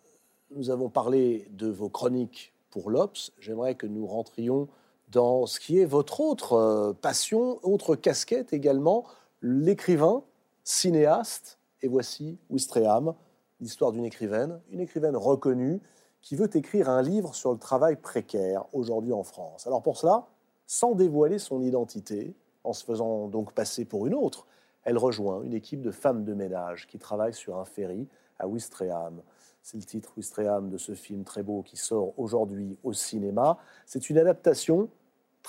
nous 0.52 0.72
avons 0.72 0.90
parlé 0.90 1.48
de 1.52 1.68
vos 1.68 1.88
chroniques 1.88 2.52
pour 2.70 2.90
l'Obs. 2.90 3.32
J'aimerais 3.40 3.76
que 3.76 3.88
nous 3.88 4.06
rentrions 4.06 4.68
dans 5.12 5.46
ce 5.46 5.60
qui 5.60 5.80
est 5.80 5.86
votre 5.86 6.20
autre 6.20 6.54
euh, 6.54 6.94
passion, 6.94 7.60
autre 7.64 7.96
casquette 7.96 8.54
également, 8.54 9.06
l'écrivain, 9.42 10.24
cinéaste. 10.64 11.58
Et 11.82 11.88
voici 11.88 12.38
Ouistreham, 12.50 13.14
l'histoire 13.60 13.92
d'une 13.92 14.06
écrivaine, 14.06 14.60
une 14.72 14.82
écrivaine 14.82 15.16
reconnue 15.16 15.82
qui 16.22 16.36
veut 16.36 16.50
écrire 16.56 16.90
un 16.90 17.02
livre 17.02 17.34
sur 17.34 17.52
le 17.52 17.58
travail 17.58 17.96
précaire 17.96 18.66
aujourd'hui 18.74 19.14
en 19.14 19.24
France. 19.24 19.66
Alors 19.66 19.82
pour 19.82 19.98
cela, 19.98 20.28
sans 20.68 20.94
dévoiler 20.94 21.40
son 21.40 21.62
identité, 21.62 22.36
en 22.64 22.74
se 22.74 22.84
faisant 22.84 23.28
donc 23.28 23.54
passer 23.54 23.86
pour 23.86 24.06
une 24.06 24.14
autre, 24.14 24.46
elle 24.84 24.98
rejoint 24.98 25.42
une 25.44 25.54
équipe 25.54 25.82
de 25.82 25.92
femmes 25.92 26.26
de 26.26 26.34
ménage 26.34 26.88
qui 26.88 27.00
travaillent 27.00 27.34
sur 27.34 27.58
un 27.58 27.66
ferry 27.66 28.08
à 28.38 28.48
Ouistreham. 28.48 29.22
C'est 29.62 29.78
le 29.78 29.84
titre 29.84 30.12
Ouistreham 30.18 30.70
de 30.70 30.78
ce 30.78 30.94
film 30.94 31.24
très 31.24 31.44
beau 31.44 31.62
qui 31.62 31.78
sort 31.78 32.14
aujourd'hui 32.18 32.78
au 32.84 32.94
cinéma. 32.94 33.58
C'est 33.86 34.10
une 34.10 34.18
adaptation 34.18 34.90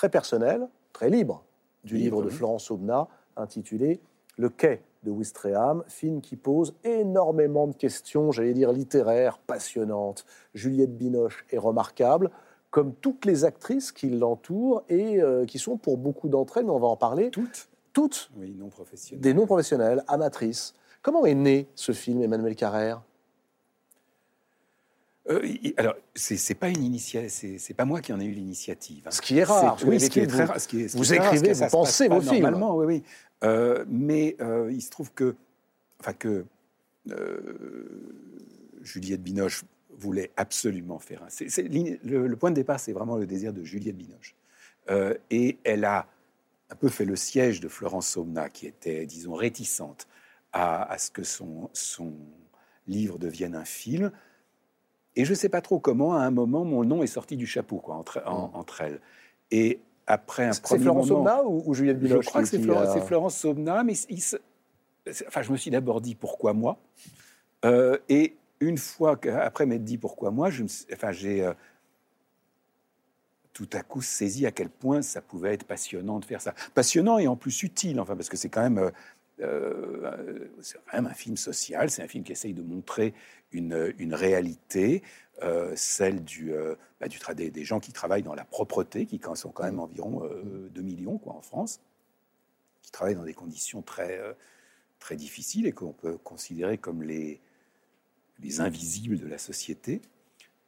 très 0.01 0.09
personnel, 0.09 0.67
très 0.95 1.11
libre, 1.11 1.45
du 1.85 1.97
livre 1.97 2.23
de 2.23 2.31
Florence 2.31 2.71
Aubenas 2.71 3.07
intitulé 3.37 4.01
Le 4.39 4.49
quai 4.49 4.81
de 5.03 5.11
Wistreham, 5.11 5.85
film 5.89 6.23
qui 6.23 6.37
pose 6.37 6.73
énormément 6.85 7.67
de 7.67 7.75
questions, 7.75 8.33
j'allais 8.33 8.55
dire 8.55 8.73
littéraires, 8.73 9.37
passionnantes. 9.37 10.25
Juliette 10.55 10.97
Binoche 10.97 11.45
est 11.51 11.59
remarquable, 11.59 12.31
comme 12.71 12.95
toutes 12.95 13.27
les 13.27 13.45
actrices 13.45 13.93
qui 13.93 14.09
l'entourent 14.09 14.85
et 14.89 15.21
euh, 15.21 15.45
qui 15.45 15.59
sont 15.59 15.77
pour 15.77 15.99
beaucoup 15.99 16.31
d'entre 16.31 16.57
elles, 16.57 16.65
mais 16.65 16.71
on 16.71 16.79
va 16.79 16.89
en 16.89 16.97
parler. 16.97 17.29
Toutes 17.29 17.69
Toutes 17.93 18.31
Oui, 18.39 18.55
non 18.59 18.71
professionnelles. 18.71 19.21
Des 19.21 19.35
non 19.35 19.45
professionnelles, 19.45 20.03
amatrices. 20.09 20.73
Comment 21.03 21.27
est 21.27 21.35
né 21.35 21.69
ce 21.75 21.93
film, 21.93 22.23
Emmanuel 22.23 22.57
Carrère? 22.57 23.03
Euh, 25.31 25.73
alors, 25.77 25.95
c'est 26.15 26.55
pas 26.55 26.69
une 26.69 26.83
initiative, 26.83 27.59
c'est 27.59 27.75
pas 27.75 27.85
moi 27.85 28.01
qui 28.01 28.13
en 28.13 28.21
ai 28.21 28.25
eu 28.25 28.33
l'initiative. 28.33 29.05
Hein. 29.07 29.11
Ce 29.11 29.21
qui 29.21 29.39
est 29.39 29.45
rare. 29.45 29.79
Oui, 29.87 30.01
ce 30.01 30.11
qui 30.11 30.21
est 30.21 30.27
très 30.27 30.45
rare. 30.45 30.59
Vous 30.95 31.15
écrivez, 31.15 31.53
vous 31.53 31.69
pensez 31.69 32.09
vos 32.09 32.21
films. 32.21 32.43
Normalement, 32.43 32.77
oui, 32.77 32.87
oui. 32.87 33.03
Euh, 33.45 33.85
mais 33.89 34.37
euh, 34.41 34.71
il 34.71 34.83
se 34.83 34.91
trouve 34.91 35.13
que, 35.13 35.35
enfin 36.01 36.13
que 36.13 36.45
Juliette 38.83 39.23
Binoche 39.23 39.65
voulait 39.97 40.31
absolument 40.37 40.99
faire. 40.99 41.23
Un, 41.23 41.29
le, 42.05 42.27
le, 42.27 42.37
point 42.37 42.51
de 42.51 42.57
départ, 42.57 42.81
c'est 42.81 42.93
vraiment 42.93 43.17
le 43.17 43.27
désir 43.27 43.53
de 43.53 43.63
Juliette 43.63 43.97
Binoche. 43.97 44.35
et 45.31 45.59
elle 45.65 45.85
a 45.85 46.07
un 46.71 46.77
peu 46.77 46.89
fait 46.89 47.05
le 47.05 47.17
siège 47.17 47.61
de 47.61 47.69
Florence 47.69 48.09
Somna, 48.09 48.49
qui 48.49 48.67
était, 48.67 49.07
disons, 49.07 49.35
réticente 49.35 50.07
à, 50.53 50.91
à 50.91 50.99
ce 50.99 51.11
que 51.11 51.23
son, 51.23 51.69
son 51.73 52.15
livre 52.87 53.19
devienne 53.19 53.55
un 53.55 53.65
film. 53.65 54.13
Et 55.17 55.25
je 55.25 55.31
ne 55.31 55.37
sais 55.37 55.49
pas 55.49 55.61
trop 55.61 55.79
comment, 55.79 56.15
à 56.15 56.21
un 56.21 56.31
moment, 56.31 56.65
mon 56.65 56.85
nom 56.85 57.03
est 57.03 57.09
sorti 57.09 57.37
du 57.37 57.47
chapeau 57.47 57.79
quoi, 57.79 57.97
entre, 57.97 58.21
mm. 58.21 58.57
entre 58.57 58.81
elles. 58.83 59.01
Et 59.51 59.81
après 60.07 60.45
un 60.45 60.53
premier 60.53 60.83
Florence 60.83 61.09
moment... 61.09 61.25
Somna 61.25 61.45
ou, 61.45 61.63
ou, 61.67 61.75
Juliette 61.75 61.99
Binoche 61.99 62.25
Je 62.25 62.31
crois 62.31 62.43
que 62.43 62.49
c'est 62.49 62.61
Florence, 62.61 63.05
Florence, 63.07 63.37
Somna, 63.37 63.85
mais 63.85 63.95
enfin, 65.27 65.43
je 65.43 65.53
me 65.53 65.57
suis 65.57 65.71
d'abord 65.71 66.01
dit 66.01 66.15
pourquoi 66.15 66.53
moi. 66.53 66.79
Euh, 67.65 67.99
et 68.09 68.37
une 68.61 68.79
fois 68.79 69.17
qu'après 69.17 69.67
m'être 69.67 69.85
dit 69.85 69.99
pourquoi 69.99 70.31
moi, 70.31 70.51
je 70.51 70.65
enfin, 70.93 71.13
j'ai 71.13 71.45
euh, 71.45 71.53
tout 73.53 73.69
à 73.73 73.83
coup 73.83 74.03
saisi 74.03 74.47
à 74.47 74.53
quel 74.53 74.69
point 74.69 75.03
ça 75.03 75.21
pouvait 75.21 75.55
être 75.55 75.65
passionnant 75.65 76.19
de 76.19 76.25
faire 76.25 76.41
ça. 76.41 76.55
Passionnant 76.75 77.19
et 77.19 77.27
en 77.27 77.37
plus 77.37 77.63
utile, 77.63 78.01
enfin, 78.01 78.17
parce 78.17 78.29
que 78.29 78.37
c'est 78.37 78.49
quand 78.49 78.63
même... 78.63 78.79
Euh, 78.79 78.91
euh, 79.41 80.49
c'est 80.61 80.77
quand 80.91 80.99
même 80.99 81.07
un 81.07 81.15
film 81.15 81.37
social, 81.37 81.91
c'est 81.91 82.03
un 82.03 82.09
film 82.09 82.25
qui 82.25 82.33
essaye 82.33 82.53
de 82.53 82.63
montrer 82.63 83.15
une, 83.53 83.93
une 83.99 84.15
réalité, 84.15 85.03
euh, 85.43 85.73
celle 85.77 86.23
du, 86.25 86.53
euh, 86.53 86.75
bah, 87.01 87.09
du 87.09 87.19
des, 87.35 87.51
des, 87.51 87.65
gens 87.65 87.81
qui 87.81 87.93
travaillent 87.93 88.23
dans 88.23 88.35
la 88.35 88.45
propreté, 88.45 89.07
qui 89.07 89.21
sont 89.35 89.51
quand 89.51 89.65
même 89.65 89.77
mmh. 89.77 89.81
environ 89.81 90.31
2 90.71 90.83
millions 90.83 91.19
quoi, 91.19 91.35
en 91.35 91.43
France, 91.43 91.81
qui 92.83 92.91
travaillent 92.91 93.15
dans 93.15 93.25
des 93.25 93.35
conditions 93.35 93.83
très, 93.83 94.21
très 94.99 95.17
difficiles 95.17 95.67
et 95.67 95.73
qu'on 95.73 95.93
peut 95.93 96.19
considérer 96.19 96.79
comme 96.79 97.03
les, 97.03 97.41
les 98.41 98.61
invisibles 98.61 99.19
de 99.19 99.27
la 99.27 99.39
société. 99.39 100.03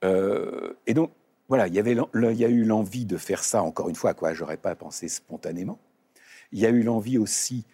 et 0.02 0.94
donc, 0.94 1.12
voilà, 1.48 1.66
il 1.66 1.74
y, 1.74 1.78
avait, 1.78 1.94
il 2.14 2.38
y 2.38 2.44
a 2.46 2.48
eu 2.48 2.64
l'envie 2.64 3.04
de 3.04 3.18
faire 3.18 3.44
ça, 3.44 3.62
encore 3.62 3.90
une 3.90 3.94
fois, 3.94 4.10
à 4.10 4.14
quoi 4.14 4.32
j'aurais 4.32 4.56
pas 4.56 4.74
pensé 4.74 5.08
spontanément. 5.08 5.78
Il 6.50 6.58
y 6.58 6.64
a 6.64 6.70
eu 6.70 6.82
l'envie 6.82 7.18
aussi 7.18 7.66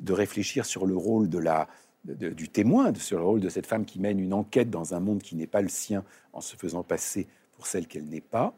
de 0.00 0.12
réfléchir 0.12 0.64
sur 0.64 0.86
le 0.86 0.96
rôle 0.96 1.28
de 1.28 1.38
la, 1.38 1.68
du 2.14 2.48
témoin, 2.48 2.92
sur 2.94 3.18
le 3.18 3.24
rôle 3.24 3.40
de 3.40 3.48
cette 3.48 3.66
femme 3.66 3.84
qui 3.84 4.00
mène 4.00 4.18
une 4.18 4.32
enquête 4.32 4.70
dans 4.70 4.94
un 4.94 5.00
monde 5.00 5.22
qui 5.22 5.36
n'est 5.36 5.46
pas 5.46 5.62
le 5.62 5.68
sien 5.68 6.04
en 6.32 6.40
se 6.40 6.56
faisant 6.56 6.82
passer 6.82 7.26
pour 7.52 7.66
celle 7.66 7.86
qu'elle 7.86 8.06
n'est 8.06 8.20
pas. 8.20 8.54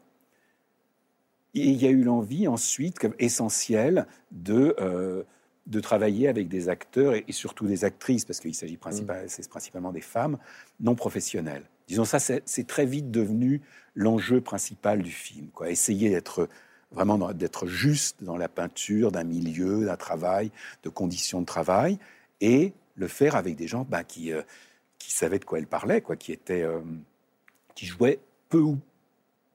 Et 1.53 1.67
il 1.67 1.81
y 1.81 1.85
a 1.85 1.89
eu 1.89 2.03
l'envie 2.03 2.47
ensuite, 2.47 2.97
comme 2.97 3.13
essentielle, 3.19 4.07
de, 4.31 4.75
euh, 4.79 5.23
de 5.67 5.79
travailler 5.79 6.27
avec 6.27 6.47
des 6.47 6.69
acteurs 6.69 7.13
et, 7.15 7.25
surtout 7.31 7.67
des 7.67 7.83
actrices, 7.83 8.25
parce 8.25 8.39
qu'il 8.39 8.55
s'agit 8.55 8.77
principalement, 8.77 9.25
mmh. 9.25 9.47
principalement 9.49 9.91
des 9.91 10.01
femmes 10.01 10.37
non 10.79 10.95
professionnelles. 10.95 11.63
Disons 11.87 12.05
ça, 12.05 12.19
c'est 12.19 12.67
très 12.67 12.85
vite 12.85 13.11
devenu 13.11 13.61
l'enjeu 13.95 14.39
principal 14.39 15.01
du 15.01 15.11
film. 15.11 15.47
Quoi. 15.53 15.69
Essayer 15.69 16.09
d'être 16.09 16.47
vraiment 16.91 17.33
d'être 17.33 17.67
juste 17.67 18.23
dans 18.23 18.37
la 18.37 18.49
peinture 18.49 19.11
d'un 19.11 19.23
milieu, 19.23 19.85
d'un 19.85 19.97
travail, 19.97 20.51
de 20.83 20.89
conditions 20.89 21.41
de 21.41 21.45
travail, 21.45 21.99
et 22.39 22.73
le 23.01 23.07
faire 23.07 23.35
avec 23.35 23.57
des 23.57 23.67
gens 23.67 23.85
bah, 23.89 24.05
qui, 24.05 24.31
euh, 24.31 24.41
qui 24.97 25.11
savaient 25.11 25.39
de 25.39 25.45
quoi 25.45 25.59
ils 25.59 25.67
parlaient, 25.67 25.99
quoi, 25.99 26.15
qui, 26.15 26.31
étaient, 26.31 26.61
euh, 26.61 26.79
qui 27.75 27.85
jouaient 27.85 28.19
peu 28.47 28.59
ou 28.59 28.77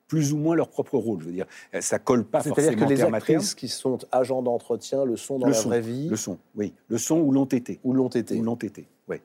plus 0.09 0.33
ou 0.33 0.37
moins 0.37 0.55
leur 0.55 0.69
propre 0.69 0.99
rôle. 0.99 1.21
Je 1.21 1.27
veux 1.27 1.33
dire, 1.33 1.47
ça 1.81 1.99
colle 1.99 2.25
pas 2.25 2.43
forcément. 2.43 2.69
C'est-à-dire 2.69 2.87
que 2.87 2.93
les 2.93 3.03
actrices 3.03 3.55
qui 3.55 3.69
sont 3.69 3.99
agents 4.13 4.43
d'entretien 4.43 5.05
le 5.05 5.17
sont 5.17 5.39
dans 5.39 5.49
la 5.49 5.61
vraie 5.61 5.81
vie. 5.81 6.09
Le 6.09 6.17
sont, 6.17 6.39
oui, 6.55 6.75
le 6.89 6.99
sont 6.99 7.19
ou 7.19 7.33
l'ont 7.33 7.47
été. 7.47 7.81
Ou 7.83 7.93
l'ont 7.93 8.09
été. 8.09 8.37
Ou 8.37 8.43
l'ont 8.43 8.55
été, 8.55 8.87
oui. 9.09 9.17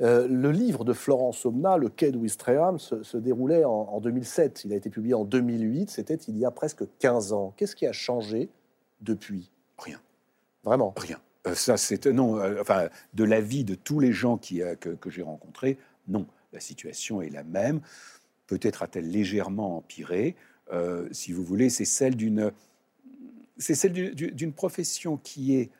Euh, 0.00 0.26
le 0.28 0.50
livre 0.50 0.84
de 0.84 0.92
Florence 0.92 1.46
Omna, 1.46 1.76
Le 1.76 1.88
Quai 1.88 2.10
de 2.10 2.18
Wistreham, 2.18 2.78
se, 2.78 3.16
déroulait 3.16 3.64
en, 3.64 4.00
2007. 4.00 4.64
Il 4.64 4.72
a 4.72 4.76
été 4.76 4.90
publié 4.90 5.14
en 5.14 5.24
2008. 5.24 5.90
C'était 5.90 6.14
il 6.14 6.36
y 6.38 6.44
a 6.44 6.50
presque 6.50 6.84
15 6.98 7.32
ans. 7.32 7.54
Qu'est-ce 7.56 7.76
qui 7.76 7.86
a 7.86 7.92
changé 7.92 8.48
depuis? 9.00 9.50
Rien. 9.78 10.00
Vraiment? 10.64 10.92
Rien. 10.96 11.20
Euh, 11.46 11.54
ça, 11.54 11.76
c'est 11.76 12.06
non. 12.06 12.38
Euh, 12.38 12.60
enfin, 12.60 12.88
de 13.14 13.24
la 13.24 13.40
vie 13.40 13.64
de 13.64 13.74
tous 13.74 14.00
les 14.00 14.12
gens 14.12 14.36
qui, 14.36 14.62
que, 14.80 15.10
j'ai 15.10 15.22
rencontrés, 15.22 15.78
non. 16.08 16.26
La 16.52 16.60
situation 16.60 17.20
est 17.22 17.30
la 17.30 17.44
même. 17.44 17.80
Peut-être 18.46 18.82
a-t-elle 18.82 19.10
légèrement 19.10 19.78
empiré. 19.78 20.36
si 21.10 21.32
vous 21.32 21.42
voulez, 21.42 21.68
c'est 21.68 21.84
celle 21.84 22.14
d'une, 22.14 22.52
c'est 23.58 23.74
celle 23.74 23.92
d'une 24.14 24.52
profession 24.52 25.16
qui 25.16 25.56
est 25.56 25.70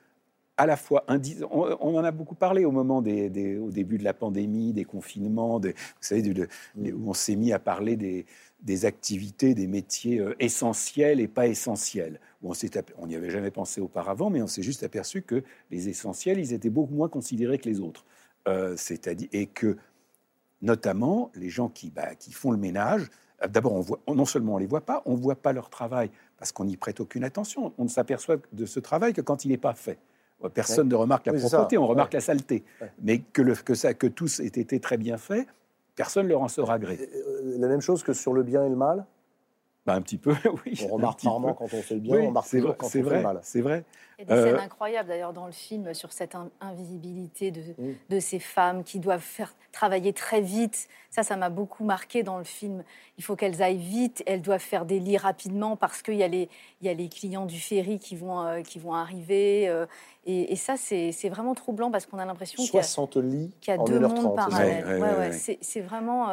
à 0.57 0.67
la 0.67 0.77
fois, 0.77 1.05
on, 1.09 1.77
on, 1.81 1.99
en 1.99 2.05
a 2.05 2.11
beaucoup 2.11 2.35
parlé 2.35 2.65
au 2.65 2.71
moment 2.71 3.03
des, 3.03 3.59
au 3.59 3.71
début 3.71 3.99
de 3.99 4.05
la 4.05 4.15
pandémie, 4.15 4.73
des 4.73 4.85
confinements, 4.85 5.61
vous 5.61 5.73
savez, 6.01 6.33
où 6.77 7.09
on 7.11 7.15
s'est 7.15 7.37
mis 7.37 7.53
à 7.53 7.59
parler 7.59 7.97
des, 7.97 8.25
des 8.61 8.85
activités, 8.85 9.55
des 9.55 9.67
métiers 9.67 10.19
euh, 10.19 10.35
essentiels 10.41 11.21
et 11.21 11.29
pas 11.29 11.47
essentiels. 11.47 12.21
on 12.43 13.07
n'y 13.07 13.15
avait 13.15 13.31
jamais 13.31 13.51
pensé 13.51 13.81
auparavant, 13.81 14.31
mais 14.31 14.43
on 14.43 14.47
s'est 14.47 14.63
juste 14.63 14.83
aperçu 14.83 15.23
que 15.23 15.43
les 15.71 15.89
essentiels, 15.89 16.39
ils 16.39 16.53
étaient 16.53 16.71
beaucoup 16.71 16.95
moins 16.95 17.09
considérés 17.09 17.59
que 17.59 17.69
les 17.69 17.81
autres. 17.81 18.05
Euh, 18.49 18.75
c'est-à-dire 18.77 19.29
et 19.33 19.47
que 19.47 19.77
notamment 20.63 21.31
les 21.35 21.49
gens 21.49 21.69
qui, 21.69 21.91
bah, 21.91 22.15
qui 22.15 22.33
font 22.33 22.51
le 22.51 22.59
ménage. 22.59 23.09
Euh, 23.43 23.49
d'abord, 23.49 23.75
on 23.75 23.81
voit, 23.81 24.01
non 24.09 24.25
seulement 24.25 24.55
on 24.55 24.59
les 24.59 24.67
voit 24.67 24.81
pas, 24.81 25.03
on 25.05 25.15
voit 25.15 25.35
pas 25.35 25.53
leur 25.53 25.69
travail 25.69 26.11
parce 26.39 26.53
qu'on 26.53 26.65
n'y 26.65 26.77
prête 26.77 27.01
aucune 27.01 27.25
attention. 27.25 27.73
On 27.79 27.85
ne 27.85 27.89
s'aperçoit 27.89 28.37
de 28.53 28.67
ce 28.67 28.81
travail 28.81 29.13
que 29.13 29.21
quand 29.21 29.45
il 29.45 29.49
n'est 29.49 29.57
pas 29.57 29.75
fait. 29.75 29.99
Personne 30.53 30.89
ne 30.89 30.95
remarque 30.95 31.27
la 31.27 31.33
propreté, 31.33 31.79
on 31.79 31.87
remarque 31.87 32.13
la 32.13 32.21
saleté. 32.21 32.63
Mais 33.03 33.21
que, 33.21 33.41
le, 33.41 33.55
que, 33.55 33.75
ça, 33.75 33.95
que 33.95 34.07
tous 34.07 34.41
ait 34.41 34.47
été 34.47 34.79
très 34.81 34.99
bien 34.99 35.17
fait, 35.17 35.47
personne 35.97 36.27
ne 36.27 36.31
leur 36.31 36.43
en 36.43 36.49
sera 36.49 36.79
gré. 36.79 37.09
La 37.43 37.67
même 37.67 37.81
chose 37.81 38.03
que 38.05 38.13
sur 38.13 38.33
le 38.33 38.43
bien 38.43 38.65
et 38.65 38.69
le 38.69 38.77
mal? 38.77 39.07
Bah, 39.87 39.95
un 39.95 40.03
petit 40.03 40.19
peu, 40.19 40.35
oui. 40.67 40.85
On 40.91 40.95
remarque 40.95 41.21
rarement 41.23 41.55
quand 41.55 41.73
on 41.73 41.81
fait 41.81 41.95
le 41.95 42.01
bien, 42.01 42.19
on 42.19 42.27
remarque 42.27 42.51
toujours 42.51 42.77
quand 42.77 42.87
on 42.87 42.91
fait 42.91 43.03
le 43.03 43.23
mal. 43.23 43.39
C'est 43.43 43.61
vrai. 43.61 43.85
Il 44.19 44.27
y 44.27 44.33
a 44.33 44.35
des 44.35 44.43
scènes 44.43 44.55
euh, 44.57 44.61
incroyables 44.61 45.09
d'ailleurs 45.09 45.35
dans 45.35 45.47
le 45.47 45.53
film 45.53 45.93
sur 45.95 46.11
cette 46.11 46.35
invisibilité 46.61 47.51
de, 47.51 47.61
de, 48.09 48.19
ces 48.19 48.39
femmes 48.39 48.83
qui 48.83 48.99
doivent 48.99 49.21
faire 49.21 49.55
travailler 49.73 50.13
très 50.15 50.41
vite. 50.41 50.89
Ça, 51.11 51.23
ça 51.23 51.37
m'a 51.37 51.51
beaucoup 51.51 51.85
marqué 51.85 52.23
dans 52.23 52.39
le 52.39 52.45
film. 52.45 52.83
Il 53.19 53.25
faut 53.25 53.37
qu'elles 53.37 53.63
aillent 53.63 53.77
vite, 53.77 54.23
elles 54.27 54.41
doivent 54.41 54.59
faire 54.59 54.87
des 54.87 54.99
lits 54.99 55.19
rapidement 55.19 55.77
parce 55.77 56.01
qu'il 56.03 56.15
y, 56.15 56.23
a 56.23 56.29
les, 56.29 56.49
il 56.81 56.87
y 56.87 56.91
a 56.91 56.95
les 56.95 57.09
clients 57.09 57.47
du 57.47 57.61
ferry 57.61 57.99
qui 57.99 58.17
vont, 58.17 58.41
euh, 58.41 58.63
qui 58.63 58.79
vont 58.79 58.95
arriver. 58.95 59.69
Euh, 59.69 59.87
et, 60.25 60.57
ça, 60.57 60.77
c'est 60.77 61.29
vraiment 61.29 61.55
troublant 61.55 61.91
parce 61.91 62.07
qu'on 62.07 62.19
a 62.19 62.25
l'impression 62.25 62.65
qu'il 62.65 62.75
y 62.75 62.79
a, 62.79 62.83
60 62.83 63.19
lits 63.19 63.53
qu 63.61 63.71
y 63.71 63.75
a 63.75 63.79
deux 63.79 64.01
mondes 64.01 64.35
parallèles. 64.35 65.01
Ouais, 65.01 65.15
ouais, 65.17 65.33
c'est 65.33 65.81
vraiment 65.81 66.31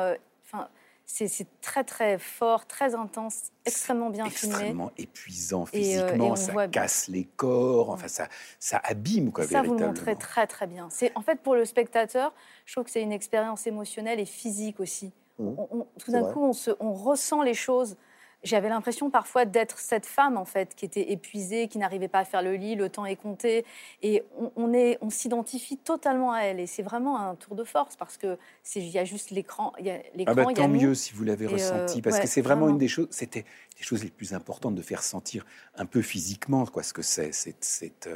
c'est 1.05 1.47
très 1.61 1.83
très 1.83 2.17
fort, 2.17 2.65
très 2.65 2.95
intense, 2.95 3.51
extrêmement 3.65 4.09
bien 4.09 4.29
filmé. 4.29 4.55
Extrêmement 4.55 4.91
épuisant 4.97 5.63
euh, 5.63 5.65
physiquement, 5.65 6.35
ça 6.35 6.67
casse 6.67 7.07
les 7.07 7.25
corps, 7.25 7.89
enfin 7.89 8.07
ça, 8.07 8.27
ça 8.59 8.81
abîme 8.83 9.31
quoi. 9.31 9.45
Ça 9.45 9.61
vous 9.61 9.77
montrez 9.77 10.15
très 10.15 10.47
très 10.47 10.67
bien. 10.67 10.87
C'est 10.89 11.11
en 11.15 11.21
fait 11.21 11.41
pour 11.41 11.55
le 11.55 11.65
spectateur, 11.65 12.33
je 12.65 12.73
trouve 12.73 12.85
que 12.85 12.91
c'est 12.91 13.01
une 13.01 13.11
expérience 13.11 13.67
émotionnelle 13.67 14.19
et 14.19 14.25
physique 14.25 14.79
aussi. 14.79 15.11
Mmh. 15.39 15.55
tout 15.97 16.11
d'un 16.11 16.31
coup, 16.31 16.43
on, 16.43 16.53
se, 16.53 16.69
on 16.79 16.93
ressent 16.93 17.41
les 17.41 17.55
choses 17.55 17.97
j'avais 18.43 18.69
l'impression 18.69 19.09
parfois 19.09 19.45
d'être 19.45 19.79
cette 19.79 20.05
femme 20.05 20.37
en 20.37 20.45
fait 20.45 20.75
qui 20.75 20.85
était 20.85 21.11
épuisée, 21.11 21.67
qui 21.67 21.77
n'arrivait 21.77 22.07
pas 22.07 22.19
à 22.19 22.25
faire 22.25 22.41
le 22.41 22.53
lit, 22.55 22.75
le 22.75 22.89
temps 22.89 23.05
est 23.05 23.15
compté, 23.15 23.65
et 24.01 24.23
on, 24.55 24.73
est, 24.73 24.97
on 25.01 25.09
s'identifie 25.09 25.77
totalement 25.77 26.33
à 26.33 26.41
elle. 26.41 26.59
Et 26.59 26.67
c'est 26.67 26.83
vraiment 26.83 27.19
un 27.19 27.35
tour 27.35 27.55
de 27.55 27.63
force 27.63 27.95
parce 27.95 28.17
que 28.17 28.37
il 28.75 28.87
y 28.89 28.99
a 28.99 29.05
juste 29.05 29.31
l'écran, 29.31 29.73
il 29.79 29.85
y 29.85 29.91
a 29.91 29.97
l'écran. 30.15 30.33
Ah 30.37 30.45
bah, 30.45 30.53
tant 30.53 30.67
mieux 30.67 30.95
si 30.95 31.13
vous 31.13 31.23
l'avez 31.23 31.47
ressenti, 31.47 32.01
parce 32.01 32.19
que 32.19 32.27
c'est 32.27 32.41
vraiment, 32.41 32.69
une 32.69 32.77
des 32.77 32.87
choses. 32.87 33.07
C'était 33.11 33.45
des 33.77 33.83
choses 33.83 34.03
les 34.03 34.09
plus 34.09 34.33
importantes 34.33 34.75
de 34.75 34.81
faire 34.81 35.03
sentir 35.03 35.45
un 35.75 35.85
peu 35.85 36.01
physiquement 36.01 36.65
quoi 36.65 36.83
ce 36.83 36.93
que 36.93 37.01
c'est. 37.01 37.33
C'est, 37.33 37.55
c'est, 37.61 38.09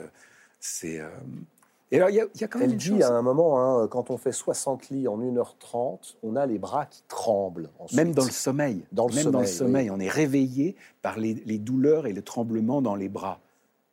c'est 0.60 1.00
euh, 1.00 1.10
et 1.92 1.98
alors, 1.98 2.10
il 2.10 2.16
y, 2.16 2.44
a 2.44 2.48
quand 2.48 2.60
même 2.60 2.72
Elle 2.72 2.78
dit 2.78 3.02
à 3.02 3.14
un 3.14 3.22
moment, 3.22 3.62
hein, 3.62 3.88
quand 3.88 4.10
on 4.10 4.18
fait 4.18 4.34
60 4.34 4.90
lits 4.90 5.08
en 5.08 5.18
1h30, 5.20 6.16
on 6.22 6.36
a 6.36 6.46
les 6.46 6.60
bras 6.60 6.86
qui 6.86 7.02
tremblent. 7.08 7.70
Même 7.94 8.14
dans 8.14 8.26
le 8.26 8.32
sommeil. 8.32 8.84
Dans 8.92 9.08
le 9.08 9.14
Même 9.14 9.24
sommeil, 9.24 9.34
dans 9.34 9.42
le 9.42 9.48
sommeil, 9.48 9.92
on 9.92 10.00
est 10.00 10.10
réveillé 10.10 10.76
par 11.02 11.18
les, 11.18 11.34
douleurs 11.60 12.06
et 12.06 12.12
le 12.12 12.22
tremblement 12.22 12.82
dans 12.82 12.96
les 12.96 13.08
bras. 13.08 13.40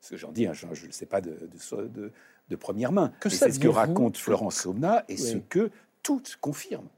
Ce 0.01 0.11
que 0.11 0.17
j'en 0.17 0.33
dis, 0.33 0.47
hein, 0.47 0.53
je 0.53 0.67
ne 0.67 0.73
le 0.73 0.93
sais 0.93 1.07
pas 1.07 1.21
de, 1.21 1.39
de, 1.71 2.13
de, 2.49 2.57
première 2.57 2.91
main. 2.91 3.13
Que 3.21 3.29
c'est 3.29 3.53
ce 3.53 3.61
que 3.61 3.69
raconte 3.69 4.17
Florence 4.17 4.57
Somna 4.57 5.05
et 5.09 5.17
ce 5.17 5.37
que 5.37 5.71
toutes 6.03 6.37
confirment. 6.41 6.89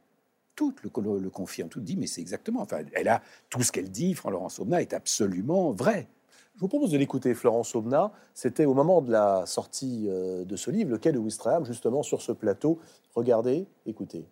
Toutes 0.54 0.82
le, 0.82 0.90
le, 1.18 1.28
confirment. 1.28 1.68
Toutes 1.68 1.84
dit, 1.84 1.98
mais 1.98 2.06
c'est 2.06 2.22
exactement. 2.22 2.62
Enfin, 2.62 2.78
elle 2.94 3.08
a 3.08 3.20
tout 3.50 3.62
ce 3.62 3.70
qu'elle 3.70 3.90
dit. 3.90 4.14
Florence 4.14 4.54
Somna 4.54 4.80
est 4.80 4.94
absolument 4.94 5.72
vrai. 5.72 6.08
Je 6.56 6.60
vous 6.62 6.68
propose 6.68 6.90
de 6.90 6.96
l'écouter, 6.96 7.34
Florence 7.34 7.74
Aubenas. 7.74 8.12
C'était 8.32 8.64
au 8.64 8.72
moment 8.72 9.02
de 9.02 9.12
la 9.12 9.44
sortie 9.44 10.06
euh, 10.08 10.42
de 10.46 10.56
ce 10.56 10.70
livre, 10.70 10.90
Le 10.90 10.96
Quai 10.96 11.12
de 11.12 11.18
Wistreham, 11.18 11.66
justement 11.66 12.02
sur 12.02 12.22
ce 12.22 12.32
plateau. 12.32 12.78
Regardez, 13.14 13.66
écoutez. 13.84 14.24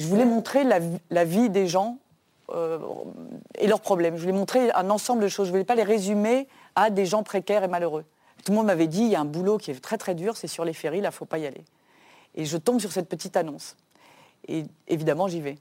Je 0.00 0.06
voulais 0.06 0.24
montrer 0.24 0.64
la, 0.64 1.24
vie 1.24 1.48
des 1.48 1.68
gens 1.68 1.98
euh, 2.52 2.80
et 3.56 3.68
leurs 3.68 3.80
problèmes. 3.80 4.16
Je 4.16 4.22
voulais 4.22 4.36
montrer 4.36 4.72
un 4.72 4.90
ensemble 4.90 5.22
de 5.22 5.28
choses. 5.28 5.46
Je 5.46 5.52
ne 5.52 5.58
voulais 5.58 5.64
pas 5.64 5.76
les 5.76 5.84
résumer 5.84 6.48
à 6.74 6.90
des 6.90 7.06
gens 7.06 7.22
précaires 7.22 7.62
et 7.62 7.68
malheureux. 7.68 8.04
Tout 8.44 8.50
le 8.50 8.56
monde 8.56 8.66
m'avait 8.66 8.88
dit 8.88 9.02
il 9.02 9.10
y 9.10 9.14
a 9.14 9.20
un 9.20 9.24
boulot 9.24 9.56
qui 9.56 9.70
est 9.70 9.80
très 9.80 9.98
très 9.98 10.16
dur, 10.16 10.36
c'est 10.36 10.48
sur 10.48 10.64
les 10.64 10.72
ferries, 10.72 11.00
là, 11.00 11.08
il 11.08 11.12
ne 11.12 11.14
faut 11.14 11.26
pas 11.26 11.38
y 11.38 11.46
aller. 11.46 11.64
Et 12.34 12.44
je 12.44 12.56
tombe 12.56 12.80
sur 12.80 12.90
cette 12.90 13.08
petite 13.08 13.36
annonce. 13.36 13.76
Et 14.48 14.64
évidemment, 14.88 15.28
j'y 15.28 15.40
vais. 15.40 15.58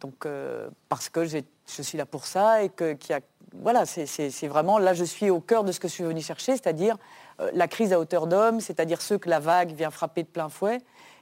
Donc, 0.00 0.26
euh, 0.26 0.70
parce 0.88 1.08
que 1.08 1.24
je 1.24 1.82
suis 1.82 1.98
là 1.98 2.06
pour 2.06 2.26
ça 2.26 2.64
et 2.64 2.70
qu'il 2.70 2.96
y 3.10 3.12
a 3.12 3.20
voilà, 3.54 3.86
c'est 3.86 4.46
vraiment, 4.46 4.78
là 4.78 4.94
je 4.94 5.04
suis 5.04 5.30
au 5.30 5.40
cœur 5.40 5.64
de 5.64 5.72
ce 5.72 5.80
que 5.80 5.88
je 5.88 5.92
suis 5.94 6.04
venu 6.04 6.20
chercher, 6.20 6.52
c'est-à-dire 6.52 6.96
euh, 7.40 7.50
la 7.54 7.68
crise 7.68 7.92
à 7.92 8.00
hauteur 8.00 8.26
d'homme, 8.26 8.60
c'est-à-dire 8.60 9.00
ceux 9.00 9.18
que 9.18 9.28
la 9.28 9.40
vague 9.40 9.72
vient 9.72 9.90
frapper 9.90 10.22
de 10.22 10.28
plein 10.28 10.48
fouet. 10.48 10.80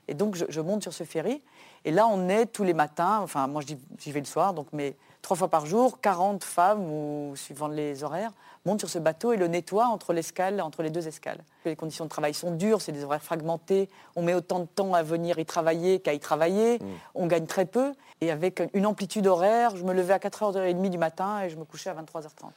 Et 0.09 0.15
donc 0.15 0.37
je, 0.37 0.61
monte 0.61 0.83
sur 0.83 0.93
ce 0.93 1.05
ferry. 1.05 1.43
Et 1.85 1.91
là 1.91 2.07
on 2.07 2.29
est 2.29 2.47
tous 2.47 2.65
les 2.65 2.75
matins, 2.75 3.21
enfin 3.23 3.47
moi 3.47 3.63
j'y 3.99 4.13
vais 4.13 4.21
le 4.21 4.27
soir, 4.27 4.55
donc 4.55 4.69
mais 4.73 4.97
trois 5.23 5.37
fois 5.37 5.49
par 5.49 5.67
jour, 5.67 6.01
40 6.01 6.45
femmes, 6.45 6.85
ou 6.85 7.35
suivant 7.37 7.69
les 7.69 8.05
horaires, 8.05 8.33
montent 8.67 8.81
sur 8.81 8.91
ce 8.91 8.99
bateau 8.99 9.33
et 9.33 9.37
le 9.37 9.47
nettoient 9.47 9.87
entre 9.87 10.13
l'escale, 10.13 10.61
entre 10.61 10.83
les 10.83 10.91
deux 10.91 11.09
escales. 11.09 11.43
Les 11.65 11.77
conditions 11.77 12.05
de 12.05 12.11
travail 12.11 12.35
sont 12.35 12.51
dures, 12.51 12.83
c'est 12.83 12.93
des 12.93 13.05
horaires 13.05 13.23
fragmentés, 13.23 13.89
on 14.17 14.23
met 14.23 14.35
autant 14.35 14.61
de 14.61 14.67
temps 14.67 14.93
à 14.93 15.03
venir 15.03 15.39
y 15.39 15.47
travailler 15.47 16.01
qu'à 16.01 16.13
y 16.13 16.21
travailler, 16.21 16.79
mm. 16.79 16.85
on 17.15 17.27
gagne 17.27 17.47
très 17.47 17.65
peu, 17.65 17.93
et 18.21 18.31
avec 18.31 18.63
une 18.75 18.87
amplitude 18.87 19.27
horaire, 19.27 19.77
je 19.77 19.85
me 19.85 19.95
levais 19.95 20.15
à 20.15 20.19
4h30 20.19 20.91
du 20.91 20.99
matin 20.99 21.43
et 21.43 21.49
je 21.49 21.57
me 21.57 21.65
couchais 21.65 21.91
à 21.91 21.95
23h30. 21.95 22.51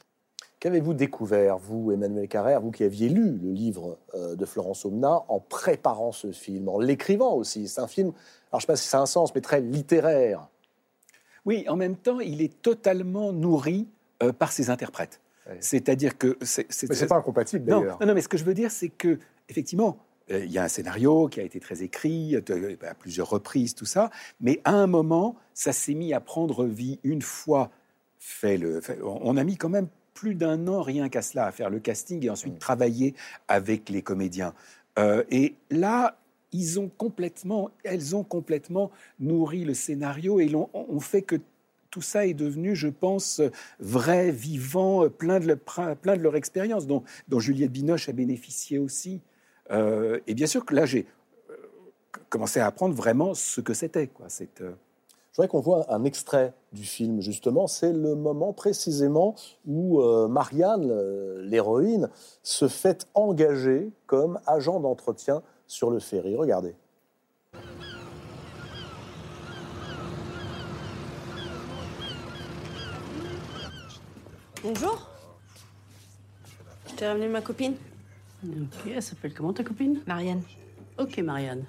Qu'avez-vous 0.58 0.92
découvert, 0.92 1.56
vous, 1.56 1.90
Emmanuel 1.90 2.28
Carrère, 2.28 2.60
vous 2.60 2.70
qui 2.70 2.84
aviez 2.84 3.08
lu 3.08 3.38
le 3.38 3.50
livre 3.50 3.96
euh, 4.14 4.36
de 4.36 4.44
Florence 4.44 4.84
Omna, 4.84 5.22
en 5.28 5.40
préparant 5.40 6.12
ce 6.12 6.32
film, 6.32 6.68
en 6.68 6.78
l'écrivant 6.78 7.32
aussi? 7.32 7.66
C'est 7.66 7.80
un 7.80 7.86
film, 7.86 8.08
alors 8.08 8.16
je 8.52 8.56
ne 8.56 8.60
sais 8.60 8.66
pas 8.66 8.76
si 8.76 8.86
ça 8.86 8.98
a 8.98 9.00
un 9.00 9.06
sens, 9.06 9.34
mais 9.34 9.40
très 9.40 9.62
littéraire. 9.62 10.48
Oui, 11.46 11.64
en 11.66 11.76
même 11.76 11.96
temps, 11.96 12.20
il 12.20 12.42
est 12.42 12.60
totalement 12.60 13.32
nourri 13.32 13.88
euh, 14.22 14.32
par 14.32 14.52
ses 14.52 14.68
interprètes. 14.68 15.20
C'est-à-dire 15.60 16.16
que 16.16 16.36
c'est. 16.42 16.70
C'est 16.70 17.06
pas 17.06 17.16
incompatible 17.16 17.64
d'ailleurs. 17.64 17.98
Non, 18.00 18.06
non, 18.06 18.14
mais 18.14 18.20
ce 18.20 18.28
que 18.28 18.36
je 18.36 18.44
veux 18.44 18.54
dire, 18.54 18.70
c'est 18.70 18.88
que 18.88 19.18
effectivement, 19.48 19.98
euh, 20.30 20.44
il 20.44 20.52
y 20.52 20.58
a 20.58 20.64
un 20.64 20.68
scénario 20.68 21.28
qui 21.28 21.40
a 21.40 21.42
été 21.42 21.60
très 21.60 21.82
écrit 21.82 22.36
euh, 22.36 22.76
à 22.88 22.94
plusieurs 22.94 23.28
reprises, 23.28 23.74
tout 23.74 23.86
ça, 23.86 24.10
mais 24.40 24.60
à 24.64 24.72
un 24.72 24.86
moment, 24.86 25.36
ça 25.54 25.72
s'est 25.72 25.94
mis 25.94 26.14
à 26.14 26.20
prendre 26.20 26.64
vie 26.66 26.98
une 27.02 27.22
fois 27.22 27.70
fait 28.18 28.58
le. 28.58 28.80
on 29.02 29.36
a 29.36 29.44
mis 29.44 29.56
quand 29.56 29.70
même 29.70 29.88
plus 30.14 30.34
d'un 30.34 30.68
an 30.68 30.82
rien 30.82 31.08
qu'à 31.08 31.22
cela, 31.22 31.46
à 31.46 31.52
faire 31.52 31.70
le 31.70 31.80
casting 31.80 32.24
et 32.24 32.30
ensuite 32.30 32.54
mm. 32.54 32.58
travailler 32.58 33.14
avec 33.48 33.88
les 33.88 34.02
comédiens. 34.02 34.54
Euh, 34.98 35.24
et 35.30 35.54
là, 35.70 36.18
ils 36.52 36.78
ont 36.78 36.90
complètement, 36.98 37.70
elles 37.84 38.14
ont 38.14 38.24
complètement 38.24 38.90
nourri 39.18 39.64
le 39.64 39.72
scénario 39.72 40.40
et 40.40 40.52
ont 40.54 41.00
fait 41.00 41.22
que 41.22 41.36
tout 41.90 42.02
ça 42.02 42.26
est 42.26 42.34
devenu, 42.34 42.76
je 42.76 42.88
pense, 42.88 43.40
vrai, 43.78 44.30
vivant, 44.30 45.08
plein 45.08 45.40
de, 45.40 46.22
leur 46.22 46.36
expérience, 46.36 46.86
dont, 46.86 47.02
Juliette 47.38 47.72
Binoche 47.72 48.08
a 48.08 48.12
bénéficié 48.12 48.78
aussi. 48.78 49.20
Euh, 49.70 50.18
et 50.26 50.34
bien 50.34 50.46
sûr 50.46 50.64
que 50.64 50.74
là, 50.74 50.86
j'ai 50.86 51.06
euh, 51.50 51.54
commencé 52.28 52.60
à 52.60 52.66
apprendre 52.66 52.94
vraiment 52.94 53.34
ce 53.34 53.60
que 53.60 53.74
c'était. 53.74 54.08
Quoi. 54.08 54.26
Euh, 54.26 54.72
Je 55.32 55.36
voudrais 55.36 55.48
qu'on 55.48 55.60
voit 55.60 55.92
un 55.92 56.04
extrait 56.04 56.52
du 56.72 56.84
film, 56.84 57.20
justement. 57.20 57.66
C'est 57.66 57.92
le 57.92 58.14
moment 58.14 58.52
précisément 58.52 59.34
où 59.66 60.00
Marianne, 60.28 60.92
l'héroïne, 61.40 62.08
se 62.42 62.68
fait 62.68 63.06
engager 63.14 63.90
comme 64.06 64.40
agent 64.46 64.80
d'entretien 64.80 65.42
sur 65.66 65.90
le 65.90 65.98
ferry. 66.00 66.36
Regardez. 66.36 66.74
Bonjour. 74.62 75.08
Je 76.88 76.94
t'ai 76.94 77.06
ramené 77.06 77.28
ma 77.28 77.40
copine. 77.40 77.74
Ok, 78.44 78.90
elle 78.94 79.02
s'appelle 79.02 79.32
comment 79.32 79.52
ta 79.52 79.64
copine? 79.64 80.00
Marianne. 80.06 80.42
Ok, 80.98 81.18
Marianne. 81.18 81.64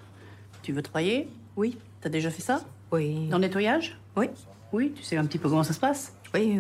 Tu 0.62 0.74
veux 0.74 0.82
travailler 0.82 1.30
Oui. 1.56 1.78
T'as 2.02 2.10
déjà 2.10 2.30
fait 2.30 2.42
ça? 2.42 2.62
Oui. 2.92 3.28
Dans 3.30 3.38
le 3.38 3.44
nettoyage? 3.44 3.98
Oui. 4.16 4.28
Oui, 4.74 4.92
tu 4.96 5.04
sais 5.04 5.18
un 5.18 5.26
petit 5.26 5.38
peu 5.38 5.50
comment 5.50 5.64
ça 5.64 5.74
se 5.74 5.80
passe? 5.80 6.14
Oui. 6.34 6.60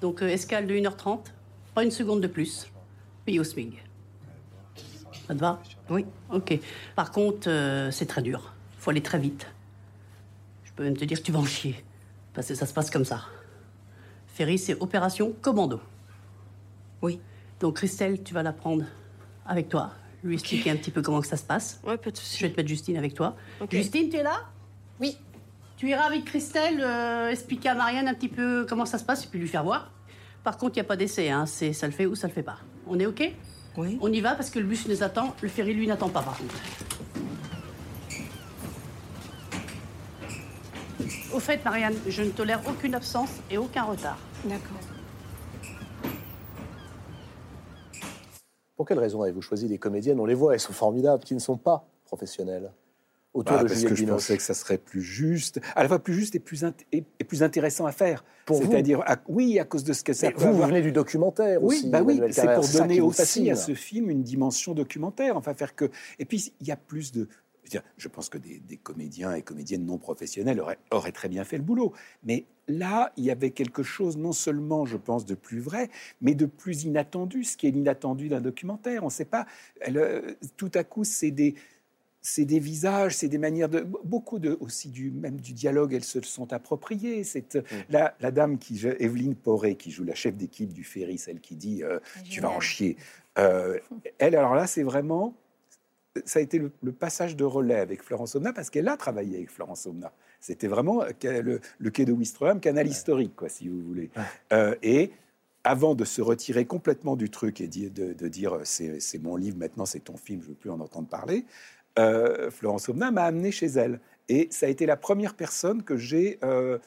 Donc, 0.00 0.22
euh, 0.22 0.28
escale 0.28 0.66
de 0.66 0.74
1h30, 0.74 1.20
pas 1.74 1.84
une 1.84 1.90
seconde 1.90 2.20
de 2.20 2.26
plus, 2.26 2.66
puis 3.24 3.38
au 3.38 3.44
SMIG. 3.44 3.82
Ça 5.26 5.34
te 5.34 5.40
va? 5.40 5.60
Oui. 5.90 6.06
Ok. 6.30 6.58
Par 6.94 7.10
contre, 7.10 7.48
euh, 7.48 7.90
c'est 7.90 8.06
très 8.06 8.22
dur. 8.22 8.54
Faut 8.78 8.90
aller 8.90 9.02
très 9.02 9.18
vite. 9.18 9.46
Je 10.64 10.72
peux 10.72 10.84
même 10.84 10.96
te 10.96 11.04
dire 11.04 11.18
que 11.18 11.24
tu 11.24 11.32
vas 11.32 11.40
en 11.40 11.44
chier. 11.44 11.82
Parce 12.32 12.48
que 12.48 12.54
ça 12.54 12.66
se 12.66 12.72
passe 12.72 12.90
comme 12.90 13.04
ça. 13.04 13.24
Ferry, 14.36 14.58
c'est 14.58 14.74
opération 14.82 15.32
commando. 15.40 15.80
Oui. 17.00 17.20
Donc 17.58 17.76
Christelle, 17.76 18.22
tu 18.22 18.34
vas 18.34 18.42
la 18.42 18.52
prendre 18.52 18.84
avec 19.46 19.70
toi 19.70 19.92
lui 20.22 20.34
expliquer 20.34 20.70
un 20.70 20.76
petit 20.76 20.90
peu 20.90 21.00
comment 21.00 21.20
que 21.20 21.26
ça 21.26 21.36
se 21.38 21.44
passe. 21.44 21.80
Ouais, 21.86 21.96
pas 21.96 22.10
de 22.10 22.16
Je 22.16 22.20
souci. 22.20 22.42
vais 22.42 22.50
te 22.50 22.56
mettre 22.56 22.68
Justine 22.68 22.96
avec 22.98 23.14
toi. 23.14 23.34
Justine, 23.70 24.10
tu 24.10 24.16
es 24.16 24.22
là? 24.22 24.40
Oui. 25.00 25.16
Tu 25.78 25.88
iras 25.88 26.04
avec 26.04 26.24
Christelle 26.24 26.80
euh, 26.82 27.30
expliquer 27.30 27.70
à 27.70 27.74
Marianne 27.74 28.08
un 28.08 28.14
petit 28.14 28.28
peu 28.28 28.66
comment 28.68 28.84
ça 28.84 28.98
se 28.98 29.04
passe 29.04 29.24
et 29.24 29.28
puis 29.28 29.38
lui 29.38 29.48
faire 29.48 29.64
voir. 29.64 29.90
Par 30.44 30.58
contre, 30.58 30.72
il 30.76 30.80
n'y 30.80 30.86
a 30.86 30.88
pas 30.88 30.96
d'essai, 30.96 31.30
hein. 31.30 31.46
c'est 31.46 31.72
ça 31.72 31.86
le 31.86 31.92
fait 31.92 32.06
ou 32.06 32.14
ça 32.14 32.26
le 32.26 32.32
fait 32.32 32.42
pas. 32.42 32.58
On 32.86 32.98
est 32.98 33.06
OK? 33.06 33.32
Oui. 33.78 33.98
On 34.02 34.12
y 34.12 34.20
va 34.20 34.34
parce 34.34 34.50
que 34.50 34.58
le 34.58 34.66
bus 34.66 34.86
nous 34.88 35.02
attend, 35.02 35.34
le 35.42 35.48
ferry 35.48 35.74
lui 35.74 35.86
n'attend 35.86 36.08
pas 36.08 36.22
par 36.22 36.36
contre. 36.36 36.54
Au 41.36 41.38
fait, 41.38 41.62
Marianne, 41.66 41.94
je 42.08 42.22
ne 42.22 42.30
tolère 42.30 42.62
aucune 42.66 42.94
absence 42.94 43.28
et 43.50 43.58
aucun 43.58 43.82
retard. 43.82 44.16
D'accord. 44.44 44.78
Pour 48.74 48.86
quelle 48.86 48.98
raison 48.98 49.20
avez-vous 49.20 49.42
choisi 49.42 49.68
des 49.68 49.76
comédiennes? 49.76 50.18
On 50.18 50.24
les 50.24 50.32
voit, 50.34 50.54
elles 50.54 50.60
sont 50.60 50.72
formidables, 50.72 51.22
qui 51.24 51.34
ne 51.34 51.38
sont 51.38 51.58
pas 51.58 51.86
professionnelles. 52.06 52.70
Autour 53.34 53.56
Bah, 53.56 53.62
de 53.64 53.68
parce 53.68 53.74
Juliette 53.80 53.90
que 53.90 53.94
je 53.96 54.04
Binoche. 54.04 54.16
pensais 54.22 54.36
que 54.38 54.42
ça 54.42 54.54
serait 54.54 54.78
plus 54.78 55.02
juste, 55.02 55.60
à 55.74 55.82
la 55.82 55.88
fois 55.88 55.98
plus 55.98 56.14
juste 56.14 56.34
et 56.34 56.38
plus, 56.38 56.64
int- 56.64 56.72
et, 56.92 57.04
et 57.20 57.24
plus 57.24 57.42
intéressant 57.42 57.84
à 57.84 57.92
faire. 57.92 58.24
Pour 58.46 58.62
vous 58.62 58.70
C'est-à-dire, 58.70 59.04
oui, 59.28 59.58
à 59.58 59.64
cause 59.66 59.84
de 59.84 59.92
ce 59.92 60.02
que 60.02 60.14
ça 60.14 60.30
peut 60.30 60.42
vous, 60.42 60.62
venez 60.62 60.80
du 60.80 60.90
documentaire 60.92 61.62
Oui, 61.62 61.76
aussi. 61.76 61.90
bah 61.90 62.00
oui, 62.02 62.18
c'est 62.30 62.54
pour 62.54 62.66
donner 62.66 63.02
aussi 63.02 63.50
à 63.50 63.56
ce 63.56 63.74
film 63.74 64.08
une 64.08 64.22
dimension 64.22 64.72
documentaire. 64.72 65.36
Enfin, 65.36 65.52
faire 65.52 65.74
que. 65.74 65.90
Et 66.18 66.24
puis, 66.24 66.50
il 66.62 66.66
y 66.66 66.70
a 66.72 66.76
plus 66.76 67.12
de. 67.12 67.28
Je 67.96 68.08
pense 68.08 68.28
que 68.28 68.38
des, 68.38 68.58
des 68.60 68.76
comédiens 68.76 69.34
et 69.34 69.42
comédiennes 69.42 69.84
non 69.86 69.98
professionnels 69.98 70.60
auraient, 70.60 70.78
auraient 70.90 71.12
très 71.12 71.28
bien 71.28 71.44
fait 71.44 71.56
le 71.56 71.62
boulot. 71.62 71.92
Mais 72.24 72.44
là, 72.68 73.12
il 73.16 73.24
y 73.24 73.30
avait 73.30 73.50
quelque 73.50 73.82
chose, 73.82 74.16
non 74.16 74.32
seulement, 74.32 74.84
je 74.86 74.96
pense, 74.96 75.24
de 75.26 75.34
plus 75.34 75.60
vrai, 75.60 75.90
mais 76.20 76.34
de 76.34 76.46
plus 76.46 76.84
inattendu. 76.84 77.44
Ce 77.44 77.56
qui 77.56 77.66
est 77.66 77.70
l'inattendu 77.70 78.28
d'un 78.28 78.40
documentaire. 78.40 79.02
On 79.02 79.06
ne 79.06 79.10
sait 79.10 79.24
pas. 79.24 79.46
elle, 79.80 79.98
euh, 79.98 80.34
tout 80.56 80.70
à 80.74 80.84
coup, 80.84 81.04
c'est 81.04 81.30
des. 81.30 81.54
C'est 82.28 82.44
des 82.44 82.58
visages, 82.58 83.14
c'est 83.14 83.28
des 83.28 83.38
manières 83.38 83.68
de 83.68 83.86
beaucoup 84.02 84.40
de 84.40 84.56
aussi 84.58 84.88
du 84.88 85.12
même 85.12 85.40
du 85.40 85.52
dialogue. 85.52 85.94
Elles 85.94 86.02
se 86.02 86.20
sont 86.22 86.52
appropriées. 86.52 87.22
C'est 87.22 87.54
Mm. 87.54 87.58
euh, 87.58 87.62
la, 87.88 88.16
la 88.18 88.30
dame 88.32 88.58
qui 88.58 88.84
Evelyne 88.98 89.36
Poré 89.36 89.76
qui 89.76 89.92
joue 89.92 90.02
la 90.02 90.16
chef 90.16 90.34
d'équipe 90.36 90.72
du 90.72 90.82
ferry, 90.82 91.18
celle 91.18 91.38
qui 91.38 91.54
dit 91.54 91.84
euh, 91.84 92.00
tu 92.28 92.40
vas 92.40 92.50
en 92.50 92.58
chier. 92.58 92.96
Euh, 93.38 93.78
elle, 94.18 94.34
alors 94.34 94.56
là, 94.56 94.66
c'est 94.66 94.82
vraiment. 94.82 95.36
Ça 96.24 96.38
a 96.38 96.42
été 96.42 96.58
le, 96.58 96.70
le 96.82 96.92
passage 96.92 97.36
de 97.36 97.44
relais 97.44 97.78
avec 97.78 98.02
Florence 98.02 98.34
Omna 98.34 98.52
parce 98.52 98.70
qu'elle 98.70 98.88
a 98.88 98.96
travaillé 98.96 99.36
avec 99.36 99.50
Florence 99.50 99.86
Omna. 99.86 100.12
C'était 100.40 100.68
vraiment 100.68 101.02
euh, 101.02 101.42
le, 101.42 101.60
le 101.78 101.90
quai 101.90 102.04
de 102.04 102.12
Wistreham, 102.12 102.60
canal 102.60 102.86
historique, 102.86 103.34
quoi, 103.36 103.48
si 103.48 103.68
vous 103.68 103.80
voulez. 103.82 104.10
Euh, 104.52 104.74
et 104.82 105.10
avant 105.64 105.94
de 105.94 106.04
se 106.04 106.22
retirer 106.22 106.64
complètement 106.64 107.16
du 107.16 107.28
truc 107.28 107.60
et 107.60 107.66
de, 107.66 108.12
de 108.12 108.28
dire 108.28 108.54
euh, 108.54 108.60
c'est 108.64 109.22
mon 109.22 109.36
livre, 109.36 109.56
maintenant 109.58 109.86
c'est 109.86 110.00
ton 110.00 110.16
film, 110.16 110.40
je 110.42 110.48
veux 110.48 110.54
plus 110.54 110.70
en 110.70 110.80
entendre 110.80 111.08
parler, 111.08 111.44
euh, 111.98 112.50
Florence 112.50 112.88
Omna 112.88 113.10
m'a 113.10 113.24
amené 113.24 113.50
chez 113.50 113.66
elle. 113.66 114.00
Et 114.28 114.48
ça 114.50 114.66
a 114.66 114.68
été 114.68 114.86
la 114.86 114.96
première 114.96 115.34
personne 115.34 115.82
que 115.82 115.96
j'ai, 115.96 116.38
euh, 116.44 116.78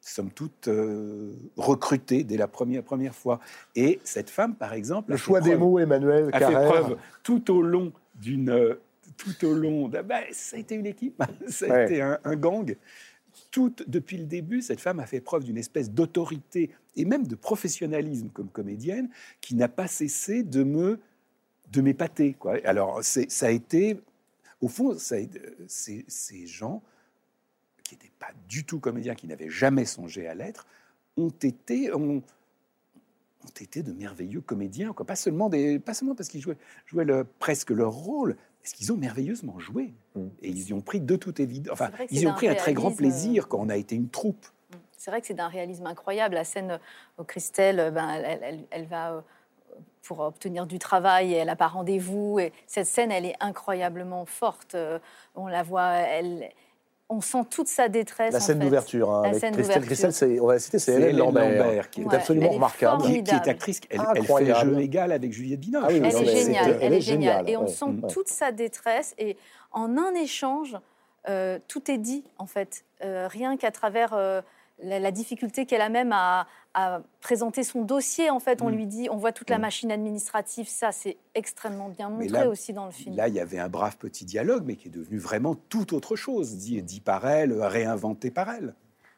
somme 0.00 0.30
toute, 0.30 0.68
euh, 0.68 1.32
recrutée 1.56 2.24
dès 2.24 2.36
la 2.36 2.48
première, 2.48 2.82
première 2.82 3.14
fois. 3.14 3.40
Et 3.74 4.00
cette 4.04 4.30
femme, 4.30 4.54
par 4.54 4.72
exemple, 4.72 5.10
Le 5.10 5.16
fait 5.16 5.22
choix 5.22 5.40
des 5.40 5.56
mots, 5.56 5.78
Emmanuel 5.78 6.28
a 6.32 6.38
fait 6.38 6.52
Carrère. 6.52 6.68
preuve 6.70 6.96
tout 7.22 7.50
au 7.52 7.62
long 7.62 7.92
d'une 8.20 8.50
euh, 8.50 8.74
tout 9.16 9.44
au 9.46 9.54
long 9.54 9.88
d'un- 9.88 10.02
ben, 10.02 10.22
ça 10.32 10.56
a 10.56 10.60
été 10.60 10.74
une 10.74 10.86
équipe 10.86 11.22
ça 11.48 11.66
a 11.66 11.68
Ouais. 11.68 11.84
été 11.84 12.02
un, 12.02 12.18
un 12.24 12.36
gang 12.36 12.76
tout 13.50 13.72
depuis 13.86 14.16
le 14.18 14.24
début 14.24 14.62
cette 14.62 14.80
femme 14.80 15.00
a 15.00 15.06
fait 15.06 15.20
preuve 15.20 15.44
d'une 15.44 15.56
espèce 15.58 15.90
d'autorité 15.90 16.70
et 16.96 17.04
même 17.04 17.26
de 17.26 17.34
professionnalisme 17.36 18.28
comme 18.30 18.48
comédienne 18.48 19.08
qui 19.40 19.54
n'a 19.54 19.68
pas 19.68 19.86
cessé 19.86 20.42
de 20.42 20.62
me 20.64 20.98
de 21.70 21.80
m'épater 21.80 22.34
quoi 22.34 22.56
alors 22.64 23.02
c'est 23.04 23.30
ça 23.30 23.46
a 23.46 23.50
été 23.50 24.00
au 24.60 24.68
fond 24.68 24.98
ça 24.98 25.14
a 25.14 25.18
été- 25.18 25.40
ces, 25.68 26.04
ces 26.08 26.46
gens 26.46 26.82
qui 27.84 27.94
n'étaient 27.94 28.12
pas 28.18 28.32
du 28.48 28.64
tout 28.64 28.80
comédiens 28.80 29.14
qui 29.14 29.26
n'avaient 29.28 29.50
jamais 29.50 29.84
songé 29.84 30.26
à 30.26 30.34
l'être 30.34 30.66
ont 31.16 31.28
été 31.30 31.92
ont, 31.94 32.22
ont 33.44 33.60
été 33.60 33.82
de 33.82 33.92
merveilleux 33.92 34.40
comédiens, 34.40 34.92
quoi. 34.92 35.06
Pas 35.06 35.16
seulement 35.16 35.48
des, 35.48 35.78
pas 35.78 35.94
seulement 35.94 36.14
parce 36.14 36.28
qu'ils 36.28 36.40
jouaient, 36.40 36.58
jouaient 36.86 37.04
le- 37.04 37.24
presque 37.38 37.70
leur 37.70 37.92
rôle, 37.92 38.36
parce 38.62 38.72
qu'ils 38.72 38.92
ont 38.92 38.96
merveilleusement 38.96 39.58
joué. 39.58 39.94
Mm. 40.16 40.26
Et 40.42 40.48
ils 40.50 40.68
y 40.68 40.72
ont 40.72 40.80
pris 40.80 41.00
de 41.00 41.16
toute 41.16 41.40
évidence. 41.40 41.72
Enfin, 41.72 41.90
ils 42.10 42.20
y 42.22 42.26
ont 42.26 42.32
pris 42.34 42.48
un 42.48 42.54
très 42.54 42.74
grand 42.74 42.90
euh, 42.92 42.96
plaisir 42.96 43.48
quand 43.48 43.58
on 43.60 43.68
a 43.68 43.76
été 43.76 43.94
une 43.94 44.08
troupe. 44.08 44.46
C'est 44.96 45.10
vrai 45.10 45.20
que 45.20 45.26
c'est 45.28 45.34
d'un 45.34 45.48
réalisme 45.48 45.86
incroyable. 45.86 46.34
La 46.34 46.44
scène 46.44 46.80
où 47.18 47.24
Christelle, 47.24 47.78
euh, 47.80 47.90
ben, 47.90 48.08
elle, 48.10 48.40
elle- 48.42 48.64
elle 48.70 48.86
va 48.86 49.12
euh, 49.12 49.20
pour 50.02 50.20
obtenir 50.20 50.66
du 50.66 50.78
travail 50.80 51.32
et 51.32 51.36
elle 51.36 51.46
n'a 51.46 51.56
pas 51.56 51.68
rendez-vous. 51.68 52.40
Et 52.40 52.52
cette 52.66 52.86
scène, 52.86 53.12
elle 53.12 53.24
est 53.26 53.36
incroyablement 53.40 54.26
forte. 54.26 54.74
Euh, 54.74 54.98
On 55.36 55.46
la 55.46 55.62
voit, 55.62 55.92
elle, 55.92 56.50
on 57.10 57.20
sent 57.20 57.44
toute 57.50 57.68
sa 57.68 57.88
détresse. 57.88 58.32
La 58.34 58.40
scène 58.40 58.58
d'ouverture, 58.58 59.10
hein, 59.10 59.22
La 59.22 59.28
avec 59.30 59.40
scène 59.40 59.54
Christelle. 59.54 59.80
d'ouverture. 59.82 59.86
Christelle, 59.86 60.12
c'est, 60.12 60.40
on 60.40 60.46
va 60.46 60.52
la 60.54 60.58
citer, 60.58 60.78
c'est 60.78 60.92
Hélène 60.92 61.04
Hélène 61.08 61.18
Lambert, 61.18 61.48
Lambert, 61.64 61.90
qui 61.90 62.00
est 62.02 62.04
Ouais, 62.04 62.14
absolument 62.14 62.46
elle 62.46 62.52
est 62.52 62.56
remarquable. 62.56 63.02
Qui, 63.04 63.22
qui 63.24 63.34
est 63.34 63.48
actrice, 63.48 63.80
elle, 63.90 64.00
elle 64.00 64.14
fait 64.14 64.20
Incroyable. 64.20 64.70
jeu 64.74 64.80
égal 64.80 65.12
avec 65.12 65.32
Juliette 65.32 65.60
Binoche. 65.60 65.84
Ah 65.86 65.88
oui, 65.90 65.96
Elle 65.96 66.12
non, 66.12 66.20
est 66.22 66.26
géniale, 66.36 66.78
elle 66.82 66.92
est 66.92 67.00
géniale. 67.00 67.48
Et 67.48 67.56
on 67.56 67.62
ouais. 67.62 67.68
sent 67.68 67.84
Ouais. 67.86 68.08
toute 68.12 68.28
sa 68.28 68.52
détresse. 68.52 69.14
Et 69.18 69.36
en 69.72 69.96
un 69.96 70.14
échange, 70.14 70.76
euh, 71.28 71.58
tout 71.68 71.90
est 71.90 71.98
dit, 71.98 72.24
en 72.38 72.46
fait. 72.46 72.84
Euh, 73.04 73.26
rien 73.30 73.56
qu'à 73.56 73.70
travers 73.70 74.12
euh, 74.12 74.40
la, 74.82 74.98
la 75.00 75.10
difficulté 75.10 75.66
qu'elle 75.66 75.80
a 75.80 75.88
même 75.88 76.12
à, 76.12 76.46
à 76.74 77.00
présenter 77.20 77.62
son 77.64 77.82
dossier, 77.82 78.30
en 78.30 78.38
fait, 78.38 78.62
on 78.62 78.68
Mm. 78.70 78.74
lui 78.74 78.86
dit, 78.86 79.08
on 79.10 79.16
voit 79.16 79.32
toute 79.32 79.50
la 79.50 79.58
Mm. 79.58 79.62
machine 79.62 79.90
administrative. 79.92 80.68
Ça, 80.68 80.92
c'est 80.92 81.16
extrêmement 81.34 81.88
bien 81.88 82.08
montré 82.10 82.28
là- 82.28 82.48
aussi 82.48 82.72
dans 82.72 82.86
le 82.86 82.92
film. 82.92 83.16
Là, 83.16 83.28
il 83.28 83.34
y 83.34 83.40
avait 83.40 83.58
un 83.58 83.68
brave 83.68 83.96
petit 83.96 84.24
dialogue, 84.24 84.62
mais 84.66 84.76
qui 84.76 84.88
est 84.88 84.90
devenu 84.92 85.18
vraiment 85.18 85.54
tout 85.54 85.94
autre 85.94 86.14
chose, 86.16 86.56
dit, 86.56 86.80
dit 86.82 87.00
par 87.00 87.28
elle, 87.28 87.52
réinventé 87.60 88.30
par 88.30 88.50
elle. 88.50 88.74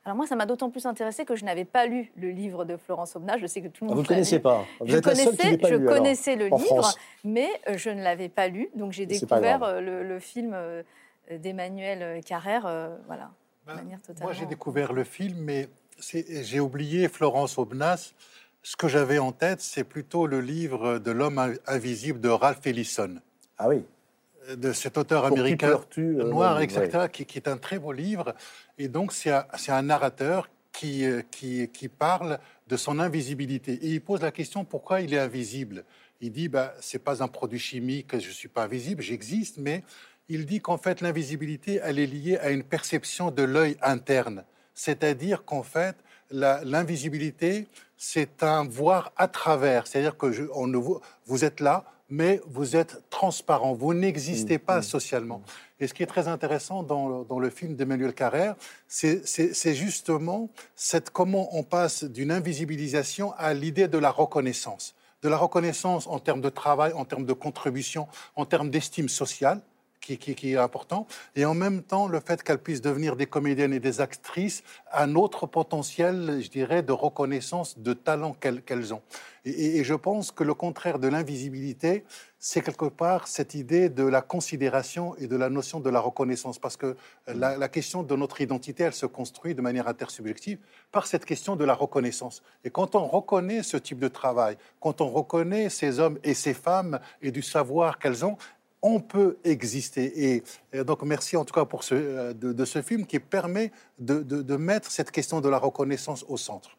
Alors 0.07 0.16
moi, 0.16 0.27
ça 0.27 0.35
m'a 0.35 0.47
d'autant 0.47 0.70
plus 0.70 0.87
intéressé 0.87 1.27
que 1.27 1.37
je 1.37 1.45
n'avais 1.45 1.66
pas 1.66 1.85
lu 1.85 2.11
le 2.16 2.31
livre 2.31 2.65
de 2.65 2.78
Florence 2.78 3.16
Aubenas. 3.16 3.37
Je 3.37 3.47
sais 3.47 3.61
que 3.61 3.69
tout 3.69 3.85
le 3.85 3.91
Ah, 3.91 3.95
monde 3.95 4.07
vous 4.07 4.15
ne 4.15 4.19
l'a 4.19 4.31
lu. 4.31 4.41
pas. 4.41 4.65
Vous 4.81 4.87
je 4.87 4.97
êtes 4.97 5.05
la 5.07 5.15
seule 5.15 5.24
qui 5.32 5.37
connaissais, 5.37 5.51
l'ait 5.51 5.59
pas 5.59 5.69
je 5.69 5.74
lu, 5.74 5.87
alors, 5.87 5.97
connaissais 5.99 6.37
le 6.37 6.45
livre, 6.47 6.59
France. 6.59 6.97
mais 7.23 7.49
euh, 7.69 7.77
je 7.77 7.91
ne 7.91 8.03
l'avais 8.03 8.31
pas 8.31 8.49
lu. 8.49 8.70
Donc 8.74 8.93
j'ai 8.93 9.05
découvert 9.05 9.62
euh, 9.62 9.81
le, 9.82 10.03
le 10.03 10.19
film 10.19 10.53
euh, 10.55 10.82
d'Emmanuel 11.31 12.23
Carrère, 12.24 12.65
euh, 12.66 12.97
voilà, 13.07 13.31
de 13.66 13.66
Ben, 13.73 13.74
manière 13.77 14.01
totalement. 14.01 14.24
Moi, 14.24 14.32
j'ai 14.32 14.47
découvert 14.47 14.93
le 14.93 15.05
film, 15.05 15.39
mais 15.39 15.69
j'ai 16.01 16.61
oublié 16.61 17.09
Florence 17.09 17.59
Aubenas. 17.59 18.12
Ce 18.62 18.77
que 18.77 18.89
j'avais 18.89 19.19
en 19.19 19.32
tête, 19.32 19.61
c'est 19.61 19.85
plutôt 19.85 20.27
le 20.27 20.41
livre 20.41 20.99
de 20.99 21.11
l'homme 21.11 21.39
in- 21.39 21.55
invisible 21.66 22.20
de 22.20 22.28
Ralph 22.28 22.66
Ellison, 22.66 23.16
Ah 23.59 23.69
oui. 23.69 23.82
de 24.55 24.73
cet 24.73 24.99
auteur 24.99 25.27
Pour 25.27 25.39
américain 25.39 25.78
euh, 25.99 26.24
noir, 26.31 26.57
ouais. 26.59 26.65
etc., 26.65 27.07
qui, 27.11 27.24
qui 27.24 27.39
est 27.39 27.49
un 27.49 27.57
très 27.57 27.78
beau 27.78 27.93
livre. 27.93 28.35
Et 28.78 28.89
donc, 28.89 29.12
c'est 29.12 29.31
un, 29.31 29.82
narrateur 29.82 30.51
qui, 30.73 31.07
euh, 31.07 31.23
qui, 31.31 31.69
qui 31.69 31.89
parle 31.89 32.39
de 32.69 32.77
son 32.77 32.99
invisibilité. 32.99 33.73
Et 33.73 33.89
il 33.89 34.01
pose 34.01 34.20
la 34.20 34.31
question 34.31 34.65
pourquoi 34.65 35.01
il 35.01 35.15
est 35.15 35.19
invisible? 35.19 35.85
Il 36.20 36.32
dit 36.32 36.49
bah, 36.49 36.74
c'est 36.81 36.99
pas 36.99 37.23
un 37.23 37.28
produit 37.28 37.59
chimique, 37.59 38.19
je 38.19 38.31
suis 38.31 38.49
pas 38.49 38.65
invisible, 38.65 39.03
j'existe, 39.03 39.57
mais 39.57 39.82
il 40.31 40.47
dit 40.47 40.61
qu'en 40.61 40.78
fait, 40.78 41.01
l'invisibilité, 41.01 41.81
elle 41.82 41.98
est 41.98 42.07
liée 42.07 42.39
à 42.39 42.51
une 42.51 42.62
perception 42.62 43.32
de 43.32 43.43
l'œil 43.43 43.77
interne. 43.82 44.44
C'est-à-dire 44.74 45.44
qu'en 45.44 45.65
fait, 45.65 45.97
l'invisibilité, 46.31 47.66
c'est 47.97 48.44
un 48.44 48.65
voir 48.65 49.12
à 49.16 49.27
travers. 49.27 49.89
C'est-à-dire 49.89 50.16
que 50.16 50.31
je, 50.31 50.44
on 50.55 50.69
ne 50.69 50.78
vous, 50.78 51.01
vous 51.27 51.44
êtes 51.44 51.59
là, 51.59 51.85
mais 52.09 52.40
vous 52.47 52.77
êtes 52.77 53.02
transparent. 53.11 53.74
Vous 53.74 53.93
n'existez 53.93 54.57
Mmh, 54.57 54.61
pas 54.61 54.78
mmh. 54.78 54.82
socialement. 54.82 55.43
Et 55.81 55.89
ce 55.89 55.94
qui 55.94 56.05
est 56.05 56.07
très 56.07 56.28
intéressant 56.28 56.85
dans 56.85 57.09
le, 57.09 57.24
dans 57.24 57.40
le 57.40 57.51
film 57.51 57.74
d'Emmanuel 57.74 58.15
Carrère, 58.15 58.55
c'est 58.86 59.74
justement 59.74 60.48
cette, 60.77 61.11
comment 61.11 61.57
on 61.57 61.65
passe 61.65 62.05
d'une 62.05 62.31
invisibilisation 62.31 63.32
à 63.36 63.52
l'idée 63.52 63.89
de 63.89 63.98
la 63.98 64.11
reconnaissance. 64.11 64.94
De 65.23 65.28
la 65.28 65.36
reconnaissance 65.36 66.07
en 66.07 66.20
termes 66.20 66.40
de 66.40 66.48
travail, 66.48 66.93
en 66.93 67.05
termes 67.05 67.27
de 67.27 67.32
contribution, 67.32 68.07
en 68.36 68.47
termes 68.47 68.70
d'estime 68.70 69.09
sociale, 69.09 69.61
qui, 70.01 70.52
est 70.52 70.56
important, 70.56 71.06
et 71.36 71.44
en 71.44 71.55
même 71.55 71.82
temps 71.82 72.09
le 72.09 72.20
fait 72.20 72.43
qu'elles 72.43 72.59
puissent 72.59 72.81
devenir 72.81 73.16
des 73.16 73.27
comédiennes 73.27 73.72
et 73.72 73.81
des 73.81 74.01
actrices, 74.01 74.62
un 74.93 75.14
autre 75.14 75.47
potentiel, 75.47 76.40
je 76.40 76.48
dirais, 76.48 76.82
de 76.82 76.93
reconnaissance 76.93 77.78
de 77.78 77.93
talent 77.93 78.35
qu'elles 78.35 78.94
ont. 78.94 79.02
Et 79.44 79.85
je 79.85 79.94
pense 79.94 80.32
que 80.32 80.44
le 80.44 80.52
contraire 80.52 80.98
de 80.98 81.09
l'invisibilité, 81.09 82.05
c'est 82.39 82.60
quelque 82.62 82.86
part 82.86 83.27
cette 83.27 83.55
idée 83.55 83.89
de 83.89 84.02
la 84.02 84.20
considération 84.20 85.14
et 85.16 85.27
de 85.27 85.36
la 85.36 85.48
notion 85.48 85.81
de 85.81 85.89
la 85.89 86.01
reconnaissance, 86.01 86.59
parce 86.59 86.77
que 86.77 86.97
la, 87.27 87.56
la 87.56 87.68
question 87.68 88.02
de 88.02 88.16
notre 88.16 88.40
identité, 88.40 88.85
elle 88.85 88.93
se 88.93 89.06
construit 89.06 89.55
de 89.55 89.62
manière 89.62 89.89
intersubjective 89.89 90.59
par 90.93 91.06
cette 91.06 91.24
question 91.24 91.56
de 91.56 91.64
la 91.64 91.74
reconnaissance. 91.74 92.43
Et 92.64 92.70
quand 92.70 92.94
on 92.94 93.06
reconnaît 93.06 93.62
ce 93.62 93.77
type 93.77 93.98
de 93.98 94.09
travail, 94.09 94.56
quand 94.81 95.01
on 95.01 95.09
reconnaît 95.09 95.68
ces 95.68 96.01
hommes 96.01 96.18
et 96.24 96.35
ces 96.35 96.55
femmes 96.55 96.98
et 97.22 97.31
du 97.31 97.43
savoir 97.43 97.98
qu'elles 97.98 98.24
ont, 98.24 98.36
on 98.82 99.01
peut 99.01 99.36
exister. 99.44 100.32
Et, 100.35 100.43
et 100.73 100.85
donc, 100.85 101.02
merci 101.02 101.36
en 101.36 101.44
tout 101.44 101.52
cas 101.55 101.65
pour 101.65 101.85
ce, 101.85 101.94
euh, 101.94 102.32
de, 102.32 102.52
de 102.52 102.65
ce 102.65 102.81
film 102.82 103.07
qui 103.07 103.19
permet 103.20 103.73
de, 103.98 104.23
de- 104.23 104.43
de 104.43 104.57
mettre 104.57 104.90
cette 104.90 105.11
question 105.11 105.40
de 105.40 105.48
la 105.48 105.59
reconnaissance 105.59 106.24
au 106.28 106.36
centre. 106.36 106.77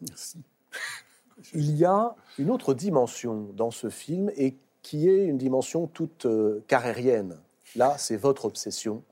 Merci. 0.00 0.38
Il 1.54 1.76
y 1.76 1.84
a 1.84 2.14
une 2.38 2.50
autre 2.50 2.74
dimension 2.74 3.48
dans 3.54 3.70
ce 3.70 3.90
film 3.90 4.30
et 4.36 4.56
qui 4.82 5.08
est 5.08 5.24
une 5.26 5.38
dimension 5.38 5.86
toute 5.86 6.26
euh, 6.26 6.64
carrérienne. 6.66 7.38
Là, 7.76 7.96
c'est 7.98 8.16
votre 8.16 8.44
obsession, 8.46 9.02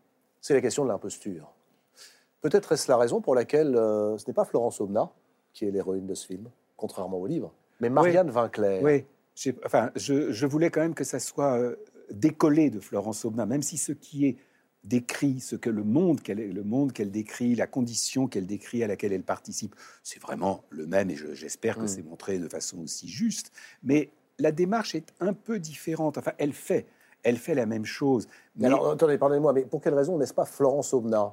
c'est 0.40 0.54
la 0.54 0.60
question 0.60 0.84
de 0.84 0.88
l'imposture. 0.88 1.52
Peut-être 2.40 2.72
est-ce 2.72 2.90
la 2.90 2.96
raison 2.96 3.20
pour 3.20 3.34
laquelle 3.34 3.76
euh, 3.76 4.16
ce 4.18 4.24
n'est 4.26 4.32
pas 4.34 4.44
Florence 4.44 4.80
Aubenas 4.80 5.10
qui 5.52 5.66
est 5.66 5.70
l'héroïne 5.70 6.06
de 6.06 6.14
ce 6.14 6.26
film, 6.26 6.48
contrairement 6.76 7.18
au 7.18 7.26
livre, 7.26 7.52
mais 7.80 7.88
Marianne 7.90 8.30
Vinclair. 8.30 8.82
Oui, 8.82 8.92
j'ai- 8.98 9.06
enfin, 9.64 9.90
je, 9.96 10.32
je 10.32 10.46
voulais 10.46 10.70
quand 10.70 10.80
même 10.80 10.94
que 10.94 11.04
ça 11.04 11.18
soit 11.18 11.58
euh, 11.58 11.76
décollé 12.10 12.70
de 12.70 12.80
Florence 12.80 13.24
Aubenas, 13.24 13.46
même 13.46 13.62
si 13.62 13.76
ce 13.78 13.92
qui 13.92 14.26
est 14.26 14.36
décrit, 14.84 15.40
ce 15.40 15.56
que 15.56 15.68
le 15.68 15.82
monde 15.82 16.20
qu'elle 16.22 16.52
le 16.52 16.62
monde 16.62 16.92
qu'elle 16.92 17.10
décrit, 17.10 17.54
la 17.56 17.66
condition 17.66 18.28
qu'elle 18.28 18.46
décrit 18.46 18.84
à 18.84 18.86
laquelle 18.86 19.12
elle 19.12 19.24
participe, 19.24 19.74
c'est 20.04 20.20
vraiment 20.22 20.62
le 20.70 20.86
même 20.86 21.10
et 21.10 21.16
je- 21.16 21.34
j'espère 21.34 21.76
que 21.76 21.84
Mm. 21.84 21.88
c'est 21.88 22.02
montré 22.04 22.38
de 22.38 22.48
façon 22.48 22.78
aussi 22.78 23.08
juste. 23.08 23.50
Mais 23.82 24.10
la 24.38 24.52
démarche 24.52 24.94
est 24.94 25.12
un 25.18 25.32
peu 25.32 25.58
différente. 25.58 26.18
Enfin, 26.18 26.32
elle 26.38 26.52
fait, 26.52 26.86
elle 27.24 27.36
fait 27.36 27.54
la 27.56 27.66
même 27.66 27.84
chose. 27.84 28.28
Mais 28.54 28.66
alors, 28.66 28.90
attendez, 28.92 29.18
pardonnez-moi, 29.18 29.52
mais 29.52 29.64
pour 29.64 29.80
quelle 29.80 29.94
raison 29.94 30.18
n'est-ce 30.18 30.34
pas 30.34 30.44
Florence 30.44 30.94
Aubenas, 30.94 31.32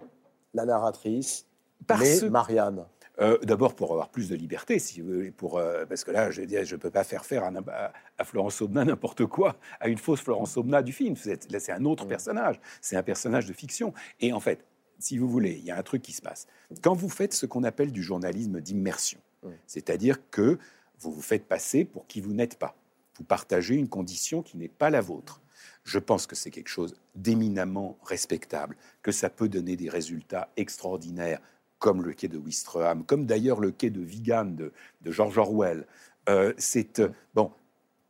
la 0.55 0.65
narratrice, 0.65 1.45
Parce 1.85 2.23
mais 2.23 2.29
Marianne? 2.29 2.85
Euh, 3.21 3.37
D'abord 3.43 3.75
pour 3.75 3.91
avoir 3.91 4.09
plus 4.09 4.27
de 4.29 4.35
liberté, 4.35 4.79
si 4.79 5.01
vous 5.01 5.13
voulez, 5.13 5.31
pour, 5.31 5.57
euh, 5.57 5.85
parce 5.85 6.03
que 6.03 6.09
là, 6.11 6.31
je 6.31 6.41
ne 6.41 6.63
je 6.63 6.75
peux 6.75 6.89
pas 6.89 7.03
faire 7.03 7.25
faire 7.25 7.43
à, 7.43 7.51
n'im- 7.51 7.63
à- 7.69 7.93
à 8.17 8.23
Florence 8.23 8.61
Aubenas 8.61 8.85
n'importe 8.85 9.25
quoi, 9.27 9.55
à 9.79 9.87
une 9.87 9.97
fausse 9.99 10.21
Florence 10.21 10.57
Aubenas 10.57 10.81
du 10.81 10.93
film. 10.93 11.15
Là, 11.49 11.59
c'est 11.59 11.71
un 11.71 11.85
autre 11.85 12.05
personnage, 12.05 12.59
c'est 12.81 12.95
un 12.95 13.03
personnage 13.03 13.45
de 13.45 13.53
fiction. 13.53 13.93
Et 14.19 14.33
en 14.33 14.39
fait, 14.39 14.65
si 14.97 15.17
vous 15.19 15.27
voulez, 15.27 15.51
il 15.59 15.63
y 15.65 15.69
a 15.71 15.77
un 15.77 15.83
truc 15.83 16.01
qui 16.01 16.11
se 16.13 16.21
passe. 16.21 16.47
Quand 16.81 16.95
vous 16.95 17.09
faites 17.09 17.33
ce 17.33 17.45
qu'on 17.45 17.63
appelle 17.63 17.91
du 17.91 18.01
journalisme 18.03 18.59
d'immersion, 18.61 19.19
Mm. 19.43 19.49
c'est-à-dire 19.67 20.17
que 20.31 20.57
vous 20.99 21.11
vous 21.11 21.21
faites 21.21 21.45
passer 21.45 21.83
pour 21.83 22.07
qui 22.07 22.21
vous 22.21 22.33
n'êtes 22.33 22.57
pas, 22.57 22.75
vous 23.17 23.25
partagez 23.25 23.75
une 23.75 23.89
condition 23.89 24.41
qui 24.41 24.55
n'est 24.57 24.69
pas 24.69 24.89
la 24.89 25.01
vôtre. 25.01 25.41
Je 25.83 25.99
pense 25.99 26.25
que 26.27 26.35
c'est 26.35 26.49
quelque 26.49 26.69
chose 26.69 26.95
d'éminemment 27.15 27.97
respectable, 28.05 28.77
que 29.01 29.11
ça 29.11 29.29
peut 29.29 29.49
donner 29.49 29.75
des 29.75 29.89
résultats 29.89 30.47
extraordinaires, 30.55 31.41
comme 31.83 32.01
le 32.01 32.13
quai 32.13 32.29
de 32.29 32.37
Wistreham, 32.37 33.03
comme 33.03 33.25
d'ailleurs 33.25 33.59
le 33.59 33.69
quai 33.69 33.89
de 33.89 33.99
Vigan 33.99 34.45
de, 34.45 34.71
George 35.03 35.37
Orwell. 35.37 35.85
Euh, 36.29 36.53
c'est 36.57 36.99
euh, 36.99 37.09
bon, 37.33 37.51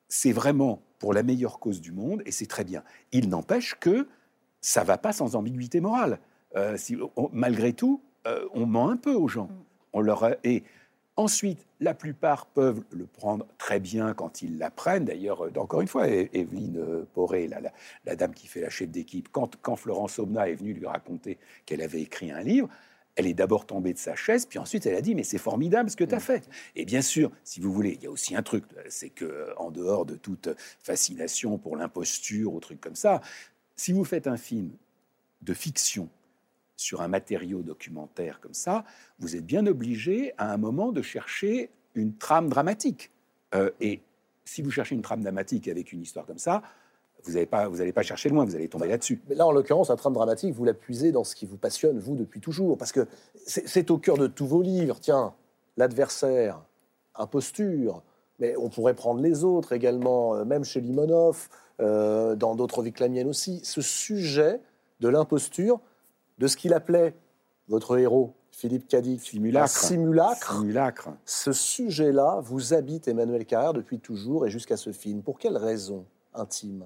c'est 0.07 0.31
vraiment 0.31 0.79
pour 0.99 1.11
la 1.11 1.23
meilleure 1.23 1.57
cause 1.57 1.81
du 1.81 1.91
monde 1.91 2.21
et 2.27 2.31
c'est 2.31 2.45
très 2.45 2.65
bien. 2.65 2.83
Il 3.11 3.29
n'empêche 3.29 3.73
que 3.79 4.07
ça 4.61 4.83
va 4.83 4.99
pas 4.99 5.11
sans 5.11 5.35
ambiguïté 5.35 5.81
morale. 5.81 6.19
Euh, 6.55 6.77
si, 6.77 6.99
on- 7.15 7.31
malgré 7.33 7.73
tout, 7.73 7.99
on 8.53 8.67
ment 8.67 8.89
un 8.89 8.95
peu 8.95 9.15
aux 9.15 9.27
gens. 9.27 9.49
On 9.91 10.01
leur 10.01 10.23
et 10.45 10.63
ensuite, 11.17 11.65
la 11.79 11.95
plupart 11.95 12.45
peuvent 12.45 12.83
le 12.91 13.07
prendre 13.07 13.47
très 13.57 13.79
bien 13.79 14.13
quand 14.13 14.43
ils 14.43 14.59
l'apprennent. 14.59 15.05
D'ailleurs, 15.05 15.49
encore 15.57 15.81
une 15.81 15.87
fois, 15.87 16.07
Evelyne 16.07 17.05
Poré, 17.15 17.49
la, 18.05 18.15
dame 18.15 18.35
qui 18.35 18.45
fait 18.45 18.61
la 18.61 18.69
chef 18.69 18.89
d'équipe, 18.91 19.29
quand, 19.31 19.57
quand 19.63 19.75
Florence 19.75 20.19
Aubenas 20.19 20.47
est 20.47 20.55
venue 20.55 20.73
lui 20.73 20.85
raconter 20.85 21.39
qu'elle 21.65 21.81
avait 21.81 22.01
écrit 22.01 22.31
un 22.31 22.41
livre, 22.41 22.69
elle 23.15 23.27
est 23.27 23.33
d'abord 23.33 23.65
tombée 23.65 23.93
de 23.93 23.99
sa 23.99 24.15
chaise, 24.15 24.45
puis 24.45 24.59
ensuite 24.59 24.85
elle 24.85 24.95
a 24.95 25.01
dit 25.01 25.15
mais 25.15 25.23
c'est 25.23 25.37
formidable 25.37 25.89
ce 25.89 25.95
que 25.95 26.03
tu 26.03 26.15
as 26.15 26.19
fait. 26.19 26.49
Et 26.75 26.85
bien 26.85 27.01
sûr, 27.01 27.31
si 27.43 27.59
vous 27.59 27.71
voulez, 27.71 27.93
il 27.93 28.03
y 28.03 28.07
a 28.07 28.11
aussi 28.11 28.35
un 28.35 28.43
truc, 28.43 28.65
c'est 28.89 29.09
que 29.09 29.25
euh, 29.25 29.53
en 29.57 29.71
dehors 29.71 30.05
de 30.05 30.15
toute 30.15 30.49
fascination 30.81 31.57
pour 31.57 31.77
l'imposture 31.77 32.53
ou 32.53 32.59
trucs 32.59 32.81
comme 32.81 32.95
ça, 32.95 33.21
si 33.75 33.91
vous 33.91 34.03
faites 34.03 34.27
un 34.27 34.37
film 34.37 34.71
de 35.41 35.53
fiction 35.53 36.09
sur 36.75 37.01
un 37.01 37.07
matériau 37.07 37.61
documentaire 37.61 38.39
comme 38.39 38.53
ça, 38.53 38.83
vous 39.19 39.35
êtes 39.35 39.45
bien 39.45 39.65
obligé 39.67 40.33
à 40.37 40.51
un 40.51 40.57
moment 40.57 40.91
de 40.91 41.01
chercher 41.01 41.69
une 41.95 42.15
trame 42.15 42.49
dramatique. 42.49 43.11
Euh, 43.53 43.69
et 43.79 44.01
si 44.45 44.61
vous 44.61 44.71
cherchez 44.71 44.95
une 44.95 45.01
trame 45.01 45.21
dramatique 45.21 45.67
avec 45.67 45.93
une 45.93 46.01
histoire 46.01 46.25
comme 46.25 46.39
ça, 46.39 46.63
vous 47.25 47.33
n'allez 47.33 47.91
pas, 47.93 48.01
chercher 48.01 48.29
loin, 48.29 48.45
vous 48.45 48.55
allez 48.55 48.67
tomber 48.67 48.87
là-dessus. 48.87 49.21
Mais 49.29 49.35
là, 49.35 49.45
en 49.45 49.51
l'occurrence, 49.51 49.89
un 49.89 49.95
trame 49.95 50.13
dramatique, 50.13 50.53
vous 50.53 50.65
l'appuisez 50.65 51.11
dans 51.11 51.23
ce 51.23 51.35
qui 51.35 51.45
vous 51.45 51.57
passionne, 51.57 51.99
vous, 51.99 52.15
depuis 52.15 52.41
toujours. 52.41 52.77
Parce 52.77 52.91
que 52.91 53.07
c'est 53.45 53.91
au 53.91 53.97
cœur 53.97 54.17
de 54.17 54.27
tous 54.27 54.45
vos 54.45 54.61
livres. 54.61 54.99
Tiens, 54.99 55.33
l'adversaire, 55.77 56.61
imposture. 57.15 58.03
Mais 58.39 58.55
on 58.57 58.69
pourrait 58.69 58.95
prendre 58.95 59.21
les 59.21 59.43
autres 59.43 59.73
également, 59.73 60.35
euh, 60.35 60.43
même 60.43 60.63
chez 60.63 60.81
Limonov, 60.81 61.49
euh, 61.79 62.35
dans 62.35 62.55
d'autres 62.55 62.81
vies 62.81 62.91
que 62.91 63.03
la 63.03 63.09
mienne 63.09 63.27
aussi. 63.27 63.61
Ce 63.63 63.81
sujet 63.81 64.59
de 64.99 65.07
l'imposture, 65.07 65.79
de 66.39 66.47
ce 66.47 66.57
qu'il 66.57 66.73
appelait 66.73 67.13
votre 67.67 67.97
héros, 67.97 68.33
Philippe 68.51 68.87
Cadic, 68.87 69.21
Simulacre. 69.21 69.65
un 69.65 69.87
simulacre. 69.87 70.57
Simulacre. 70.59 71.09
Ce 71.25 71.51
sujet-là 71.51 72.39
vous 72.43 72.73
habite 72.73 73.07
Emmanuel 73.07 73.45
Carrère 73.45 73.73
depuis 73.73 73.99
toujours 73.99 74.45
et 74.45 74.49
jusqu'à 74.49 74.77
ce 74.77 74.91
film. 74.91 75.21
Pour 75.21 75.39
quelle 75.39 75.57
raison 75.57 76.05
intime? 76.33 76.85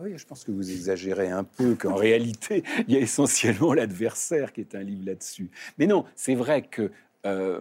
Oui, 0.00 0.16
je 0.16 0.26
pense 0.26 0.44
que 0.44 0.52
vous 0.52 0.70
exagérez 0.70 1.28
un 1.28 1.44
peu, 1.44 1.74
qu'en 1.74 1.94
réalité, 1.96 2.62
il 2.86 2.94
y 2.94 2.96
a 2.96 3.00
essentiellement 3.00 3.74
l'adversaire 3.74 4.52
qui 4.52 4.60
est 4.60 4.74
un 4.74 4.82
livre 4.82 5.04
là-dessus. 5.06 5.50
Mais 5.78 5.86
non, 5.86 6.04
c'est 6.14 6.34
vrai 6.34 6.62
que 6.62 6.90
euh, 7.26 7.60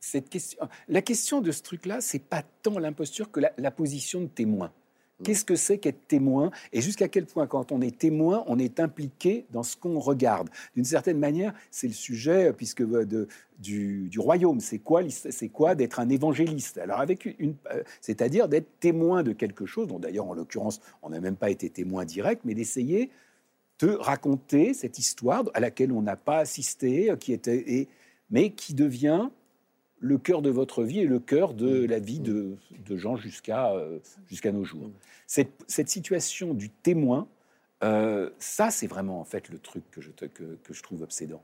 cette 0.00 0.28
question, 0.28 0.68
la 0.88 1.02
question 1.02 1.40
de 1.40 1.52
ce 1.52 1.62
truc-là, 1.62 2.00
c'est 2.00 2.18
pas 2.18 2.42
tant 2.62 2.78
l'imposture 2.78 3.30
que 3.30 3.40
la, 3.40 3.52
la 3.56 3.70
position 3.70 4.20
de 4.20 4.26
témoin. 4.26 4.72
Qu'est-ce 5.24 5.46
que 5.46 5.56
c'est 5.56 5.78
qu'être 5.78 6.06
témoin 6.08 6.50
Et 6.74 6.82
jusqu'à 6.82 7.08
quel 7.08 7.24
point, 7.24 7.46
quand 7.46 7.72
on 7.72 7.80
est 7.80 7.98
témoin, 7.98 8.44
on 8.48 8.58
est 8.58 8.80
impliqué 8.80 9.46
dans 9.50 9.62
ce 9.62 9.74
qu'on 9.74 9.98
regarde? 9.98 10.50
D'une 10.74 10.84
certaine 10.84 11.18
manière, 11.18 11.54
c'est 11.70 11.86
le 11.86 11.94
sujet, 11.94 12.52
puisque 12.52 12.82
euh, 12.82 13.06
de, 13.06 13.26
du, 13.58 14.08
du 14.10 14.20
royaume, 14.20 14.60
c'est 14.60 14.78
quoi, 14.78 15.00
c'est 15.08 15.48
quoi 15.48 15.74
d'être 15.74 16.00
un 16.00 16.10
évangéliste? 16.10 16.76
Alors, 16.76 17.00
avec 17.00 17.24
une, 17.38 17.54
euh, 17.72 17.82
c'est-à-dire 18.02 18.46
d'être 18.46 18.78
témoin 18.78 19.22
de 19.22 19.32
quelque 19.32 19.64
chose, 19.64 19.88
dont 19.88 19.98
d'ailleurs, 19.98 20.26
en 20.26 20.34
l'occurrence, 20.34 20.82
on 21.02 21.08
n'a 21.08 21.20
même 21.20 21.36
pas 21.36 21.48
été 21.48 21.70
témoin 21.70 22.04
direct, 22.04 22.42
mais 22.44 22.54
d'essayer 22.54 23.10
de 23.78 23.92
raconter 23.92 24.74
cette 24.74 24.98
histoire 24.98 25.44
à 25.54 25.60
laquelle 25.60 25.92
on 25.92 26.02
n'a 26.02 26.16
pas 26.16 26.38
assisté, 26.38 27.10
euh, 27.10 27.16
qui 27.16 27.32
était, 27.32 27.64
et, 27.66 27.88
mais 28.28 28.50
qui 28.50 28.74
devient 28.74 29.30
le 30.06 30.18
cœur 30.18 30.40
de 30.42 30.50
votre 30.50 30.82
vie 30.84 31.00
et 31.00 31.06
le 31.06 31.18
cœur 31.18 31.52
de 31.52 31.84
la 31.84 31.98
vie 31.98 32.20
de, 32.20 32.56
de 32.86 32.96
gens 32.96 33.16
jusqu'à 33.16 33.72
euh, 33.72 33.98
jusqu'à 34.28 34.52
nos 34.52 34.64
jours. 34.64 34.88
Cette, 35.26 35.52
cette 35.66 35.88
situation 35.88 36.54
du 36.54 36.70
témoin, 36.70 37.26
euh, 37.82 38.30
ça, 38.38 38.70
c'est 38.70 38.86
vraiment 38.86 39.20
en 39.20 39.24
fait 39.24 39.48
le 39.48 39.58
truc 39.58 39.82
que 39.90 40.00
je, 40.00 40.10
te- 40.10 40.24
que, 40.26 40.56
que 40.62 40.72
je 40.72 40.82
trouve 40.82 41.02
obsédant. 41.02 41.42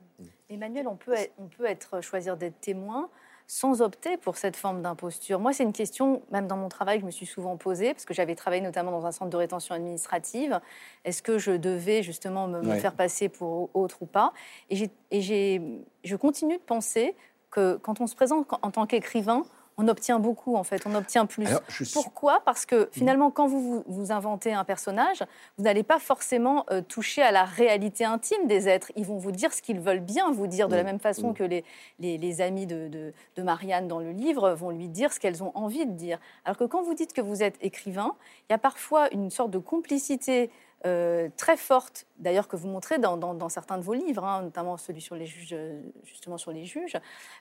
Emmanuel, 0.49 0.87
on 0.89 0.97
peut 0.97 1.13
être, 1.15 1.33
on 1.39 1.47
peut 1.47 1.67
être 1.67 2.01
choisir 2.01 2.37
d'être 2.37 2.61
témoin 2.61 3.09
sans 3.49 3.83
opter 3.83 4.17
pour 4.17 4.37
cette 4.37 4.57
forme 4.57 4.81
d'imposture. 4.81 5.39
Moi, 5.41 5.53
c'est 5.53 5.65
une 5.65 5.73
question, 5.75 6.23
même 6.31 6.47
dans 6.47 6.57
mon 6.57 6.69
travail, 6.71 7.01
je 7.01 7.05
me 7.05 7.11
suis 7.11 7.27
souvent 7.27 7.57
posée, 7.59 7.93
parce 7.93 8.07
que 8.07 8.15
j'avais 8.15 8.35
travaillé 8.35 8.63
notamment 8.63 8.93
dans 8.93 9.05
un 9.05 9.13
centre 9.13 9.31
de 9.31 9.37
rétention 9.37 9.75
administrative. 9.75 10.59
Est-ce 11.05 11.23
que 11.23 11.37
je 11.39 11.51
devais 11.53 12.03
justement 12.03 12.47
me, 12.49 12.63
faire 12.79 12.95
passer 12.95 13.29
pour 13.29 13.69
autre 13.75 13.99
ou 14.01 14.07
pas? 14.07 14.33
Et, 14.71 14.77
j'ai- 14.77 14.91
et 15.11 15.21
j'ai- 15.21 15.61
je 16.05 16.17
continue 16.17 16.57
de 16.57 16.63
penser 16.63 17.15
que 17.53 17.77
quand 17.77 18.01
on 18.01 18.09
se 18.09 18.17
présente 18.17 18.49
en 18.63 18.71
tant 18.73 18.87
qu'écrivain, 18.87 19.45
on 19.79 19.89
obtient 19.89 20.19
beaucoup, 20.19 20.55
en 20.57 20.65
fait, 20.65 20.83
on 20.87 20.95
obtient 20.95 21.25
plus. 21.25 21.47
Alors, 21.47 21.63
je 21.69 21.83
suis- 21.85 21.95
Pourquoi? 21.95 22.41
Parce 22.45 22.67
que 22.67 22.91
finalement, 22.93 23.31
quand 23.31 23.47
vous, 23.47 23.83
vous 23.87 24.13
inventez 24.13 24.53
un 24.53 24.65
personnage, 24.65 25.23
vous 25.57 25.65
n'allez 25.65 25.83
pas 25.83 25.99
forcément 25.99 26.67
euh, 26.71 26.83
toucher 26.83 27.23
à 27.23 27.31
la 27.33 27.45
réalité 27.45 28.05
intime 28.05 28.47
des 28.47 28.69
êtres. 28.69 28.93
Ils 28.97 29.07
vont 29.07 29.17
vous 29.17 29.33
dire 29.33 29.51
ce 29.55 29.63
qu'ils 29.63 29.81
veulent 29.81 30.01
bien 30.01 30.31
vous 30.31 30.47
dire, 30.47 30.69
de 30.69 30.77
la 30.77 30.83
Mm. 30.83 30.87
même 30.87 30.99
façon 31.01 31.31
Mm. 31.31 31.35
que 31.35 31.45
les, 31.45 31.65
les, 32.01 32.19
les 32.19 32.41
amis 32.43 32.67
de, 32.67 32.89
de- 32.89 33.15
de 33.37 33.43
Marianne 33.43 33.89
dans 33.89 33.99
le 34.01 34.11
livre 34.13 34.51
vont 34.51 34.71
lui 34.71 34.89
dire 34.89 35.11
ce 35.11 35.19
qu'elles 35.19 35.43
ont 35.43 35.53
envie 35.55 35.87
de 35.87 35.93
dire. 35.93 36.19
Alors 36.45 36.59
que 36.59 36.65
quand 36.65 36.83
vous 36.83 36.93
dites 36.95 37.15
que 37.15 37.23
vous 37.23 37.43
êtes 37.43 37.57
écrivain, 37.63 38.15
il 38.49 38.53
y 38.53 38.55
a 38.55 38.59
parfois 38.59 39.11
une 39.15 39.31
sorte 39.31 39.51
de 39.51 39.59
complicité 39.59 40.51
euh, 40.85 41.29
très 41.37 41.57
forte, 41.57 42.07
d'ailleurs 42.19 42.49
que 42.49 42.57
vous 42.57 42.69
montrez 42.69 42.99
dans, 42.99 43.17
dans- 43.17 43.35
dans 43.35 43.49
certains 43.49 43.79
de 43.79 43.83
vos 43.83 43.95
livres, 43.95 44.25
hein, 44.25 44.43
notamment 44.43 44.77
celui 44.77 45.01
sur 45.01 45.15
les 45.15 45.27
juges, 45.27 45.51
euh, 45.53 45.81
justement 46.05 46.39
sur 46.39 46.51
les 46.53 46.65
juges, 46.65 46.97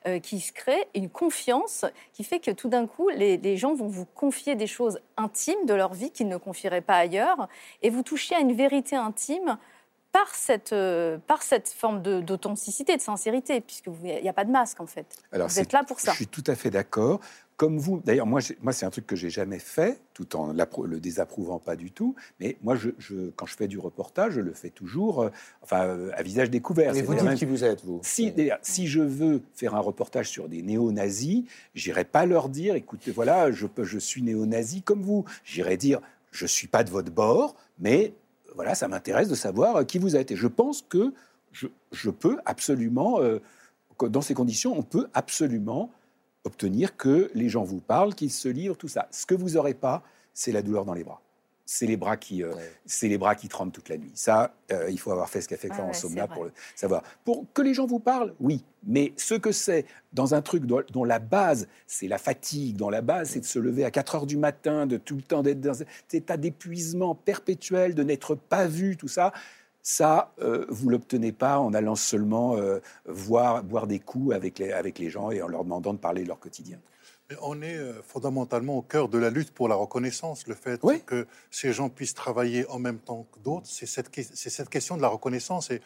euh, 0.08 0.20
qui 0.20 0.40
se 0.40 0.52
crée 0.54 0.88
une 0.96 1.10
confiance 1.10 1.86
qui 2.14 2.24
fait 2.24 2.40
que 2.40 2.52
tout 2.52 2.70
d'un 2.70 2.88
coup, 2.88 3.10
les, 3.10 3.38
les 3.38 3.58
gens 3.58 3.74
vont 3.74 3.88
vous 3.88 4.06
confier 4.06 4.56
des 4.56 4.68
choses 4.68 5.00
intimes 5.18 5.66
de 5.66 5.74
leur 5.74 5.94
vie 5.94 6.12
qu'ils 6.12 6.28
ne 6.28 6.38
confieraient 6.38 6.82
pas 6.82 6.98
ailleurs, 6.98 7.48
et 7.82 7.90
vous 7.90 8.04
touchez 8.04 8.36
à 8.36 8.40
une 8.40 8.54
vérité 8.54 8.96
intime 8.96 9.58
par 10.12 10.36
cette, 10.36 10.74
euh, 10.74 11.18
par 11.26 11.42
cette 11.42 11.70
forme 11.70 12.02
de- 12.02 12.20
d'authenticité, 12.20 12.98
de, 12.98 13.02
sincérité, 13.02 13.62
puisque 13.62 13.88
vous- 13.88 14.06
il 14.06 14.22
n'y 14.22 14.28
a 14.28 14.34
pas 14.34 14.44
de 14.44 14.52
masque 14.52 14.82
en 14.82 14.86
fait. 14.86 15.16
Alors, 15.32 15.48
vous 15.48 15.58
êtes 15.60 15.72
là 15.72 15.84
pour 15.86 16.02
ça. 16.02 16.12
Je 16.12 16.18
suis 16.18 16.28
tout 16.28 16.44
à 16.48 16.56
fait 16.56 16.70
d'accord. 16.70 17.22
Comme 17.62 17.78
vous, 17.78 18.02
d'ailleurs, 18.04 18.26
moi, 18.26 18.40
moi 18.64 18.74
c'est 18.74 18.88
un 18.88 18.90
truc 18.90 19.06
que 19.06 19.16
j'ai 19.16 19.30
jamais 19.30 19.60
fait, 19.60 20.02
tout 20.16 20.36
en 20.36 20.52
le 20.52 21.00
désapprouvant 21.00 21.60
pas 21.60 21.76
du 21.76 21.92
tout. 21.92 22.16
Mais 22.40 22.58
moi, 22.64 22.74
je, 22.76 22.90
je- 22.98 23.30
quand 23.36 23.46
je 23.46 23.56
fais 23.56 23.68
du 23.68 23.78
reportage, 23.78 24.34
je 24.34 24.42
le 24.42 24.52
fais 24.52 24.72
toujours, 24.72 25.22
euh, 25.22 25.30
enfin, 25.62 25.86
euh, 25.86 26.10
à 26.16 26.24
visage 26.24 26.50
découvert. 26.50 26.92
Mais 26.92 27.04
vous 27.04 27.14
dites 27.14 27.22
même- 27.24 27.38
qui 27.38 27.46
vous 27.46 27.64
êtes, 27.64 27.84
vous 27.86 28.00
Si, 28.02 28.34
si 28.64 28.88
je 28.88 29.02
veux 29.02 29.44
faire 29.54 29.76
un 29.76 29.80
reportage 29.80 30.28
sur 30.28 30.50
des 30.50 30.64
néo-nazis, 30.64 31.44
j'irai 31.76 32.04
pas 32.04 32.26
leur 32.26 32.50
dire, 32.50 32.74
écoutez, 32.74 33.12
voilà, 33.12 33.52
je, 33.52 33.68
je 33.84 34.00
suis 34.00 34.24
néo-nazi 34.24 34.82
comme 34.82 35.04
vous. 35.04 35.24
J'irai 35.44 35.78
dire, 35.78 36.00
je 36.32 36.48
suis 36.48 36.66
pas 36.68 36.84
de 36.84 36.90
votre 36.90 37.12
bord, 37.12 37.56
mais 37.78 38.16
voilà, 38.56 38.74
ça 38.74 38.88
m'intéresse 38.88 39.30
de 39.30 39.36
savoir 39.36 39.76
euh, 39.76 39.84
qui 39.84 40.00
vous 40.00 40.16
êtes. 40.16 40.32
Et 40.32 40.36
je 40.36 40.48
pense 40.48 40.82
que 40.82 41.14
je, 41.52 41.68
je 41.92 42.10
peux 42.10 42.40
absolument, 42.46 43.20
euh, 43.22 43.38
dans 44.10 44.22
ces 44.22 44.34
conditions, 44.34 44.76
on 44.76 44.82
peut 44.82 45.06
absolument 45.14 45.92
obtenir 46.44 46.98
que 46.98 47.32
les 47.34 47.50
gens 47.50 47.64
vous 47.64 47.80
parlent, 47.80 48.16
qu'ils 48.16 48.32
se 48.32 48.48
livrent, 48.48 48.78
tout 48.78 48.88
ça. 48.88 49.08
Ce 49.12 49.26
que 49.26 49.36
vous 49.36 49.52
n'aurez 49.52 49.74
pas, 49.74 50.04
c'est 50.34 50.52
la 50.52 50.62
douleur 50.62 50.86
dans 50.86 50.94
les 50.94 51.04
bras. 51.04 51.22
C'est 51.66 51.86
les 51.86 51.96
bras 51.96 52.18
qui, 52.18 52.44
euh, 52.44 52.52
c'est 52.86 53.08
les 53.08 53.18
bras 53.18 53.34
qui 53.36 53.48
tremblent 53.48 53.72
toute 53.72 53.88
la 53.88 53.98
nuit. 53.98 54.12
Ça, 54.14 54.54
euh, 54.74 54.90
il 54.90 55.00
faut 55.00 55.12
avoir 55.12 55.30
fait 55.30 55.40
ce 55.40 55.48
qu'a 55.48 55.56
fait 55.56 55.70
Ah 55.72 55.76
Florence 55.76 56.04
ouais, 56.04 56.10
Somna 56.10 56.28
pour 56.28 56.44
le 56.44 56.52
savoir. 56.76 57.02
Pour 57.24 57.46
que 57.54 57.62
les 57.62 57.74
gens 57.74 57.86
vous 57.86 58.00
parlent, 58.00 58.34
oui. 58.42 58.66
Mais 58.84 59.14
ce 59.16 59.36
que 59.36 59.54
c'est 59.54 59.86
dans 60.12 60.34
un 60.34 60.42
truc 60.42 60.66
dont, 60.66 60.82
dont 60.92 61.06
la 61.06 61.20
base, 61.20 61.70
c'est 61.88 62.08
la 62.08 62.18
fatigue, 62.18 62.76
dont 62.76 62.90
la 62.90 63.02
base, 63.02 63.30
c'est 63.30 63.40
de 63.40 63.46
se 63.46 63.60
lever 63.60 63.86
à 63.86 63.92
4 63.92 64.16
heures 64.16 64.26
du 64.26 64.36
matin, 64.36 64.86
de 64.86 64.98
tout 64.98 65.16
le 65.16 65.22
temps 65.22 65.44
d'être 65.44 65.62
dans 65.62 65.76
cet 65.76 65.88
état 66.14 66.36
d'épuisement 66.36 67.16
perpétuel, 67.16 67.96
de 67.96 68.04
n'être 68.04 68.36
pas 68.36 68.68
vu, 68.68 68.98
tout 68.98 69.08
ça. 69.08 69.32
Ça, 69.84 70.34
euh, 70.42 70.66
vous 70.70 70.90
l'obtenez 70.90 71.32
pas 71.32 71.58
en 71.60 71.74
allant 71.74 71.96
seulement 71.96 72.56
euh, 72.58 72.80
voir, 73.06 73.64
boire 73.64 73.88
des 73.88 74.00
coups 74.00 74.36
avec 74.36 74.60
les, 74.60 74.72
avec 74.72 75.00
les 75.00 75.10
gens 75.10 75.32
et 75.32 75.42
en 75.42 75.48
leur 75.48 75.64
demandant 75.64 75.94
de 75.94 75.98
parler 76.00 76.24
de 76.24 76.28
leur 76.28 76.40
quotidien. 76.40 76.80
Mais 77.30 77.36
on 77.42 77.62
est 77.62 77.78
euh, 77.78 77.94
fondamentalement 78.04 78.78
au 78.78 78.82
cœur 78.82 79.08
de 79.10 79.18
la 79.18 79.30
lutte 79.30 79.52
pour 79.52 79.68
la 79.68 79.76
reconnaissance. 79.76 80.46
Le 80.48 80.54
fait 80.56 80.80
Oui. 80.84 81.02
que 81.06 81.26
ces 81.50 81.74
gens 81.74 81.90
puissent 81.90 82.14
travailler 82.14 82.68
en 82.70 82.78
même 82.78 83.00
temps 83.00 83.26
que 83.32 83.40
d'autres, 83.40 83.66
c'est 83.68 83.86
cette, 83.88 84.10
cette 84.34 84.70
question 84.70 84.98
de 84.98 85.02
la 85.02 85.08
reconnaissance. 85.08 85.72
Et, 85.72 85.82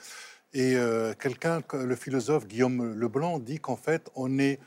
et 0.53 0.75
euh, 0.75 1.13
quelqu'un, 1.13 1.61
que- 1.61 1.77
le 1.77 1.95
philosophe 1.95 2.47
Guillaume 2.47 2.93
Leblanc, 2.99 3.39
dit 3.39 3.59
qu'en 3.59 3.75
fait, 3.77 4.09
on 4.15 4.39
est, 4.39 4.59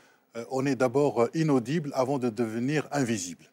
on 0.51 0.65
est 0.65 0.75
d'abord 0.75 1.27
inaudible 1.33 1.91
avant 1.93 2.17
de 2.17 2.29
devenir 2.29 2.87
invisible. 2.91 3.45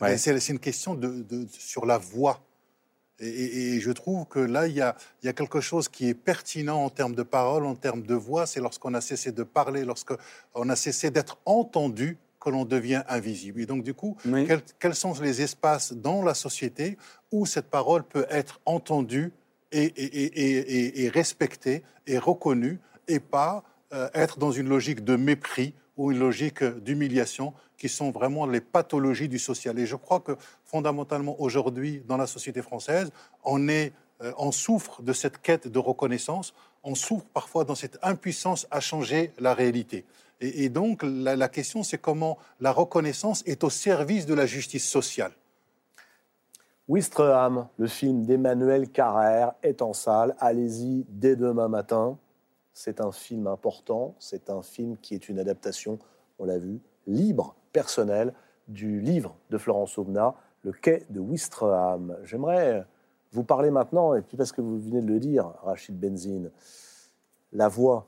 Ouais. 0.00 0.16
C'est 0.16 0.48
une 0.48 0.58
question 0.60 0.94
de, 0.94 1.08
de- 1.22 1.46
sur 1.50 1.84
la 1.84 1.98
voix. 1.98 2.40
Et, 3.20 3.28
et- 3.28 3.74
et 3.74 3.80
je 3.80 3.90
trouve 3.90 4.26
que 4.26 4.38
là, 4.38 4.66
il 4.66 4.74
y, 4.74 4.80
a, 4.80 4.96
il 5.22 5.26
y 5.26 5.28
a 5.28 5.32
quelque 5.32 5.60
chose 5.60 5.88
qui 5.88 6.08
est 6.08 6.14
pertinent 6.14 6.84
en 6.84 6.90
termes 6.90 7.14
de 7.14 7.22
parole, 7.24 7.66
en 7.66 7.74
termes 7.74 8.02
de 8.02 8.14
voix. 8.14 8.46
C'est 8.46 8.60
lorsqu'on 8.60 8.94
a 8.94 9.00
cessé 9.00 9.32
de 9.32 9.42
parler, 9.42 9.84
lorsqu'on 9.84 10.68
a 10.68 10.76
cessé 10.76 11.10
d'être 11.10 11.38
entendu 11.44 12.16
que 12.40 12.50
l'on 12.50 12.64
devient 12.64 13.02
invisible. 13.08 13.60
Et 13.60 13.66
donc, 13.66 13.82
du 13.82 13.94
coup, 13.94 14.16
Oui. 14.24 14.46
quels, 14.46 14.62
quels 14.78 14.94
sont 14.94 15.12
les 15.20 15.42
espaces 15.42 15.92
dans 15.92 16.22
la 16.22 16.34
société 16.34 16.96
où 17.32 17.46
cette 17.46 17.66
parole 17.68 18.04
peut 18.04 18.26
être 18.30 18.60
entendue 18.64 19.32
et 19.72 21.10
respectée 21.12 21.82
et 22.06 22.18
reconnue 22.18 22.78
et 23.08 23.20
pas 23.20 23.64
euh, 23.92 24.08
être 24.14 24.38
dans 24.38 24.52
une 24.52 24.68
logique 24.68 25.02
de 25.04 25.16
mépris 25.16 25.74
ou 25.98 26.12
une 26.12 26.18
logique 26.20 26.64
d'humiliation 26.64 27.52
qui 27.76 27.88
sont 27.88 28.10
vraiment 28.10 28.46
les 28.46 28.62
pathologies 28.62 29.28
du 29.28 29.38
social. 29.38 29.78
Et 29.78 29.84
je 29.84 29.96
crois 29.96 30.20
que 30.20 30.36
fondamentalement 30.64 31.38
aujourd'hui, 31.40 32.02
dans 32.08 32.16
la 32.16 32.26
société 32.26 32.62
française, 32.62 33.10
on, 33.44 33.68
est, 33.68 33.92
euh, 34.22 34.32
on 34.38 34.52
souffre 34.52 35.02
de 35.02 35.12
cette 35.12 35.42
quête 35.42 35.68
de 35.68 35.78
reconnaissance, 35.78 36.54
on 36.84 36.94
souffre 36.94 37.26
parfois 37.34 37.64
dans 37.64 37.74
cette 37.74 37.98
impuissance 38.02 38.66
à 38.70 38.80
changer 38.80 39.32
la 39.38 39.52
réalité. 39.52 40.06
Et, 40.40 40.68
donc 40.68 41.02
la, 41.02 41.34
la 41.34 41.48
question, 41.48 41.82
c'est 41.82 41.98
comment 41.98 42.38
la 42.60 42.70
reconnaissance 42.70 43.42
est 43.44 43.64
au 43.64 43.70
service 43.70 44.24
de 44.24 44.34
la 44.34 44.46
justice 44.46 44.88
sociale. 44.88 45.32
Wistreham, 46.86 47.66
le 47.76 47.86
film 47.88 48.24
d'Emmanuel 48.24 48.88
Carrère, 48.88 49.52
est 49.62 49.82
en 49.82 49.92
salle. 49.92 50.36
Allez-y 50.38 51.04
dès 51.08 51.36
demain 51.36 51.68
matin. 51.68 52.16
C'est 52.80 53.00
un 53.00 53.10
film 53.10 53.48
important. 53.48 54.14
C'est 54.20 54.50
un 54.50 54.62
film 54.62 54.96
qui 54.98 55.16
est 55.16 55.28
une 55.28 55.40
adaptation, 55.40 55.98
on 56.38 56.44
l'a 56.44 56.58
vu, 56.58 56.78
libre, 57.08 57.56
personnelle, 57.72 58.32
du 58.68 59.00
livre 59.00 59.34
de 59.50 59.58
Florence 59.58 59.98
Aubenas, 59.98 60.36
Le 60.62 60.70
quai 60.70 61.02
de 61.10 61.18
Wistreham. 61.18 62.16
J'aimerais 62.22 62.86
vous 63.32 63.42
parler 63.42 63.72
maintenant, 63.72 64.14
et 64.14 64.22
puis 64.22 64.36
parce 64.36 64.52
que 64.52 64.60
vous 64.60 64.78
venez 64.78 65.02
de 65.02 65.08
le 65.08 65.18
dire, 65.18 65.54
Rachid 65.64 65.98
Benzine, 65.98 66.52
la 67.52 67.66
voix, 67.66 68.06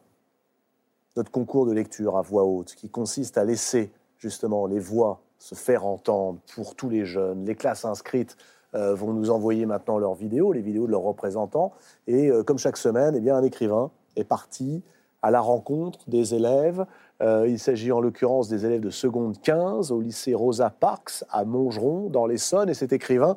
notre 1.16 1.32
concours 1.32 1.66
de 1.66 1.72
lecture 1.72 2.16
à 2.16 2.22
voix 2.22 2.44
haute, 2.44 2.76
qui 2.76 2.88
consiste 2.88 3.38
à 3.38 3.44
laisser 3.44 3.90
justement 4.18 4.66
les 4.66 4.78
voix 4.78 5.20
se 5.40 5.56
faire 5.56 5.84
entendre 5.84 6.38
pour 6.55 6.76
tous 6.76 6.90
les 6.90 7.05
jeunes. 7.05 7.44
Les 7.44 7.56
classes 7.56 7.84
inscrites 7.84 8.36
euh, 8.76 8.94
vont 8.94 9.14
nous 9.14 9.30
envoyer 9.30 9.66
maintenant 9.66 9.98
leurs 9.98 10.14
vidéos, 10.14 10.52
les 10.52 10.62
vidéos 10.62 10.86
de 10.86 10.92
leurs 10.92 11.02
représentants. 11.02 11.72
Et 12.06 12.30
euh, 12.30 12.44
comme 12.44 12.59
chaque 12.59 12.76
semaine, 12.76 13.16
eh 13.16 13.20
bien, 13.20 13.34
un 13.34 13.42
écrivain 13.42 13.90
est 14.16 14.24
parti 14.24 14.82
à 15.22 15.30
la 15.30 15.40
rencontre 15.40 16.08
des 16.08 16.34
élèves. 16.34 16.86
Euh, 17.20 17.46
il 17.48 17.58
s'agit 17.58 17.92
en 17.92 18.00
l'occurrence 18.00 18.48
des 18.48 18.64
élèves 18.64 18.80
de 18.80 18.90
seconde 18.90 19.40
15 19.40 19.92
au 19.92 20.00
lycée 20.00 20.34
Rosa 20.34 20.70
Parks 20.70 21.24
à 21.30 21.44
Montgeron, 21.44 22.08
dans 22.08 22.26
l'Essonne. 22.26 22.70
Et 22.70 22.74
cet 22.74 22.92
écrivain, 22.92 23.36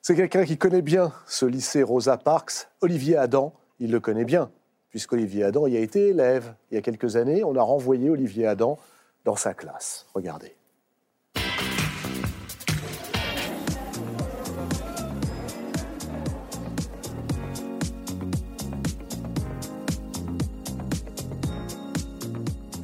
c'est 0.00 0.16
quelqu'un 0.16 0.44
qui 0.44 0.56
connaît 0.56 0.82
bien 0.82 1.12
ce 1.26 1.44
lycée 1.44 1.82
Rosa 1.82 2.16
Parks, 2.16 2.68
Olivier 2.80 3.16
Adam. 3.16 3.52
Il 3.78 3.90
le 3.90 4.00
connaît 4.00 4.24
bien, 4.24 4.50
puisqu'Olivier 4.88 5.44
Adam 5.44 5.66
y 5.66 5.76
a 5.76 5.80
été 5.80 6.08
élève. 6.08 6.54
Il 6.70 6.76
y 6.76 6.78
a 6.78 6.82
quelques 6.82 7.16
années, 7.16 7.44
on 7.44 7.56
a 7.56 7.62
renvoyé 7.62 8.08
Olivier 8.08 8.46
Adam 8.46 8.78
dans 9.24 9.36
sa 9.36 9.52
classe. 9.52 10.06
Regardez. 10.14 10.55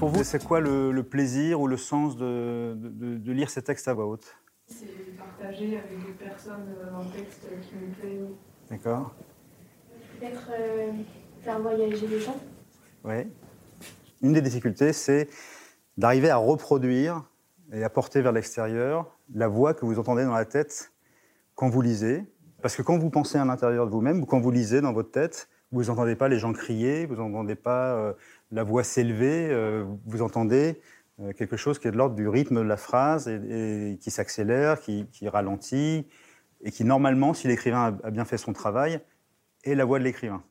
Pour 0.03 0.11
vous, 0.11 0.25
c'est 0.25 0.45
quoi 0.45 0.59
le, 0.59 0.91
le 0.91 1.05
plaisir 1.05 1.61
ou 1.61 1.69
le 1.69 1.77
sens 1.77 2.17
de, 2.17 2.75
de- 2.75 3.19
de 3.19 3.33
lire 3.33 3.49
ces 3.49 3.63
textes 3.63 3.87
à 3.87 3.95
voix 3.95 4.07
haute? 4.07 4.35
C'est 4.67 5.17
partager 5.17 5.79
avec 5.79 5.97
des 6.05 6.13
personnes 6.15 6.75
un 6.93 7.05
texte 7.17 7.47
qui 7.61 7.77
me 7.77 7.93
plaît. 7.95 8.21
D'accord 8.69 9.15
Peut-être 10.19 10.51
euh, 10.59 10.91
faire 11.43 11.61
voyager 11.61 12.09
les 12.09 12.19
gens. 12.19 12.37
Oui. 13.05 13.29
Une 14.23 14.33
des 14.33 14.43
difficultés, 14.43 14.93
c'est 14.93 15.29
d'arriver 15.97 16.31
à 16.31 16.37
reproduire 16.37 17.23
et 17.73 17.85
à 17.85 17.89
porter 17.89 18.23
vers 18.23 18.33
l'extérieur 18.33 19.17
la 19.33 19.47
voix 19.47 19.73
que 19.73 19.87
vous 19.87 20.01
entendez 20.01 20.25
dans 20.25 20.35
la 20.35 20.47
tête 20.47 20.91
quand 21.55 21.69
vous 21.69 21.81
lisez. 21.81 22.25
Parce 22.61 22.75
que 22.75 22.83
quand 22.83 22.99
vous 22.99 23.11
pensez 23.11 23.39
à 23.39 23.45
l'intérieur 23.45 23.87
de 23.87 23.93
vous-même, 23.93 24.21
ou 24.21 24.27
quand 24.27 24.41
vous 24.41 24.51
lisez 24.51 24.81
dans 24.81 24.93
votre 24.93 25.13
tête, 25.13 25.49
vous 25.71 25.85
n'entendez 25.85 26.17
pas 26.17 26.29
les 26.29 26.41
gens 26.41 26.53
crier, 26.53 27.07
vous 27.07 27.15
n'entendez 27.15 27.55
pas 27.55 27.95
euh, 27.95 28.13
la 28.53 28.63
voix 28.63 28.85
s'élever, 28.85 29.49
euh, 29.51 29.85
vous 30.05 30.23
entendez 30.23 30.81
euh, 31.21 31.33
quelque 31.33 31.57
chose 31.57 31.79
qui 31.79 31.89
est 31.89 31.91
de 31.91 31.97
l'ordre 31.97 32.15
du 32.15 32.29
rythme 32.29 32.57
de 32.57 32.61
la 32.69 32.77
phrase 32.77 33.27
et, 33.29 33.99
qui 34.01 34.11
s'accélère, 34.11 34.81
qui, 34.81 35.07
ralentit, 35.29 36.07
et 36.63 36.71
qui 36.71 36.85
normalement, 36.85 37.35
si 37.35 37.49
l'écrivain 37.49 37.99
a- 38.03 38.07
a 38.07 38.11
bien 38.11 38.25
fait 38.25 38.39
son 38.39 38.53
travail, 38.53 39.01
est 39.65 39.75
la 39.75 39.85
voix 39.85 39.99
de 39.99 40.05
l'écrivain. 40.05 40.43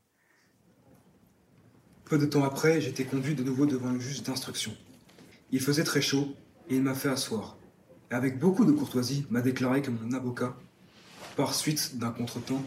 Peu 2.06 2.18
de 2.18 2.26
temps 2.26 2.44
après, 2.44 2.82
j'étais 2.82 3.06
conduit 3.06 3.36
de 3.36 3.44
nouveau 3.44 3.66
devant 3.66 3.92
le 3.92 4.00
juge 4.00 4.24
d'instruction. 4.24 4.74
Il 5.52 5.62
faisait 5.62 5.84
très 5.84 6.02
chaud 6.02 6.36
et 6.70 6.76
il 6.76 6.84
m'a 6.84 6.94
fait 6.94 7.10
asseoir. 7.10 7.58
Et 8.10 8.16
avec 8.16 8.40
beaucoup 8.40 8.66
de 8.66 8.72
courtoisie, 8.72 9.26
m'a 9.30 9.42
déclaré 9.42 9.82
que 9.82 9.92
mon 9.92 10.12
avocat, 10.12 10.58
par 11.38 11.54
suite 11.54 11.98
d'un 11.98 12.12
contretemps, 12.12 12.64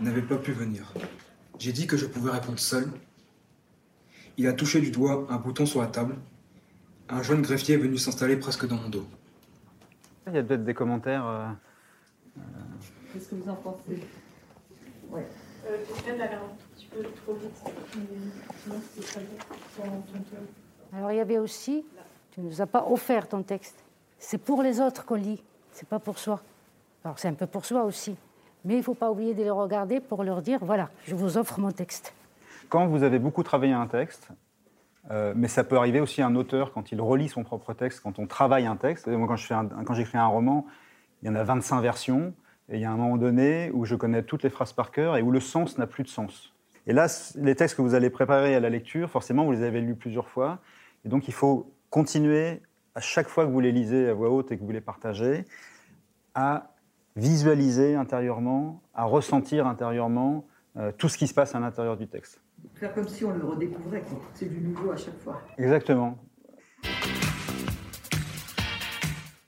n'avait 0.00 0.22
pas 0.22 0.36
pu 0.36 0.52
venir. 0.52 0.92
J'ai 1.58 1.72
dit 1.72 1.86
que 1.86 1.96
je 1.96 2.06
pouvais 2.06 2.30
répondre 2.32 2.58
seul. 2.58 2.88
Il 4.38 4.46
a 4.46 4.52
touché 4.52 4.80
du 4.80 4.90
doigt 4.90 5.26
un 5.30 5.36
bouton 5.36 5.66
sur 5.66 5.80
la 5.80 5.88
table. 5.88 6.16
Un 7.08 7.22
jeune 7.22 7.42
greffier 7.42 7.74
est 7.74 7.78
venu 7.78 7.98
s'installer 7.98 8.36
presque 8.36 8.66
dans 8.66 8.76
mon 8.76 8.88
dos. 8.88 9.04
Il 10.26 10.34
y 10.34 10.38
a 10.38 10.42
peut-être 10.42 10.64
des 10.64 10.74
commentaires. 10.74 11.26
euh, 11.26 11.48
Qu'est-ce 13.12 13.28
que 13.28 13.34
vous 13.34 13.48
en 13.50 13.54
pensez? 13.56 14.02
Ouais. 15.10 15.26
Euh, 15.66 15.76
Peut-être 15.84 16.20
aller 16.20 16.34
un 16.34 16.74
petit 16.74 16.86
peu 16.86 17.02
trop 17.02 17.34
vite. 17.34 17.52
Mais 17.64 18.06
sinon, 18.62 18.76
c'est 18.94 19.02
très 19.04 19.20
bien 19.20 19.38
pour 19.76 19.84
ton 19.84 20.18
tour. 20.18 20.38
Alors 20.94 21.12
il 21.12 21.16
y 21.16 21.20
avait 21.20 21.38
aussi, 21.38 21.84
tu 22.32 22.40
ne 22.40 22.46
nous 22.46 22.60
as 22.60 22.66
pas 22.66 22.86
offert 22.88 23.28
ton 23.28 23.42
texte. 23.42 23.76
C'est 24.18 24.38
pour 24.38 24.62
les 24.62 24.80
autres 24.80 25.04
qu'on 25.04 25.14
lit, 25.16 25.42
c'est 25.72 25.88
pas 25.88 25.98
pour 25.98 26.18
soi. 26.18 26.40
Alors 27.04 27.18
c'est 27.18 27.28
un 27.28 27.34
peu 27.34 27.46
pour 27.46 27.64
soi 27.64 27.84
aussi. 27.84 28.14
Mais 28.64 28.74
il 28.74 28.78
ne 28.78 28.82
faut 28.82 28.94
pas 28.94 29.10
oublier 29.10 29.34
de 29.34 29.42
les 29.42 29.50
regarder 29.50 30.00
pour 30.00 30.22
leur 30.22 30.40
dire, 30.40 30.60
voilà, 30.64 30.88
je 31.04 31.14
vous 31.14 31.36
offre 31.36 31.58
mon 31.60 31.72
texte. 31.72 32.14
Quand 32.72 32.86
vous 32.86 33.02
avez 33.02 33.18
beaucoup 33.18 33.42
travaillé 33.42 33.74
un 33.74 33.86
texte, 33.86 34.30
euh, 35.10 35.34
mais 35.36 35.48
ça 35.48 35.62
peut 35.62 35.76
arriver 35.76 36.00
aussi 36.00 36.22
à 36.22 36.26
un 36.26 36.34
auteur 36.34 36.72
quand 36.72 36.90
il 36.90 37.02
relit 37.02 37.28
son 37.28 37.44
propre 37.44 37.74
texte, 37.74 38.00
quand 38.00 38.18
on 38.18 38.26
travaille 38.26 38.64
un 38.64 38.76
texte. 38.76 39.08
Moi, 39.08 39.28
quand 39.28 39.36
je 39.36 39.46
fais 39.46 39.52
un- 39.52 39.68
j'écris 39.92 40.16
un 40.16 40.26
roman, 40.26 40.64
il 41.22 41.28
y 41.28 41.30
en 41.30 41.34
a 41.34 41.44
25 41.44 41.82
versions, 41.82 42.32
et 42.70 42.76
il 42.76 42.80
y 42.80 42.86
a 42.86 42.90
un 42.90 42.96
moment 42.96 43.18
donné 43.18 43.70
où 43.74 43.84
je 43.84 43.94
connais 43.94 44.22
toutes 44.22 44.42
les 44.42 44.48
phrases 44.48 44.72
par 44.72 44.90
cœur 44.90 45.18
et 45.18 45.22
où 45.22 45.30
le 45.30 45.38
sens 45.38 45.76
n'a 45.76 45.86
plus 45.86 46.02
de 46.02 46.08
sens. 46.08 46.54
Et 46.86 46.94
là, 46.94 47.08
les 47.36 47.54
textes 47.54 47.76
que 47.76 47.82
vous 47.82 47.94
allez 47.94 48.08
préparer 48.08 48.54
à 48.54 48.60
la 48.60 48.70
lecture, 48.70 49.10
forcément, 49.10 49.44
vous 49.44 49.52
les 49.52 49.64
avez 49.64 49.82
lus 49.82 49.94
plusieurs 49.94 50.30
fois, 50.30 50.60
et 51.04 51.10
donc 51.10 51.28
il 51.28 51.34
faut 51.34 51.70
continuer 51.90 52.62
à 52.94 53.02
chaque 53.02 53.28
fois 53.28 53.44
que 53.44 53.50
vous 53.50 53.60
les 53.60 53.72
lisez 53.72 54.08
à 54.08 54.14
voix 54.14 54.30
haute 54.30 54.50
et 54.50 54.56
que 54.56 54.64
vous 54.64 54.72
les 54.72 54.80
partagez, 54.80 55.44
à 56.34 56.70
visualiser 57.16 57.96
intérieurement, 57.96 58.80
à 58.94 59.04
ressentir 59.04 59.66
intérieurement 59.66 60.46
euh, 60.78 60.90
tout 60.90 61.10
ce 61.10 61.18
qui 61.18 61.26
se 61.26 61.34
passe 61.34 61.54
à 61.54 61.60
l'intérieur 61.60 61.98
du 61.98 62.08
texte. 62.08 62.41
Faire 62.74 62.94
comme 62.94 63.08
si 63.08 63.24
on 63.24 63.32
le 63.32 63.44
redécouvrait. 63.44 64.02
C'est 64.34 64.48
du 64.48 64.60
nouveau 64.60 64.92
à 64.92 64.96
chaque 64.96 65.18
fois. 65.18 65.40
Exactement. 65.58 66.16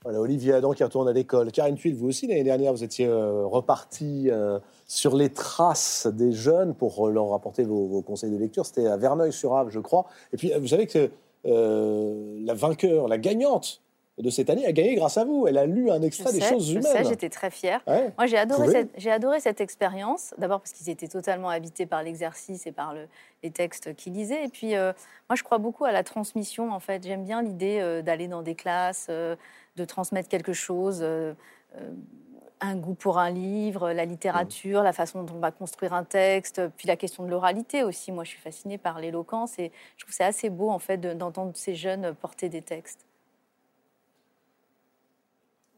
Voilà, 0.03 0.21
Olivier 0.21 0.53
Adam 0.53 0.73
qui 0.73 0.83
retourne 0.83 1.07
à 1.07 1.13
l'école. 1.13 1.51
Karine 1.51 1.75
Tuile, 1.75 1.95
vous 1.95 2.07
aussi, 2.07 2.27
l'année 2.27 2.43
dernière, 2.43 2.71
vous 2.71 2.83
étiez 2.83 3.07
euh, 3.07 3.43
reparti 3.45 4.29
euh, 4.29 4.59
sur 4.85 5.15
les 5.15 5.29
traces 5.29 6.05
des 6.05 6.31
jeunes 6.31 6.75
pour 6.75 7.07
euh, 7.07 7.11
leur 7.11 7.33
apporter 7.33 7.63
vos, 7.63 7.87
vos 7.87 8.03
conseils 8.03 8.29
de 8.29 8.37
lecture. 8.37 8.67
C'était 8.67 8.85
à 8.85 8.97
Verneuil-sur-Ave, 8.97 9.71
je 9.71 9.79
crois. 9.79 10.05
Et 10.31 10.37
puis, 10.37 10.53
euh, 10.53 10.59
vous 10.59 10.67
savez 10.67 10.85
que 10.85 11.09
euh, 11.47 12.39
la 12.43 12.53
vainqueur, 12.53 13.07
la 13.07 13.17
gagnante 13.17 13.81
de 14.17 14.29
cette 14.29 14.49
année, 14.49 14.65
a 14.65 14.71
gagné 14.71 14.95
grâce 14.95 15.17
à 15.17 15.25
vous. 15.25 15.45
Elle 15.47 15.57
a 15.57 15.65
lu 15.65 15.91
un 15.91 16.01
extrait 16.01 16.31
des 16.31 16.39
choses 16.41 16.67
je 16.67 16.71
humaines. 16.79 16.83
sais, 16.83 17.03
j'étais 17.03 17.29
très 17.29 17.51
fière. 17.51 17.81
Ouais. 17.85 18.13
Moi, 18.17 18.27
j'ai 18.27 18.37
adoré, 18.37 18.69
cette, 18.71 18.89
j'ai 18.97 19.11
adoré 19.11 19.39
cette 19.41 19.59
expérience. 19.59 20.33
D'abord 20.37 20.61
parce 20.61 20.71
qu'ils 20.71 20.89
étaient 20.89 21.09
totalement 21.09 21.49
habités 21.49 21.85
par 21.85 22.01
l'exercice 22.01 22.65
et 22.65 22.71
par 22.71 22.93
le- 22.93 23.07
les 23.43 23.51
textes 23.51 23.93
qu'ils 23.95 24.13
lisaient. 24.13 24.45
Et 24.45 24.49
puis, 24.49 24.75
euh, 24.75 24.93
moi, 25.29 25.35
je 25.35 25.43
crois 25.43 25.57
beaucoup 25.57 25.83
à 25.83 25.91
la 25.91 26.03
transmission. 26.03 26.71
En 26.71 26.79
fait, 26.79 27.03
j'aime 27.03 27.25
bien 27.25 27.41
l'idée 27.41 27.79
euh, 27.81 28.01
d'aller 28.01 28.27
dans 28.29 28.41
des 28.41 28.55
classes, 28.55 29.07
euh, 29.09 29.35
de 29.75 29.83
transmettre 29.83 30.29
quelque 30.29 30.53
chose. 30.53 31.05
un 32.61 32.75
goût 32.77 32.93
pour 32.93 33.17
un 33.19 33.29
livre, 33.29 33.91
la 33.91 34.05
littérature, 34.05 34.81
la 34.81 34.93
façon 34.93 35.23
dont 35.23 35.35
on 35.35 35.39
va 35.39 35.51
construire 35.51 35.93
un 35.93 36.05
texte, 36.05 36.61
puis 36.77 36.87
la 36.87 36.95
question 36.95 37.23
de 37.25 37.29
l'oralité 37.29 37.83
aussi. 37.83 38.13
Moi, 38.13 38.23
je 38.23 38.29
suis 38.29 38.39
fascinée 38.39 38.77
par 38.77 38.99
l'éloquence 38.99 39.59
et 39.59 39.73
je 39.97 40.03
trouve 40.03 40.11
que 40.11 40.15
c'est 40.15 40.23
assez 40.23 40.49
beau 40.49 40.69
en 40.69 40.79
fait 40.79 40.97
de- 40.97 41.13
d'entendre 41.13 41.51
ces 41.53 41.75
jeunes 41.75 42.15
porter 42.15 42.47
des 42.47 42.61
textes. 42.61 43.01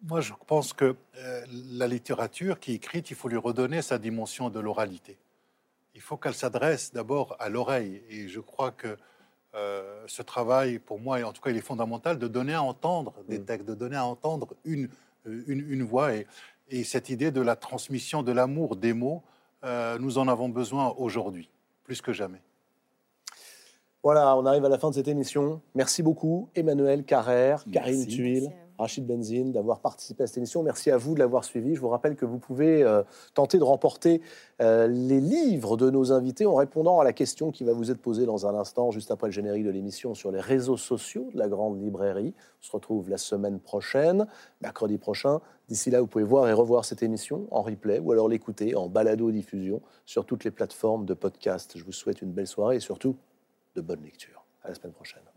Moi, 0.03 0.21
je 0.21 0.33
pense 0.45 0.73
que 0.73 0.95
euh, 1.17 1.45
la 1.71 1.87
littérature 1.87 2.59
qui 2.59 2.71
est 2.71 2.75
écrite, 2.75 3.09
il 3.09 3.15
faut 3.15 3.27
lui 3.27 3.37
redonner 3.37 3.81
sa 3.81 3.97
dimension 3.97 4.49
de 4.49 4.59
l'oralité. 4.59 5.17
Il 5.95 6.01
faut 6.01 6.17
qu'elle 6.17 6.35
s'adresse 6.35 6.93
d'abord 6.93 7.35
à 7.39 7.49
l'oreille. 7.49 8.03
Et 8.09 8.27
je 8.27 8.39
crois 8.39 8.71
que 8.71 8.97
euh, 9.55 10.03
ce 10.07 10.21
travail, 10.21 10.77
pour 10.77 10.99
moi, 10.99 11.19
et 11.19 11.23
en 11.23 11.33
tout 11.33 11.41
cas, 11.41 11.49
il 11.49 11.57
est 11.57 11.61
fondamental 11.61 12.19
de 12.19 12.27
donner 12.27 12.53
à 12.53 12.61
entendre 12.61 13.13
des 13.27 13.41
textes, 13.41 13.67
de 13.67 13.73
donner 13.73 13.95
à 13.95 14.05
entendre 14.05 14.55
une, 14.65 14.89
euh, 15.25 15.43
une, 15.47 15.65
une 15.71 15.83
voix. 15.83 16.13
Et, 16.13 16.27
et 16.69 16.83
cette 16.83 17.09
idée 17.09 17.31
de 17.31 17.41
la 17.41 17.55
transmission 17.55 18.23
de 18.23 18.31
l'amour 18.31 18.75
des 18.75 18.93
mots, 18.93 19.23
euh, 19.63 19.97
nous 19.99 20.17
en 20.17 20.27
avons 20.27 20.49
besoin 20.49 20.93
aujourd'hui, 20.97 21.49
plus 21.83 22.01
que 22.01 22.13
jamais. 22.13 22.41
Voilà, 24.03 24.37
on 24.37 24.45
arrive 24.45 24.63
à 24.65 24.69
la 24.69 24.77
fin 24.77 24.89
de 24.89 24.95
cette 24.95 25.07
émission. 25.07 25.61
Merci 25.75 26.03
beaucoup, 26.03 26.49
Emmanuel 26.55 27.03
Carrère, 27.03 27.63
Karine 27.71 27.99
Merci. 27.99 28.15
Tuile, 28.15 28.51
Rachid 28.77 29.05
Benzine, 29.05 29.51
d'avoir 29.51 29.79
participé 29.79 30.23
à 30.23 30.27
cette 30.27 30.37
émission. 30.37 30.63
Merci 30.63 30.91
à 30.91 30.97
vous 30.97 31.13
de 31.13 31.19
l'avoir 31.19 31.43
suivi. 31.43 31.75
Je 31.75 31.81
vous 31.81 31.89
rappelle 31.89 32.15
que 32.15 32.25
vous 32.25 32.37
pouvez 32.37 32.83
euh, 32.83 33.03
tenter 33.33 33.57
de 33.57 33.63
remporter 33.63 34.21
euh, 34.61 34.87
les 34.87 35.19
livres 35.19 35.77
de 35.77 35.89
nos 35.89 36.11
invités 36.11 36.45
en 36.45 36.55
répondant 36.55 36.99
à 36.99 37.03
la 37.03 37.13
question 37.13 37.51
qui 37.51 37.63
va 37.63 37.73
vous 37.73 37.91
être 37.91 38.01
posée 38.01 38.25
dans 38.25 38.45
un 38.45 38.55
instant, 38.55 38.91
juste 38.91 39.11
après 39.11 39.27
le 39.27 39.33
générique 39.33 39.65
de 39.65 39.69
l'émission, 39.69 40.13
sur 40.13 40.31
les 40.31 40.41
réseaux 40.41 40.77
sociaux 40.77 41.29
de 41.33 41.39
la 41.39 41.47
Grande 41.47 41.81
Librairie. 41.81 42.33
On 42.61 42.65
se 42.65 42.71
retrouve 42.71 43.09
la 43.09 43.17
semaine 43.17 43.59
prochaine, 43.59 44.27
mercredi 44.61 44.97
prochain. 44.97 45.39
D'ici 45.67 45.89
là, 45.89 45.99
vous 46.01 46.07
pouvez 46.07 46.23
voir 46.23 46.47
et 46.47 46.53
revoir 46.53 46.85
cette 46.85 47.03
émission 47.03 47.47
en 47.51 47.61
replay 47.61 47.99
ou 47.99 48.11
alors 48.11 48.29
l'écouter 48.29 48.75
en 48.75 48.87
balado-diffusion 48.87 49.81
sur 50.05 50.25
toutes 50.25 50.43
les 50.43 50.51
plateformes 50.51 51.05
de 51.05 51.13
podcast. 51.13 51.73
Je 51.75 51.83
vous 51.83 51.91
souhaite 51.91 52.21
une 52.21 52.31
belle 52.31 52.47
soirée 52.47 52.77
et 52.77 52.79
surtout 52.79 53.15
de 53.75 53.81
bonnes 53.81 54.03
lectures. 54.03 54.43
À 54.63 54.69
la 54.69 54.75
semaine 54.75 54.93
prochaine. 54.93 55.36